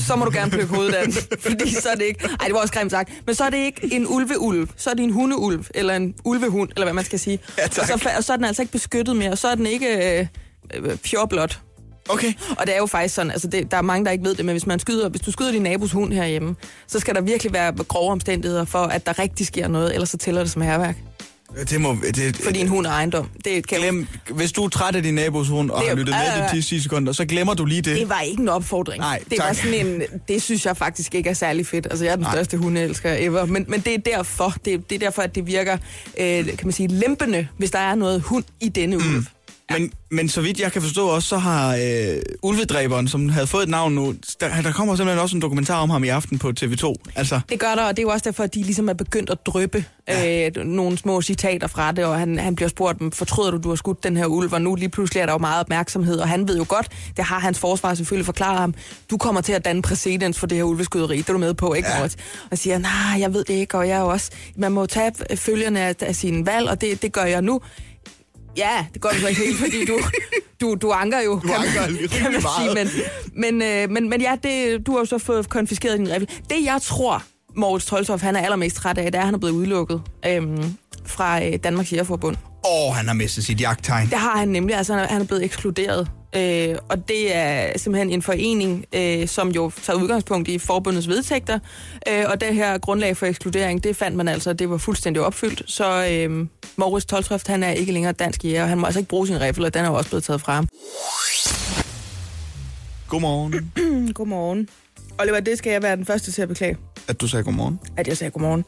så 0.07 0.15
må 0.15 0.25
du 0.25 0.31
gerne 0.31 0.51
plukke 0.51 0.75
hovedet 0.75 0.93
af 0.93 1.03
den. 1.05 1.13
Fordi 1.51 1.73
så 1.73 1.89
er 1.89 1.95
det 1.95 2.03
ikke... 2.05 2.23
Ej, 2.39 2.45
det 2.45 2.53
var 2.53 2.59
også 2.59 2.73
grimt 2.73 2.91
sagt. 2.91 3.09
Men 3.25 3.35
så 3.35 3.43
er 3.43 3.49
det 3.49 3.57
ikke 3.57 3.93
en 3.93 4.07
ulveulv. 4.07 4.67
Så 4.77 4.89
er 4.89 4.93
det 4.93 5.03
en 5.03 5.11
hundeulv, 5.11 5.65
eller 5.75 5.95
en 5.95 6.13
ulvehund, 6.25 6.69
eller 6.75 6.85
hvad 6.85 6.93
man 6.93 7.05
skal 7.05 7.19
sige. 7.19 7.39
Ja, 7.57 7.67
tak. 7.67 7.89
og, 7.93 7.99
så, 7.99 8.09
og 8.17 8.23
så 8.23 8.33
er 8.33 8.37
den 8.37 8.45
altså 8.45 8.61
ikke 8.61 8.71
beskyttet 8.71 9.15
mere. 9.15 9.31
Og 9.31 9.37
så 9.37 9.47
er 9.47 9.55
den 9.55 9.65
ikke 9.65 10.19
øh, 10.19 10.27
øh. 10.73 10.97
Okay. 12.09 12.33
Og 12.57 12.67
det 12.67 12.73
er 12.73 12.77
jo 12.77 12.85
faktisk 12.85 13.15
sådan, 13.15 13.31
altså 13.31 13.47
det, 13.47 13.71
der 13.71 13.77
er 13.77 13.81
mange, 13.81 14.05
der 14.05 14.11
ikke 14.11 14.23
ved 14.23 14.35
det, 14.35 14.45
men 14.45 14.53
hvis, 14.53 14.65
man 14.65 14.79
skyder, 14.79 15.09
hvis 15.09 15.21
du 15.21 15.31
skyder 15.31 15.51
din 15.51 15.61
nabos 15.61 15.91
hund 15.91 16.13
herhjemme, 16.13 16.55
så 16.87 16.99
skal 16.99 17.15
der 17.15 17.21
virkelig 17.21 17.53
være 17.53 17.71
grove 17.71 18.11
omstændigheder 18.11 18.65
for, 18.65 18.79
at 18.79 19.05
der 19.05 19.19
rigtig 19.19 19.47
sker 19.47 19.67
noget, 19.67 19.93
ellers 19.93 20.09
så 20.09 20.17
tæller 20.17 20.41
det 20.41 20.51
som 20.51 20.61
herværk. 20.61 20.97
Det 21.55 21.81
må... 21.81 21.97
Det, 22.15 22.37
Fordi 22.37 22.59
en 22.59 22.67
hund 22.67 22.87
er 22.87 22.91
ejendom. 22.91 23.29
Det, 23.45 23.67
kan, 23.67 23.79
Glem, 23.79 24.07
hvis 24.29 24.51
du 24.51 24.63
er 24.63 24.69
træt 24.69 24.95
af 24.95 25.03
din 25.03 25.13
nabos 25.13 25.47
hund 25.47 25.71
og 25.71 25.81
Det 25.81 25.89
har 25.89 25.95
lyttet 25.95 26.15
med 26.15 26.21
ja, 26.23 26.43
ja. 26.43 26.55
de 26.55 26.61
10 26.61 26.79
sekunder, 26.79 27.13
så 27.13 27.25
glemmer 27.25 27.53
du 27.53 27.65
lige 27.65 27.81
det. 27.81 27.99
Det 27.99 28.09
var 28.09 28.21
ikke 28.21 28.41
en 28.41 28.49
opfordring. 28.49 28.99
Nej, 28.99 29.19
det 29.29 29.37
var 29.39 29.45
tak. 29.45 29.55
sådan 29.55 29.87
en, 29.87 30.01
det 30.27 30.41
synes 30.41 30.65
jeg 30.65 30.77
faktisk 30.77 31.15
ikke 31.15 31.29
er 31.29 31.33
særlig 31.33 31.67
fedt. 31.67 31.87
Altså, 31.89 32.05
jeg 32.05 32.11
er 32.11 32.15
den 32.15 32.23
Nej. 32.23 32.33
største 32.33 32.57
hundeelsker 32.57 33.15
ever. 33.19 33.45
Men, 33.45 33.65
men 33.67 33.79
det 33.81 33.93
er 33.93 33.97
derfor, 33.97 34.53
det, 34.65 34.89
det 34.89 34.95
er 34.95 34.99
derfor, 34.99 35.21
at 35.21 35.35
det 35.35 35.47
virker, 35.47 35.77
øh, 36.19 36.45
kan 36.45 36.57
man 36.63 36.71
sige, 36.71 36.87
lempende, 36.87 37.47
hvis 37.57 37.71
der 37.71 37.79
er 37.79 37.95
noget 37.95 38.21
hund 38.21 38.43
i 38.59 38.69
denne 38.69 38.95
ulv. 38.97 39.05
Mm. 39.05 39.25
Men, 39.71 39.91
men 40.11 40.29
så 40.29 40.41
vidt 40.41 40.59
jeg 40.59 40.71
kan 40.71 40.81
forstå 40.81 41.07
også, 41.07 41.27
så 41.27 41.37
har 41.37 41.75
øh, 41.75 42.21
ulvedræberen, 42.43 43.07
som 43.07 43.29
havde 43.29 43.47
fået 43.47 43.63
et 43.63 43.69
navn 43.69 43.95
nu, 43.95 44.15
der, 44.39 44.61
der 44.61 44.71
kommer 44.71 44.95
simpelthen 44.95 45.21
også 45.23 45.35
en 45.35 45.41
dokumentar 45.41 45.81
om 45.81 45.89
ham 45.89 46.03
i 46.03 46.07
aften 46.07 46.39
på 46.39 46.53
TV2. 46.59 46.93
Altså, 47.15 47.39
Det 47.49 47.59
gør 47.59 47.75
der, 47.75 47.83
og 47.83 47.97
det 47.97 47.99
er 47.99 48.03
jo 48.03 48.09
også 48.09 48.23
derfor, 48.23 48.43
at 48.43 48.53
de 48.53 48.63
ligesom 48.63 48.89
er 48.89 48.93
begyndt 48.93 49.29
at 49.29 49.37
dryppe 49.45 49.85
ja. 50.07 50.49
øh, 50.57 50.65
nogle 50.65 50.97
små 50.97 51.21
citater 51.21 51.67
fra 51.67 51.91
det, 51.91 52.05
og 52.05 52.19
han, 52.19 52.39
han 52.39 52.55
bliver 52.55 52.69
spurgt, 52.69 53.01
"Men 53.01 53.11
fortryder 53.11 53.51
du, 53.51 53.57
du 53.57 53.69
har 53.69 53.75
skudt 53.75 54.03
den 54.03 54.17
her 54.17 54.25
ulv, 54.25 54.53
og 54.53 54.61
nu 54.61 54.75
lige 54.75 54.89
pludselig 54.89 55.21
er 55.21 55.25
der 55.25 55.33
jo 55.33 55.37
meget 55.39 55.59
opmærksomhed, 55.59 56.17
og 56.19 56.27
han 56.29 56.47
ved 56.47 56.57
jo 56.57 56.65
godt, 56.69 56.87
det 57.17 57.25
har 57.25 57.39
hans 57.39 57.59
forsvar 57.59 57.93
selvfølgelig 57.93 58.25
forklaret 58.25 58.59
ham, 58.59 58.73
du 59.11 59.17
kommer 59.17 59.41
til 59.41 59.53
at 59.53 59.65
danne 59.65 59.81
præcedens 59.81 60.39
for 60.39 60.47
det 60.47 60.57
her 60.57 60.63
ulveskyderi, 60.63 61.17
det 61.17 61.29
er 61.29 61.33
du 61.33 61.39
med 61.39 61.53
på, 61.53 61.73
ikke 61.73 61.89
Ja. 61.89 62.01
ja. 62.01 62.09
Og 62.51 62.57
siger, 62.57 62.77
nej, 62.77 63.19
jeg 63.19 63.33
ved 63.33 63.43
det 63.43 63.53
ikke, 63.53 63.77
og 63.77 63.87
jeg 63.87 63.97
er 63.97 64.01
jo 64.01 64.07
også, 64.07 64.31
man 64.55 64.71
må 64.71 64.85
tage 64.85 65.11
følgerne 65.35 65.79
af, 65.81 65.95
af 66.01 66.15
sin 66.15 66.45
valg, 66.45 66.69
og 66.69 66.81
det, 66.81 67.01
det 67.01 67.11
gør 67.13 67.23
jeg 67.23 67.41
nu. 67.41 67.61
Ja, 68.57 68.85
det 68.93 69.01
gør 69.01 69.09
du 69.09 69.19
så 69.19 69.27
ikke 69.27 69.41
helt, 69.41 69.57
fordi 69.57 69.85
du, 69.85 69.99
du, 70.61 70.75
du 70.81 70.91
anker 70.91 71.21
jo, 71.21 71.39
du 71.43 71.53
anker 71.53 71.81
man, 71.81 72.09
kan 72.09 72.31
man 72.31 72.41
sige. 72.41 72.73
Men, 72.73 72.89
men, 73.33 73.61
øh, 73.61 73.89
men, 73.89 74.09
men 74.09 74.21
ja, 74.21 74.35
det, 74.43 74.85
du 74.87 74.91
har 74.91 74.99
jo 74.99 75.05
så 75.05 75.17
fået 75.17 75.49
konfiskeret 75.49 75.97
din 75.97 76.09
riffel. 76.11 76.29
Det 76.49 76.65
jeg 76.65 76.79
tror, 76.81 77.23
Moritz 77.55 77.85
Tolstof, 77.85 78.21
han 78.21 78.35
er 78.35 78.41
allermest 78.41 78.75
træt 78.75 78.97
af, 78.97 79.11
det 79.11 79.15
er, 79.15 79.19
at 79.19 79.25
han 79.25 79.33
er 79.33 79.39
blevet 79.39 79.53
udelukket 79.53 80.01
øhm, 80.25 80.73
fra 81.05 81.45
øh, 81.45 81.53
Danmarks 81.63 81.91
Jægerforbund. 81.93 82.35
åh, 82.65 82.95
han 82.95 83.07
har 83.07 83.13
mistet 83.13 83.45
sit 83.45 83.61
jagttegn. 83.61 84.09
Det 84.09 84.17
har 84.17 84.37
han 84.37 84.47
nemlig, 84.47 84.75
altså 84.75 84.93
han 84.93 85.03
er, 85.03 85.07
han 85.07 85.21
er 85.21 85.25
blevet 85.25 85.43
ekskluderet. 85.43 86.07
Øh, 86.35 86.75
og 86.89 87.07
det 87.07 87.35
er 87.35 87.77
simpelthen 87.77 88.09
en 88.09 88.21
forening, 88.21 88.85
øh, 88.93 89.27
som 89.27 89.49
jo 89.49 89.71
tager 89.83 89.99
udgangspunkt 89.99 90.47
i 90.47 90.57
forbundets 90.57 91.07
vedtægter. 91.07 91.59
Øh, 92.09 92.23
og 92.27 92.41
det 92.41 92.55
her 92.55 92.77
grundlag 92.77 93.17
for 93.17 93.25
ekskludering, 93.25 93.83
det 93.83 93.95
fandt 93.95 94.17
man 94.17 94.27
altså, 94.27 94.53
det 94.53 94.69
var 94.69 94.77
fuldstændig 94.77 95.23
opfyldt. 95.23 95.63
Så 95.65 96.07
øh, 96.11 96.47
Moritz 96.75 97.05
Tolstoft, 97.05 97.47
han 97.47 97.63
er 97.63 97.71
ikke 97.71 97.91
længere 97.91 98.11
dansk 98.13 98.43
jæger, 98.45 98.63
og 98.63 98.69
han 98.69 98.77
må 98.77 98.85
altså 98.85 98.99
ikke 98.99 99.09
bruge 99.09 99.27
sin 99.27 99.41
riffel, 99.41 99.65
og 99.65 99.73
den 99.73 99.85
er 99.85 99.89
jo 99.89 99.95
også 99.95 100.09
blevet 100.09 100.23
taget 100.23 100.41
fra 100.41 100.53
ham. 100.55 100.67
Godmorgen. 103.07 103.73
Godmorgen. 104.17 104.69
Oliver, 105.19 105.39
det 105.39 105.57
skal 105.57 105.71
jeg 105.71 105.83
være 105.83 105.95
den 105.95 106.05
første 106.05 106.31
til 106.31 106.41
at 106.41 106.47
beklage, 106.47 106.77
At 107.07 107.21
du 107.21 107.27
sagde 107.27 107.43
godmorgen. 107.43 107.79
at 107.97 108.07
jeg 108.07 108.17
sagde 108.17 108.31
godmorgen. 108.31 108.65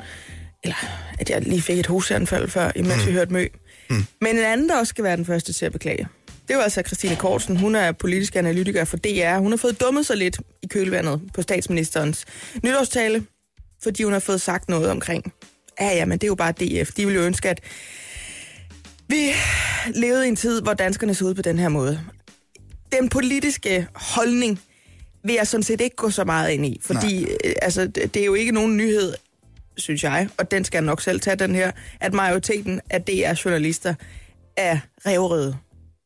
Eller 0.63 0.75
at 1.19 1.29
jeg 1.29 1.41
lige 1.41 1.61
fik 1.61 1.79
et 1.79 1.87
hosteanfald 1.87 2.49
før, 2.49 2.71
imens 2.75 2.95
mm. 3.01 3.07
vi 3.07 3.11
hørte 3.11 3.33
mø. 3.33 3.47
Mm. 3.89 4.05
Men 4.21 4.37
en 4.37 4.43
anden, 4.43 4.69
der 4.69 4.79
også 4.79 4.89
skal 4.89 5.03
være 5.03 5.17
den 5.17 5.25
første 5.25 5.53
til 5.53 5.65
at 5.65 5.71
beklage, 5.71 6.07
det 6.49 6.57
var 6.57 6.63
altså 6.63 6.81
Christine 6.85 7.15
Kortsen. 7.15 7.57
Hun 7.57 7.75
er 7.75 7.91
politisk 7.91 8.35
analytiker 8.35 8.85
for 8.85 8.97
DR. 8.97 9.37
Hun 9.37 9.51
har 9.51 9.57
fået 9.57 9.81
dummet 9.81 10.05
sig 10.05 10.17
lidt 10.17 10.37
i 10.61 10.67
kølvandet 10.67 11.21
på 11.33 11.41
statsministerens 11.41 12.25
nytårstale, 12.63 13.25
fordi 13.83 14.03
hun 14.03 14.13
har 14.13 14.19
fået 14.19 14.41
sagt 14.41 14.69
noget 14.69 14.89
omkring, 14.89 15.33
ja, 15.81 15.87
ja, 15.87 16.05
men 16.05 16.17
det 16.17 16.23
er 16.23 16.27
jo 16.27 16.35
bare 16.35 16.51
DF. 16.51 16.91
De 16.91 17.05
ville 17.05 17.19
jo 17.21 17.25
ønske, 17.25 17.49
at 17.49 17.61
vi 19.07 19.31
levede 19.95 20.25
i 20.25 20.29
en 20.29 20.35
tid, 20.35 20.61
hvor 20.61 20.73
danskerne 20.73 21.13
så 21.13 21.25
ud 21.25 21.33
på 21.33 21.41
den 21.41 21.59
her 21.59 21.69
måde. 21.69 22.01
Den 22.91 23.09
politiske 23.09 23.87
holdning 23.93 24.59
vil 25.23 25.35
jeg 25.35 25.47
sådan 25.47 25.63
set 25.63 25.81
ikke 25.81 25.95
gå 25.95 26.09
så 26.09 26.23
meget 26.23 26.51
ind 26.51 26.65
i, 26.65 26.79
fordi 26.83 27.23
øh, 27.23 27.53
altså, 27.61 27.87
det 27.87 28.13
det 28.13 28.21
er 28.21 28.25
jo 28.25 28.33
ikke 28.33 28.51
nogen 28.51 28.77
nyhed, 28.77 29.13
synes 29.77 30.03
jeg, 30.03 30.29
og 30.37 30.51
den 30.51 30.65
skal 30.65 30.77
jeg 30.77 30.85
nok 30.85 31.01
selv 31.01 31.19
tage, 31.19 31.35
den 31.35 31.55
her, 31.55 31.71
at 31.99 32.13
majoriteten 32.13 32.81
af 32.89 33.01
DR-journalister 33.01 33.93
er 34.57 34.79
revrede. 35.05 35.57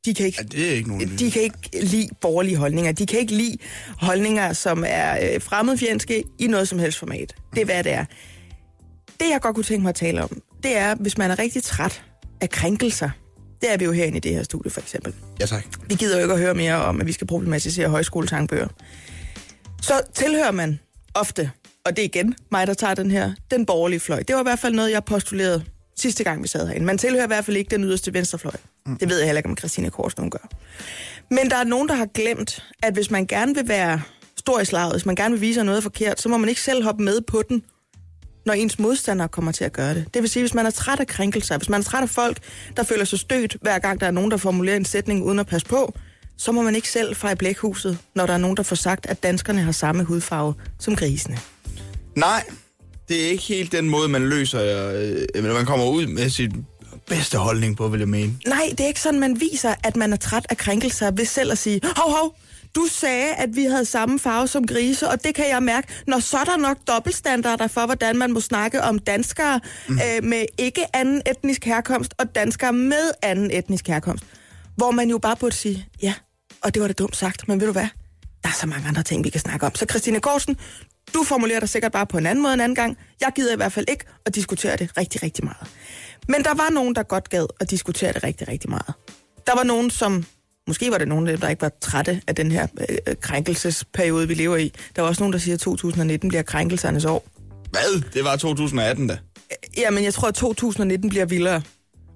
De 0.05 0.13
kan 0.13 0.25
ikke 0.25 0.37
Ja, 0.41 0.57
det 0.57 0.69
er 0.69 0.73
ikke 0.73 0.89
nogen 0.89 1.17
de 1.19 1.31
kan 1.31 1.41
ikke 1.41 1.57
lide 1.81 2.09
borgerlige 2.21 2.57
holdninger. 2.57 2.91
De 2.91 3.05
kan 3.05 3.19
ikke 3.19 3.33
lide 3.33 3.57
holdninger, 3.97 4.53
som 4.53 4.83
er 4.87 5.33
øh, 5.33 5.41
fremmedfjendske 5.41 6.23
i 6.39 6.47
noget 6.47 6.67
som 6.67 6.79
helst 6.79 6.99
format. 6.99 7.35
Det 7.53 7.61
er, 7.61 7.65
hvad 7.65 7.83
det 7.83 7.91
er. 7.91 8.05
Det, 9.19 9.29
jeg 9.31 9.41
godt 9.41 9.55
kunne 9.55 9.63
tænke 9.63 9.81
mig 9.81 9.89
at 9.89 9.95
tale 9.95 10.23
om, 10.23 10.41
det 10.63 10.77
er, 10.77 10.95
hvis 10.95 11.17
man 11.17 11.31
er 11.31 11.39
rigtig 11.39 11.63
træt 11.63 12.03
af 12.41 12.49
krænkelser. 12.49 13.09
Det 13.61 13.73
er 13.73 13.77
vi 13.77 13.85
jo 13.85 13.91
herinde 13.91 14.17
i 14.17 14.19
det 14.19 14.31
her 14.31 14.43
studie, 14.43 14.71
for 14.71 14.81
eksempel. 14.81 15.13
Ja, 15.39 15.45
tak. 15.45 15.65
Vi 15.89 15.95
gider 15.95 16.15
jo 16.17 16.21
ikke 16.21 16.33
at 16.33 16.39
høre 16.39 16.53
mere 16.53 16.75
om, 16.75 17.01
at 17.01 17.07
vi 17.07 17.11
skal 17.11 17.27
problematisere 17.27 17.89
højskolesangbøger. 17.89 18.67
Så 19.81 19.93
tilhører 20.15 20.51
man 20.51 20.79
ofte 21.13 21.51
og 21.85 21.95
det 21.95 22.01
er 22.01 22.05
igen 22.05 22.35
mig, 22.51 22.67
der 22.67 22.73
tager 22.73 22.93
den 22.93 23.11
her, 23.11 23.33
den 23.51 23.65
borgerlige 23.65 23.99
fløj. 23.99 24.19
Det 24.19 24.35
var 24.35 24.41
i 24.41 24.43
hvert 24.43 24.59
fald 24.59 24.75
noget, 24.75 24.91
jeg 24.91 25.03
postulerede 25.03 25.63
sidste 25.95 26.23
gang, 26.23 26.43
vi 26.43 26.47
sad 26.47 26.67
herinde. 26.67 26.85
Man 26.85 26.97
tilhører 26.97 27.23
i 27.23 27.27
hvert 27.27 27.45
fald 27.45 27.57
ikke 27.57 27.69
den 27.69 27.83
yderste 27.83 28.13
venstrefløj. 28.13 28.55
Mm. 28.85 28.97
Det 28.97 29.09
ved 29.09 29.17
jeg 29.17 29.25
heller 29.25 29.39
ikke, 29.39 29.49
om 29.49 29.57
Christine 29.57 29.89
Kors 29.89 30.17
nogen 30.17 30.31
gør. 30.31 30.49
Men 31.29 31.49
der 31.49 31.55
er 31.55 31.63
nogen, 31.63 31.89
der 31.89 31.95
har 31.95 32.05
glemt, 32.05 32.63
at 32.83 32.93
hvis 32.93 33.11
man 33.11 33.27
gerne 33.27 33.55
vil 33.55 33.67
være 33.67 34.01
stor 34.37 34.59
i 34.59 34.65
slaget, 34.65 34.91
hvis 34.91 35.05
man 35.05 35.15
gerne 35.15 35.31
vil 35.31 35.41
vise 35.41 35.63
noget 35.63 35.77
er 35.77 35.81
forkert, 35.81 36.21
så 36.21 36.29
må 36.29 36.37
man 36.37 36.49
ikke 36.49 36.61
selv 36.61 36.83
hoppe 36.83 37.03
med 37.03 37.21
på 37.21 37.43
den, 37.49 37.63
når 38.45 38.53
ens 38.53 38.79
modstandere 38.79 39.27
kommer 39.27 39.51
til 39.51 39.63
at 39.63 39.73
gøre 39.73 39.93
det. 39.93 40.05
Det 40.13 40.21
vil 40.21 40.29
sige, 40.29 40.43
hvis 40.43 40.53
man 40.53 40.65
er 40.65 40.69
træt 40.69 40.99
af 40.99 41.07
krænkelser, 41.07 41.57
hvis 41.57 41.69
man 41.69 41.79
er 41.79 41.83
træt 41.83 42.03
af 42.03 42.09
folk, 42.09 42.37
der 42.77 42.83
føler 42.83 43.05
sig 43.05 43.19
stødt, 43.19 43.57
hver 43.61 43.79
gang 43.79 43.99
der 43.99 44.07
er 44.07 44.11
nogen, 44.11 44.31
der 44.31 44.37
formulerer 44.37 44.75
en 44.75 44.85
sætning 44.85 45.23
uden 45.23 45.39
at 45.39 45.47
passe 45.47 45.67
på, 45.67 45.93
så 46.37 46.51
må 46.51 46.61
man 46.61 46.75
ikke 46.75 46.89
selv 46.89 47.15
fejre 47.15 47.35
blækhuset, 47.35 47.97
når 48.15 48.25
der 48.25 48.33
er 48.33 48.37
nogen, 48.37 48.57
der 48.57 48.63
får 48.63 48.75
sagt, 48.75 49.05
at 49.05 49.23
danskerne 49.23 49.61
har 49.61 49.71
samme 49.71 50.03
hudfarve 50.03 50.53
som 50.79 50.95
grisene. 50.95 51.37
Nej, 52.15 52.43
det 53.13 53.25
er 53.25 53.29
ikke 53.29 53.43
helt 53.43 53.71
den 53.71 53.89
måde, 53.89 54.09
man 54.09 54.29
løser, 54.29 54.61
øh, 55.35 55.43
man 55.43 55.65
kommer 55.65 55.85
ud 55.85 56.07
med 56.07 56.29
sin 56.29 56.65
bedste 57.07 57.37
holdning 57.37 57.77
på, 57.77 57.87
vil 57.87 57.99
jeg 57.99 58.09
mene. 58.09 58.33
Nej, 58.47 58.67
det 58.71 58.79
er 58.79 58.87
ikke 58.87 59.01
sådan, 59.01 59.19
man 59.19 59.39
viser, 59.39 59.75
at 59.83 59.95
man 59.95 60.13
er 60.13 60.17
træt 60.17 60.45
af 60.49 60.57
krænkelser 60.57 61.11
ved 61.11 61.25
selv 61.25 61.51
at 61.51 61.57
sige, 61.57 61.81
hov, 61.95 62.11
hov, 62.11 62.35
du 62.75 62.87
sagde, 62.91 63.33
at 63.33 63.55
vi 63.55 63.63
havde 63.63 63.85
samme 63.85 64.19
farve 64.19 64.47
som 64.47 64.67
grise, 64.67 65.09
og 65.09 65.23
det 65.23 65.35
kan 65.35 65.49
jeg 65.49 65.63
mærke. 65.63 65.87
Når 66.07 66.19
så 66.19 66.37
er 66.37 66.43
der 66.43 66.57
nok 66.57 66.77
dobbeltstandarder 66.87 67.67
for, 67.67 67.85
hvordan 67.85 68.17
man 68.17 68.31
må 68.31 68.39
snakke 68.39 68.83
om 68.83 68.99
danskere 68.99 69.59
mm. 69.87 69.95
øh, 69.95 70.23
med 70.23 70.45
ikke 70.57 70.85
anden 70.93 71.21
etnisk 71.31 71.65
herkomst, 71.65 72.13
og 72.17 72.35
danskere 72.35 72.73
med 72.73 73.11
anden 73.21 73.51
etnisk 73.51 73.87
herkomst. 73.87 74.23
Hvor 74.75 74.91
man 74.91 75.09
jo 75.09 75.17
bare 75.17 75.35
burde 75.35 75.55
sige, 75.55 75.85
ja, 76.01 76.13
og 76.61 76.73
det 76.73 76.81
var 76.81 76.87
det 76.87 76.99
dumt 76.99 77.15
sagt, 77.15 77.47
men 77.47 77.59
ved 77.59 77.67
du 77.67 77.73
hvad? 77.73 77.87
Der 78.43 78.49
er 78.49 78.53
så 78.53 78.67
mange 78.67 78.87
andre 78.87 79.03
ting, 79.03 79.23
vi 79.23 79.29
kan 79.29 79.41
snakke 79.41 79.65
om. 79.65 79.75
Så 79.75 79.85
Christine 79.89 80.19
Korsen, 80.19 80.57
du 81.13 81.23
formulerer 81.23 81.59
dig 81.59 81.69
sikkert 81.69 81.91
bare 81.91 82.05
på 82.05 82.17
en 82.17 82.25
anden 82.25 82.41
måde 82.43 82.53
en 82.53 82.59
anden 82.61 82.75
gang. 82.75 82.97
Jeg 83.21 83.31
gider 83.35 83.53
i 83.53 83.55
hvert 83.55 83.73
fald 83.73 83.85
ikke 83.89 84.05
at 84.25 84.35
diskutere 84.35 84.77
det 84.77 84.97
rigtig, 84.97 85.23
rigtig 85.23 85.45
meget. 85.45 85.67
Men 86.27 86.43
der 86.43 86.53
var 86.53 86.69
nogen, 86.69 86.95
der 86.95 87.03
godt 87.03 87.29
gad 87.29 87.45
at 87.59 87.69
diskutere 87.71 88.13
det 88.13 88.23
rigtig, 88.23 88.47
rigtig 88.47 88.69
meget. 88.69 88.93
Der 89.47 89.55
var 89.55 89.63
nogen, 89.63 89.89
som... 89.89 90.25
Måske 90.67 90.91
var 90.91 90.97
det 90.97 91.07
nogen, 91.07 91.27
der 91.27 91.49
ikke 91.49 91.61
var 91.61 91.71
trætte 91.81 92.21
af 92.27 92.35
den 92.35 92.51
her 92.51 92.67
øh, 92.79 93.15
krænkelsesperiode, 93.21 94.27
vi 94.27 94.33
lever 94.33 94.57
i. 94.57 94.73
Der 94.95 95.01
var 95.01 95.09
også 95.09 95.21
nogen, 95.21 95.33
der 95.33 95.39
siger, 95.39 95.55
at 95.55 95.59
2019 95.59 96.29
bliver 96.29 96.41
krænkelsernes 96.41 97.05
år. 97.05 97.27
Hvad? 97.71 98.01
Det 98.13 98.23
var 98.23 98.35
2018 98.35 99.07
da. 99.07 99.17
Jamen, 99.77 100.03
jeg 100.03 100.13
tror, 100.13 100.27
at 100.27 100.35
2019 100.35 101.09
bliver 101.09 101.25
vildere. 101.25 101.61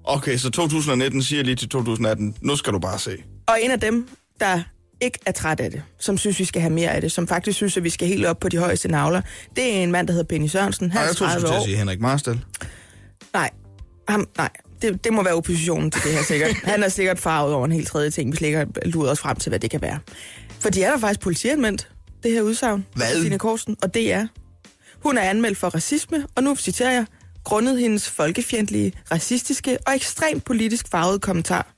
Okay, 0.04 0.36
så 0.36 0.50
2019 0.50 1.22
siger 1.22 1.42
lige 1.42 1.56
til 1.56 1.68
2018, 1.68 2.34
nu 2.40 2.56
skal 2.56 2.72
du 2.72 2.78
bare 2.78 2.98
se. 2.98 3.16
Og 3.46 3.58
en 3.62 3.70
af 3.70 3.80
dem, 3.80 4.08
der 4.40 4.62
ikke 5.00 5.18
er 5.26 5.32
træt 5.32 5.60
af 5.60 5.70
det, 5.70 5.82
som 5.98 6.18
synes, 6.18 6.38
vi 6.38 6.44
skal 6.44 6.62
have 6.62 6.72
mere 6.72 6.90
af 6.90 7.00
det, 7.00 7.12
som 7.12 7.28
faktisk 7.28 7.56
synes, 7.56 7.76
at 7.76 7.84
vi 7.84 7.90
skal 7.90 8.08
helt 8.08 8.26
op 8.26 8.40
på 8.40 8.48
de 8.48 8.58
højeste 8.58 8.88
navler, 8.88 9.22
det 9.56 9.76
er 9.76 9.82
en 9.82 9.92
mand, 9.92 10.06
der 10.06 10.12
hedder 10.12 10.26
Benny 10.26 10.46
Sørensen. 10.46 10.90
Han 10.90 11.02
er 11.02 11.06
jeg 11.06 11.16
tror, 11.16 11.26
du 11.26 11.32
30 11.32 11.46
skulle 11.46 11.64
sige 11.64 11.76
Henrik 11.76 12.00
Marstal. 12.00 12.40
Nej, 13.32 13.50
ham, 14.08 14.28
nej. 14.36 14.50
Det, 14.82 15.04
det 15.04 15.12
må 15.12 15.22
være 15.22 15.34
oppositionen 15.34 15.90
til 15.90 16.02
det 16.02 16.12
her 16.12 16.22
sikkert. 16.22 16.52
Han 16.72 16.82
er 16.82 16.88
sikkert 16.88 17.18
farvet 17.18 17.54
over 17.54 17.64
en 17.64 17.72
helt 17.72 17.88
tredje 17.88 18.10
ting. 18.10 18.32
Vi 18.32 18.36
slækker 18.36 18.64
luder 18.84 19.10
os 19.10 19.20
frem 19.20 19.36
til, 19.36 19.50
hvad 19.50 19.58
det 19.58 19.70
kan 19.70 19.82
være. 19.82 19.98
For 20.60 20.70
de 20.70 20.82
er 20.82 20.90
der 20.90 20.98
faktisk 20.98 21.20
politianmeldt, 21.20 21.88
det 22.22 22.32
her 22.32 22.42
udsagn. 22.42 22.86
Hvad? 22.94 23.06
Christine 23.06 23.38
Korsen, 23.38 23.76
og 23.82 23.94
det 23.94 24.12
er. 24.12 24.26
Hun 25.02 25.18
er 25.18 25.22
anmeldt 25.22 25.58
for 25.58 25.68
racisme, 25.68 26.26
og 26.34 26.42
nu 26.42 26.56
citerer 26.56 26.92
jeg, 26.92 27.06
grundet 27.44 27.80
hendes 27.80 28.10
folkefjendtlige, 28.10 28.92
racistiske 29.12 29.78
og 29.86 29.94
ekstremt 29.94 30.44
politisk 30.44 30.88
farvede 30.88 31.18
kommentar. 31.18 31.74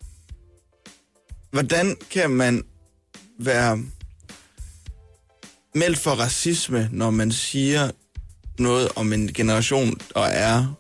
Hvordan 1.51 1.97
kan 2.11 2.31
man 2.31 2.63
være 3.45 3.79
meldt 5.75 5.99
for 5.99 6.11
racisme, 6.11 6.89
når 6.93 7.11
man 7.11 7.33
siger 7.33 7.91
noget 8.59 8.89
om 8.97 9.13
en 9.13 9.33
generation, 9.33 9.95
der 10.15 10.21
er 10.21 10.75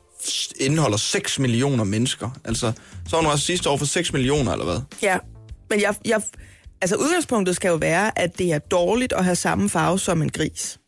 indeholder 0.61 0.96
6 0.96 1.38
millioner 1.38 1.85
mennesker? 1.85 2.31
Altså, 2.44 2.73
så 3.09 3.16
var 3.16 3.23
hun 3.23 3.33
racist 3.33 3.66
over 3.66 3.79
for 3.79 3.87
6 3.87 4.12
millioner, 4.12 4.53
eller 4.53 4.64
hvad? 4.64 4.81
Ja, 5.03 5.18
men 5.70 5.81
jeg, 5.81 5.94
jeg, 6.05 6.23
altså 6.81 6.96
udgangspunktet 6.96 7.57
skal 7.57 7.68
jo 7.68 7.75
være, 7.75 8.18
at 8.18 8.38
det 8.38 8.53
er 8.53 8.59
dårligt 8.59 9.12
at 9.12 9.25
have 9.25 9.37
samme 9.37 9.68
farve 9.70 9.99
som 9.99 10.23
en 10.23 10.31
gris. 10.31 10.79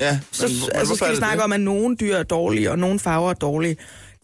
Ja, 0.00 0.20
Så, 0.32 0.46
men, 0.46 0.52
men, 0.52 0.60
hvor- 0.60 0.68
altså, 0.78 0.94
skal 0.96 1.06
er 1.06 1.10
vi 1.10 1.16
snakke 1.16 1.36
det? 1.36 1.44
om, 1.44 1.52
at 1.52 1.60
nogle 1.60 1.96
dyr 1.96 2.16
er 2.16 2.22
dårlige, 2.22 2.70
og 2.70 2.78
nogle 2.78 2.98
farver 2.98 3.30
er 3.30 3.34
dårlige. 3.34 3.76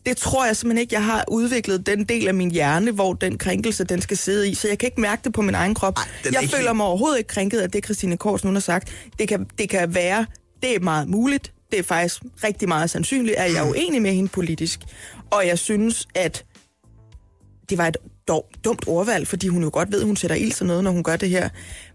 Det 0.06 0.16
tror 0.16 0.46
jeg 0.46 0.56
simpelthen 0.56 0.80
ikke, 0.80 0.94
jeg 0.94 1.04
har 1.04 1.24
udviklet 1.28 1.86
den 1.86 2.04
del 2.04 2.28
af 2.28 2.34
min 2.34 2.50
hjerne, 2.50 2.90
hvor 2.90 3.12
den 3.12 3.38
krænkelse, 3.38 3.84
den 3.84 4.00
skal 4.02 4.16
sidde 4.16 4.48
i. 4.48 4.54
Så 4.54 4.68
jeg 4.68 4.78
kan 4.78 4.86
ikke 4.86 5.00
mærke 5.00 5.20
det 5.24 5.32
på 5.32 5.42
min 5.42 5.54
egen 5.54 5.74
krop. 5.74 5.96
Ej, 5.96 6.02
jeg 6.24 6.50
føler 6.50 6.56
helt- 6.56 6.76
mig 6.76 6.86
overhovedet 6.86 7.18
ikke 7.18 7.28
krænket 7.28 7.58
af 7.60 7.70
det, 7.70 7.84
Christine 7.84 8.16
Kors 8.16 8.44
nu 8.44 8.52
har 8.52 8.60
sagt. 8.60 8.92
Det 9.18 9.28
kan, 9.28 9.46
det 9.58 9.68
kan 9.68 9.94
være, 9.94 10.26
det 10.62 10.74
er 10.76 10.80
meget 10.80 11.08
muligt. 11.08 11.52
Det 11.70 11.78
er 11.78 11.82
faktisk 11.82 12.22
rigtig 12.44 12.68
meget 12.68 12.90
sandsynligt, 12.90 13.36
at 13.36 13.52
jeg 13.52 13.66
er 13.66 13.70
uenig 13.70 14.02
med 14.02 14.12
hende 14.12 14.28
politisk. 14.28 14.80
Og 15.30 15.46
jeg 15.46 15.58
synes, 15.58 16.08
at 16.14 16.44
det 17.70 17.78
var 17.78 17.86
et 17.86 17.96
dog, 18.28 18.46
dumt 18.64 18.84
ordvalg, 18.88 19.26
fordi 19.28 19.48
hun 19.48 19.62
jo 19.62 19.70
godt 19.72 19.92
ved, 19.92 20.00
at 20.00 20.06
hun 20.06 20.16
sætter 20.16 20.36
ild 20.36 20.52
til 20.52 20.66
noget, 20.66 20.84
når 20.84 20.90
hun 20.90 21.02
gør 21.02 21.16
det 21.16 21.28
her. 21.28 21.48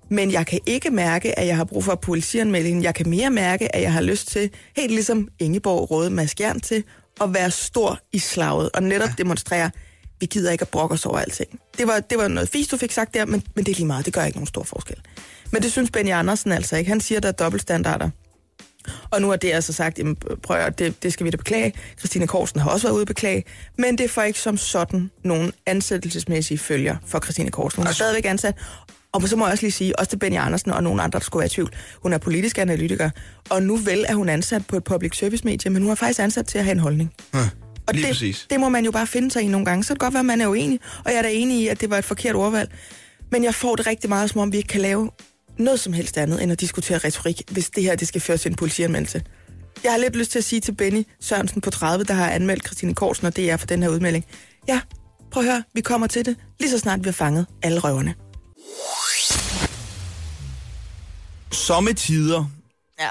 Men 0.09 0.31
jeg 0.31 0.45
kan 0.47 0.59
ikke 0.65 0.89
mærke, 0.89 1.39
at 1.39 1.47
jeg 1.47 1.55
har 1.57 1.63
brug 1.63 1.83
for 1.83 1.95
politianmeldingen. 1.95 2.83
Jeg 2.83 2.95
kan 2.95 3.09
mere 3.09 3.29
mærke, 3.29 3.75
at 3.75 3.81
jeg 3.81 3.93
har 3.93 4.01
lyst 4.01 4.27
til, 4.27 4.49
helt 4.75 4.91
ligesom 4.91 5.27
Ingeborg 5.39 5.91
Røde 5.91 6.09
Mads 6.09 6.35
Gjern 6.35 6.59
til, 6.59 6.83
at 7.21 7.33
være 7.33 7.51
stor 7.51 7.99
i 8.13 8.19
slaget 8.19 8.69
og 8.73 8.83
netop 8.83 9.09
ja. 9.09 9.13
demonstrere, 9.17 9.71
vi 10.19 10.25
gider 10.25 10.51
ikke 10.51 10.61
at 10.61 10.69
brokke 10.69 10.93
os 10.93 11.05
over 11.05 11.19
alting. 11.19 11.59
Det 11.77 11.87
var, 11.87 11.99
det 11.99 12.17
var 12.17 12.27
noget 12.27 12.49
fisk, 12.49 12.71
du 12.71 12.77
fik 12.77 12.91
sagt 12.91 13.13
der, 13.13 13.25
men, 13.25 13.43
men 13.55 13.65
det 13.65 13.71
er 13.71 13.75
lige 13.75 13.85
meget. 13.85 14.05
Det 14.05 14.13
gør 14.13 14.23
ikke 14.23 14.37
nogen 14.37 14.47
stor 14.47 14.63
forskel. 14.63 14.97
Men 15.51 15.61
det 15.61 15.71
synes 15.71 15.91
Benny 15.91 16.11
Andersen 16.11 16.51
altså 16.51 16.75
ikke. 16.77 16.89
Han 16.89 17.01
siger, 17.01 17.19
der 17.19 17.27
er 17.27 17.31
dobbeltstandarder. 17.31 18.09
Og 19.11 19.21
nu 19.21 19.29
har 19.29 19.35
det 19.35 19.51
altså 19.51 19.73
sagt, 19.73 19.99
jamen, 19.99 20.15
prøv 20.43 20.57
at, 20.57 20.79
det, 20.79 21.03
det 21.03 21.13
skal 21.13 21.25
vi 21.25 21.29
da 21.29 21.37
beklage. 21.37 21.73
Christine 21.99 22.27
Korsen 22.27 22.59
har 22.59 22.69
også 22.69 22.87
været 22.87 22.93
ude 22.93 23.01
at 23.01 23.07
beklage. 23.07 23.43
Men 23.77 23.97
det 23.97 24.09
får 24.09 24.21
ikke 24.21 24.39
som 24.39 24.57
sådan 24.57 25.11
nogen 25.23 25.53
ansættelsesmæssige 25.65 26.57
følger 26.57 26.95
for 27.07 27.19
Christine 27.19 27.51
Korsen. 27.51 27.81
Hun 27.81 27.87
er 27.87 27.91
stadigvæk 27.91 28.25
ansat. 28.25 28.55
Og 29.23 29.29
så 29.29 29.35
må 29.35 29.45
jeg 29.45 29.51
også 29.51 29.63
lige 29.63 29.71
sige, 29.71 29.99
også 29.99 30.09
til 30.09 30.17
Benny 30.17 30.37
Andersen 30.37 30.71
og 30.71 30.83
nogen 30.83 30.99
andre, 30.99 31.19
der 31.19 31.23
skulle 31.25 31.41
være 31.41 31.45
i 31.45 31.49
tvivl. 31.49 31.73
Hun 32.03 32.13
er 32.13 32.17
politisk 32.17 32.57
analytiker, 32.57 33.09
og 33.49 33.63
nu 33.63 33.75
vel 33.75 34.05
er 34.07 34.15
hun 34.15 34.29
ansat 34.29 34.67
på 34.67 34.77
et 34.77 34.83
public 34.83 35.17
service 35.17 35.43
medie, 35.45 35.71
men 35.71 35.81
hun 35.81 35.91
er 35.91 35.95
faktisk 35.95 36.19
ansat 36.19 36.45
til 36.45 36.57
at 36.57 36.63
have 36.63 36.71
en 36.71 36.79
holdning. 36.79 37.13
Ja, 37.33 37.39
Og 37.87 37.93
lige 37.93 38.03
det, 38.03 38.09
præcis. 38.09 38.47
det 38.49 38.59
må 38.59 38.69
man 38.69 38.85
jo 38.85 38.91
bare 38.91 39.07
finde 39.07 39.31
sig 39.31 39.41
i 39.41 39.47
nogle 39.47 39.65
gange. 39.65 39.83
Så 39.83 39.87
kan 39.87 39.93
det 39.95 39.99
godt 39.99 40.13
være, 40.13 40.19
at 40.19 40.25
man 40.25 40.41
er 40.41 40.47
uenig, 40.47 40.79
og 41.05 41.11
jeg 41.11 41.17
er 41.17 41.21
da 41.21 41.29
enig 41.31 41.61
i, 41.61 41.67
at 41.67 41.81
det 41.81 41.89
var 41.89 41.97
et 41.97 42.05
forkert 42.05 42.35
ordvalg. 42.35 42.71
Men 43.31 43.43
jeg 43.43 43.55
får 43.55 43.75
det 43.75 43.87
rigtig 43.87 44.09
meget, 44.09 44.29
som 44.29 44.41
om 44.41 44.51
vi 44.51 44.57
ikke 44.57 44.67
kan 44.67 44.81
lave 44.81 45.09
noget 45.59 45.79
som 45.79 45.93
helst 45.93 46.17
andet, 46.17 46.43
end 46.43 46.51
at 46.51 46.59
diskutere 46.59 46.97
retorik, 46.97 47.41
hvis 47.51 47.69
det 47.69 47.83
her 47.83 47.95
det 47.95 48.07
skal 48.07 48.21
føre 48.21 48.37
til 48.37 48.49
en 48.49 48.55
politianmeldelse. 48.55 49.21
Jeg 49.83 49.91
har 49.91 49.99
lidt 49.99 50.15
lyst 50.15 50.31
til 50.31 50.39
at 50.39 50.45
sige 50.45 50.59
til 50.59 50.71
Benny 50.71 51.03
Sørensen 51.21 51.61
på 51.61 51.69
30, 51.69 52.03
der 52.03 52.13
har 52.13 52.29
anmeldt 52.29 52.65
Christine 52.65 52.93
Korsen 52.95 53.27
og 53.27 53.35
DR 53.37 53.55
for 53.55 53.67
den 53.67 53.83
her 53.83 53.89
udmelding. 53.89 54.25
Ja, 54.67 54.81
prøv 55.31 55.43
at 55.43 55.49
høre, 55.49 55.63
vi 55.73 55.81
kommer 55.81 56.07
til 56.07 56.25
det, 56.25 56.35
lige 56.59 56.69
så 56.71 56.79
snart 56.79 56.99
vi 56.99 57.07
har 57.07 57.11
fanget 57.13 57.45
alle 57.63 57.79
røverne. 57.79 58.13
Sommetider, 61.55 62.45
Ja. 62.99 63.09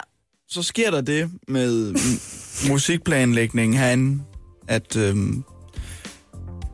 så 0.48 0.62
sker 0.62 0.90
der 0.90 1.00
det 1.00 1.30
med 1.48 1.94
musikplanlægningen 2.70 3.78
herinde, 3.78 4.22
at 4.68 4.96
øhm, 4.96 5.44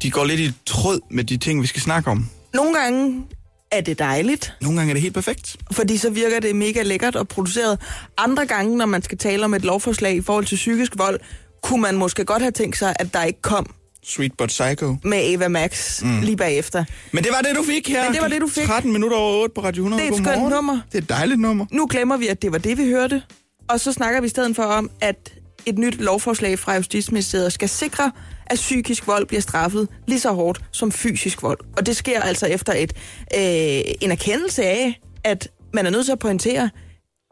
de 0.02 0.10
går 0.10 0.24
lidt 0.24 0.40
i 0.40 0.52
tråd 0.66 1.00
med 1.10 1.24
de 1.24 1.36
ting, 1.36 1.62
vi 1.62 1.66
skal 1.66 1.82
snakke 1.82 2.10
om. 2.10 2.26
Nogle 2.54 2.74
gange 2.80 3.24
er 3.72 3.80
det 3.80 3.98
dejligt, 3.98 4.52
Nogle 4.60 4.78
gange 4.78 4.90
er 4.90 4.94
det 4.94 5.02
helt 5.02 5.14
perfekt. 5.14 5.56
fordi 5.72 5.96
så 5.96 6.10
virker 6.10 6.40
det 6.40 6.56
mega 6.56 6.82
lækkert 6.82 7.16
og 7.16 7.28
produceret. 7.28 7.80
Andre 8.18 8.46
gange, 8.46 8.76
når 8.76 8.86
man 8.86 9.02
skal 9.02 9.18
tale 9.18 9.44
om 9.44 9.54
et 9.54 9.62
lovforslag 9.64 10.14
i 10.16 10.20
forhold 10.22 10.44
til 10.44 10.56
psykisk 10.56 10.92
vold, 10.98 11.20
kunne 11.62 11.82
man 11.82 11.96
måske 11.96 12.24
godt 12.24 12.42
have 12.42 12.52
tænkt 12.52 12.78
sig, 12.78 12.94
at 12.98 13.14
der 13.14 13.24
ikke 13.24 13.42
kom 13.42 13.74
Sweet 14.04 14.32
but 14.38 14.48
psycho. 14.48 14.96
med 15.04 15.20
Eva 15.24 15.48
Max 15.48 16.02
mm. 16.02 16.20
lige 16.20 16.36
bagefter. 16.36 16.84
Men 17.12 17.24
det 17.24 17.32
var 17.32 17.40
det, 17.40 17.56
du 17.56 17.62
fik 17.62 17.88
her. 17.88 18.04
Men 18.04 18.12
det 18.12 18.22
var 18.22 18.28
det, 18.28 18.40
du 18.40 18.48
fik. 18.48 18.66
13 18.66 18.92
minutter 18.92 19.16
over 19.16 19.42
8 19.42 19.54
på 19.54 19.60
Radio 19.60 19.82
100. 19.82 20.02
Det 20.02 20.08
er 20.08 20.12
et 20.12 20.16
Godmorgen. 20.18 20.40
skønt 20.40 20.54
nummer. 20.54 20.80
Det 20.92 20.98
er 20.98 21.02
et 21.02 21.08
dejligt 21.08 21.40
nummer. 21.40 21.66
Nu 21.72 21.86
glemmer 21.90 22.16
vi, 22.16 22.28
at 22.28 22.42
det 22.42 22.52
var 22.52 22.58
det, 22.58 22.78
vi 22.78 22.84
hørte. 22.84 23.22
Og 23.68 23.80
så 23.80 23.92
snakker 23.92 24.20
vi 24.20 24.26
i 24.26 24.30
stedet 24.30 24.56
for 24.56 24.62
om, 24.62 24.90
at 25.00 25.32
et 25.66 25.78
nyt 25.78 25.94
lovforslag 26.00 26.58
fra 26.58 26.74
Justitsministeriet 26.76 27.52
skal 27.52 27.68
sikre, 27.68 28.12
at 28.46 28.56
psykisk 28.56 29.06
vold 29.06 29.26
bliver 29.26 29.40
straffet 29.40 29.88
lige 30.06 30.20
så 30.20 30.32
hårdt 30.32 30.60
som 30.72 30.92
fysisk 30.92 31.42
vold. 31.42 31.58
Og 31.76 31.86
det 31.86 31.96
sker 31.96 32.20
altså 32.20 32.46
efter 32.46 32.72
et, 32.72 32.92
øh, 33.36 33.92
en 34.00 34.10
erkendelse 34.10 34.64
af, 34.64 35.00
at 35.24 35.48
man 35.74 35.86
er 35.86 35.90
nødt 35.90 36.04
til 36.04 36.12
at 36.12 36.18
pointere, 36.18 36.70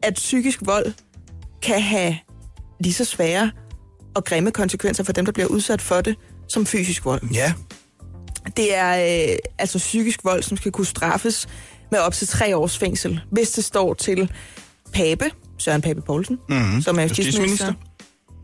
at 0.03 0.13
psykisk 0.13 0.59
vold 0.65 0.93
kan 1.61 1.81
have 1.81 2.17
lige 2.79 2.93
så 2.93 3.05
svære 3.05 3.51
og 4.15 4.25
grimme 4.25 4.51
konsekvenser 4.51 5.03
for 5.03 5.13
dem, 5.13 5.25
der 5.25 5.31
bliver 5.31 5.47
udsat 5.47 5.81
for 5.81 6.01
det, 6.01 6.15
som 6.49 6.65
fysisk 6.65 7.05
vold. 7.05 7.21
Ja. 7.33 7.53
Det 8.57 8.75
er 8.75 9.29
øh, 9.31 9.37
altså 9.59 9.77
psykisk 9.77 10.19
vold, 10.23 10.43
som 10.43 10.57
skal 10.57 10.71
kunne 10.71 10.85
straffes 10.85 11.47
med 11.91 11.99
op 11.99 12.13
til 12.13 12.27
tre 12.27 12.57
års 12.57 12.77
fængsel, 12.77 13.21
hvis 13.31 13.51
det 13.51 13.63
står 13.65 13.93
til 13.93 14.31
Pape, 14.93 15.25
Søren 15.57 15.81
Pape 15.81 16.01
Poulsen, 16.01 16.37
Mhm. 16.49 16.81
som 16.81 16.99
er. 16.99 17.03
Justitsminister. 17.03 17.73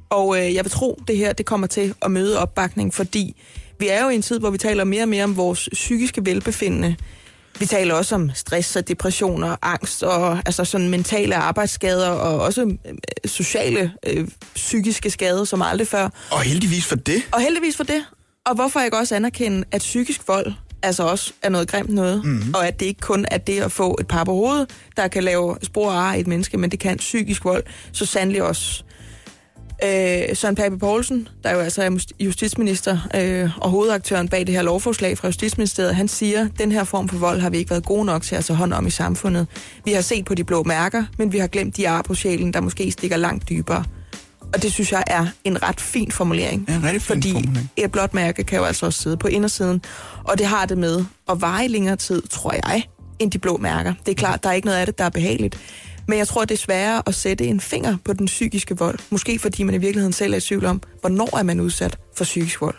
Og 0.10 0.38
øh, 0.38 0.54
jeg 0.54 0.64
vil 0.66 0.72
tro, 0.72 1.00
det 1.08 1.18
her 1.18 1.34
det 1.34 1.46
kommer 1.46 1.68
til 1.68 1.94
at 2.02 2.12
møde 2.12 2.40
opbakning, 2.40 2.94
fordi 2.94 3.36
vi 3.80 3.88
er 3.88 4.04
jo 4.04 4.10
i 4.10 4.16
en 4.16 4.22
tid, 4.22 4.40
hvor 4.40 4.50
vi 4.50 4.58
taler 4.58 4.84
mere 4.84 5.02
og 5.04 5.10
mere 5.10 5.24
om 5.24 5.38
vores 5.38 5.70
psykiske 5.74 6.26
velbefindende. 6.26 6.96
Vi 7.60 7.66
taler 7.66 7.94
også 7.94 8.16
om 8.16 8.32
stress 8.34 8.76
og 8.76 8.88
depression 8.88 9.44
og 9.44 9.58
angst 9.62 10.04
og 10.04 10.38
altså 10.46 10.66
sådan 10.66 10.90
mentale 10.90 11.36
arbejdsskader 11.36 12.10
og 12.10 12.42
også 12.42 12.62
øh, 12.62 12.94
sociale 13.26 13.92
øh, 14.08 14.28
psykiske 14.56 15.10
skader 15.10 15.44
som 15.44 15.62
aldrig 15.62 15.88
før. 15.88 16.10
Og 16.32 16.42
heldigvis 16.42 16.86
for 16.86 16.96
det. 16.96 17.22
Og 17.32 17.42
heldigvis 17.42 17.78
for 17.78 17.84
det. 17.84 18.06
Og 18.46 18.56
hvorfor 18.56 18.80
ikke 18.80 18.98
også 18.98 19.16
anerkende, 19.16 19.64
at 19.72 19.80
psykisk 19.80 20.28
vold 20.28 20.54
altså 20.84 21.04
også 21.04 21.34
er 21.42 21.50
noget 21.50 21.68
grimt 21.68 21.90
noget, 21.90 22.26
mm-hmm. 22.26 22.54
og 22.54 22.68
at 22.68 22.80
det 22.80 22.86
ikke 22.86 23.02
kun 23.02 23.26
er 23.32 23.38
det 23.38 23.62
at 23.62 23.72
få 23.72 23.98
et 24.00 24.08
par 24.08 24.24
på 24.24 24.32
hovedet, 24.32 24.70
der 24.98 25.08
kan 25.08 25.24
lave 25.24 25.58
spor 25.64 26.12
i 26.12 26.20
et 26.20 26.28
menneske, 26.28 26.58
men 26.58 26.72
det 26.72 26.80
kan 26.80 26.98
psykisk 26.98 27.46
vold 27.46 27.64
så 27.92 28.06
sandelig 28.06 28.44
også. 28.44 28.84
Øh, 29.84 30.36
Søren 30.36 30.56
Pape 30.56 30.78
Poulsen, 30.78 31.28
der 31.44 31.52
jo 31.52 31.60
altså 31.60 31.84
er 31.84 32.14
justitsminister 32.20 32.98
øh, 33.16 33.50
og 33.58 33.70
hovedaktøren 33.70 34.28
bag 34.28 34.48
det 34.48 34.56
her 34.56 34.62
lovforslag 34.62 35.18
fra 35.18 35.28
Justitsministeriet, 35.28 35.96
han 35.96 36.08
siger, 36.08 36.48
den 36.60 36.72
her 36.72 36.84
form 36.84 37.10
for 37.10 37.18
vold 37.18 37.42
har 37.42 37.50
vi 37.50 37.58
ikke 37.58 37.70
været 37.70 37.86
gode 37.86 38.06
nok 38.06 38.24
til 38.24 38.36
at 38.36 38.46
tage 38.46 38.58
hånd 38.58 38.74
om 38.74 38.88
i 38.88 38.90
samfundet. 38.90 39.48
Vi 39.86 39.92
har 39.92 40.02
set 40.02 40.26
på 40.26 40.36
de 40.36 40.44
blå 40.44 40.64
mærker, 40.64 41.04
men 41.18 41.34
vi 41.34 41.38
har 41.38 41.48
glemt 41.48 41.78
de 41.78 41.90
ar 41.90 42.02
på 42.02 42.16
sjælen, 42.16 42.54
der 42.54 42.62
måske 42.62 42.92
stikker 42.92 43.18
langt 43.18 43.50
dybere. 43.50 43.84
Og 44.54 44.62
det 44.64 44.74
synes 44.74 44.92
jeg 44.92 45.04
er 45.08 45.26
en 45.44 45.64
ret 45.64 45.82
fin 45.82 46.12
formulering. 46.12 46.66
Ja, 46.70 46.76
en 46.76 46.84
rigtig 46.84 47.02
fin 47.02 47.16
fordi 47.16 47.32
formulering. 47.32 47.72
et 47.78 47.92
blåt 47.92 48.14
mærke 48.14 48.44
kan 48.44 48.60
jo 48.60 48.66
altså 48.66 48.86
også 48.86 49.02
sidde 49.02 49.18
på 49.18 49.28
indersiden. 49.28 49.82
Og 50.24 50.38
det 50.38 50.46
har 50.46 50.66
det 50.66 50.78
med 50.78 51.06
at 51.30 51.42
vare 51.42 51.66
i 51.66 51.68
længere 51.68 51.96
tid, 51.96 52.22
tror 52.22 52.54
jeg, 52.54 52.84
end 53.20 53.32
de 53.32 53.40
blå 53.40 53.58
mærker. 53.58 53.94
Det 54.06 54.12
er 54.12 54.16
klart, 54.16 54.44
der 54.44 54.50
er 54.50 54.54
ikke 54.54 54.66
noget 54.66 54.80
af 54.80 54.86
det, 54.86 54.98
der 54.98 55.04
er 55.04 55.10
behageligt. 55.10 55.58
Men 56.08 56.18
jeg 56.18 56.28
tror, 56.28 56.46
det 56.46 56.56
er 56.56 56.60
sværere 56.60 57.04
at 57.06 57.16
sætte 57.16 57.46
en 57.46 57.60
finger 57.60 57.98
på 58.06 58.14
den 58.14 58.26
psykiske 58.26 58.78
vold. 58.78 59.00
Måske 59.10 59.40
fordi 59.40 59.64
man 59.64 59.76
i 59.76 59.78
virkeligheden 59.78 60.14
selv 60.14 60.34
er 60.34 60.38
i 60.38 60.42
tvivl 60.42 60.66
om, 60.66 60.82
hvornår 61.02 61.38
er 61.38 61.44
man 61.44 61.60
udsat 61.60 61.98
for 62.18 62.24
psykisk 62.24 62.62
vold. 62.62 62.76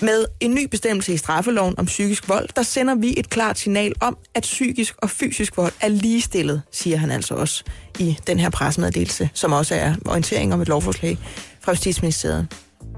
Med 0.00 0.24
en 0.40 0.54
ny 0.54 0.66
bestemmelse 0.66 1.14
i 1.14 1.16
straffeloven 1.16 1.74
om 1.78 1.86
psykisk 1.86 2.28
vold, 2.28 2.48
der 2.56 2.62
sender 2.62 2.94
vi 2.94 3.14
et 3.16 3.30
klart 3.30 3.58
signal 3.58 3.92
om, 4.00 4.16
at 4.34 4.42
psykisk 4.42 4.94
og 4.98 5.10
fysisk 5.10 5.56
vold 5.56 5.72
er 5.80 5.88
ligestillet, 5.88 6.62
siger 6.72 6.96
han 6.96 7.10
altså 7.10 7.34
også 7.34 7.64
i 7.98 8.18
den 8.26 8.38
her 8.38 8.50
pressemeddelelse, 8.50 9.30
som 9.34 9.52
også 9.52 9.74
er 9.74 9.94
orientering 10.06 10.54
om 10.54 10.60
et 10.60 10.68
lovforslag 10.68 11.18
fra 11.60 11.72
Justitsministeriet. 11.72 12.48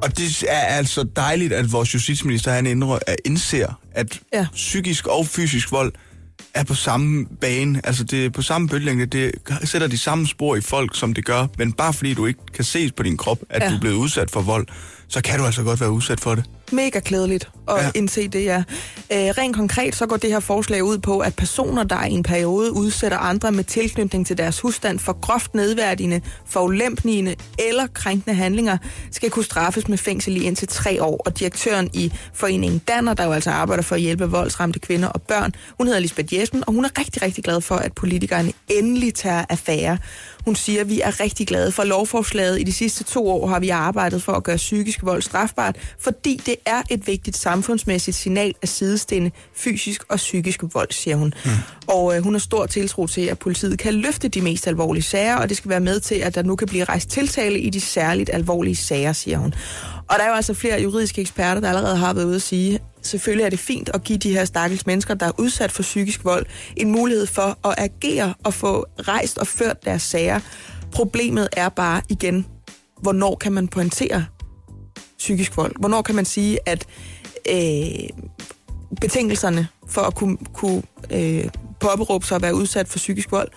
Og 0.02 0.18
det 0.18 0.44
er 0.48 0.58
altså 0.58 1.02
dejligt, 1.16 1.52
at 1.52 1.72
vores 1.72 1.94
justitsminister 1.94 2.52
han 2.52 2.66
indrø- 2.66 3.14
indser, 3.24 3.80
at 3.92 4.20
ja. 4.32 4.46
psykisk 4.52 5.06
og 5.06 5.26
fysisk 5.26 5.72
vold 5.72 5.92
er 6.56 6.64
på 6.64 6.74
samme 6.74 7.26
bane. 7.40 7.80
Altså 7.84 8.04
det 8.04 8.24
er 8.26 8.30
på 8.30 8.42
samme 8.42 8.68
bølgelængde. 8.68 9.06
Det 9.06 9.32
sætter 9.64 9.88
de 9.88 9.98
samme 9.98 10.26
spor 10.26 10.56
i 10.56 10.60
folk, 10.60 10.96
som 10.96 11.14
det 11.14 11.24
gør. 11.24 11.46
Men 11.58 11.72
bare 11.72 11.92
fordi 11.92 12.14
du 12.14 12.26
ikke 12.26 12.40
kan 12.54 12.64
ses 12.64 12.92
på 12.92 13.02
din 13.02 13.16
krop, 13.16 13.38
at 13.50 13.62
Ja. 13.62 13.70
du 13.70 13.74
er 13.76 13.80
blevet 13.80 13.96
udsat 13.96 14.30
for 14.30 14.40
vold, 14.40 14.66
så 15.08 15.22
kan 15.22 15.38
du 15.38 15.44
altså 15.44 15.62
godt 15.62 15.80
være 15.80 15.90
udsat 15.90 16.20
for 16.20 16.34
det. 16.34 16.44
Mega 16.72 17.00
klædeligt 17.00 17.48
at 17.68 17.84
ja. 17.84 17.90
Indse 17.94 18.28
det, 18.28 18.44
ja. 18.44 18.58
Øh, 19.12 19.18
rent 19.38 19.56
konkret 19.56 19.94
så 19.96 20.06
går 20.06 20.16
det 20.16 20.30
her 20.30 20.40
forslag 20.40 20.84
ud 20.84 20.98
på, 20.98 21.18
at 21.18 21.34
personer, 21.34 21.84
der 21.84 22.04
i 22.04 22.12
en 22.12 22.22
periode 22.22 22.72
udsætter 22.72 23.18
andre 23.18 23.52
med 23.52 23.64
tilknytning 23.64 24.26
til 24.26 24.38
deres 24.38 24.60
husstand 24.60 24.98
for 24.98 25.20
groft 25.20 25.54
nedværdigende, 25.54 26.20
forulæmpende 26.46 27.34
eller 27.58 27.86
krænkende 27.86 28.36
handlinger, 28.36 28.78
skal 29.10 29.30
kunne 29.30 29.44
straffes 29.44 29.88
med 29.88 29.98
fængsel 29.98 30.36
i 30.36 30.40
indtil 30.40 30.68
tre 30.68 31.02
år. 31.02 31.22
Og 31.26 31.38
direktøren 31.38 31.90
i 31.92 32.12
foreningen 32.32 32.78
Danner, 32.78 33.14
der 33.14 33.24
jo 33.24 33.32
altså 33.32 33.50
arbejder 33.50 33.82
for 33.82 33.94
at 33.94 34.00
hjælpe 34.00 34.24
voldsramte 34.30 34.78
kvinder 34.78 35.08
og 35.08 35.22
børn, 35.22 35.52
hun 35.78 35.86
hedder 35.86 36.00
Lisbeth 36.00 36.34
Jespen, 36.34 36.64
og 36.66 36.72
hun 36.72 36.84
er 36.84 36.98
rigtig, 36.98 37.22
rigtig 37.22 37.44
glad 37.44 37.60
for, 37.60 37.76
at 37.76 37.92
politikerne 37.92 38.52
endelig 38.68 39.14
tager 39.14 39.44
affære. 39.48 39.98
Hun 40.46 40.56
siger, 40.56 40.80
at 40.80 40.88
vi 40.88 41.00
er 41.00 41.20
rigtig 41.20 41.46
glade 41.46 41.72
for 41.72 41.84
lovforslaget. 41.84 42.60
I 42.60 42.62
de 42.62 42.72
sidste 42.72 43.04
to 43.04 43.28
år 43.28 43.46
har 43.46 43.60
vi 43.60 43.68
arbejdet 43.68 44.22
for 44.22 44.32
at 44.32 44.44
gøre 44.44 44.56
psykisk 44.56 45.02
vold 45.02 45.22
strafbart, 45.22 45.76
fordi 45.98 46.40
det 46.46 46.56
er 46.66 46.82
et 46.90 47.06
vigtigt 47.06 47.36
samfundsmæssigt 47.36 48.16
signal 48.16 48.54
at 48.62 48.68
sidestille 48.68 49.32
fysisk 49.54 50.04
og 50.08 50.16
psykisk 50.16 50.60
vold, 50.74 50.90
siger 50.90 51.16
hun. 51.16 51.34
Mm. 51.44 51.50
Og 51.86 52.16
øh, 52.16 52.22
hun 52.22 52.34
har 52.34 52.38
stor 52.38 52.66
tiltro 52.66 53.06
til, 53.06 53.20
at 53.20 53.38
politiet 53.38 53.78
kan 53.78 53.94
løfte 53.94 54.28
de 54.28 54.40
mest 54.40 54.66
alvorlige 54.66 55.02
sager, 55.02 55.36
og 55.36 55.48
det 55.48 55.56
skal 55.56 55.68
være 55.68 55.80
med 55.80 56.00
til, 56.00 56.14
at 56.14 56.34
der 56.34 56.42
nu 56.42 56.56
kan 56.56 56.68
blive 56.68 56.84
rejst 56.84 57.08
tiltale 57.08 57.58
i 57.58 57.70
de 57.70 57.80
særligt 57.80 58.30
alvorlige 58.32 58.76
sager, 58.76 59.12
siger 59.12 59.38
hun. 59.38 59.54
Og 60.08 60.18
der 60.18 60.24
er 60.24 60.28
jo 60.28 60.34
altså 60.34 60.54
flere 60.54 60.82
juridiske 60.82 61.20
eksperter, 61.20 61.60
der 61.60 61.68
allerede 61.68 61.96
har 61.96 62.12
været 62.12 62.24
ude 62.24 62.34
at 62.34 62.42
sige, 62.42 62.78
selvfølgelig 63.02 63.44
er 63.44 63.50
det 63.50 63.58
fint 63.58 63.90
at 63.94 64.04
give 64.04 64.18
de 64.18 64.32
her 64.32 64.44
stakkels 64.44 64.86
mennesker, 64.86 65.14
der 65.14 65.26
er 65.26 65.32
udsat 65.38 65.72
for 65.72 65.82
psykisk 65.82 66.24
vold, 66.24 66.46
en 66.76 66.90
mulighed 66.90 67.26
for 67.26 67.68
at 67.68 67.74
agere 67.78 68.34
og 68.44 68.54
få 68.54 68.86
rejst 68.98 69.38
og 69.38 69.46
ført 69.46 69.84
deres 69.84 70.02
sager. 70.02 70.40
Problemet 70.92 71.48
er 71.52 71.68
bare 71.68 72.02
igen, 72.08 72.46
hvornår 73.02 73.34
kan 73.34 73.52
man 73.52 73.68
pointere 73.68 74.26
psykisk 75.18 75.56
vold? 75.56 75.72
Hvornår 75.78 76.02
kan 76.02 76.14
man 76.14 76.24
sige, 76.24 76.58
at 76.66 76.86
øh, 77.50 78.08
betingelserne 79.00 79.68
for 79.88 80.00
at 80.00 80.14
kunne, 80.14 80.36
kunne 80.52 80.82
øh, 81.10 81.44
påberåbe 81.80 82.26
sig 82.26 82.36
at 82.36 82.42
være 82.42 82.54
udsat 82.54 82.88
for 82.88 82.98
psykisk 82.98 83.32
vold 83.32 83.48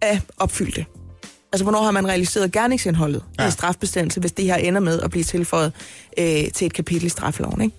er 0.00 0.18
opfyldte? 0.36 0.86
Altså, 1.54 1.64
hvornår 1.64 1.82
har 1.82 1.90
man 1.90 2.08
realiseret 2.08 2.52
gerningsindholdet 2.52 3.22
ja. 3.38 3.48
i 3.48 3.50
strafbestemmelse, 3.50 4.20
hvis 4.20 4.32
det 4.32 4.44
her 4.44 4.56
ender 4.56 4.80
med 4.80 5.00
at 5.00 5.10
blive 5.10 5.24
tilføjet 5.24 5.72
øh, 6.18 6.50
til 6.54 6.66
et 6.66 6.72
kapitel 6.72 7.06
i 7.06 7.08
straffeloven, 7.08 7.62
ikke? 7.62 7.76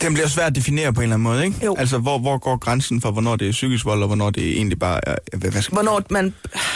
Den 0.00 0.14
bliver 0.14 0.28
svært 0.28 0.46
at 0.46 0.56
definere 0.56 0.92
på 0.92 1.00
en 1.00 1.02
eller 1.02 1.14
anden 1.14 1.22
måde, 1.22 1.44
ikke? 1.44 1.64
Jo. 1.64 1.76
Altså, 1.78 1.98
hvor, 1.98 2.18
hvor 2.18 2.38
går 2.38 2.56
grænsen 2.56 3.00
for, 3.00 3.10
hvornår 3.10 3.36
det 3.36 3.48
er 3.48 3.52
psykisk 3.52 3.84
vold, 3.84 4.02
og 4.02 4.06
hvornår 4.06 4.30
det 4.30 4.50
egentlig 4.56 4.78
bare 4.78 5.08
er 5.08 5.16
hvad, 5.36 5.50
hvad 5.50 5.62
skal, 5.62 5.74
Hvornår 5.74 6.02
man... 6.10 6.34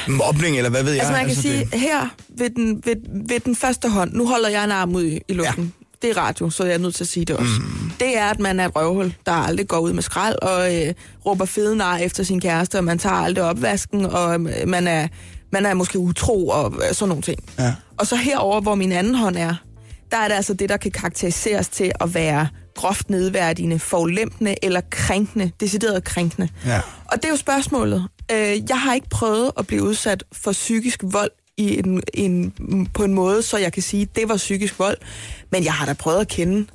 mobning, 0.08 0.56
eller 0.56 0.70
hvad 0.70 0.82
ved 0.82 0.92
jeg? 0.92 1.00
Altså, 1.00 1.12
man 1.12 1.20
kan 1.20 1.28
altså, 1.28 1.42
sige, 1.42 1.58
det, 1.58 1.80
her 1.80 2.08
ved 2.28 2.50
den, 2.50 2.82
ved, 2.84 2.96
ved 3.28 3.40
den 3.40 3.56
første 3.56 3.88
hånd, 3.88 4.12
nu 4.12 4.26
holder 4.26 4.48
jeg 4.48 4.64
en 4.64 4.70
arm 4.70 4.94
ud 4.94 5.04
i, 5.04 5.20
i 5.28 5.32
luften. 5.32 5.64
Ja. 5.64 5.86
Det 6.02 6.10
er 6.10 6.20
radio, 6.20 6.50
så 6.50 6.64
jeg 6.64 6.74
er 6.74 6.78
nødt 6.78 6.94
til 6.94 7.04
at 7.04 7.08
sige 7.08 7.24
det 7.24 7.36
også. 7.36 7.60
Mm. 7.60 7.90
Det 8.00 8.18
er, 8.18 8.26
at 8.26 8.40
man 8.40 8.60
er 8.60 8.68
et 8.68 8.76
røvhul, 8.76 9.14
der 9.26 9.32
aldrig 9.32 9.68
går 9.68 9.78
ud 9.78 9.92
med 9.92 10.02
skrald 10.02 10.36
og 10.42 10.76
øh, 10.76 10.94
råber 11.26 11.44
fede 11.44 11.76
nar 11.76 11.96
efter 11.96 12.22
sin 12.22 12.40
kæreste, 12.40 12.78
og 12.78 12.84
man 12.84 12.98
tager 12.98 13.16
aldrig 13.16 13.44
opvasken, 13.44 14.06
og 14.06 14.34
øh, 14.34 14.68
man 14.68 14.88
er, 14.88 15.08
man 15.52 15.66
er 15.66 15.74
måske 15.74 15.98
utro 15.98 16.48
og 16.48 16.74
øh, 16.74 16.94
sådan 16.94 17.08
nogle 17.08 17.22
ting. 17.22 17.38
Ja. 17.58 17.74
Og 17.98 18.06
så 18.06 18.16
herover, 18.16 18.60
hvor 18.60 18.74
min 18.74 18.92
anden 18.92 19.14
hånd 19.14 19.36
er, 19.36 19.54
der 20.10 20.16
er 20.16 20.28
det 20.28 20.34
altså 20.34 20.54
det, 20.54 20.68
der 20.68 20.76
kan 20.76 20.90
karakteriseres 20.90 21.68
til 21.68 21.92
at 22.00 22.14
være 22.14 22.48
groft 22.74 23.10
nedværdigende, 23.10 23.78
forulempende 23.78 24.54
eller 24.62 24.80
krænkende, 24.90 25.50
decideret 25.60 26.04
krænkende. 26.04 26.48
Ja. 26.66 26.80
Og 27.04 27.16
det 27.16 27.24
er 27.24 27.28
jo 27.28 27.36
spørgsmålet. 27.36 28.08
Øh, 28.32 28.68
jeg 28.68 28.80
har 28.80 28.94
ikke 28.94 29.08
prøvet 29.08 29.50
at 29.58 29.66
blive 29.66 29.82
udsat 29.82 30.24
for 30.32 30.52
psykisk 30.52 31.00
vold 31.02 31.30
i 31.56 31.78
en, 31.78 32.02
en, 32.14 32.52
på 32.94 33.04
en 33.04 33.14
måde, 33.14 33.42
så 33.42 33.58
jeg 33.58 33.72
kan 33.72 33.82
sige, 33.82 34.02
at 34.02 34.16
det 34.16 34.28
var 34.28 34.36
psykisk 34.36 34.78
vold. 34.78 34.96
Men 35.52 35.64
jeg 35.64 35.72
har 35.72 35.86
da 35.86 35.92
prøvet 35.92 36.20
at 36.20 36.28
kende 36.28 36.66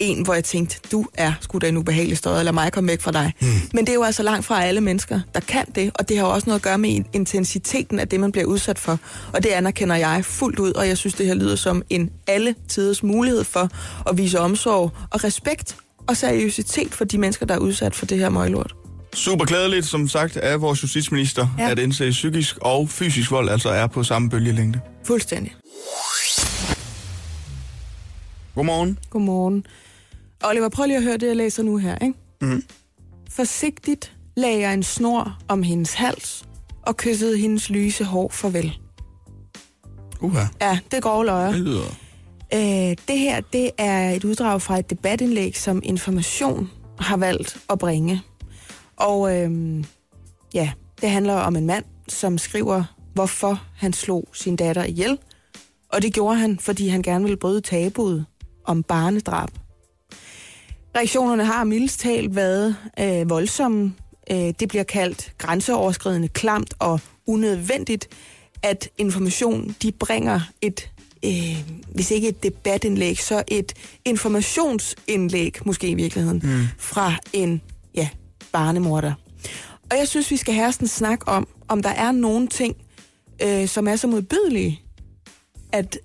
en, 0.00 0.22
hvor 0.24 0.34
jeg 0.34 0.44
tænkte, 0.44 0.80
du 0.92 1.06
er 1.14 1.32
sgu 1.40 1.58
da 1.58 1.68
en 1.68 1.76
ubehagelig 1.76 2.18
støj, 2.18 2.42
lad 2.42 2.52
mig 2.52 2.72
komme 2.72 2.88
væk 2.88 3.00
fra 3.00 3.12
dig. 3.12 3.32
Hmm. 3.40 3.50
Men 3.74 3.84
det 3.84 3.88
er 3.88 3.94
jo 3.94 4.02
altså 4.02 4.22
langt 4.22 4.46
fra 4.46 4.64
alle 4.64 4.80
mennesker, 4.80 5.20
der 5.34 5.40
kan 5.40 5.64
det, 5.74 5.90
og 5.94 6.08
det 6.08 6.18
har 6.18 6.26
jo 6.26 6.32
også 6.32 6.46
noget 6.46 6.58
at 6.58 6.62
gøre 6.62 6.78
med 6.78 7.02
intensiteten 7.12 7.98
af 7.98 8.08
det, 8.08 8.20
man 8.20 8.32
bliver 8.32 8.44
udsat 8.44 8.78
for. 8.78 8.98
Og 9.32 9.42
det 9.42 9.48
anerkender 9.48 9.96
jeg 9.96 10.24
fuldt 10.24 10.58
ud, 10.58 10.72
og 10.72 10.88
jeg 10.88 10.98
synes, 10.98 11.14
det 11.14 11.26
her 11.26 11.34
lyder 11.34 11.56
som 11.56 11.82
en 11.90 12.10
alle 12.26 12.54
tiders 12.68 13.02
mulighed 13.02 13.44
for 13.44 13.68
at 14.10 14.18
vise 14.18 14.40
omsorg 14.40 14.92
og 15.10 15.24
respekt 15.24 15.76
og 16.06 16.16
seriøsitet 16.16 16.94
for 16.94 17.04
de 17.04 17.18
mennesker, 17.18 17.46
der 17.46 17.54
er 17.54 17.58
udsat 17.58 17.94
for 17.94 18.06
det 18.06 18.18
her 18.18 18.28
møglort. 18.28 18.74
Super 19.14 19.44
glædeligt, 19.44 19.86
som 19.86 20.08
sagt, 20.08 20.36
af 20.36 20.60
vores 20.60 20.82
justitsminister, 20.82 21.46
ja. 21.58 21.70
at 21.70 21.78
indse 21.78 22.10
psykisk 22.10 22.58
og 22.60 22.90
fysisk 22.90 23.30
vold 23.30 23.48
altså 23.48 23.68
er 23.68 23.86
på 23.86 24.02
samme 24.02 24.30
bølgelængde. 24.30 24.80
Fuldstændig. 25.04 25.54
Godmorgen. 28.54 28.98
Godmorgen. 29.10 29.66
Oliver, 30.44 30.68
prøv 30.68 30.86
lige 30.86 30.96
at 30.96 31.02
høre 31.02 31.16
det, 31.16 31.26
jeg 31.26 31.36
læser 31.36 31.62
nu 31.62 31.76
her. 31.76 31.98
Ikke? 31.98 32.14
Mhm. 32.40 32.62
Forsigtigt 33.30 34.16
lagde 34.36 34.60
jeg 34.60 34.74
en 34.74 34.82
snor 34.82 35.38
om 35.48 35.62
hendes 35.62 35.94
hals 35.94 36.44
og 36.82 36.96
kyssede 36.96 37.38
hendes 37.38 37.70
lyse 37.70 38.04
hår 38.04 38.28
farvel. 38.28 38.78
Uha, 40.20 40.44
Ja, 40.60 40.78
det 40.90 41.02
går 41.02 41.24
løjer. 41.24 41.52
det 41.52 41.60
lyder... 41.60 41.96
Øh, 42.54 42.96
det 43.08 43.18
her, 43.18 43.40
det 43.40 43.70
er 43.78 44.10
et 44.10 44.24
uddrag 44.24 44.62
fra 44.62 44.78
et 44.78 44.90
debatindlæg, 44.90 45.56
som 45.56 45.80
Information 45.84 46.70
har 46.98 47.16
valgt 47.16 47.58
at 47.70 47.78
bringe. 47.78 48.22
Og 48.96 49.36
øh, 49.36 49.84
ja, 50.54 50.70
det 51.00 51.10
handler 51.10 51.34
om 51.34 51.56
en 51.56 51.66
mand, 51.66 51.84
som 52.08 52.38
skriver, 52.38 52.84
hvorfor 53.14 53.62
han 53.76 53.92
slog 53.92 54.28
sin 54.32 54.56
datter 54.56 54.84
ihjel. 54.84 55.18
Og 55.92 56.02
det 56.02 56.12
gjorde 56.14 56.36
han, 56.36 56.58
fordi 56.58 56.88
han 56.88 57.02
gerne 57.02 57.24
ville 57.24 57.36
bryde 57.36 57.60
tabuet 57.60 58.26
om 58.64 58.82
barnedrab. 58.82 59.50
Reaktionerne 60.96 61.44
har 61.44 61.64
mildest 61.64 62.00
talt 62.00 62.36
været 62.36 62.76
øh, 63.00 63.30
voldsomme. 63.30 63.94
Øh, 64.30 64.54
det 64.60 64.68
bliver 64.68 64.84
kaldt 64.84 65.32
grænseoverskridende, 65.38 66.28
klamt 66.28 66.74
og 66.78 67.00
unødvendigt, 67.26 68.08
at 68.62 68.88
information 68.98 69.76
de 69.82 69.92
bringer 69.92 70.40
et, 70.60 70.90
øh, 71.24 71.64
hvis 71.94 72.10
ikke 72.10 72.28
et 72.28 72.42
debatindlæg, 72.42 73.18
så 73.18 73.42
et 73.48 73.74
informationsindlæg, 74.04 75.66
måske 75.66 75.88
i 75.88 75.94
virkeligheden, 75.94 76.40
mm. 76.44 76.64
fra 76.78 77.14
en 77.32 77.62
ja, 77.94 78.08
barnemorder. 78.52 79.12
Og 79.90 79.98
jeg 79.98 80.08
synes, 80.08 80.30
vi 80.30 80.36
skal 80.36 80.54
have 80.54 80.72
sådan 80.72 80.84
en 80.84 80.88
snak 80.88 81.20
om, 81.26 81.48
om 81.68 81.82
der 81.82 81.90
er 81.90 82.12
nogle 82.12 82.48
ting, 82.48 82.76
øh, 83.42 83.68
som 83.68 83.88
er 83.88 83.96
så 83.96 84.06
modbydelige, 84.06 84.80
at 85.72 85.98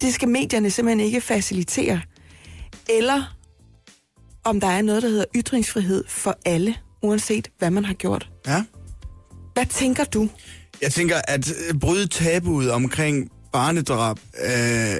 det 0.00 0.14
skal 0.14 0.28
medierne 0.28 0.70
simpelthen 0.70 1.06
ikke 1.06 1.20
facilitere. 1.20 2.00
Eller 2.88 3.36
om 4.44 4.60
der 4.60 4.66
er 4.66 4.82
noget, 4.82 5.02
der 5.02 5.08
hedder 5.08 5.24
ytringsfrihed 5.36 6.04
for 6.08 6.38
alle. 6.44 6.74
uanset 7.02 7.48
hvad 7.58 7.70
man 7.70 7.84
har 7.84 7.94
gjort. 7.94 8.28
Ja. 8.46 8.64
Hvad 9.54 9.66
tænker 9.66 10.04
du? 10.04 10.28
Jeg 10.82 10.92
tænker, 10.92 11.16
at 11.28 11.50
øh, 11.50 11.80
bryde 11.80 12.06
tabuet 12.06 12.70
omkring 12.70 13.30
barnedrab 13.52 14.18
øh, 14.44 14.96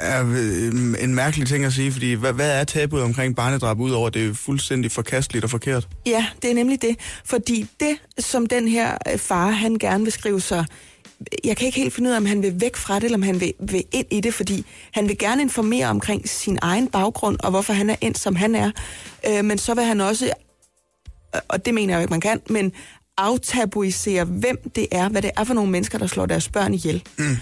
er 0.00 0.26
øh, 0.26 1.04
en 1.04 1.14
mærkelig 1.14 1.48
ting 1.48 1.64
at 1.64 1.72
sige, 1.72 1.92
fordi 1.92 2.12
hvad, 2.12 2.32
hvad 2.32 2.60
er 2.60 2.64
tabuet 2.64 3.02
omkring 3.02 3.36
barnedrab, 3.36 3.80
udover 3.80 4.06
at 4.06 4.14
det 4.14 4.28
er 4.28 4.34
fuldstændig 4.34 4.90
forkasteligt 4.92 5.44
og 5.44 5.50
forkert? 5.50 5.88
Ja, 6.06 6.26
det 6.42 6.50
er 6.50 6.54
nemlig 6.54 6.82
det. 6.82 6.96
Fordi 7.24 7.66
det, 7.80 7.96
som 8.18 8.46
den 8.46 8.68
her 8.68 8.98
øh, 9.12 9.18
far, 9.18 9.50
han 9.50 9.74
gerne 9.74 10.04
vil 10.04 10.12
skrive 10.12 10.40
sig 10.40 10.64
jeg 11.44 11.56
kan 11.56 11.66
ikke 11.66 11.78
helt 11.78 11.94
finde 11.94 12.08
ud 12.10 12.14
af, 12.14 12.16
om 12.16 12.26
han 12.26 12.42
vil 12.42 12.60
væk 12.60 12.76
fra 12.76 12.94
det, 12.94 13.04
eller 13.04 13.18
om 13.18 13.22
han 13.22 13.40
vil, 13.40 13.52
vil 13.60 13.84
ind 13.92 14.06
i 14.10 14.20
det, 14.20 14.34
fordi 14.34 14.66
han 14.92 15.08
vil 15.08 15.18
gerne 15.18 15.42
informere 15.42 15.86
omkring 15.86 16.28
sin 16.28 16.58
egen 16.62 16.88
baggrund, 16.88 17.38
og 17.42 17.50
hvorfor 17.50 17.72
han 17.72 17.90
er 17.90 17.96
ind, 18.00 18.14
som 18.14 18.36
han 18.36 18.54
er. 18.54 18.70
Øh, 19.28 19.44
men 19.44 19.58
så 19.58 19.74
vil 19.74 19.84
han 19.84 20.00
også, 20.00 20.32
og 21.48 21.66
det 21.66 21.74
mener 21.74 21.94
jeg 21.94 21.98
jo 21.98 22.02
ikke, 22.02 22.12
man 22.12 22.20
kan, 22.20 22.40
men 22.48 22.72
aftabuisere, 23.16 24.24
hvem 24.24 24.70
det 24.76 24.86
er, 24.92 25.08
hvad 25.08 25.22
det 25.22 25.30
er 25.36 25.44
for 25.44 25.54
nogle 25.54 25.70
mennesker, 25.70 25.98
der 25.98 26.06
slår 26.06 26.26
deres 26.26 26.48
børn 26.48 26.74
ihjel. 26.74 27.02
Mm. 27.18 27.36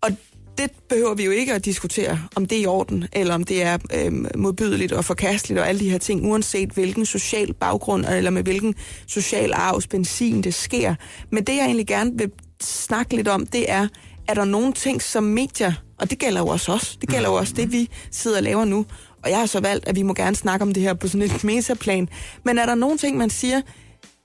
Og 0.00 0.10
det 0.58 0.70
behøver 0.88 1.14
vi 1.14 1.24
jo 1.24 1.30
ikke 1.30 1.54
at 1.54 1.64
diskutere, 1.64 2.20
om 2.34 2.46
det 2.46 2.58
er 2.58 2.62
i 2.62 2.66
orden, 2.66 3.08
eller 3.12 3.34
om 3.34 3.44
det 3.44 3.62
er 3.62 3.78
øh, 3.94 4.12
modbydeligt 4.38 4.92
og 4.92 5.04
forkasteligt 5.04 5.60
og 5.60 5.68
alle 5.68 5.80
de 5.80 5.90
her 5.90 5.98
ting, 5.98 6.26
uanset 6.30 6.70
hvilken 6.70 7.06
social 7.06 7.54
baggrund, 7.54 8.04
eller 8.04 8.30
med 8.30 8.42
hvilken 8.42 8.74
social 9.06 9.52
arvs 9.52 9.86
benzin 9.86 10.42
det 10.42 10.54
sker. 10.54 10.94
Men 11.30 11.44
det, 11.44 11.56
jeg 11.56 11.64
egentlig 11.64 11.86
gerne 11.86 12.12
vil 12.14 12.30
snakke 12.60 13.16
lidt 13.16 13.28
om, 13.28 13.46
det 13.46 13.70
er, 13.70 13.88
er 14.28 14.34
der 14.34 14.44
nogle 14.44 14.72
ting 14.72 15.02
som 15.02 15.22
medier, 15.22 15.72
og 16.00 16.10
det 16.10 16.18
gælder 16.18 16.40
jo 16.40 16.46
også 16.46 16.72
os, 16.72 16.96
det 17.00 17.08
gælder 17.08 17.28
jo 17.28 17.34
også 17.34 17.54
det, 17.56 17.72
vi 17.72 17.90
sidder 18.10 18.36
og 18.36 18.42
laver 18.42 18.64
nu, 18.64 18.86
og 19.24 19.30
jeg 19.30 19.38
har 19.38 19.46
så 19.46 19.60
valgt, 19.60 19.88
at 19.88 19.96
vi 19.96 20.02
må 20.02 20.14
gerne 20.14 20.36
snakke 20.36 20.62
om 20.62 20.74
det 20.74 20.82
her 20.82 20.94
på 20.94 21.08
sådan 21.08 21.22
et 21.22 21.44
metaplan, 21.54 22.08
men 22.44 22.58
er 22.58 22.66
der 22.66 22.74
nogle 22.74 22.98
ting, 22.98 23.16
man 23.16 23.30
siger, 23.30 23.60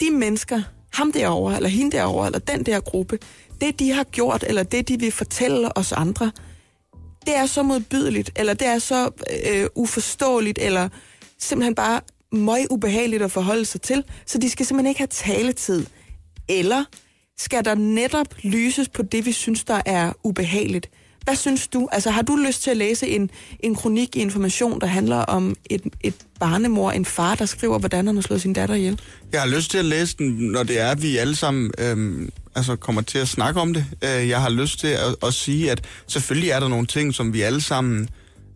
de 0.02 0.12
mennesker, 0.12 0.62
ham 0.94 1.12
derovre, 1.12 1.56
eller 1.56 1.70
hende 1.70 1.92
derovre, 1.98 2.26
eller 2.26 2.40
den 2.40 2.66
der 2.66 2.80
gruppe, 2.80 3.20
det 3.62 3.80
de 3.80 3.92
har 3.92 4.04
gjort, 4.04 4.44
eller 4.48 4.64
det 4.64 4.88
de 4.88 5.00
vil 5.00 5.12
fortælle 5.12 5.78
os 5.78 5.92
andre, 5.92 6.32
det 7.26 7.36
er 7.36 7.46
så 7.46 7.64
modbydeligt, 7.64 8.32
eller 8.36 8.54
det 8.54 8.68
er 8.68 8.80
så 8.80 9.12
øh, 9.52 9.68
uforståeligt, 9.76 10.60
eller 10.62 10.90
simpelthen 11.40 11.76
bare 11.76 12.02
møg 12.32 12.66
ubehageligt 12.72 13.24
at 13.24 13.32
forholde 13.32 13.66
sig 13.66 13.82
til, 13.82 14.04
så 14.26 14.38
de 14.38 14.50
skal 14.50 14.66
simpelthen 14.66 14.90
ikke 14.90 15.00
have 15.00 15.08
taletid. 15.08 15.86
Eller 16.50 16.86
skal 17.44 17.66
der 17.66 17.76
netop 17.76 18.28
lyses 18.44 18.90
på 18.90 19.02
det, 19.02 19.26
vi 19.26 19.32
synes, 19.32 19.64
der 19.64 19.82
er 19.86 20.14
ubehageligt? 20.24 20.90
Hvad 21.24 21.36
synes 21.36 21.68
du? 21.68 21.88
Altså, 21.92 22.10
har 22.10 22.22
du 22.22 22.36
lyst 22.36 22.64
til 22.64 22.72
at 22.72 22.78
læse 22.78 23.08
en, 23.08 23.30
en 23.60 23.76
kronik 23.76 24.16
i 24.16 24.20
Information, 24.20 24.82
der 24.82 24.88
handler 24.88 25.18
om 25.18 25.56
et, 25.70 25.82
et 26.02 26.16
barnemor, 26.40 26.92
en 26.92 27.06
far, 27.06 27.36
der 27.36 27.46
skriver, 27.46 27.80
hvordan 27.80 28.08
han 28.08 28.16
har 28.16 28.22
slået 28.22 28.42
sin 28.42 28.54
datter 28.54 28.76
ihjel? 28.76 29.00
Jeg 29.32 29.42
har 29.42 29.48
lyst 29.48 29.72
til 29.72 29.78
at 29.78 29.86
læse 29.86 30.18
den, 30.18 30.28
når 30.28 30.64
det 30.64 30.80
er, 30.80 30.92
at 30.92 31.02
vi 31.02 31.18
alle 31.18 31.36
sammen 31.36 31.72
øhm, 31.80 32.30
altså 32.56 32.76
kommer 32.76 33.02
til 33.02 33.18
at 33.18 33.28
snakke 33.28 33.60
om 33.60 33.74
det. 33.74 33.86
Øh, 34.04 34.30
jeg 34.30 34.42
har 34.42 34.50
lyst 34.50 34.80
til 34.80 34.88
at, 34.88 35.16
at 35.24 35.34
sige, 35.34 35.72
at 35.72 35.84
selvfølgelig 36.08 36.50
er 36.50 36.60
der 36.60 36.68
nogle 36.68 36.88
ting, 36.88 37.14
som 37.14 37.34
vi 37.34 37.42
alle 37.42 37.62
sammen 37.62 38.10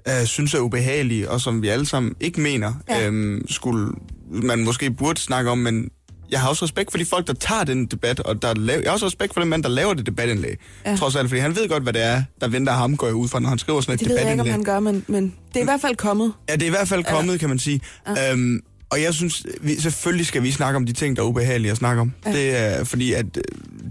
øh, 0.08 0.26
synes 0.26 0.54
er 0.54 0.60
ubehagelige, 0.60 1.30
og 1.30 1.42
som 1.42 1.62
vi 1.62 1.68
alle 1.68 1.86
sammen 1.86 2.16
ikke 2.20 2.42
mener, 2.42 2.74
ja. 2.90 3.08
øhm, 3.08 3.46
skulle 3.50 3.92
man 4.30 4.64
måske 4.64 4.92
burde 4.92 5.20
snakke 5.20 5.52
om, 5.52 5.58
men 5.58 5.90
jeg 6.32 6.40
har 6.42 6.50
også 6.50 6.66
respekt 6.66 6.92
for 6.92 6.98
de 6.98 7.06
folk, 7.06 7.28
der 7.28 7.34
tager 7.34 7.64
den 7.64 7.86
debat, 7.86 8.20
og 8.20 8.42
der 8.42 8.54
laver, 8.56 8.82
jeg 8.82 8.90
har 8.90 8.94
også 8.94 9.06
respekt 9.06 9.34
for 9.34 9.42
den 9.42 9.50
mand, 9.50 9.64
der 9.64 9.70
laver 9.70 9.94
det 9.94 10.06
debatindlæg. 10.06 10.58
Ja. 10.86 10.96
Trods 10.96 11.16
alt, 11.16 11.30
fordi 11.30 11.42
han 11.42 11.56
ved 11.56 11.70
godt, 11.70 11.84
hvad 11.84 11.94
det 11.94 12.04
er, 12.04 12.24
der 12.42 12.48
venter 12.48 12.74
ham, 12.74 12.98
går 12.98 13.08
jeg 13.08 13.16
ud 13.16 13.28
fra, 13.28 13.40
når 13.40 13.50
han 13.50 13.58
skriver 13.58 13.82
sådan 13.82 13.94
et 13.94 14.00
Det 14.00 14.08
debatindlæg. 14.10 14.38
ved 14.38 14.46
jeg 14.46 14.58
ikke, 14.60 14.72
om 14.72 14.76
han 14.76 14.84
gør, 14.84 14.92
men, 14.92 15.06
men 15.08 15.34
det 15.54 15.58
er 15.58 15.62
i 15.62 15.64
hvert 15.66 15.82
fald 15.82 15.96
kommet. 15.96 16.34
Ja, 16.50 16.54
det 16.54 16.62
er 16.62 16.68
i 16.68 16.70
hvert 16.70 16.88
fald 16.88 17.04
kommet, 17.04 17.34
ja. 17.34 17.38
kan 17.38 17.50
man 17.50 17.60
sige. 17.60 17.82
Ja. 18.08 18.32
Øhm, 18.32 18.62
og 18.90 19.02
jeg 19.02 19.14
synes, 19.14 19.46
vi, 19.62 19.76
selvfølgelig 19.82 20.26
skal 20.26 20.44
vi 20.44 20.52
snakke 20.52 20.78
om 20.78 20.86
de 20.86 20.94
ting, 20.94 21.16
der 21.16 21.22
er 21.22 21.28
ubehagelige 21.28 21.72
at 21.72 21.78
snakke 21.78 22.02
om. 22.02 22.12
Ja. 22.26 22.32
Det 22.32 22.58
er, 22.58 22.84
fordi 22.84 23.14
at, 23.14 23.26
øh, 23.38 23.44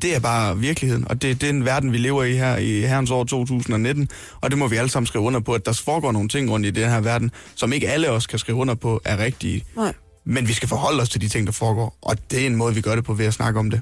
det 0.02 0.14
er 0.16 0.20
bare 0.20 0.58
virkeligheden, 0.58 1.08
og 1.08 1.22
det, 1.22 1.40
det 1.40 1.48
er 1.48 1.52
den 1.52 1.64
verden, 1.64 1.92
vi 1.92 1.98
lever 1.98 2.24
i 2.24 2.32
her 2.36 2.56
i 2.56 2.80
herrens 2.80 3.10
år 3.10 3.24
2019. 3.24 4.08
Og 4.40 4.50
det 4.50 4.58
må 4.58 4.68
vi 4.68 4.76
alle 4.76 4.90
sammen 4.90 5.06
skrive 5.06 5.24
under 5.24 5.40
på, 5.40 5.52
at 5.52 5.66
der 5.66 5.72
foregår 5.84 6.12
nogle 6.12 6.28
ting 6.28 6.50
rundt 6.50 6.66
i 6.66 6.70
den 6.70 6.90
her 6.90 7.00
verden, 7.00 7.30
som 7.54 7.72
ikke 7.72 7.88
alle 7.88 8.10
os 8.10 8.26
kan 8.26 8.38
skrive 8.38 8.58
under 8.58 8.74
på, 8.74 9.00
er 9.04 9.18
rigtige. 9.18 9.64
Nej. 9.76 9.92
Men 10.26 10.48
vi 10.48 10.52
skal 10.52 10.68
forholde 10.68 11.02
os 11.02 11.08
til 11.08 11.20
de 11.20 11.28
ting, 11.28 11.46
der 11.46 11.52
foregår, 11.52 11.98
og 12.02 12.30
det 12.30 12.42
er 12.42 12.46
en 12.46 12.56
måde, 12.56 12.74
vi 12.74 12.80
gør 12.80 12.94
det 12.94 13.04
på 13.04 13.14
ved 13.14 13.26
at 13.26 13.34
snakke 13.34 13.60
om 13.60 13.70
det. 13.70 13.80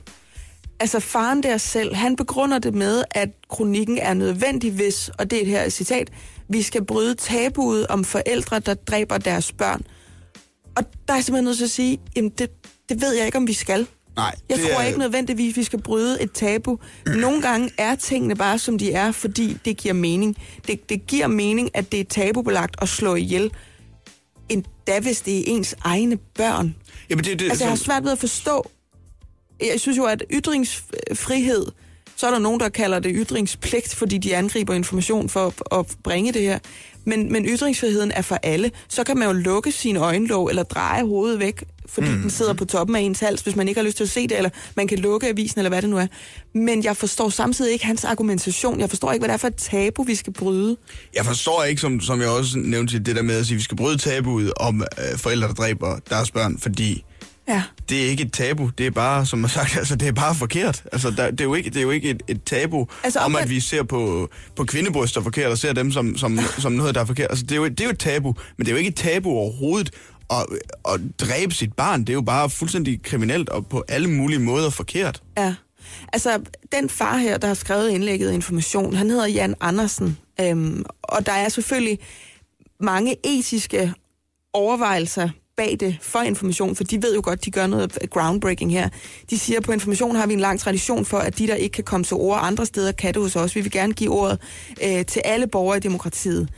Altså 0.80 1.00
faren 1.00 1.42
der 1.42 1.56
selv, 1.56 1.94
han 1.94 2.16
begrunder 2.16 2.58
det 2.58 2.74
med, 2.74 3.04
at 3.10 3.28
kronikken 3.50 3.98
er 3.98 4.14
nødvendig, 4.14 4.72
hvis, 4.72 5.08
og 5.18 5.30
det 5.30 5.38
er 5.38 5.42
et 5.42 5.48
her 5.48 5.68
citat, 5.68 6.10
vi 6.48 6.62
skal 6.62 6.84
bryde 6.84 7.14
tabuet 7.14 7.86
om 7.86 8.04
forældre, 8.04 8.58
der 8.58 8.74
dræber 8.74 9.18
deres 9.18 9.52
børn. 9.52 9.82
Og 10.76 10.84
der 11.08 11.14
er 11.14 11.20
simpelthen 11.20 11.44
nødt 11.44 11.56
til 11.56 11.64
at 11.64 11.70
sige, 11.70 11.98
jamen 12.16 12.30
det, 12.38 12.50
det 12.88 13.00
ved 13.00 13.12
jeg 13.16 13.26
ikke, 13.26 13.38
om 13.38 13.46
vi 13.46 13.52
skal. 13.52 13.86
Nej, 14.16 14.34
Jeg 14.48 14.58
tror 14.58 14.80
er- 14.80 14.86
ikke 14.86 14.98
nødvendigvis, 14.98 15.56
vi 15.56 15.64
skal 15.64 15.82
bryde 15.82 16.22
et 16.22 16.32
tabu. 16.32 16.78
Nogle 17.06 17.42
gange 17.42 17.70
er 17.78 17.94
tingene 17.94 18.34
bare, 18.36 18.58
som 18.58 18.78
de 18.78 18.92
er, 18.92 19.12
fordi 19.12 19.58
det 19.64 19.76
giver 19.76 19.94
mening. 19.94 20.36
Det, 20.66 20.88
det 20.88 21.06
giver 21.06 21.26
mening, 21.26 21.70
at 21.74 21.92
det 21.92 22.00
er 22.00 22.04
tabubelagt 22.04 22.76
at 22.82 22.88
slå 22.88 23.14
ihjel, 23.14 23.50
endda 24.86 25.00
hvis 25.00 25.20
det 25.20 25.38
er 25.38 25.42
ens 25.46 25.74
egne 25.80 26.16
børn. 26.16 26.76
Jamen, 27.10 27.24
det, 27.24 27.38
det, 27.38 27.50
Altså, 27.50 27.64
jeg 27.64 27.70
har 27.70 27.76
svært 27.76 28.04
ved 28.04 28.12
at 28.12 28.18
forstå. 28.18 28.70
Jeg 29.60 29.80
synes 29.80 29.98
jo, 29.98 30.04
at 30.04 30.24
ytringsfrihed, 30.30 31.66
så 32.16 32.26
er 32.26 32.30
der 32.30 32.38
nogen, 32.38 32.60
der 32.60 32.68
kalder 32.68 32.98
det 32.98 33.12
ytringspligt, 33.14 33.94
fordi 33.94 34.18
de 34.18 34.36
angriber 34.36 34.74
information 34.74 35.28
for 35.28 35.74
at- 35.78 35.86
bringe 36.04 36.32
det 36.32 36.42
her. 36.42 36.58
Men, 37.04 37.32
men 37.32 37.44
ytringsfriheden 37.46 38.12
er 38.12 38.22
for 38.22 38.38
alle. 38.42 38.70
Så 38.88 39.04
kan 39.04 39.18
man 39.18 39.28
jo 39.28 39.32
lukke 39.34 39.72
sine 39.72 39.98
øjenlåg 39.98 40.48
eller 40.48 40.62
dreje 40.62 41.02
hovedet 41.04 41.38
væk, 41.38 41.64
fordi 41.86 42.08
mm. 42.08 42.20
den 42.20 42.30
sidder 42.30 42.52
på 42.52 42.64
toppen 42.64 42.96
af 42.96 43.00
ens 43.00 43.20
hals, 43.20 43.40
hvis 43.40 43.56
man 43.56 43.68
ikke 43.68 43.80
har 43.80 43.86
lyst 43.86 43.96
til 43.96 44.04
at 44.04 44.10
se 44.10 44.22
det, 44.28 44.36
eller 44.36 44.50
man 44.76 44.88
kan 44.88 44.98
lukke 44.98 45.28
avisen, 45.28 45.58
eller 45.60 45.68
hvad 45.68 45.82
det 45.82 45.90
nu 45.90 45.96
er. 45.98 46.06
Men 46.54 46.84
jeg 46.84 46.96
forstår 46.96 47.28
samtidig 47.28 47.72
ikke 47.72 47.86
hans 47.86 48.04
argumentation. 48.04 48.80
Jeg 48.80 48.88
forstår 48.88 49.12
ikke, 49.12 49.20
hvad 49.20 49.28
det 49.28 49.34
er 49.34 49.38
for 49.38 49.48
et 49.48 49.56
tabu, 49.56 50.02
vi 50.02 50.14
skal 50.14 50.32
bryde. 50.32 50.76
Jeg 51.14 51.24
forstår 51.24 51.64
ikke, 51.64 51.80
som, 51.80 52.00
som 52.00 52.20
jeg 52.20 52.28
også 52.28 52.58
nævnte 52.58 52.98
det 52.98 53.16
der 53.16 53.22
med 53.22 53.34
at 53.36 53.46
sige, 53.46 53.54
at 53.54 53.58
vi 53.58 53.62
skal 53.62 53.76
bryde 53.76 53.98
tabuet 53.98 54.52
om 54.56 54.82
øh, 54.82 55.18
forældre, 55.18 55.48
der 55.48 55.54
dræber 55.54 55.98
deres 56.10 56.30
børn, 56.30 56.58
fordi 56.58 57.04
Ja. 57.52 57.62
det 57.88 58.04
er 58.04 58.10
ikke 58.10 58.22
et 58.22 58.32
tabu. 58.32 58.70
Det 58.78 58.86
er 58.86 58.90
bare, 58.90 59.26
som 59.26 59.38
man 59.38 59.50
sagt, 59.50 59.76
altså, 59.82 59.96
det 59.96 60.08
er 60.08 60.12
bare 60.12 60.34
forkert. 60.34 60.84
Altså, 60.92 61.10
der, 61.10 61.30
det, 61.30 61.40
er 61.40 61.44
jo 61.44 61.54
ikke, 61.54 61.70
det 61.70 61.76
er 61.76 61.82
jo 61.82 61.90
ikke 61.90 62.10
et, 62.10 62.22
et 62.28 62.42
tabu 62.44 62.86
Altså, 63.04 63.18
om, 63.18 63.36
at 63.36 63.50
vi 63.50 63.60
ser 63.60 63.82
på, 63.82 64.28
på 64.56 64.64
kvindebryster 64.64 65.22
forkert, 65.22 65.50
og 65.50 65.58
ser 65.58 65.72
dem 65.72 65.92
som, 65.92 66.16
som, 66.16 66.38
som 66.58 66.72
noget, 66.72 66.94
der 66.94 67.00
er 67.00 67.04
forkert. 67.04 67.30
Altså, 67.30 67.44
det 67.44 67.52
er, 67.52 67.56
jo, 67.56 67.68
det 67.68 67.80
er 67.80 67.84
jo 67.84 67.90
et 67.90 67.98
tabu, 67.98 68.34
men 68.56 68.66
det 68.66 68.68
er 68.68 68.72
jo 68.72 68.78
ikke 68.78 68.88
et 68.88 68.96
tabu 68.96 69.30
overhovedet 69.30 69.90
at, 70.30 70.46
at 70.88 71.00
dræbe 71.18 71.54
sit 71.54 71.72
barn. 71.72 72.00
Det 72.00 72.08
er 72.08 72.14
jo 72.14 72.22
bare 72.22 72.50
fuldstændig 72.50 73.02
kriminelt 73.02 73.48
og 73.48 73.66
på 73.66 73.84
alle 73.88 74.10
mulige 74.10 74.38
måder 74.38 74.70
forkert. 74.70 75.22
Ja. 75.38 75.54
Altså, 76.12 76.40
den 76.72 76.88
far 76.88 77.16
her, 77.16 77.38
der 77.38 77.46
har 77.46 77.54
skrevet 77.54 77.90
indlægget 77.90 78.32
Information, 78.32 78.94
han 78.94 79.10
hedder 79.10 79.26
Jan 79.26 79.54
Andersen. 79.60 80.18
Øhm, 80.40 80.84
og 81.02 81.26
der 81.26 81.32
er 81.32 81.48
selvfølgelig 81.48 81.98
mange 82.80 83.16
etiske 83.24 83.92
overvejelser 84.52 85.28
bag 85.56 85.76
det 85.80 85.98
for 86.00 86.20
Information, 86.20 86.76
for 86.76 86.84
de 86.84 87.02
ved 87.02 87.14
jo 87.14 87.20
godt, 87.24 87.44
de 87.44 87.50
gør 87.50 87.66
noget 87.66 87.98
groundbreaking 88.10 88.72
her. 88.72 88.88
De 89.30 89.38
siger, 89.38 89.58
at 89.58 89.64
på 89.64 89.72
Information 89.72 90.16
har 90.16 90.26
vi 90.26 90.32
en 90.32 90.40
lang 90.40 90.60
tradition 90.60 91.04
for, 91.04 91.18
at 91.18 91.38
de, 91.38 91.46
der 91.46 91.54
ikke 91.54 91.72
kan 91.72 91.84
komme 91.84 92.04
til 92.04 92.16
ord 92.16 92.38
andre 92.42 92.66
steder, 92.66 92.92
kan 92.92 93.14
det 93.14 93.22
hos 93.22 93.36
os. 93.36 93.56
Vi 93.56 93.60
vil 93.60 93.72
gerne 93.72 93.92
give 93.92 94.10
ordet 94.10 94.38
øh, 94.84 95.04
til 95.06 95.22
alle 95.24 95.46
borgere 95.46 95.76
i 95.76 95.80
demokratiet. 95.80 96.48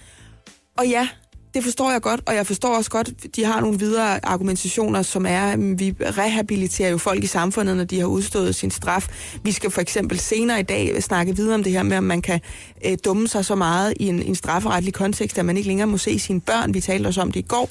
Og 0.79 0.89
ja, 0.89 1.09
det 1.55 1.65
forstår 1.65 1.91
jeg 1.91 2.03
godt, 2.03 2.21
og 2.27 2.35
jeg 2.35 2.47
forstår 2.47 2.77
også 2.77 2.91
godt, 2.91 3.37
de 3.37 3.45
har 3.45 3.61
nogle 3.61 3.79
videre 3.79 4.27
argumentationer, 4.27 5.03
som 5.03 5.27
er, 5.27 5.41
at 5.41 5.59
vi 5.81 5.95
rehabiliterer 6.01 6.91
jo 6.91 6.99
folk 6.99 7.25
i 7.25 7.27
samfundet, 7.27 7.77
når 7.77 7.85
de 7.85 8.01
har 8.01 8.07
udstået 8.07 8.55
sin 8.55 8.71
straf. 8.71 9.09
Vi 9.43 9.53
skal 9.53 9.71
for 9.71 9.81
eksempel 9.81 10.19
senere 10.19 10.61
i 10.61 10.63
dag 10.63 11.03
snakke 11.03 11.37
videre 11.37 11.55
om 11.55 11.63
det 11.63 11.73
her 11.73 11.83
med, 11.83 11.97
om 11.97 12.05
man 12.05 12.23
kan 12.23 12.41
øh, 12.87 12.99
dumme 13.05 13.29
sig 13.29 13.45
så 13.45 13.55
meget 13.55 13.95
i 14.01 14.07
en, 14.07 14.23
en 14.23 14.35
strafferetlig 14.35 14.95
kontekst, 14.95 15.39
at 15.39 15.45
man 15.45 15.57
ikke 15.57 15.69
længere 15.69 15.87
må 15.87 15.99
se 15.99 16.19
sine 16.19 16.41
børn. 16.41 16.75
Vi 16.75 16.81
talte 16.81 17.07
også 17.07 17.21
om 17.21 17.33
det 17.33 17.41
i 17.41 17.47
går. 17.49 17.71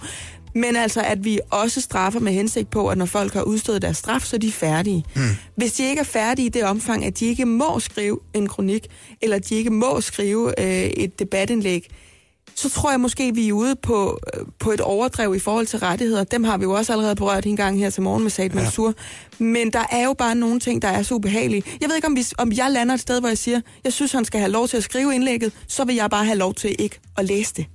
Men 0.55 0.75
altså, 0.75 1.01
at 1.01 1.25
vi 1.25 1.39
også 1.49 1.81
straffer 1.81 2.19
med 2.19 2.31
hensigt 2.31 2.69
på, 2.69 2.87
at 2.87 2.97
når 2.97 3.05
folk 3.05 3.33
har 3.33 3.41
udstået 3.41 3.81
deres 3.81 3.97
straf, 3.97 4.21
så 4.21 4.35
er 4.35 4.39
de 4.39 4.51
færdige. 4.51 5.05
Mm. 5.15 5.21
Hvis 5.55 5.73
de 5.73 5.89
ikke 5.89 5.99
er 5.99 6.03
færdige 6.03 6.45
i 6.45 6.49
det 6.49 6.63
omfang, 6.63 7.05
at 7.05 7.19
de 7.19 7.25
ikke 7.25 7.45
må 7.45 7.79
skrive 7.79 8.19
en 8.33 8.47
kronik, 8.47 8.87
eller 9.21 9.39
de 9.39 9.55
ikke 9.55 9.69
må 9.69 10.01
skrive 10.01 10.59
øh, 10.59 10.83
et 10.83 11.19
debatindlæg, 11.19 11.89
så 12.55 12.69
tror 12.69 12.91
jeg 12.91 12.99
måske, 12.99 13.35
vi 13.35 13.49
er 13.49 13.53
ude 13.53 13.75
på, 13.75 14.19
øh, 14.33 14.45
på 14.59 14.71
et 14.71 14.81
overdrev 14.81 15.35
i 15.35 15.39
forhold 15.39 15.67
til 15.67 15.79
rettigheder. 15.79 16.23
Dem 16.23 16.43
har 16.43 16.57
vi 16.57 16.63
jo 16.63 16.71
også 16.71 16.93
allerede 16.93 17.15
berørt 17.15 17.45
en 17.45 17.55
gang 17.55 17.79
her 17.79 17.89
til 17.89 18.03
morgen 18.03 18.23
med 18.23 18.31
Said 18.31 18.49
Mansour. 18.49 18.93
Men 19.37 19.73
der 19.73 19.83
er 19.91 20.03
jo 20.03 20.13
bare 20.13 20.35
nogle 20.35 20.59
ting, 20.59 20.81
der 20.81 20.87
er 20.87 21.03
så 21.03 21.15
ubehagelige. 21.15 21.63
Jeg 21.81 21.89
ved 21.89 21.95
ikke, 21.95 22.07
om, 22.07 22.15
vi, 22.15 22.25
om 22.37 22.51
jeg 22.51 22.71
lander 22.71 22.93
et 22.93 22.99
sted, 22.99 23.19
hvor 23.19 23.29
jeg 23.29 23.37
siger, 23.37 23.61
jeg 23.83 23.93
synes, 23.93 24.11
han 24.11 24.25
skal 24.25 24.39
have 24.39 24.51
lov 24.51 24.67
til 24.67 24.77
at 24.77 24.83
skrive 24.83 25.15
indlægget, 25.15 25.53
så 25.67 25.83
vil 25.83 25.95
jeg 25.95 26.09
bare 26.09 26.25
have 26.25 26.37
lov 26.37 26.53
til 26.53 26.75
ikke 26.79 26.99
at 27.17 27.25
læse 27.25 27.53
det. 27.53 27.65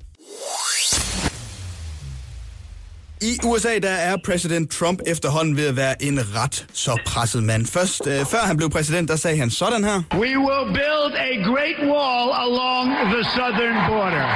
I 3.22 3.38
USA 3.46 3.78
der 3.78 3.90
er 3.90 4.16
præsident 4.24 4.70
Trump 4.70 5.00
efterhånden 5.06 5.56
ved 5.56 5.66
at 5.66 5.76
være 5.76 6.02
en 6.02 6.20
ret 6.36 6.66
så 6.72 6.98
presset 7.06 7.42
mand. 7.42 7.66
Først, 7.66 8.06
øh, 8.06 8.26
før 8.26 8.38
han 8.38 8.56
blev 8.56 8.70
præsident, 8.70 9.08
der 9.08 9.16
sagde 9.16 9.38
han 9.38 9.50
sådan 9.50 9.84
her. 9.84 10.02
We 10.12 10.38
will 10.46 10.66
build 10.78 11.12
a 11.30 11.32
great 11.50 11.78
wall 11.92 12.28
along 12.46 12.86
the 13.14 13.24
southern 13.36 13.76
border. 13.88 14.28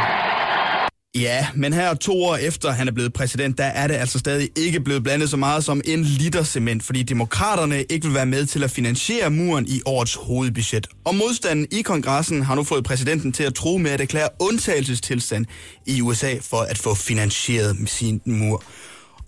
Ja, 1.15 1.47
men 1.55 1.73
her 1.73 1.95
to 1.95 2.23
år 2.25 2.37
efter 2.37 2.71
han 2.71 2.89
er 2.89 2.93
blevet 2.93 3.13
præsident, 3.13 3.59
der 3.59 3.65
er 3.65 3.87
det 3.87 3.95
altså 3.95 4.19
stadig 4.19 4.51
ikke 4.57 4.81
blevet 4.81 5.03
blandet 5.03 5.31
så 5.31 5.37
meget 5.37 5.65
som 5.65 5.81
en 5.85 6.03
liter 6.03 6.43
cement, 6.43 6.83
fordi 6.83 7.03
demokraterne 7.03 7.83
ikke 7.83 8.07
vil 8.07 8.15
være 8.15 8.27
med 8.27 8.47
til 8.47 8.65
at 8.65 8.71
finansiere 8.71 9.31
muren 9.31 9.67
i 9.69 9.81
årets 9.87 10.15
hovedbudget. 10.15 10.87
Og 11.05 11.15
modstanden 11.15 11.67
i 11.71 11.83
kongressen 11.83 12.43
har 12.43 12.55
nu 12.55 12.65
fået 12.65 12.85
præsidenten 12.85 13.33
til 13.33 13.43
at 13.45 13.55
tro 13.55 13.77
med 13.77 13.91
at 13.91 14.01
erklære 14.01 14.29
undtagelsestilstand 14.41 15.47
i 15.87 16.01
USA 16.01 16.35
for 16.41 16.61
at 16.61 16.79
få 16.79 16.95
finansieret 16.95 17.77
sin 17.87 18.21
mur. 18.25 18.63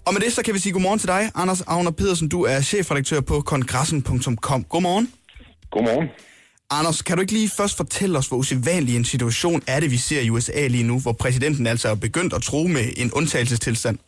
Og 0.06 0.12
med 0.14 0.20
det 0.20 0.32
så 0.32 0.42
kan 0.42 0.54
vi 0.54 0.58
sige 0.58 0.72
godmorgen 0.72 0.98
til 0.98 1.08
dig, 1.08 1.30
Anders 1.34 1.60
Agner 1.60 1.90
Pedersen. 1.90 2.28
Du 2.28 2.42
er 2.42 2.60
chefredaktør 2.60 3.20
på 3.20 3.40
kongressen.com. 3.40 4.64
Godmorgen. 4.64 5.12
Godmorgen. 5.70 6.08
Anders, 6.70 7.02
kan 7.02 7.16
du 7.16 7.20
ikke 7.20 7.32
lige 7.32 7.50
først 7.60 7.76
fortælle 7.76 8.18
os, 8.18 8.28
hvor 8.28 8.36
usædvanlig 8.36 8.96
en 8.96 9.04
situation 9.04 9.62
er 9.66 9.80
det, 9.80 9.90
vi 9.90 9.96
ser 9.96 10.20
i 10.20 10.30
USA 10.30 10.66
lige 10.66 10.88
nu, 10.90 11.00
hvor 11.00 11.12
præsidenten 11.12 11.66
altså 11.66 11.88
er 11.88 11.94
begyndt 11.94 12.32
at 12.32 12.42
tro 12.42 12.62
med 12.66 12.86
en 12.96 13.12
undtagelsestilstand? 13.12 13.98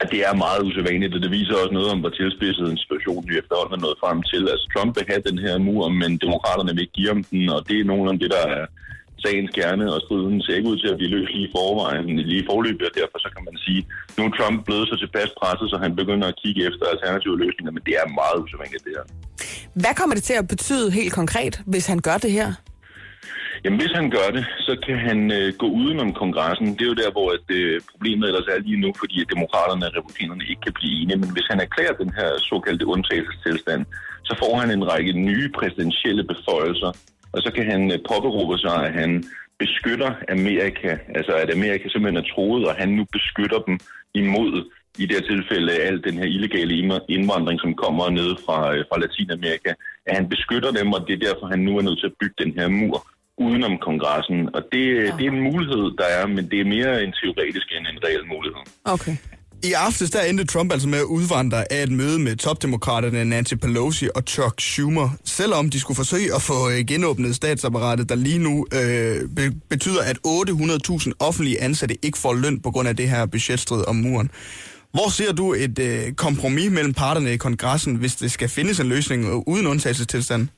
At 0.00 0.08
det 0.10 0.20
er 0.28 0.34
meget 0.34 0.62
usædvanligt, 0.62 1.14
og 1.14 1.20
det 1.22 1.30
viser 1.30 1.54
også 1.54 1.72
noget 1.72 1.88
om, 1.92 2.00
hvor 2.00 2.08
tilspidset 2.08 2.66
en 2.70 2.78
situation 2.84 3.28
vi 3.28 3.34
efterhånden 3.38 3.74
er 3.78 3.82
nået 3.86 3.98
frem 4.02 4.22
til. 4.22 4.42
Altså, 4.52 4.66
Trump 4.74 4.96
vil 4.96 5.04
have 5.08 5.22
den 5.28 5.38
her 5.38 5.58
mur, 5.58 5.88
men 5.88 6.10
demokraterne 6.24 6.72
vil 6.74 6.84
ikke 6.84 6.98
give 6.98 7.08
ham 7.08 7.24
den, 7.24 7.48
og 7.48 7.60
det 7.68 7.76
er 7.80 7.84
nogenlunde 7.84 8.20
det, 8.24 8.30
der 8.36 8.44
er 8.56 8.66
sagens 9.24 9.50
kerne, 9.58 9.84
og 9.94 10.00
striden 10.04 10.42
ser 10.42 10.56
ikke 10.58 10.70
ud 10.72 10.78
til 10.80 10.92
at 10.92 10.98
blive 10.98 11.14
løst 11.14 11.32
lige 11.34 11.48
i 11.48 11.54
forvejen, 11.56 12.06
lige 12.30 12.42
i 12.42 12.48
forløbet, 12.50 12.88
og 12.90 12.94
derfor 13.00 13.18
så 13.24 13.28
kan 13.34 13.42
man 13.48 13.56
sige, 13.64 13.80
nu 14.16 14.20
er 14.24 14.32
Trump 14.38 14.58
blevet 14.66 14.86
så 14.90 14.96
tilpas 15.04 15.30
presset, 15.40 15.66
så 15.72 15.76
han 15.84 15.92
begynder 16.00 16.26
at 16.28 16.38
kigge 16.42 16.60
efter 16.68 16.84
alternative 16.94 17.36
løsninger, 17.44 17.72
men 17.76 17.82
det 17.86 17.94
er 18.00 18.06
meget 18.20 18.38
usædvanligt 18.42 18.84
det 18.86 18.92
her. 18.98 19.06
Hvad 19.82 19.94
kommer 19.98 20.14
det 20.18 20.24
til 20.30 20.36
at 20.42 20.48
betyde 20.54 20.86
helt 20.98 21.12
konkret, 21.20 21.54
hvis 21.72 21.86
han 21.92 21.98
gør 22.08 22.18
det 22.24 22.32
her? 22.38 22.48
Jamen, 23.64 23.80
hvis 23.80 23.94
han 24.00 24.10
gør 24.16 24.28
det, 24.36 24.44
så 24.66 24.72
kan 24.86 24.98
han 25.08 25.18
øh, 25.38 25.48
gå 25.62 25.66
udenom 25.80 26.10
kongressen. 26.20 26.66
Det 26.76 26.82
er 26.82 26.92
jo 26.92 27.02
der, 27.02 27.10
hvor 27.16 27.28
at, 27.36 27.46
øh, 27.60 27.80
problemet 27.92 28.24
ellers 28.28 28.48
er 28.54 28.58
lige 28.68 28.82
nu, 28.84 28.90
fordi 29.02 29.16
at 29.22 29.30
demokraterne 29.34 29.86
og 29.86 29.92
republikanerne 29.98 30.44
ikke 30.50 30.62
kan 30.66 30.76
blive 30.78 30.94
enige. 31.00 31.18
Men 31.22 31.30
hvis 31.34 31.50
han 31.52 31.60
erklærer 31.66 31.94
den 32.02 32.12
her 32.18 32.30
såkaldte 32.50 32.86
undtagelsestilstand, 32.94 33.82
så 34.28 34.32
får 34.42 34.52
han 34.60 34.70
en 34.70 34.84
række 34.92 35.12
nye 35.12 35.48
præsidentielle 35.58 36.24
beføjelser, 36.32 36.90
og 37.32 37.38
så 37.44 37.50
kan 37.56 37.70
han 37.72 37.92
øh, 37.92 37.98
påberåbe 38.10 38.58
sig, 38.58 38.76
at 38.86 38.92
han 38.92 39.24
beskytter 39.58 40.10
Amerika, 40.28 40.90
altså 41.18 41.32
at 41.32 41.54
Amerika 41.56 41.88
simpelthen 41.88 42.24
er 42.24 42.28
troet, 42.34 42.68
og 42.68 42.74
han 42.74 42.88
nu 42.88 43.04
beskytter 43.12 43.58
dem 43.66 43.78
imod 44.14 44.52
i 44.98 45.06
det 45.06 45.16
her 45.16 45.26
tilfælde 45.32 45.72
al 45.72 46.04
den 46.04 46.18
her 46.18 46.28
illegale 46.36 46.74
indvandring, 47.08 47.60
som 47.60 47.74
kommer 47.74 48.10
ned 48.10 48.30
fra, 48.44 48.58
øh, 48.74 48.84
fra 48.88 48.98
Latinamerika, 48.98 49.72
at 50.06 50.16
han 50.16 50.28
beskytter 50.28 50.70
dem, 50.70 50.92
og 50.92 51.00
det 51.06 51.14
er 51.14 51.26
derfor, 51.28 51.46
han 51.46 51.58
nu 51.58 51.78
er 51.78 51.82
nødt 51.82 52.00
til 52.00 52.06
at 52.06 52.18
bygge 52.20 52.44
den 52.44 52.52
her 52.58 52.68
mur 52.68 53.06
udenom 53.38 53.78
kongressen. 53.78 54.54
Og 54.54 54.62
det, 54.72 54.84
det 55.18 55.24
er 55.26 55.32
en 55.36 55.46
mulighed, 55.50 55.84
der 56.00 56.08
er, 56.18 56.26
men 56.26 56.44
det 56.50 56.60
er 56.60 56.64
mere 56.76 57.04
en 57.04 57.12
teoretisk 57.20 57.66
end 57.76 57.86
en 57.92 57.98
reel 58.06 58.24
mulighed. 58.34 58.62
Okay. 58.84 59.16
I 59.64 59.72
aftes 59.72 60.10
der 60.10 60.20
endte 60.22 60.44
Trump 60.44 60.72
altså 60.72 60.88
med 60.88 60.98
at 60.98 61.04
udvandre 61.04 61.72
af 61.72 61.82
et 61.82 61.92
møde 61.92 62.18
med 62.18 62.36
topdemokraterne 62.36 63.24
Nancy 63.24 63.54
Pelosi 63.54 64.08
og 64.14 64.22
Chuck 64.26 64.60
Schumer, 64.60 65.08
selvom 65.24 65.70
de 65.70 65.80
skulle 65.80 65.96
forsøge 65.96 66.34
at 66.34 66.42
få 66.42 66.70
øh, 66.70 66.86
genåbnet 66.86 67.34
statsapparatet, 67.36 68.08
der 68.08 68.14
lige 68.14 68.38
nu 68.38 68.66
øh, 68.74 69.28
be- 69.36 69.54
betyder, 69.70 70.02
at 70.02 70.18
800.000 70.26 71.12
offentlige 71.20 71.62
ansatte 71.62 72.04
ikke 72.04 72.18
får 72.18 72.34
løn 72.34 72.60
på 72.60 72.70
grund 72.70 72.88
af 72.88 72.96
det 72.96 73.10
her 73.10 73.26
budgetstrid 73.26 73.84
om 73.88 73.96
muren. 73.96 74.30
Hvor 74.92 75.10
ser 75.10 75.32
du 75.32 75.52
et 75.54 75.78
øh, 75.78 76.12
kompromis 76.12 76.70
mellem 76.70 76.94
parterne 76.94 77.32
i 77.32 77.36
kongressen, 77.36 77.94
hvis 77.94 78.14
det 78.16 78.30
skal 78.30 78.48
findes 78.48 78.80
en 78.80 78.88
løsning 78.88 79.24
øh, 79.24 79.34
uden 79.46 79.66
undtagelsestilstand? 79.66 80.48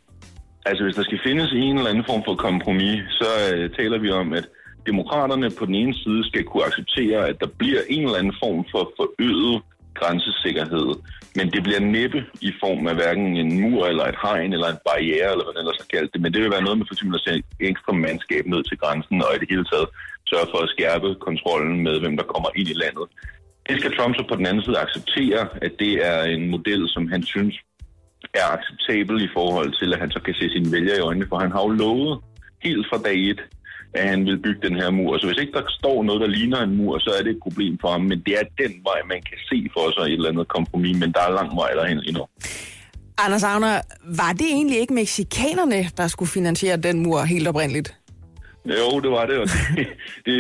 Altså, 0.67 0.85
hvis 0.85 0.95
der 0.95 1.03
skal 1.03 1.19
findes 1.27 1.53
en 1.53 1.77
eller 1.77 1.91
anden 1.91 2.05
form 2.09 2.23
for 2.27 2.35
kompromis, 2.35 3.01
så 3.11 3.29
øh, 3.55 3.71
taler 3.79 3.99
vi 4.01 4.11
om, 4.11 4.33
at 4.33 4.47
demokraterne 4.87 5.51
på 5.59 5.67
den 5.67 5.75
ene 5.75 5.95
side 5.95 6.23
skal 6.29 6.45
kunne 6.45 6.65
acceptere, 6.65 7.29
at 7.29 7.41
der 7.41 7.47
bliver 7.59 7.81
en 7.89 8.05
eller 8.05 8.19
anden 8.19 8.37
form 8.43 8.65
for 8.73 8.83
forøget 8.99 9.63
grænsesikkerhed. 10.01 10.89
Men 11.37 11.47
det 11.55 11.63
bliver 11.67 11.83
næppe 11.97 12.21
i 12.49 12.51
form 12.63 12.87
af 12.91 12.95
hverken 12.95 13.37
en 13.37 13.61
mur 13.61 13.87
eller 13.87 14.05
et 14.05 14.19
hegn 14.25 14.53
eller 14.53 14.69
en 14.71 14.85
barriere, 14.89 15.31
eller 15.33 15.45
hvad 15.45 15.55
det 15.55 15.63
ellers 15.65 15.83
har 15.83 15.91
kaldt 15.97 16.13
det. 16.13 16.21
Men 16.23 16.33
det 16.33 16.41
vil 16.43 16.55
være 16.57 16.67
noget 16.67 16.79
med 16.79 16.87
for 16.87 16.95
eksempel 16.95 17.19
at 17.19 17.25
sætte 17.27 17.43
ekstra 17.71 17.93
mandskab 18.05 18.45
ned 18.47 18.63
til 18.65 18.79
grænsen, 18.83 19.17
og 19.25 19.31
i 19.35 19.41
det 19.43 19.49
hele 19.53 19.67
taget 19.73 19.89
sørge 20.31 20.51
for 20.53 20.61
at 20.63 20.73
skærpe 20.75 21.09
kontrollen 21.29 21.77
med, 21.87 21.95
hvem 22.01 22.17
der 22.21 22.31
kommer 22.33 22.51
ind 22.59 22.69
i 22.75 22.81
landet. 22.83 23.07
Det 23.69 23.77
skal 23.81 23.97
Trump 23.97 24.15
så 24.17 24.25
på 24.29 24.37
den 24.37 24.47
anden 24.47 24.65
side 24.65 24.83
acceptere, 24.85 25.43
at 25.67 25.73
det 25.83 25.93
er 26.11 26.21
en 26.37 26.45
model, 26.55 26.83
som 26.95 27.05
han 27.15 27.23
synes 27.23 27.55
er 28.35 28.47
acceptabel 28.57 29.17
i 29.25 29.31
forhold 29.39 29.71
til, 29.81 29.93
at 29.95 30.01
han 30.03 30.11
så 30.11 30.21
kan 30.27 30.35
se 30.35 30.47
sine 30.51 30.73
vælgere 30.73 30.99
i 30.99 31.07
øjnene, 31.09 31.27
for 31.29 31.39
han 31.39 31.53
har 31.53 31.63
jo 31.63 31.69
lovet 31.83 32.13
helt 32.67 32.87
fra 32.91 32.99
dag 33.07 33.19
et, 33.31 33.41
at 33.95 34.09
han 34.09 34.27
vil 34.27 34.39
bygge 34.39 34.69
den 34.69 34.77
her 34.77 34.91
mur. 34.91 35.19
Så 35.19 35.27
hvis 35.27 35.39
ikke 35.39 35.53
der 35.53 35.63
står 35.69 36.03
noget, 36.03 36.21
der 36.21 36.27
ligner 36.27 36.61
en 36.63 36.77
mur, 36.77 36.99
så 36.99 37.11
er 37.19 37.23
det 37.23 37.31
et 37.31 37.43
problem 37.43 37.79
for 37.81 37.89
ham. 37.89 38.01
Men 38.01 38.23
det 38.27 38.33
er 38.41 38.45
den 38.63 38.73
vej, 38.89 38.99
man 39.09 39.23
kan 39.29 39.39
se 39.51 39.59
for 39.75 39.87
sig 39.95 40.05
et 40.07 40.13
eller 40.13 40.29
andet 40.29 40.49
kompromis, 40.49 40.97
men 41.03 41.13
der 41.13 41.21
er 41.29 41.31
lang 41.31 41.57
vej 41.57 41.71
derhen 41.71 42.01
endnu. 42.09 42.27
Anders 43.19 43.45
Agner, 43.45 43.81
var 44.05 44.33
det 44.33 44.47
egentlig 44.47 44.79
ikke 44.79 44.95
meksikanerne, 44.95 45.81
der 45.97 46.07
skulle 46.09 46.29
finansiere 46.29 46.77
den 46.77 47.01
mur 47.03 47.21
helt 47.23 47.49
oprindeligt? 47.49 47.95
Jo, 48.65 49.01
det 49.01 49.11
var 49.11 49.27
det, 49.27 49.39
og 49.39 49.49
det, 49.77 49.87
det, 50.27 50.39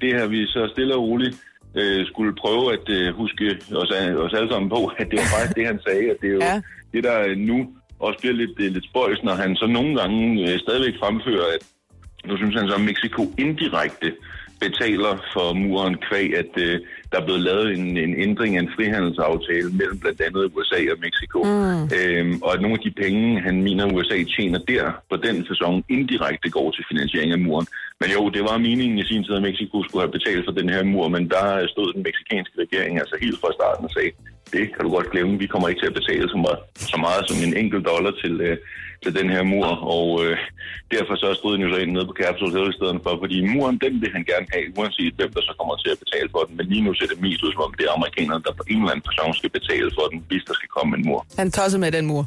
det 0.00 0.20
har 0.20 0.26
vi 0.26 0.46
så 0.46 0.68
stille 0.72 0.94
og 0.94 1.02
roligt 1.02 1.36
øh, 1.80 2.06
skulle 2.06 2.34
prøve 2.42 2.72
at 2.72 2.88
øh, 2.88 3.14
huske 3.14 3.58
os, 3.82 3.90
os 4.24 4.34
alle 4.34 4.50
sammen 4.52 4.70
på, 4.70 4.80
at 4.98 5.06
det 5.10 5.16
var 5.18 5.28
faktisk 5.34 5.56
det, 5.56 5.66
han 5.66 5.80
sagde, 5.86 6.10
at 6.10 6.16
det 6.20 6.28
er 6.28 6.34
jo 6.38 6.40
ja. 6.40 6.60
det, 6.92 7.04
der 7.04 7.18
nu 7.50 7.58
også 7.98 8.18
bliver 8.20 8.34
lidt, 8.34 8.54
lidt 8.74 8.84
spøjs, 8.90 9.22
når 9.22 9.34
han 9.34 9.56
så 9.56 9.66
nogle 9.66 9.92
gange 10.00 10.20
øh, 10.46 10.58
stadigvæk 10.58 10.94
fremfører, 11.02 11.46
at 11.56 11.62
nu 12.28 12.36
synes 12.36 12.54
han 12.54 12.68
så, 12.68 12.74
at 12.74 12.80
Mexico 12.90 13.22
indirekte 13.38 14.12
betaler 14.60 15.12
for 15.34 15.52
muren 15.52 15.96
kvæg, 16.06 16.28
at 16.42 16.52
øh, 16.66 16.80
der 17.10 17.16
er 17.20 17.24
blevet 17.24 17.42
lavet 17.48 17.66
en, 17.78 17.96
en 18.06 18.14
ændring 18.26 18.56
af 18.56 18.60
en 18.60 18.72
frihandelsaftale 18.76 19.70
mellem 19.80 19.98
blandt 19.98 20.20
andet 20.26 20.52
USA 20.56 20.80
og 20.94 20.98
Mexico. 21.06 21.38
Mm. 21.44 21.82
Øhm, 21.98 22.34
og 22.44 22.50
at 22.54 22.60
nogle 22.60 22.76
af 22.78 22.82
de 22.86 22.92
penge, 23.02 23.40
han 23.46 23.56
mener, 23.62 23.92
USA 23.96 24.18
tjener 24.36 24.60
der 24.72 24.84
på 25.10 25.16
den 25.26 25.36
sæson, 25.50 25.84
indirekte 25.88 26.50
går 26.50 26.70
til 26.70 26.84
finansiering 26.90 27.32
af 27.32 27.38
muren. 27.38 27.66
Men 28.00 28.08
jo, 28.16 28.22
det 28.36 28.42
var 28.48 28.58
meningen 28.68 28.98
i 28.98 29.08
sin 29.10 29.24
tid, 29.24 29.34
at 29.34 29.46
Mexico 29.48 29.76
skulle 29.82 30.02
have 30.04 30.16
betalt 30.18 30.44
for 30.44 30.54
den 30.60 30.68
her 30.74 30.82
mur, 30.84 31.08
men 31.08 31.24
der 31.34 31.66
stod 31.74 31.92
den 31.92 32.02
meksikanske 32.08 32.54
regering 32.64 32.98
altså 32.98 33.16
helt 33.20 33.38
fra 33.40 33.50
starten 33.58 33.84
og 33.84 33.90
sagde, 33.96 34.10
det 34.54 34.64
kan 34.74 34.82
du 34.84 34.90
godt 34.96 35.10
glemme, 35.10 35.38
vi 35.38 35.46
kommer 35.46 35.68
ikke 35.68 35.80
til 35.80 35.92
at 35.92 35.98
betale 36.00 36.28
så 36.28 36.38
meget, 36.44 36.60
så 36.92 36.96
meget 37.06 37.22
som 37.28 37.38
en 37.46 37.56
enkelt 37.62 37.84
dollar 37.86 38.12
til, 38.22 38.34
øh, 38.40 38.56
til 39.04 39.12
den 39.18 39.28
her 39.34 39.42
mur, 39.52 39.68
og 39.96 40.06
øh, 40.24 40.36
derfor 40.94 41.14
så 41.22 41.28
stod 41.38 41.52
den 41.54 41.62
jo 41.66 41.70
så 41.72 41.78
ind 41.82 41.92
nede 41.92 42.06
på 42.10 42.16
Capitol 42.22 42.52
Hill 42.54 42.72
i 42.72 42.78
stedet 42.78 42.98
for, 43.04 43.12
fordi 43.22 43.36
muren, 43.54 43.76
den 43.84 43.92
vil 44.02 44.10
han 44.16 44.24
gerne 44.32 44.46
have, 44.54 44.64
uanset 44.78 45.14
hvem 45.18 45.30
der 45.36 45.42
så 45.48 45.52
kommer 45.58 45.74
til 45.82 45.90
at 45.94 45.98
betale 46.04 46.28
for 46.34 46.42
den, 46.46 46.52
men 46.58 46.66
lige 46.72 46.84
nu 46.86 46.90
ser 46.94 47.08
det 47.12 47.20
mest 47.26 47.42
ud 47.44 47.52
som 47.52 47.62
om 47.68 47.74
det 47.78 47.84
er 47.88 47.92
amerikanerne, 47.98 48.42
der 48.46 48.52
på 48.60 48.64
en 48.72 48.78
eller 48.80 48.92
anden 48.92 49.06
person 49.08 49.34
skal 49.40 49.50
betale 49.58 49.90
for 49.96 50.04
den, 50.10 50.18
hvis 50.28 50.44
der 50.48 50.54
skal 50.58 50.68
komme 50.76 50.90
en 50.96 51.02
mur. 51.08 51.20
Han 51.40 51.48
tosser 51.58 51.78
med 51.84 51.92
den 51.96 52.06
mur 52.10 52.22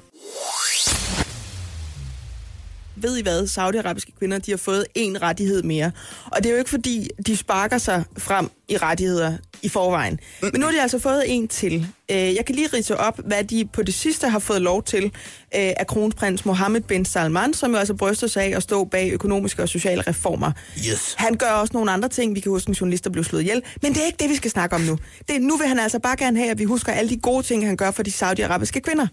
ved 3.04 3.18
I 3.18 3.22
hvad, 3.22 3.48
saudiarabiske 3.48 4.12
kvinder, 4.20 4.40
de 4.40 4.52
har 4.52 4.58
fået 4.58 4.86
en 4.96 5.22
rettighed 5.22 5.64
mere. 5.64 5.92
Og 6.26 6.38
det 6.38 6.46
er 6.46 6.52
jo 6.52 6.58
ikke 6.58 6.70
fordi, 6.70 7.10
de 7.28 7.38
sparker 7.38 7.78
sig 7.78 8.04
frem 8.18 8.50
i 8.70 8.78
rettigheder 8.78 9.38
i 9.62 9.70
forvejen. 9.70 10.20
Men 10.42 10.52
nu 10.56 10.66
har 10.66 10.72
de 10.72 10.82
altså 10.82 11.00
fået 11.00 11.24
en 11.28 11.48
til. 11.48 11.88
Øh, 12.12 12.18
jeg 12.18 12.46
kan 12.46 12.56
lige 12.56 12.68
rise 12.68 12.98
op, 12.98 13.20
hvad 13.26 13.44
de 13.44 13.66
på 13.74 13.84
det 13.84 13.94
sidste 13.94 14.30
har 14.30 14.40
fået 14.40 14.62
lov 14.62 14.84
til 14.84 15.06
øh, 15.06 15.12
af 15.52 15.88
kronprins 15.88 16.46
Mohammed 16.46 16.82
bin 16.82 17.06
Salman, 17.06 17.54
som 17.54 17.72
jo 17.72 17.78
altså 17.78 17.94
bryster 17.94 18.28
sig 18.28 18.44
af 18.44 18.58
at 18.58 18.64
stå 18.64 18.84
bag 18.84 19.12
økonomiske 19.12 19.62
og 19.62 19.70
sociale 19.70 20.02
reformer. 20.02 20.52
Yes. 20.78 21.16
Han 21.18 21.34
gør 21.34 21.52
også 21.52 21.74
nogle 21.74 21.92
andre 21.92 22.10
ting. 22.10 22.36
Vi 22.36 22.40
kan 22.40 22.50
huske, 22.50 22.70
en 22.70 22.74
journalist 22.74 23.04
der 23.04 23.10
blev 23.10 23.24
slået 23.24 23.42
ihjel. 23.42 23.62
Men 23.82 23.94
det 23.94 24.02
er 24.02 24.06
ikke 24.06 24.18
det, 24.20 24.30
vi 24.30 24.36
skal 24.36 24.52
snakke 24.52 24.76
om 24.76 24.82
nu. 24.82 24.98
Det, 25.28 25.42
nu 25.42 25.58
vil 25.58 25.68
han 25.68 25.80
altså 25.80 26.00
bare 26.00 26.18
gerne 26.18 26.40
have, 26.40 26.52
at 26.52 26.60
vi 26.60 26.64
husker 26.64 26.92
alle 26.92 27.10
de 27.10 27.18
gode 27.18 27.44
ting, 27.44 27.66
han 27.66 27.78
gør 27.78 27.92
for 27.92 28.04
de 28.04 28.12
saudiarabiske 28.12 28.82
kvinder. 28.82 29.08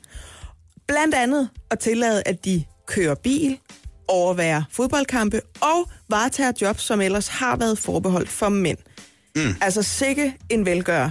Blandt 0.88 1.14
andet 1.14 1.48
at 1.70 1.78
tillade, 1.78 2.22
at 2.26 2.44
de 2.44 2.64
kører 2.86 3.14
bil, 3.14 3.58
overvære 4.08 4.64
fodboldkampe 4.70 5.40
og 5.60 5.90
varetager 6.08 6.52
jobs, 6.62 6.82
som 6.82 7.00
ellers 7.00 7.28
har 7.28 7.56
været 7.56 7.78
forbeholdt 7.78 8.28
for 8.28 8.48
mænd. 8.48 8.78
Mm. 9.36 9.54
Altså 9.60 9.82
sikke 9.82 10.34
en 10.48 10.66
velgør. 10.66 11.10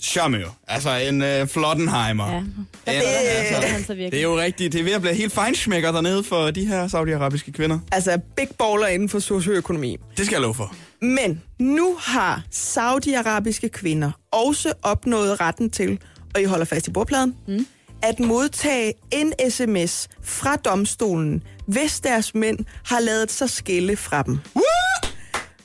Charmeur. 0.00 0.56
Altså 0.68 0.90
en 0.90 1.22
uh, 1.22 1.48
Flottenheimer. 1.48 2.32
Ja. 2.32 2.38
En, 2.38 2.46
det, 2.86 2.92
altså, 3.06 3.68
han 3.68 3.84
så 3.84 3.94
virkelig. 3.94 4.12
det 4.12 4.18
er 4.18 4.22
jo 4.22 4.38
rigtigt. 4.40 4.72
Det 4.72 4.80
er 4.80 4.84
ved 4.84 4.92
at 4.92 5.00
blive 5.00 5.14
helt 5.14 5.32
fejnsmækker 5.32 5.92
dernede 5.92 6.24
for 6.24 6.50
de 6.50 6.66
her 6.66 6.88
saudiarabiske 6.88 7.52
kvinder. 7.52 7.78
Altså 7.92 8.20
big 8.36 8.48
baller 8.58 8.86
inden 8.86 9.08
for 9.08 9.18
socioøkonomi. 9.18 9.96
Det 10.16 10.26
skal 10.26 10.34
jeg 10.34 10.42
love 10.42 10.54
for. 10.54 10.74
Men 11.02 11.42
nu 11.58 11.96
har 12.00 12.42
saudiarabiske 12.50 13.68
kvinder 13.68 14.10
også 14.32 14.72
opnået 14.82 15.40
retten 15.40 15.70
til, 15.70 15.98
og 16.34 16.40
I 16.40 16.44
holder 16.44 16.64
fast 16.64 16.88
i 16.88 16.90
bordpladen, 16.90 17.36
mm. 17.48 17.66
At 18.02 18.20
modtage 18.20 18.94
en 19.12 19.32
sms 19.50 20.08
fra 20.22 20.56
domstolen, 20.56 21.42
hvis 21.66 22.00
deres 22.00 22.34
mænd 22.34 22.58
har 22.84 23.00
lavet 23.00 23.30
sig 23.32 23.50
skille 23.50 23.96
fra 23.96 24.22
dem. 24.22 24.38
Woo! 24.54 24.62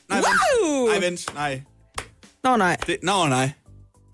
Nej, 0.09 0.19
Wow! 0.21 0.85
vent. 0.87 0.89
Nej, 0.99 1.09
vent. 1.09 1.33
Nej. 1.35 1.61
Nå 2.43 2.55
nej. 2.57 2.77
Det, 2.87 2.97
nå, 3.03 3.25
nej. 3.27 3.49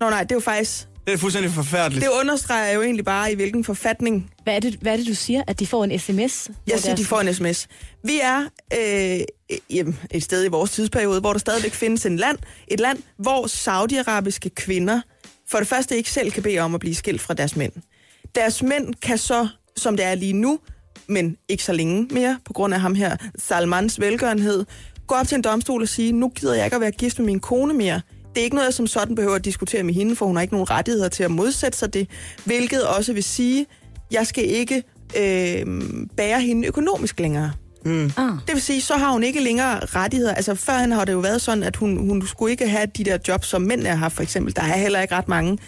Nå 0.00 0.10
nej, 0.10 0.22
det 0.22 0.32
er 0.32 0.36
jo 0.36 0.40
faktisk 0.40 0.88
Det 1.06 1.12
er 1.14 1.18
fuldstændig 1.18 1.52
forfærdeligt. 1.52 2.04
Det 2.04 2.10
understreger 2.20 2.72
jo 2.72 2.82
egentlig 2.82 3.04
bare, 3.04 3.32
i 3.32 3.34
hvilken 3.34 3.64
forfatning 3.64 4.30
Hvad 4.42 4.56
er, 4.56 4.60
det, 4.60 4.74
hvad 4.74 4.92
er 4.92 4.96
det, 4.96 5.06
du 5.06 5.14
siger? 5.14 5.42
At 5.46 5.60
de 5.60 5.66
får 5.66 5.84
en 5.84 5.98
sms? 5.98 6.12
Jeg 6.12 6.30
siger, 6.80 6.94
deres- 6.94 7.00
de 7.00 7.04
får 7.06 7.20
en 7.20 7.34
sms. 7.34 7.68
Vi 8.04 8.20
er 8.22 8.44
øh, 8.78 9.20
jamen, 9.70 9.98
et 10.10 10.22
sted 10.22 10.44
i 10.44 10.48
vores 10.48 10.70
tidsperiode, 10.70 11.20
hvor 11.20 11.32
der 11.32 11.40
stadigvæk 11.40 11.72
findes 11.72 12.06
en 12.06 12.16
land, 12.16 12.38
et 12.68 12.80
land, 12.80 12.98
hvor 13.18 13.46
saudiarabiske 13.46 14.50
kvinder 14.50 15.00
for 15.50 15.58
det 15.58 15.68
første 15.68 15.96
ikke 15.96 16.10
selv 16.10 16.30
kan 16.32 16.42
bede 16.42 16.58
om 16.58 16.74
at 16.74 16.80
blive 16.80 16.94
skilt 16.94 17.20
fra 17.20 17.34
deres 17.34 17.56
mænd. 17.56 17.72
Deres 18.34 18.62
mænd 18.62 18.94
kan 19.02 19.18
så, 19.18 19.48
som 19.76 19.96
det 19.96 20.06
er 20.06 20.14
lige 20.14 20.32
nu, 20.32 20.58
men 21.06 21.36
ikke 21.48 21.64
så 21.64 21.72
længe 21.72 22.08
mere, 22.10 22.38
på 22.44 22.52
grund 22.52 22.74
af 22.74 22.80
ham 22.80 22.94
her, 22.94 23.16
Salmans 23.38 24.00
velgørenhed, 24.00 24.64
gå 25.06 25.14
op 25.14 25.26
til 25.28 25.36
en 25.36 25.42
domstol 25.42 25.82
og 25.82 25.88
sige, 25.88 26.12
nu 26.12 26.28
gider 26.28 26.54
jeg 26.54 26.64
ikke 26.64 26.74
at 26.74 26.80
være 26.80 26.90
gift 26.90 27.18
med 27.18 27.26
min 27.26 27.40
kone 27.40 27.74
mere. 27.74 28.00
Det 28.34 28.40
er 28.40 28.44
ikke 28.44 28.56
noget, 28.56 28.66
jeg 28.66 28.74
som 28.74 28.86
sådan 28.86 29.14
behøver 29.14 29.34
at 29.34 29.44
diskutere 29.44 29.82
med 29.82 29.94
hende, 29.94 30.16
for 30.16 30.26
hun 30.26 30.36
har 30.36 30.42
ikke 30.42 30.54
nogen 30.54 30.70
rettigheder 30.70 31.08
til 31.08 31.22
at 31.22 31.30
modsætte 31.30 31.78
sig 31.78 31.94
det. 31.94 32.08
Hvilket 32.44 32.86
også 32.86 33.12
vil 33.12 33.24
sige, 33.24 33.66
jeg 34.10 34.26
skal 34.26 34.44
ikke 34.44 34.82
øh, 35.16 35.66
bære 36.16 36.40
hende 36.40 36.68
økonomisk 36.68 37.20
længere. 37.20 37.52
Ah. 37.86 38.32
Det 38.46 38.54
vil 38.54 38.62
sige, 38.62 38.80
så 38.80 38.94
har 38.94 39.12
hun 39.12 39.22
ikke 39.22 39.40
længere 39.40 39.80
rettigheder. 39.84 40.34
Altså 40.34 40.54
førhen 40.54 40.92
har 40.92 41.04
det 41.04 41.12
jo 41.12 41.18
været 41.18 41.42
sådan, 41.42 41.62
at 41.62 41.76
hun, 41.76 41.96
hun 42.08 42.26
skulle 42.26 42.50
ikke 42.50 42.68
have 42.68 42.86
de 42.86 43.04
der 43.04 43.18
jobs, 43.28 43.46
som 43.46 43.62
mænd 43.62 43.86
har 43.86 43.94
haft 43.94 44.14
for 44.14 44.22
eksempel. 44.22 44.56
Der 44.56 44.62
er 44.62 44.76
heller 44.76 45.00
ikke 45.00 45.14
ret 45.14 45.28
mange 45.28 45.58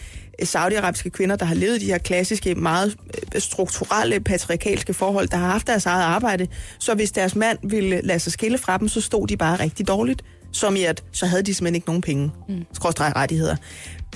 saudiarabiske 0.43 1.11
kvinder, 1.11 1.37
der 1.37 1.45
har 1.45 1.55
levet 1.55 1.81
de 1.81 1.87
her 1.87 1.99
klassiske, 1.99 2.55
meget 2.55 2.97
øh, 3.35 3.41
strukturelle, 3.41 4.21
patriarkalske 4.21 4.95
forhold, 4.95 5.29
der 5.29 5.37
har 5.37 5.51
haft 5.51 5.67
deres 5.67 5.87
eget 5.87 6.03
arbejde. 6.03 6.47
Så 6.79 6.95
hvis 6.95 7.13
deres 7.13 7.37
mand 7.37 7.59
ville 7.63 8.01
lade 8.01 8.19
sig 8.19 8.33
skille 8.33 8.59
fra 8.59 8.79
dem, 8.79 8.89
så 8.89 9.01
stod 9.01 9.27
de 9.27 9.37
bare 9.37 9.61
rigtig 9.61 9.89
dårligt. 9.89 10.23
Som 10.53 10.77
i 10.77 10.83
at, 10.83 11.05
så 11.13 11.27
havde 11.27 11.43
de 11.43 11.55
simpelthen 11.55 11.75
ikke 11.75 11.87
nogen 11.87 12.03
penge. 12.03 12.31
Mm. 12.49 12.65
Skråstreg 12.73 13.17
rettigheder. 13.17 13.57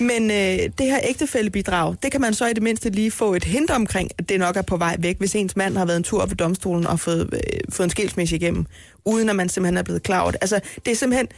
Men 0.01 0.31
øh, 0.31 0.71
det 0.79 0.87
her 0.87 1.01
ægtefællebidrag, 1.03 1.95
det 2.03 2.13
kan 2.13 2.21
man 2.21 2.35
så 2.35 2.47
i 2.47 2.53
det 2.53 2.63
mindste 2.63 2.91
lige 2.91 3.11
få 3.11 3.35
et 3.35 3.45
hint 3.45 3.71
omkring, 3.71 4.11
at 4.19 4.29
det 4.29 4.39
nok 4.39 4.57
er 4.57 4.63
på 4.63 4.77
vej 4.77 4.97
væk, 4.99 5.19
hvis 5.19 5.35
ens 5.35 5.57
mand 5.57 5.77
har 5.77 5.85
været 5.85 5.97
en 5.97 6.03
tur 6.03 6.23
op 6.23 6.31
ved 6.31 6.37
domstolen 6.37 6.87
og 6.87 7.01
fået, 7.01 7.31
øh, 7.33 7.41
fået 7.71 7.85
en 7.87 7.91
skilsmisse 7.91 8.37
igennem, 8.37 8.67
uden 9.05 9.29
at 9.29 9.37
man 9.37 9.49
simpelthen 9.49 9.77
er 9.77 9.83
blevet 9.83 10.03
klar 10.03 10.21
over 10.21 10.31
det. 10.31 10.39
Altså, 10.41 10.61
det 10.85 10.91
er 10.91 10.97
simpelthen 10.97 11.29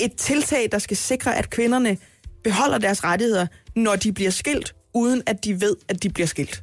et 0.00 0.14
tiltag, 0.16 0.68
der 0.72 0.78
skal 0.78 0.96
sikre, 0.96 1.36
at 1.36 1.50
kvinderne 1.50 1.96
beholder 2.50 2.78
deres 2.78 3.04
rettigheder, 3.04 3.46
når 3.76 3.96
de 3.96 4.12
bliver 4.12 4.30
skilt, 4.30 4.74
uden 4.94 5.22
at 5.26 5.44
de 5.44 5.60
ved, 5.60 5.76
at 5.88 6.02
de 6.02 6.08
bliver 6.10 6.26
skilt. 6.26 6.62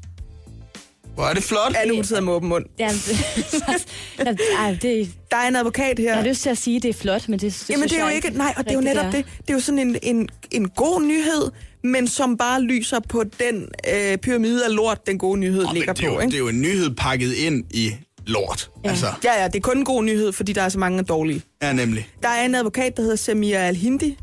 Hvor 1.16 1.24
er 1.24 1.34
det 1.34 1.44
flot. 1.44 1.74
Alle 1.78 1.96
hun 1.96 2.04
sidder 2.04 2.22
med 2.22 2.34
åben 2.34 2.50
mund. 2.50 2.66
Ja, 2.80 2.90
det, 2.90 4.40
ej, 4.60 4.78
det, 4.82 5.10
Der 5.32 5.38
er 5.38 5.48
en 5.48 5.56
advokat 5.56 6.00
her. 6.00 6.06
jeg 6.06 6.16
har 6.16 6.24
lyst 6.30 6.42
til 6.42 6.50
at 6.50 6.58
sige, 6.58 6.78
at 6.78 6.84
det 6.84 6.90
er 6.90 6.94
flot, 6.94 7.30
men 7.30 7.40
det, 7.40 7.54
det 7.54 7.70
Jamen 7.70 7.90
det 7.90 7.98
er 8.00 8.04
jo 8.04 8.08
ikke, 8.16 8.30
nej, 8.30 8.54
og 8.58 8.64
det 8.64 8.70
er 8.72 8.76
jo 8.76 8.82
netop 8.82 9.06
det. 9.12 9.26
Det 9.42 9.50
er 9.50 9.54
jo 9.54 9.60
sådan 9.60 9.80
en, 9.80 9.98
en, 10.04 10.30
en 10.52 10.70
god 10.70 11.02
nyhed, 11.02 11.52
men 11.84 12.08
som 12.08 12.38
bare 12.38 12.62
lyser 12.62 13.00
på 13.10 13.24
den 13.40 13.68
øh, 13.94 14.18
pyramide 14.18 14.66
af 14.66 14.76
lort, 14.76 15.08
den 15.08 15.18
gode 15.18 15.40
nyhed 15.40 15.66
Åh, 15.66 15.74
ligger 15.74 15.94
det, 15.94 16.04
er 16.06 16.08
på. 16.10 16.14
jo, 16.14 16.20
Ikke? 16.20 16.32
det 16.32 16.36
er 16.36 16.40
jo 16.40 16.48
en 16.48 16.62
nyhed 16.62 16.90
pakket 16.90 17.34
ind 17.34 17.64
i 17.72 17.92
lort. 18.26 18.70
Ja. 18.86 18.90
Altså, 18.90 19.08
Ja, 19.24 19.42
ja, 19.42 19.48
det 19.48 19.56
er 19.56 19.60
kun 19.62 19.78
en 19.78 19.86
god 19.86 20.04
nyhed, 20.04 20.32
fordi 20.32 20.54
der 20.54 20.62
er 20.62 20.70
så 20.70 20.80
mange 20.80 21.04
dårlige. 21.04 21.42
ja, 21.62 21.74
nemlig. 21.74 22.08
Der 22.24 22.30
er 22.30 22.46
en 22.46 22.56
advokat, 22.56 22.98
der 22.98 23.02
hedder 23.04 23.16
Samia 23.16 23.58
Al-Hindi. 23.68 24.18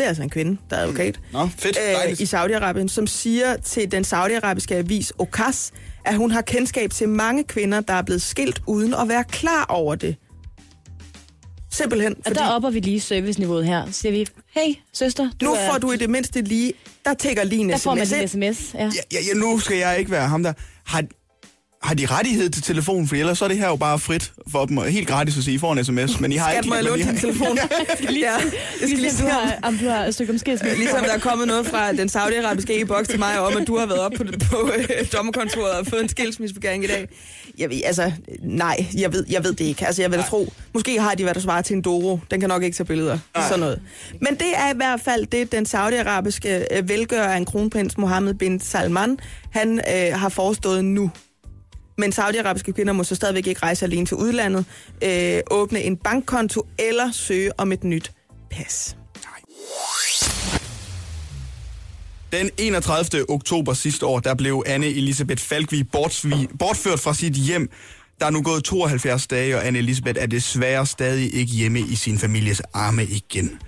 Det 0.00 0.04
er 0.04 0.08
altså 0.08 0.22
en 0.22 0.30
kvinde, 0.30 0.56
der 0.70 0.76
er 0.76 0.80
advokat. 0.82 1.20
Nå, 1.32 1.48
fedt. 1.58 1.78
øh, 2.08 2.12
i 2.20 2.24
Saudi-Arabien, 2.24 2.88
som 2.88 3.06
siger 3.06 3.56
til 3.56 3.92
den 3.92 4.04
saudiarabiske 4.04 4.76
avis 4.76 5.12
Okas, 5.18 5.72
at 6.04 6.16
hun 6.16 6.30
har 6.30 6.40
kendskab 6.42 6.90
til 6.90 7.08
mange 7.08 7.44
kvinder, 7.44 7.80
der 7.80 7.94
er 7.94 8.02
blevet 8.02 8.22
skilt 8.22 8.62
uden 8.66 8.94
at 8.94 9.08
være 9.08 9.24
klar 9.24 9.66
over 9.68 9.94
det. 9.94 10.16
Simpelthen, 11.72 12.16
Og 12.16 12.22
fordi 12.26 12.38
der 12.38 12.48
opper 12.48 12.70
vi 12.70 12.80
lige 12.80 13.00
serviceniveauet 13.00 13.66
her. 13.66 13.86
Så 13.86 13.92
siger 13.92 14.12
vi, 14.12 14.26
hey 14.54 14.74
søster, 14.92 15.30
du 15.40 15.46
nu 15.46 15.52
er, 15.54 15.70
får 15.72 15.78
du 15.78 15.92
i 15.92 15.96
det 15.96 16.10
mindste 16.10 16.42
lige, 16.42 16.72
der 17.04 17.14
tækker 17.14 17.44
lige 17.44 17.60
en 17.60 17.70
der 17.70 17.76
får 17.76 17.94
man 17.94 18.06
sms 18.06 18.30
din 18.32 18.42
ind. 18.42 18.54
sms. 18.54 18.74
Ja. 18.74 18.80
Ja, 18.84 18.88
ja, 19.12 19.18
ja, 19.28 19.34
nu 19.34 19.58
skal 19.58 19.76
jeg 19.76 19.98
ikke 19.98 20.10
være 20.10 20.28
ham 20.28 20.42
der. 20.42 20.52
Har, 20.86 21.04
har 21.82 21.94
de 21.94 22.06
rettighed 22.06 22.50
til 22.50 22.62
telefonen? 22.62 23.08
For 23.08 23.16
ellers 23.16 23.38
så 23.38 23.44
er 23.44 23.48
det 23.48 23.58
her 23.58 23.68
jo 23.68 23.76
bare 23.76 23.98
frit 23.98 24.32
for 24.52 24.66
dem. 24.66 24.78
og 24.78 24.84
Helt 24.84 25.08
gratis 25.08 25.38
at 25.38 25.44
sige, 25.44 25.54
I 25.54 25.58
får 25.58 25.72
en 25.72 25.84
sms, 25.84 26.20
men 26.20 26.32
I 26.32 26.36
har 26.36 26.50
Skat, 26.50 26.56
ikke... 26.56 26.68
må 26.68 26.74
jeg 26.74 26.84
låne 26.84 27.02
din 27.02 27.16
telefon? 27.16 27.56
ja, 27.58 27.62
jeg 27.62 27.96
skal 27.96 28.12
lige 28.88 28.96
Ligesom 28.96 29.10
se, 29.18 29.22
du 29.24 29.28
om, 29.28 29.46
har, 29.46 29.58
om 29.62 29.78
du 29.78 29.88
har 29.88 30.04
et 30.04 30.14
stykke 30.14 30.32
om 30.32 30.38
skilsmisse. 30.38 30.76
ligesom 30.78 31.00
der 31.04 31.12
er 31.14 31.18
kommet 31.18 31.46
noget 31.46 31.66
fra 31.66 31.92
den 31.92 32.08
saudiarabiske 32.08 32.80
e-boks 32.80 33.08
til 33.08 33.18
mig 33.18 33.40
om, 33.40 33.56
at 33.56 33.66
du 33.66 33.78
har 33.78 33.86
været 33.86 34.00
op 34.00 34.12
på, 34.16 34.24
på 34.50 34.70
øh, 34.76 35.06
dommerkontoret 35.12 35.72
og 35.72 35.86
fået 35.86 36.02
en 36.02 36.08
skilsmissebegæring 36.08 36.84
i 36.84 36.86
dag. 36.86 37.08
Jeg 37.58 37.70
ved, 37.70 37.80
altså, 37.84 38.12
nej, 38.42 38.86
jeg 38.98 39.12
ved, 39.12 39.24
jeg 39.30 39.44
ved 39.44 39.52
det 39.52 39.64
ikke. 39.64 39.86
Altså, 39.86 40.02
jeg 40.02 40.10
vil 40.10 40.22
tro, 40.28 40.52
måske 40.74 41.00
har 41.00 41.14
de 41.14 41.24
været 41.24 41.34
der 41.34 41.42
svarer 41.42 41.62
til 41.62 41.76
en 41.76 41.82
Doro. 41.82 42.20
Den 42.30 42.40
kan 42.40 42.48
nok 42.48 42.62
ikke 42.62 42.76
tage 42.76 42.84
billeder. 42.86 43.18
Sådan 43.48 43.60
noget. 43.60 43.80
Men 44.20 44.34
det 44.34 44.52
er 44.56 44.72
i 44.74 44.76
hvert 44.76 45.00
fald 45.00 45.26
det, 45.26 45.52
den 45.52 45.66
saudiarabiske 45.66 46.66
øh, 46.76 46.88
velgører 46.88 47.28
af 47.32 47.36
en 47.36 47.44
kronprins 47.44 47.98
Mohammed 47.98 48.34
bin 48.34 48.60
Salman, 48.60 49.18
han 49.50 49.80
øh, 49.94 50.18
har 50.18 50.28
forestået 50.28 50.84
nu. 50.84 51.10
Men 52.00 52.12
saudiarabiske 52.12 52.72
kvinder 52.72 52.92
må 52.92 53.04
så 53.04 53.14
stadigvæk 53.14 53.46
ikke 53.46 53.62
rejse 53.62 53.84
alene 53.84 54.06
til 54.06 54.16
udlandet, 54.16 54.64
øh, 55.04 55.40
åbne 55.50 55.82
en 55.82 55.96
bankkonto 55.96 56.66
eller 56.78 57.12
søge 57.12 57.60
om 57.60 57.72
et 57.72 57.84
nyt 57.84 58.12
pas. 58.50 58.96
Den 62.32 62.50
31. 62.58 63.30
oktober 63.30 63.72
sidste 63.74 64.06
år, 64.06 64.20
der 64.20 64.34
blev 64.34 64.62
Anne 64.66 64.86
Elisabeth 64.86 65.42
Falkvig 65.42 65.86
bortført 66.58 67.00
fra 67.00 67.14
sit 67.14 67.32
hjem. 67.32 67.70
Der 68.20 68.26
er 68.26 68.30
nu 68.30 68.42
gået 68.42 68.64
72 68.64 69.26
dage, 69.26 69.56
og 69.56 69.66
Anne 69.66 69.78
Elisabeth 69.78 70.22
er 70.22 70.26
desværre 70.26 70.86
stadig 70.86 71.34
ikke 71.34 71.52
hjemme 71.52 71.80
i 71.80 71.94
sin 71.94 72.18
families 72.18 72.60
arme 72.74 73.04
igen. 73.04 73.58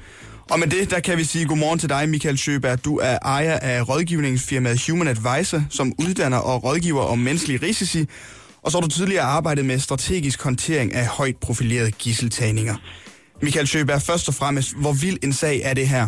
Og 0.52 0.58
med 0.58 0.66
det, 0.66 0.90
der 0.90 1.00
kan 1.00 1.18
vi 1.18 1.24
sige 1.24 1.46
godmorgen 1.46 1.78
til 1.78 1.88
dig, 1.88 2.08
Michael 2.08 2.38
Sjøberg. 2.38 2.84
Du 2.84 2.96
er 2.98 3.18
ejer 3.36 3.58
af 3.58 3.88
rådgivningsfirmaet 3.88 4.86
Human 4.88 5.08
Advisor, 5.08 5.60
som 5.70 5.86
uddanner 6.04 6.38
og 6.38 6.64
rådgiver 6.64 7.04
om 7.12 7.18
menneskelige 7.18 7.60
risici. 7.66 8.00
Og 8.62 8.70
så 8.70 8.76
har 8.76 8.82
du 8.82 8.88
tidligere 8.88 9.22
arbejdet 9.22 9.64
med 9.64 9.78
strategisk 9.78 10.44
håndtering 10.44 10.94
af 10.94 11.06
højt 11.06 11.36
profilerede 11.36 11.90
gisseltagninger. 11.90 12.74
Michael 13.42 13.66
Sjøberg, 13.66 14.02
først 14.10 14.28
og 14.28 14.34
fremmest, 14.34 14.70
hvor 14.82 14.94
vild 15.04 15.18
en 15.24 15.32
sag 15.32 15.56
er 15.64 15.74
det 15.74 15.88
her? 15.88 16.04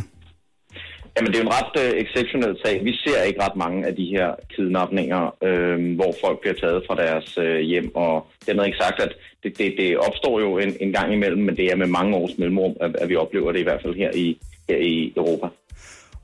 Jamen, 1.17 1.33
det 1.33 1.39
er 1.39 1.47
en 1.49 1.57
ret 1.61 1.75
øh, 1.85 1.93
exceptionel 2.03 2.55
sag. 2.65 2.85
Vi 2.85 2.93
ser 3.05 3.23
ikke 3.23 3.43
ret 3.43 3.57
mange 3.57 3.87
af 3.89 3.95
de 4.01 4.07
her 4.17 4.29
kidnapninger, 4.55 5.23
øh, 5.49 5.95
hvor 5.99 6.13
folk 6.25 6.37
bliver 6.43 6.57
taget 6.63 6.81
fra 6.87 6.95
deres 7.05 7.39
øh, 7.45 7.59
hjem. 7.71 7.89
Og 7.95 8.15
dermed 8.47 8.65
ikke 8.67 8.83
sagt, 8.85 8.99
at 9.07 9.13
det, 9.45 9.59
det, 9.59 9.75
det 9.79 9.99
opstår 9.99 10.41
jo 10.41 10.59
en, 10.59 10.77
en 10.81 10.93
gang 10.93 11.13
imellem, 11.13 11.43
men 11.43 11.57
det 11.57 11.67
er 11.73 11.77
med 11.77 11.87
mange 11.87 12.17
års 12.17 12.39
mellemrum, 12.39 12.77
at, 12.81 12.97
at 12.97 13.09
vi 13.09 13.17
oplever 13.17 13.53
det 13.53 13.61
i 13.61 13.63
hvert 13.63 13.83
fald 13.83 13.95
her 13.95 14.11
i, 14.15 14.39
her 14.69 14.77
i 14.77 15.13
Europa. 15.17 15.47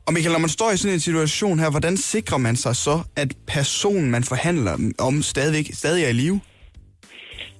Og 0.06 0.12
Michael, 0.12 0.32
når 0.32 0.46
man 0.46 0.56
står 0.58 0.70
i 0.70 0.76
sådan 0.76 0.94
en 0.94 1.00
situation 1.00 1.58
her, 1.58 1.70
hvordan 1.70 1.96
sikrer 1.96 2.38
man 2.38 2.56
sig 2.56 2.76
så, 2.76 3.00
at 3.16 3.36
personen, 3.46 4.10
man 4.10 4.24
forhandler 4.24 4.92
om, 4.98 5.22
stadig, 5.22 5.76
stadig 5.76 6.04
er 6.04 6.08
i 6.08 6.12
live? 6.12 6.40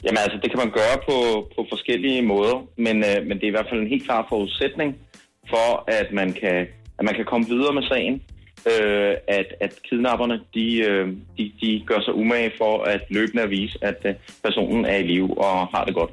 Jamen 0.04 0.18
altså, 0.18 0.38
det 0.42 0.50
kan 0.50 0.58
man 0.64 0.70
gøre 0.80 0.96
på, 1.08 1.16
på 1.56 1.66
forskellige 1.68 2.22
måder, 2.22 2.56
men, 2.76 2.96
øh, 3.08 3.26
men 3.26 3.34
det 3.36 3.44
er 3.44 3.52
i 3.52 3.56
hvert 3.56 3.70
fald 3.70 3.80
en 3.80 3.92
helt 3.94 4.04
klar 4.04 4.26
forudsætning 4.28 4.96
for, 5.50 5.68
at 5.98 6.08
man 6.12 6.32
kan, 6.32 6.56
at 6.98 7.04
man 7.08 7.14
kan 7.14 7.24
komme 7.24 7.46
videre 7.48 7.74
med 7.74 7.82
sagen. 7.82 8.22
Øh, 8.66 9.14
at, 9.28 9.46
at 9.61 9.72
kidnapperne, 9.88 10.40
de, 10.54 10.76
øh, 10.76 11.08
de, 11.38 11.52
de 11.61 11.82
gør 11.86 12.00
sig 12.00 12.14
umage 12.14 12.52
for 12.58 12.84
at 12.84 13.00
løbende 13.11 13.42
at 13.42 13.50
vise, 13.50 13.78
at 13.82 13.96
øh, 14.04 14.14
personen 14.44 14.84
er 14.84 14.96
i 14.96 15.02
live 15.02 15.38
og 15.38 15.66
har 15.66 15.84
det 15.84 15.94
godt. 15.94 16.11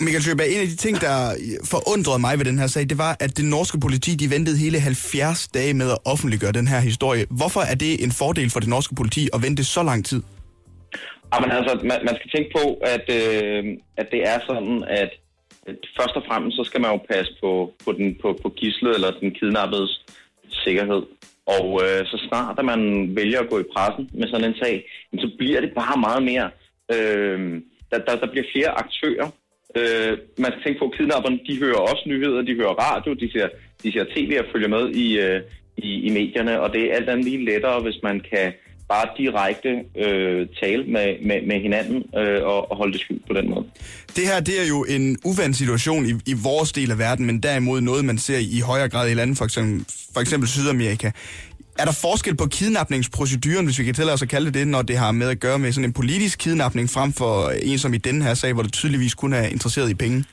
Michael 0.00 0.22
Sjøberg, 0.22 0.46
en 0.46 0.60
af 0.60 0.66
de 0.66 0.76
ting, 0.76 1.00
der 1.00 1.16
forundrede 1.64 2.18
mig 2.18 2.38
ved 2.38 2.44
den 2.44 2.58
her 2.58 2.66
sag, 2.66 2.88
det 2.88 2.98
var, 2.98 3.16
at 3.20 3.36
det 3.36 3.44
norske 3.44 3.80
politi, 3.80 4.14
de 4.14 4.30
ventede 4.30 4.58
hele 4.58 4.80
70 4.80 5.48
dage 5.48 5.74
med 5.74 5.90
at 5.90 5.98
offentliggøre 6.04 6.52
den 6.52 6.68
her 6.68 6.80
historie. 6.80 7.26
Hvorfor 7.30 7.60
er 7.60 7.74
det 7.74 8.04
en 8.04 8.12
fordel 8.12 8.50
for 8.50 8.60
det 8.60 8.68
norske 8.68 8.94
politi 8.94 9.28
at 9.34 9.42
vente 9.42 9.64
så 9.64 9.82
lang 9.82 10.04
tid? 10.04 10.22
Jamen 11.34 11.50
altså, 11.50 11.72
man, 11.90 11.98
man 12.08 12.16
skal 12.18 12.30
tænke 12.34 12.50
på, 12.58 12.64
at, 12.94 13.06
øh, 13.18 13.64
at 13.96 14.06
det 14.10 14.28
er 14.32 14.38
sådan, 14.48 14.84
at, 14.88 15.10
at 15.66 15.76
først 15.98 16.14
og 16.16 16.22
fremmest, 16.28 16.56
så 16.56 16.64
skal 16.64 16.80
man 16.80 16.90
jo 16.90 17.00
passe 17.12 17.32
på, 17.42 17.72
på, 17.84 17.92
den, 17.92 18.16
på, 18.22 18.38
på 18.42 18.48
gislet 18.48 18.94
eller 18.94 19.10
den 19.20 19.30
kidnappedes 19.30 20.04
sikkerhed. 20.50 21.02
Og 21.46 21.80
øh, 21.84 22.06
så 22.06 22.16
snart 22.28 22.58
at 22.58 22.64
man 22.64 23.10
vælger 23.16 23.40
at 23.40 23.50
gå 23.50 23.58
i 23.60 23.70
pressen 23.74 24.10
med 24.12 24.28
sådan 24.28 24.48
en 24.48 24.56
sag, 24.62 24.76
så 25.18 25.30
bliver 25.38 25.60
det 25.60 25.72
bare 25.74 26.00
meget 26.00 26.22
mere... 26.22 26.50
Øh, 26.94 27.60
der, 27.90 27.98
der, 27.98 28.16
der 28.22 28.30
bliver 28.32 28.46
flere 28.54 28.70
aktører. 28.84 29.28
Øh, 29.78 30.18
man 30.38 30.50
skal 30.50 30.62
tænke 30.64 30.78
på, 30.78 30.84
at 30.84 30.94
kidnapperne, 30.96 31.38
de 31.48 31.58
hører 31.58 31.80
også 31.90 32.04
nyheder, 32.06 32.42
de 32.42 32.54
hører 32.60 32.80
radio, 32.86 33.14
de 33.14 33.32
ser, 33.32 33.48
de 33.82 33.92
ser 33.92 34.04
tv 34.14 34.30
og 34.42 34.46
følger 34.52 34.68
med 34.68 34.84
i, 35.04 35.18
øh, 35.18 35.40
i, 35.76 35.90
i 36.06 36.10
medierne, 36.18 36.60
og 36.60 36.72
det 36.74 36.82
er 36.82 36.94
alt 36.94 37.08
andet 37.08 37.24
lige 37.24 37.44
lettere, 37.44 37.82
hvis 37.82 37.98
man 38.02 38.20
kan 38.20 38.52
bare 38.88 39.06
direkte 39.18 39.68
øh, 39.96 40.46
tale 40.62 40.84
med, 40.84 41.26
med, 41.26 41.46
med 41.46 41.62
hinanden 41.62 42.02
øh, 42.18 42.42
og, 42.42 42.70
og 42.70 42.76
holde 42.76 42.92
det 42.92 43.00
skjult 43.00 43.26
på 43.26 43.32
den 43.32 43.50
måde. 43.50 43.64
Det 44.16 44.26
her, 44.26 44.40
det 44.40 44.62
er 44.62 44.68
jo 44.68 44.84
en 44.84 45.18
uvandt 45.24 45.56
situation 45.56 46.06
i, 46.06 46.12
i 46.26 46.34
vores 46.42 46.72
del 46.72 46.90
af 46.90 46.98
verden, 46.98 47.26
men 47.26 47.40
derimod 47.40 47.80
noget, 47.80 48.04
man 48.04 48.18
ser 48.18 48.38
i 48.38 48.48
i 48.54 48.60
højere 48.60 48.88
grad 48.88 49.10
i 49.10 49.14
lande, 49.14 49.36
for 49.36 49.44
eksempel, 49.44 49.84
for 50.14 50.20
eksempel 50.20 50.48
Sydamerika. 50.48 51.10
Er 51.78 51.84
der 51.84 51.92
forskel 51.92 52.36
på 52.36 52.46
kidnapningsproceduren, 52.46 53.64
hvis 53.64 53.78
vi 53.78 53.84
kan 53.84 53.94
tillade 53.94 54.14
os 54.14 54.22
at 54.22 54.28
kalde 54.28 54.46
det 54.46 54.54
det, 54.54 54.68
når 54.68 54.82
det 54.82 54.98
har 54.98 55.12
med 55.12 55.28
at 55.28 55.40
gøre 55.40 55.58
med 55.58 55.72
sådan 55.72 55.84
en 55.84 55.92
politisk 55.92 56.38
kidnapning, 56.38 56.90
frem 56.90 57.12
for 57.12 57.48
en 57.62 57.78
som 57.78 57.94
i 57.94 57.98
denne 57.98 58.24
her 58.24 58.34
sag, 58.34 58.52
hvor 58.52 58.62
det 58.62 58.72
tydeligvis 58.72 59.14
kun 59.14 59.32
er 59.32 59.42
interesseret 59.42 59.90
i 59.90 59.94
penge? 59.94 60.24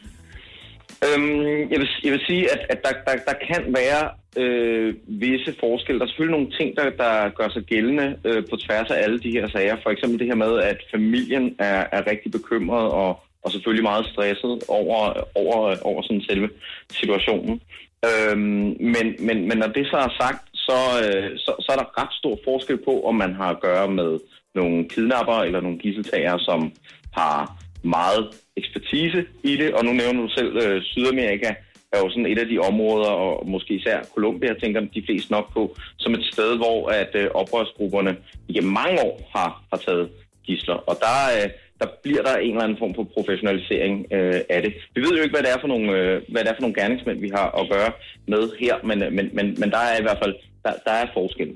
Øhm, 1.06 1.72
jeg, 1.72 1.80
vil, 1.80 1.89
jeg 2.04 2.12
vil 2.12 2.26
sige, 2.28 2.52
at, 2.54 2.62
at 2.70 2.80
der, 2.84 2.93
der, 3.08 3.16
der 3.30 3.38
kan 3.47 3.76
være 3.80 4.04
øh, 4.38 4.95
visse 5.08 5.56
forskelle. 5.60 5.99
Der 5.99 6.06
er 6.06 6.10
selvfølgelig 6.10 6.38
nogle 6.39 6.58
ting, 6.58 6.78
der, 6.78 6.89
der 7.04 7.30
gør 7.30 7.49
sig 7.49 7.64
gældende 7.64 8.18
øh, 8.26 8.43
på 8.49 8.56
tværs 8.56 8.91
af 8.91 9.04
alle 9.04 9.20
de 9.20 9.32
her 9.32 9.47
sager. 9.49 9.78
For 9.84 9.89
eksempel 9.89 10.20
det 10.20 10.28
her 10.28 10.36
med, 10.36 10.60
at 10.60 10.80
familien 10.91 11.56
er, 11.60 11.86
er 11.91 12.08
rigtig 12.12 12.32
bekymret 12.32 12.91
og, 12.91 13.20
og 13.43 13.52
selvfølgelig 13.52 13.84
meget 13.84 14.06
stresset 14.06 14.64
over, 14.68 14.97
over, 15.36 15.76
over 15.82 16.02
sådan 16.02 16.22
selve 16.30 16.49
situationen. 16.91 17.62
Øhm, 18.10 18.76
men, 18.95 19.06
men, 19.20 19.47
men 19.47 19.58
når 19.58 19.68
det 19.68 19.88
så 19.88 19.97
er 19.97 20.14
sagt, 20.22 20.43
så, 20.54 20.80
øh, 21.04 21.38
så, 21.38 21.52
så 21.60 21.70
er 21.72 21.78
der 21.80 22.02
ret 22.02 22.14
stor 22.20 22.39
forskel 22.43 22.78
på, 22.78 23.02
om 23.10 23.16
man 23.16 23.34
har 23.34 23.49
at 23.49 23.62
gøre 23.62 23.91
med 23.91 24.20
nogle 24.56 24.89
kidnapper 24.89 25.38
eller 25.38 25.62
nogle 25.62 25.78
gisseltager, 25.78 26.38
som 26.38 26.72
har 27.14 27.58
meget 27.84 28.27
ekspertise 28.57 29.25
i 29.43 29.57
det, 29.57 29.73
og 29.73 29.86
nu 29.86 29.91
nævner 29.93 30.21
du 30.21 30.29
selv 30.29 30.57
øh, 30.57 30.82
Sydamerika, 30.84 31.53
er 31.93 31.99
jo 31.99 32.09
sådan 32.09 32.25
et 32.25 32.39
af 32.39 32.47
de 32.47 32.59
områder, 32.59 33.09
og 33.09 33.49
måske 33.49 33.73
især 33.73 34.03
Colombia, 34.15 34.53
tænker 34.53 34.79
de 34.79 35.03
fleste 35.05 35.32
nok 35.32 35.53
på, 35.53 35.75
som 35.97 36.13
et 36.13 36.25
sted, 36.34 36.57
hvor 36.57 36.89
at 36.89 37.11
øh, 37.15 37.27
oprørsgrupperne 37.34 38.17
i 38.47 38.59
mange 38.59 39.01
år 39.01 39.29
har, 39.36 39.63
har 39.71 39.77
taget 39.77 40.09
gisler. 40.45 40.73
Og 40.73 40.97
der, 41.05 41.17
øh, 41.38 41.49
der 41.79 41.88
bliver 42.03 42.23
der 42.23 42.36
en 42.36 42.51
eller 42.51 42.63
anden 42.63 42.77
form 42.77 42.95
for 42.95 43.03
professionalisering 43.03 44.05
øh, 44.11 44.41
af 44.49 44.61
det. 44.61 44.73
Vi 44.95 45.01
ved 45.01 45.11
jo 45.17 45.23
ikke, 45.23 45.36
hvad 45.36 45.43
det 45.43 45.51
er 45.51 45.61
for 45.61 45.67
nogle, 45.67 45.91
øh, 45.97 46.21
hvad 46.32 46.41
det 46.43 46.49
er 46.49 46.55
for 46.55 46.61
nogle 46.61 46.79
gerningsmænd, 46.82 47.19
vi 47.19 47.32
har 47.38 47.47
at 47.59 47.69
gøre 47.73 47.91
med 48.27 48.43
her, 48.59 48.75
men, 48.84 49.03
øh, 49.03 49.11
men, 49.13 49.29
men, 49.34 49.45
men 49.59 49.71
der 49.71 49.77
er 49.77 49.99
i 49.99 50.01
hvert 50.01 50.19
fald 50.23 50.36
der, 50.65 50.73
der 50.86 50.91
er 50.91 51.07
forskel. 51.13 51.55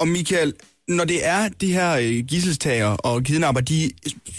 Og 0.00 0.08
Michael, 0.08 0.52
når 0.88 1.04
det 1.04 1.26
er 1.26 1.48
de 1.60 1.72
her 1.72 1.96
øh, 1.96 2.26
gisselstager 2.28 2.96
og 3.04 3.22
kidnapper, 3.22 3.60
de 3.60 3.90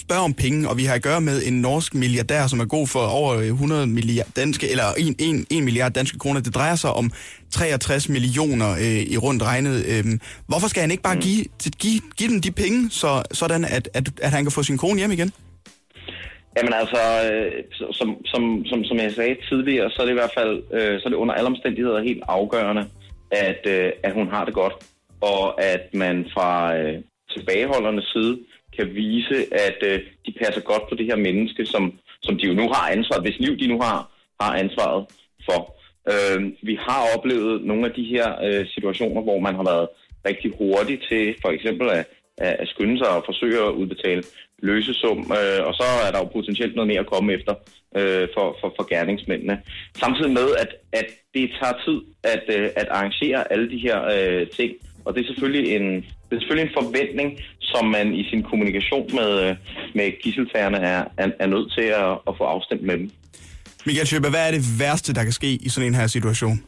spørger 0.03 0.23
om 0.23 0.33
penge, 0.33 0.69
og 0.69 0.77
vi 0.77 0.83
har 0.83 0.95
at 0.95 1.03
gøre 1.03 1.21
med 1.21 1.41
en 1.45 1.61
norsk 1.61 1.93
milliardær, 1.93 2.47
som 2.47 2.59
er 2.59 2.65
god 2.65 2.87
for 2.87 2.99
over 2.99 3.33
100 3.33 3.87
milliard 3.87 4.27
danske, 4.35 4.71
eller 4.71 4.83
1, 4.97 5.15
1, 5.19 5.45
1 5.51 5.63
milliard 5.63 5.91
danske 5.91 6.19
kroner. 6.19 6.41
Det 6.41 6.55
drejer 6.55 6.75
sig 6.75 6.91
om 6.93 7.11
63 7.51 8.09
millioner 8.09 8.71
øh, 8.71 9.13
i 9.13 9.17
rundt 9.17 9.43
regnet. 9.43 9.85
Øh, 9.91 10.19
hvorfor 10.47 10.67
skal 10.67 10.81
han 10.81 10.91
ikke 10.91 11.03
bare 11.03 11.15
mm. 11.15 11.21
give, 11.21 11.45
give, 11.79 12.01
give 12.17 12.29
dem 12.29 12.41
de 12.41 12.51
penge, 12.51 12.89
så, 12.89 13.23
sådan 13.31 13.65
at, 13.65 13.89
at, 13.93 14.09
at 14.21 14.31
han 14.31 14.43
kan 14.43 14.51
få 14.51 14.63
sin 14.63 14.77
kone 14.77 14.99
hjem 14.99 15.11
igen? 15.11 15.31
Jamen 16.57 16.73
altså, 16.73 17.01
øh, 17.31 17.51
som, 17.91 18.09
som, 18.25 18.65
som, 18.65 18.83
som 18.83 18.97
jeg 18.97 19.11
sagde 19.11 19.35
tidligere, 19.49 19.89
så 19.89 20.01
er 20.01 20.05
det 20.05 20.11
i 20.11 20.21
hvert 20.21 20.35
fald 20.37 20.63
øh, 20.73 20.99
så 20.99 21.03
er 21.05 21.09
det 21.09 21.17
under 21.17 21.33
alle 21.33 21.47
omstændigheder 21.47 22.01
helt 22.03 22.23
afgørende, 22.27 22.85
at, 23.31 23.61
øh, 23.67 23.91
at 24.03 24.13
hun 24.13 24.27
har 24.27 24.45
det 24.45 24.53
godt 24.53 24.73
og 25.21 25.63
at 25.63 25.93
man 25.93 26.25
fra 26.33 26.77
øh, 26.77 27.01
tilbageholdernes 27.33 28.05
side 28.05 28.39
kan 28.77 28.95
vise, 28.95 29.37
at 29.67 29.77
øh, 29.83 29.99
de 30.25 30.33
passer 30.43 30.61
godt 30.61 30.89
på 30.89 30.95
det 30.95 31.05
her 31.05 31.15
menneske, 31.15 31.65
som, 31.65 31.93
som 32.21 32.37
de 32.37 32.47
jo 32.47 32.53
nu 32.53 32.69
har 32.73 32.91
ansvaret, 32.91 33.23
hvis 33.23 33.39
liv 33.39 33.57
de 33.59 33.67
nu 33.67 33.81
har, 33.81 34.11
har 34.41 34.53
ansvaret 34.55 35.05
for. 35.49 35.75
Øh, 36.13 36.51
vi 36.61 36.75
har 36.87 37.01
oplevet 37.17 37.63
nogle 37.63 37.85
af 37.85 37.93
de 37.93 38.03
her 38.03 38.27
øh, 38.45 38.67
situationer, 38.67 39.21
hvor 39.21 39.39
man 39.39 39.55
har 39.55 39.63
været 39.63 39.87
rigtig 40.25 40.51
hurtig 40.57 40.99
til 41.09 41.35
for 41.41 41.49
eksempel 41.49 41.89
at, 41.89 42.05
at 42.37 42.67
skynde 42.67 42.97
sig 42.97 43.09
og 43.09 43.23
forsøge 43.25 43.59
at 43.67 43.71
udbetale 43.71 44.23
løsesum, 44.59 45.19
øh, 45.19 45.61
og 45.67 45.73
så 45.73 45.87
er 46.07 46.11
der 46.11 46.19
jo 46.19 46.25
potentielt 46.25 46.75
noget 46.75 46.87
mere 46.87 46.99
at 46.99 47.11
komme 47.13 47.33
efter 47.33 47.53
øh, 47.95 48.27
for, 48.35 48.57
for, 48.61 48.73
for 48.77 48.85
gerningsmændene. 48.93 49.61
Samtidig 49.95 50.31
med, 50.31 50.47
at, 50.63 50.71
at 50.93 51.05
det 51.33 51.51
tager 51.59 51.77
tid 51.85 52.01
at, 52.23 52.43
øh, 52.59 52.69
at 52.75 52.87
arrangere 52.89 53.51
alle 53.51 53.69
de 53.69 53.77
her 53.77 53.99
øh, 54.15 54.47
ting, 54.47 54.71
og 55.05 55.13
det 55.13 55.21
er 55.21 55.27
selvfølgelig 55.27 55.75
en, 55.75 55.85
det 56.27 56.33
er 56.35 56.39
selvfølgelig 56.39 56.69
en 56.69 56.77
forventning, 56.83 57.39
som 57.59 57.85
man 57.85 58.13
i 58.13 58.23
sin 58.29 58.43
kommunikation 58.43 59.09
med, 59.19 59.55
med 59.95 60.21
gisseltagerne 60.21 60.77
er, 60.77 61.03
er, 61.17 61.27
er 61.39 61.47
nødt 61.47 61.73
til 61.77 61.87
at, 62.03 62.11
at 62.27 62.33
få 62.37 62.43
afstemt 62.43 62.83
med 62.83 62.97
dem. 62.97 63.11
Michael 63.85 64.07
Schøber, 64.07 64.29
hvad 64.29 64.47
er 64.47 64.51
det 64.51 64.63
værste, 64.79 65.13
der 65.13 65.23
kan 65.23 65.31
ske 65.31 65.51
i 65.65 65.69
sådan 65.69 65.87
en 65.87 65.95
her 65.95 66.07
situation? 66.07 66.63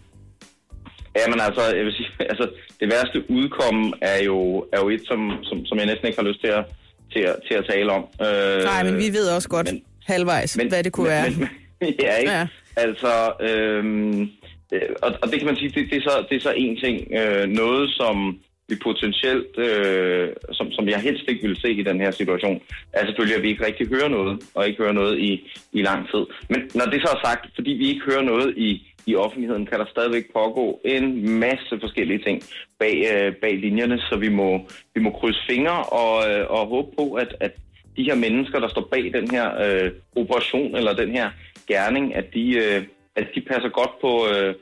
Jamen 1.18 1.40
altså, 1.42 1.62
jeg 1.76 1.86
vil 1.86 1.94
sige, 1.94 2.10
altså, 2.32 2.50
det 2.80 2.88
værste 2.94 3.32
udkomme 3.32 3.94
er 4.02 4.24
jo, 4.24 4.66
er 4.74 4.80
jo 4.80 4.90
et, 4.90 5.02
som, 5.06 5.32
som, 5.44 5.66
som 5.66 5.78
jeg 5.78 5.86
næsten 5.86 6.08
ikke 6.08 6.20
har 6.22 6.28
lyst 6.28 6.42
til 6.42 6.48
at, 6.48 6.66
til 7.14 7.20
at, 7.20 7.36
til 7.48 7.54
at 7.54 7.66
tale 7.70 7.92
om. 7.92 8.04
Øh, 8.22 8.64
Nej, 8.64 8.84
men 8.84 8.98
vi 8.98 9.10
ved 9.18 9.30
også 9.30 9.50
godt 9.50 9.72
men, 9.72 9.82
halvvejs, 10.06 10.58
men, 10.58 10.68
hvad 10.68 10.84
det 10.84 10.92
kunne 10.92 11.10
men, 11.10 11.12
være. 11.12 11.30
Men, 11.30 11.50
men, 11.82 11.94
ja, 12.06 12.16
ikke? 12.16 12.32
Ja. 12.32 12.48
Altså, 12.78 13.34
øhm, 13.42 14.30
Øh, 14.74 14.90
og, 15.02 15.10
og 15.22 15.28
det 15.32 15.38
kan 15.40 15.46
man 15.48 15.56
sige, 15.56 15.70
det, 15.70 15.90
det, 15.92 15.98
er, 15.98 16.10
så, 16.10 16.26
det 16.30 16.36
er 16.36 16.42
så 16.42 16.54
en 16.58 16.78
ting. 16.78 16.96
Øh, 17.20 17.48
noget, 17.48 17.90
som 17.90 18.40
vi 18.70 18.76
potentielt, 18.84 19.54
øh, 19.58 20.30
som, 20.52 20.72
som 20.72 20.90
jeg 20.90 21.00
helst 21.00 21.24
ikke 21.28 21.42
ville 21.42 21.62
se 21.62 21.72
i 21.72 21.84
den 21.84 22.00
her 22.00 22.12
situation, 22.12 22.62
er 22.94 23.06
selvfølgelig, 23.06 23.38
at 23.38 23.44
vi 23.44 23.50
ikke 23.50 23.66
rigtig 23.66 23.88
hører 23.88 24.08
noget, 24.08 24.44
og 24.56 24.68
ikke 24.68 24.84
hører 24.84 24.94
noget 25.02 25.20
i, 25.20 25.32
i 25.72 25.82
lang 25.82 26.10
tid. 26.12 26.24
Men 26.50 26.60
når 26.76 26.86
det 26.86 27.02
så 27.02 27.10
er 27.16 27.28
sagt, 27.28 27.46
fordi 27.56 27.72
vi 27.72 27.88
ikke 27.90 28.06
hører 28.06 28.22
noget 28.22 28.58
i, 28.58 28.94
i 29.06 29.16
offentligheden, 29.16 29.66
kan 29.66 29.80
der 29.80 29.86
stadigvæk 29.86 30.34
pågå 30.34 30.82
en 30.86 31.30
masse 31.40 31.80
forskellige 31.80 32.24
ting 32.24 32.44
bag, 32.80 32.96
øh, 33.14 33.36
bag 33.36 33.54
linjerne, 33.58 34.00
så 34.00 34.18
vi 34.18 34.30
må, 34.30 34.60
vi 34.96 35.02
må 35.02 35.10
krydse 35.10 35.40
fingre 35.50 35.84
og, 35.84 36.30
øh, 36.30 36.52
og 36.52 36.68
håbe 36.68 36.96
på, 36.98 37.14
at, 37.14 37.36
at 37.40 37.52
de 37.98 38.04
her 38.04 38.16
mennesker, 38.16 38.60
der 38.60 38.68
står 38.68 38.88
bag 38.92 39.12
den 39.14 39.32
her 39.32 39.48
øh, 39.66 39.92
operation 40.16 40.76
eller 40.76 40.94
den 40.94 41.12
her 41.12 41.30
gerning, 41.68 42.16
at 42.16 42.34
de... 42.34 42.58
Øh, 42.58 42.84
at 43.18 43.26
de 43.36 43.42
passer 43.52 43.70
godt 43.80 43.94
på, 44.04 44.12
øh, 44.32 44.56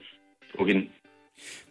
på 0.57 0.65
hende. 0.65 0.81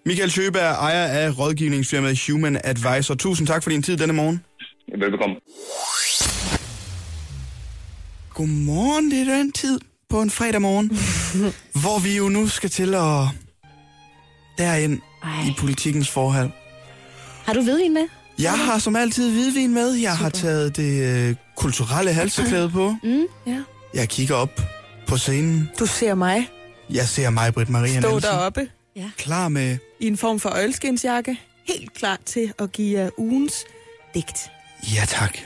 Michael 0.07 0.31
Sjøberg, 0.31 0.73
ejer 0.87 1.07
af 1.07 1.39
rådgivningsfirmaet 1.39 2.27
Human 2.31 2.61
Advisor. 2.65 3.15
Tusind 3.15 3.47
tak 3.47 3.63
for 3.63 3.71
din 3.71 3.83
tid 3.83 3.97
denne 3.97 4.13
morgen. 4.13 4.45
Velbekomme. 4.99 5.37
Godmorgen, 8.35 9.11
det 9.11 9.21
er 9.21 9.37
den 9.37 9.53
tid 9.53 9.81
på 10.09 10.23
en 10.23 10.31
fredag 10.31 10.63
morgen, 10.63 10.89
hvor 11.83 11.99
vi 12.05 12.17
jo 12.17 12.29
nu 12.29 12.49
skal 12.49 12.71
til 12.71 12.95
at 12.95 13.21
derind 14.59 15.01
Ej. 15.23 15.31
i 15.49 15.53
politikens 15.59 16.11
forhold. 16.11 16.51
Har 17.47 17.53
du 17.53 17.63
hvidvin 17.63 17.95
med? 17.95 18.09
Jeg 18.39 18.53
har 18.53 18.79
som 18.79 18.97
altid 18.97 19.33
hvidvin 19.33 19.75
med. 19.75 19.93
Jeg 19.93 20.13
Super. 20.13 20.23
har 20.25 20.31
taget 20.31 20.77
det 20.77 21.29
øh, 21.29 21.37
kulturelle 21.57 22.13
halseklæde 22.13 22.71
på. 22.71 22.95
Mm, 23.03 23.27
ja. 23.47 23.63
Jeg 23.95 24.09
kigger 24.09 24.35
op 24.35 24.61
på 25.07 25.17
scenen. 25.17 25.71
Du 25.79 25.87
ser 25.87 26.15
mig. 26.15 26.49
Jeg 26.91 27.09
ser 27.09 27.31
mig, 27.31 27.55
Britt 27.55 27.69
Maria 27.71 28.01
Stå 28.01 28.11
Nielsen. 28.11 28.31
deroppe. 28.31 28.71
Ja. 28.97 29.11
Klar 29.17 29.49
med... 29.49 29.79
I 30.01 30.07
en 30.07 30.17
form 30.17 30.41
for 30.41 30.49
øjelskinsjakke. 30.51 31.41
Helt 31.69 31.95
klar 31.95 32.19
til 32.25 32.53
at 32.59 32.73
give 32.73 32.99
jer 33.01 33.11
ugens 33.17 33.65
digt. 34.15 34.51
Ja, 34.95 35.05
tak. 35.09 35.39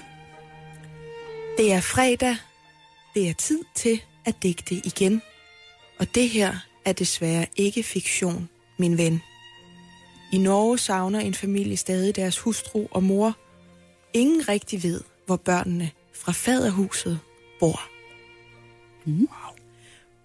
Det 1.59 1.73
er 1.73 1.81
fredag. 1.81 2.37
Det 3.15 3.29
er 3.29 3.35
tid 3.35 3.61
til 3.75 4.01
at 4.25 4.35
digte 4.43 4.75
igen. 4.75 5.23
Og 5.99 6.15
det 6.15 6.29
her 6.29 6.55
er 6.85 6.93
desværre 6.93 7.47
ikke 7.57 7.83
fiktion, 7.83 8.49
min 8.79 8.99
ven. 8.99 9.23
I 10.33 10.39
Norge 10.39 10.79
savner 10.79 11.21
en 11.21 11.35
familie 11.35 11.77
stadig 11.77 12.17
deres 12.17 12.39
hustru 12.39 12.87
og 12.91 13.03
mor. 13.03 13.37
Ingen 14.15 14.49
rigtig 14.49 14.83
ved, 14.83 15.01
hvor 15.27 15.37
børnene 15.37 15.91
fra 16.15 16.33
faderhuset 16.33 17.19
bor. 17.61 17.81
Mm. 19.05 19.29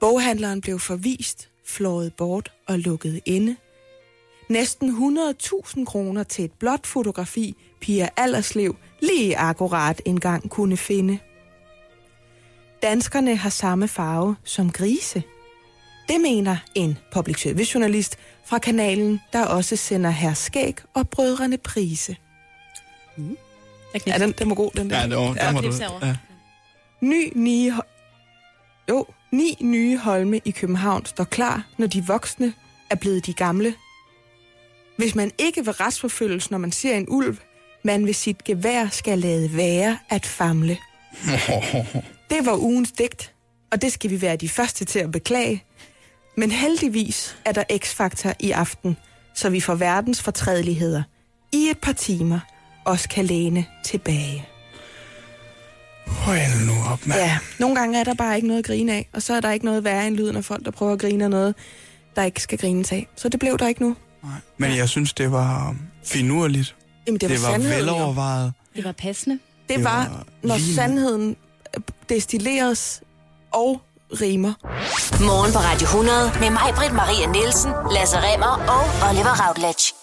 Boghandleren 0.03 0.61
blev 0.61 0.79
forvist, 0.79 1.49
flået 1.65 2.13
bort 2.13 2.51
og 2.67 2.79
lukket 2.79 3.21
inde. 3.25 3.55
Næsten 4.49 5.17
100.000 5.69 5.85
kroner 5.85 6.23
til 6.23 6.45
et 6.45 6.51
blåt 6.51 6.87
fotografi, 6.87 7.55
Pia 7.81 8.09
Allerslev 8.17 8.75
lige 9.01 9.37
akkurat 9.37 10.01
engang 10.05 10.49
kunne 10.49 10.77
finde. 10.77 11.19
Danskerne 12.81 13.35
har 13.35 13.49
samme 13.49 13.87
farve 13.87 14.35
som 14.43 14.71
grise. 14.71 15.23
Det 16.07 16.21
mener 16.21 16.57
en 16.75 16.97
public 17.13 17.41
service 17.41 17.71
journalist 17.73 18.17
fra 18.45 18.57
kanalen, 18.59 19.19
der 19.33 19.45
også 19.45 19.75
sender 19.75 20.09
her 20.09 20.33
skæg 20.33 20.75
og 20.93 21.09
brødrene 21.09 21.57
prise. 21.57 22.15
Mm. 23.17 23.37
Ja, 24.07 24.17
den, 24.17 24.31
den 24.31 24.49
var 24.49 24.55
god, 24.55 24.71
den 24.71 24.89
der. 24.89 24.97
Ja, 25.01 25.07
det 25.07 25.17
var, 25.17 25.23
Ja, 25.23 25.47
den 25.47 25.55
var 25.55 25.61
du. 25.61 25.67
knips 25.67 25.77
herovre. 25.79 26.07
Ja. 26.07 26.17
Ny, 27.01 27.31
ni, 27.35 27.71
jo, 28.89 29.05
ni 29.33 29.57
nye 29.61 29.97
holme 29.97 30.41
i 30.45 30.51
København 30.51 31.05
står 31.05 31.23
klar, 31.23 31.63
når 31.77 31.87
de 31.87 32.05
voksne 32.05 32.53
er 32.89 32.95
blevet 32.95 33.25
de 33.25 33.33
gamle. 33.33 33.73
Hvis 34.97 35.15
man 35.15 35.31
ikke 35.37 35.65
vil 35.65 35.73
retsforfølges, 35.73 36.51
når 36.51 36.57
man 36.57 36.71
ser 36.71 36.97
en 36.97 37.09
ulv, 37.09 37.37
man 37.83 38.05
ved 38.05 38.13
sit 38.13 38.43
gevær 38.43 38.87
skal 38.87 39.19
lade 39.19 39.57
være 39.57 39.97
at 40.09 40.25
famle. 40.25 40.77
Det 42.29 42.45
var 42.45 42.57
ugens 42.57 42.91
digt, 42.91 43.33
og 43.71 43.81
det 43.81 43.91
skal 43.91 44.09
vi 44.09 44.21
være 44.21 44.35
de 44.35 44.49
første 44.49 44.85
til 44.85 44.99
at 44.99 45.11
beklage. 45.11 45.63
Men 46.37 46.51
heldigvis 46.51 47.37
er 47.45 47.51
der 47.51 47.63
X-faktor 47.77 48.33
i 48.39 48.51
aften, 48.51 48.97
så 49.35 49.49
vi 49.49 49.59
får 49.59 49.75
verdens 49.75 50.21
fortrædeligheder 50.21 51.03
i 51.53 51.69
et 51.69 51.77
par 51.77 51.91
timer 51.91 52.39
også 52.85 53.09
kan 53.09 53.25
læne 53.25 53.65
tilbage. 53.85 54.52
Hold 56.07 56.65
nu 56.65 56.73
op, 56.91 57.07
mand. 57.07 57.19
Ja, 57.19 57.37
nogle 57.59 57.75
gange 57.75 57.99
er 57.99 58.03
der 58.03 58.13
bare 58.13 58.35
ikke 58.35 58.47
noget 58.47 58.59
at 58.59 58.65
grine 58.65 58.93
af, 58.93 59.09
og 59.13 59.21
så 59.21 59.33
er 59.33 59.39
der 59.41 59.51
ikke 59.51 59.65
noget 59.65 59.83
værre 59.83 60.07
end 60.07 60.15
lyden 60.15 60.35
af 60.35 60.45
folk, 60.45 60.65
der 60.65 60.71
prøver 60.71 60.93
at 60.93 60.99
grine 60.99 61.23
af 61.23 61.29
noget, 61.29 61.55
der 62.15 62.23
ikke 62.23 62.41
skal 62.41 62.57
grines 62.57 62.91
af. 62.91 63.07
Så 63.15 63.29
det 63.29 63.39
blev 63.39 63.57
der 63.57 63.67
ikke 63.67 63.81
nu. 63.81 63.95
Nej. 64.23 64.31
Men 64.57 64.75
jeg 64.77 64.89
synes, 64.89 65.13
det 65.13 65.31
var 65.31 65.75
finurligt. 66.05 66.75
Jamen, 67.07 67.19
det 67.21 67.29
var, 67.29 67.35
Det 67.35 67.43
var 67.43 67.49
sandheden, 67.51 67.79
jo. 67.87 67.93
velovervejet. 67.93 68.53
Det 68.75 68.83
var 68.83 68.91
passende. 68.91 69.39
Det, 69.69 69.75
Det 69.77 69.83
var, 69.83 69.95
var 69.97 70.23
når 70.43 70.57
lige- 70.57 70.75
sandheden 70.75 71.35
destilleres 72.09 73.01
og 73.51 73.81
rimer. 74.21 74.53
Morgen 75.23 75.51
på 75.53 75.59
Radio 75.59 75.85
100 75.85 76.31
med 76.39 76.49
mig, 76.49 76.73
Britt 76.75 76.93
Maria 76.93 77.27
Nielsen, 77.31 77.71
Lasse 77.91 78.17
Remmer 78.17 78.53
og 78.75 79.09
Oliver 79.09 79.47
Routledge. 79.47 79.93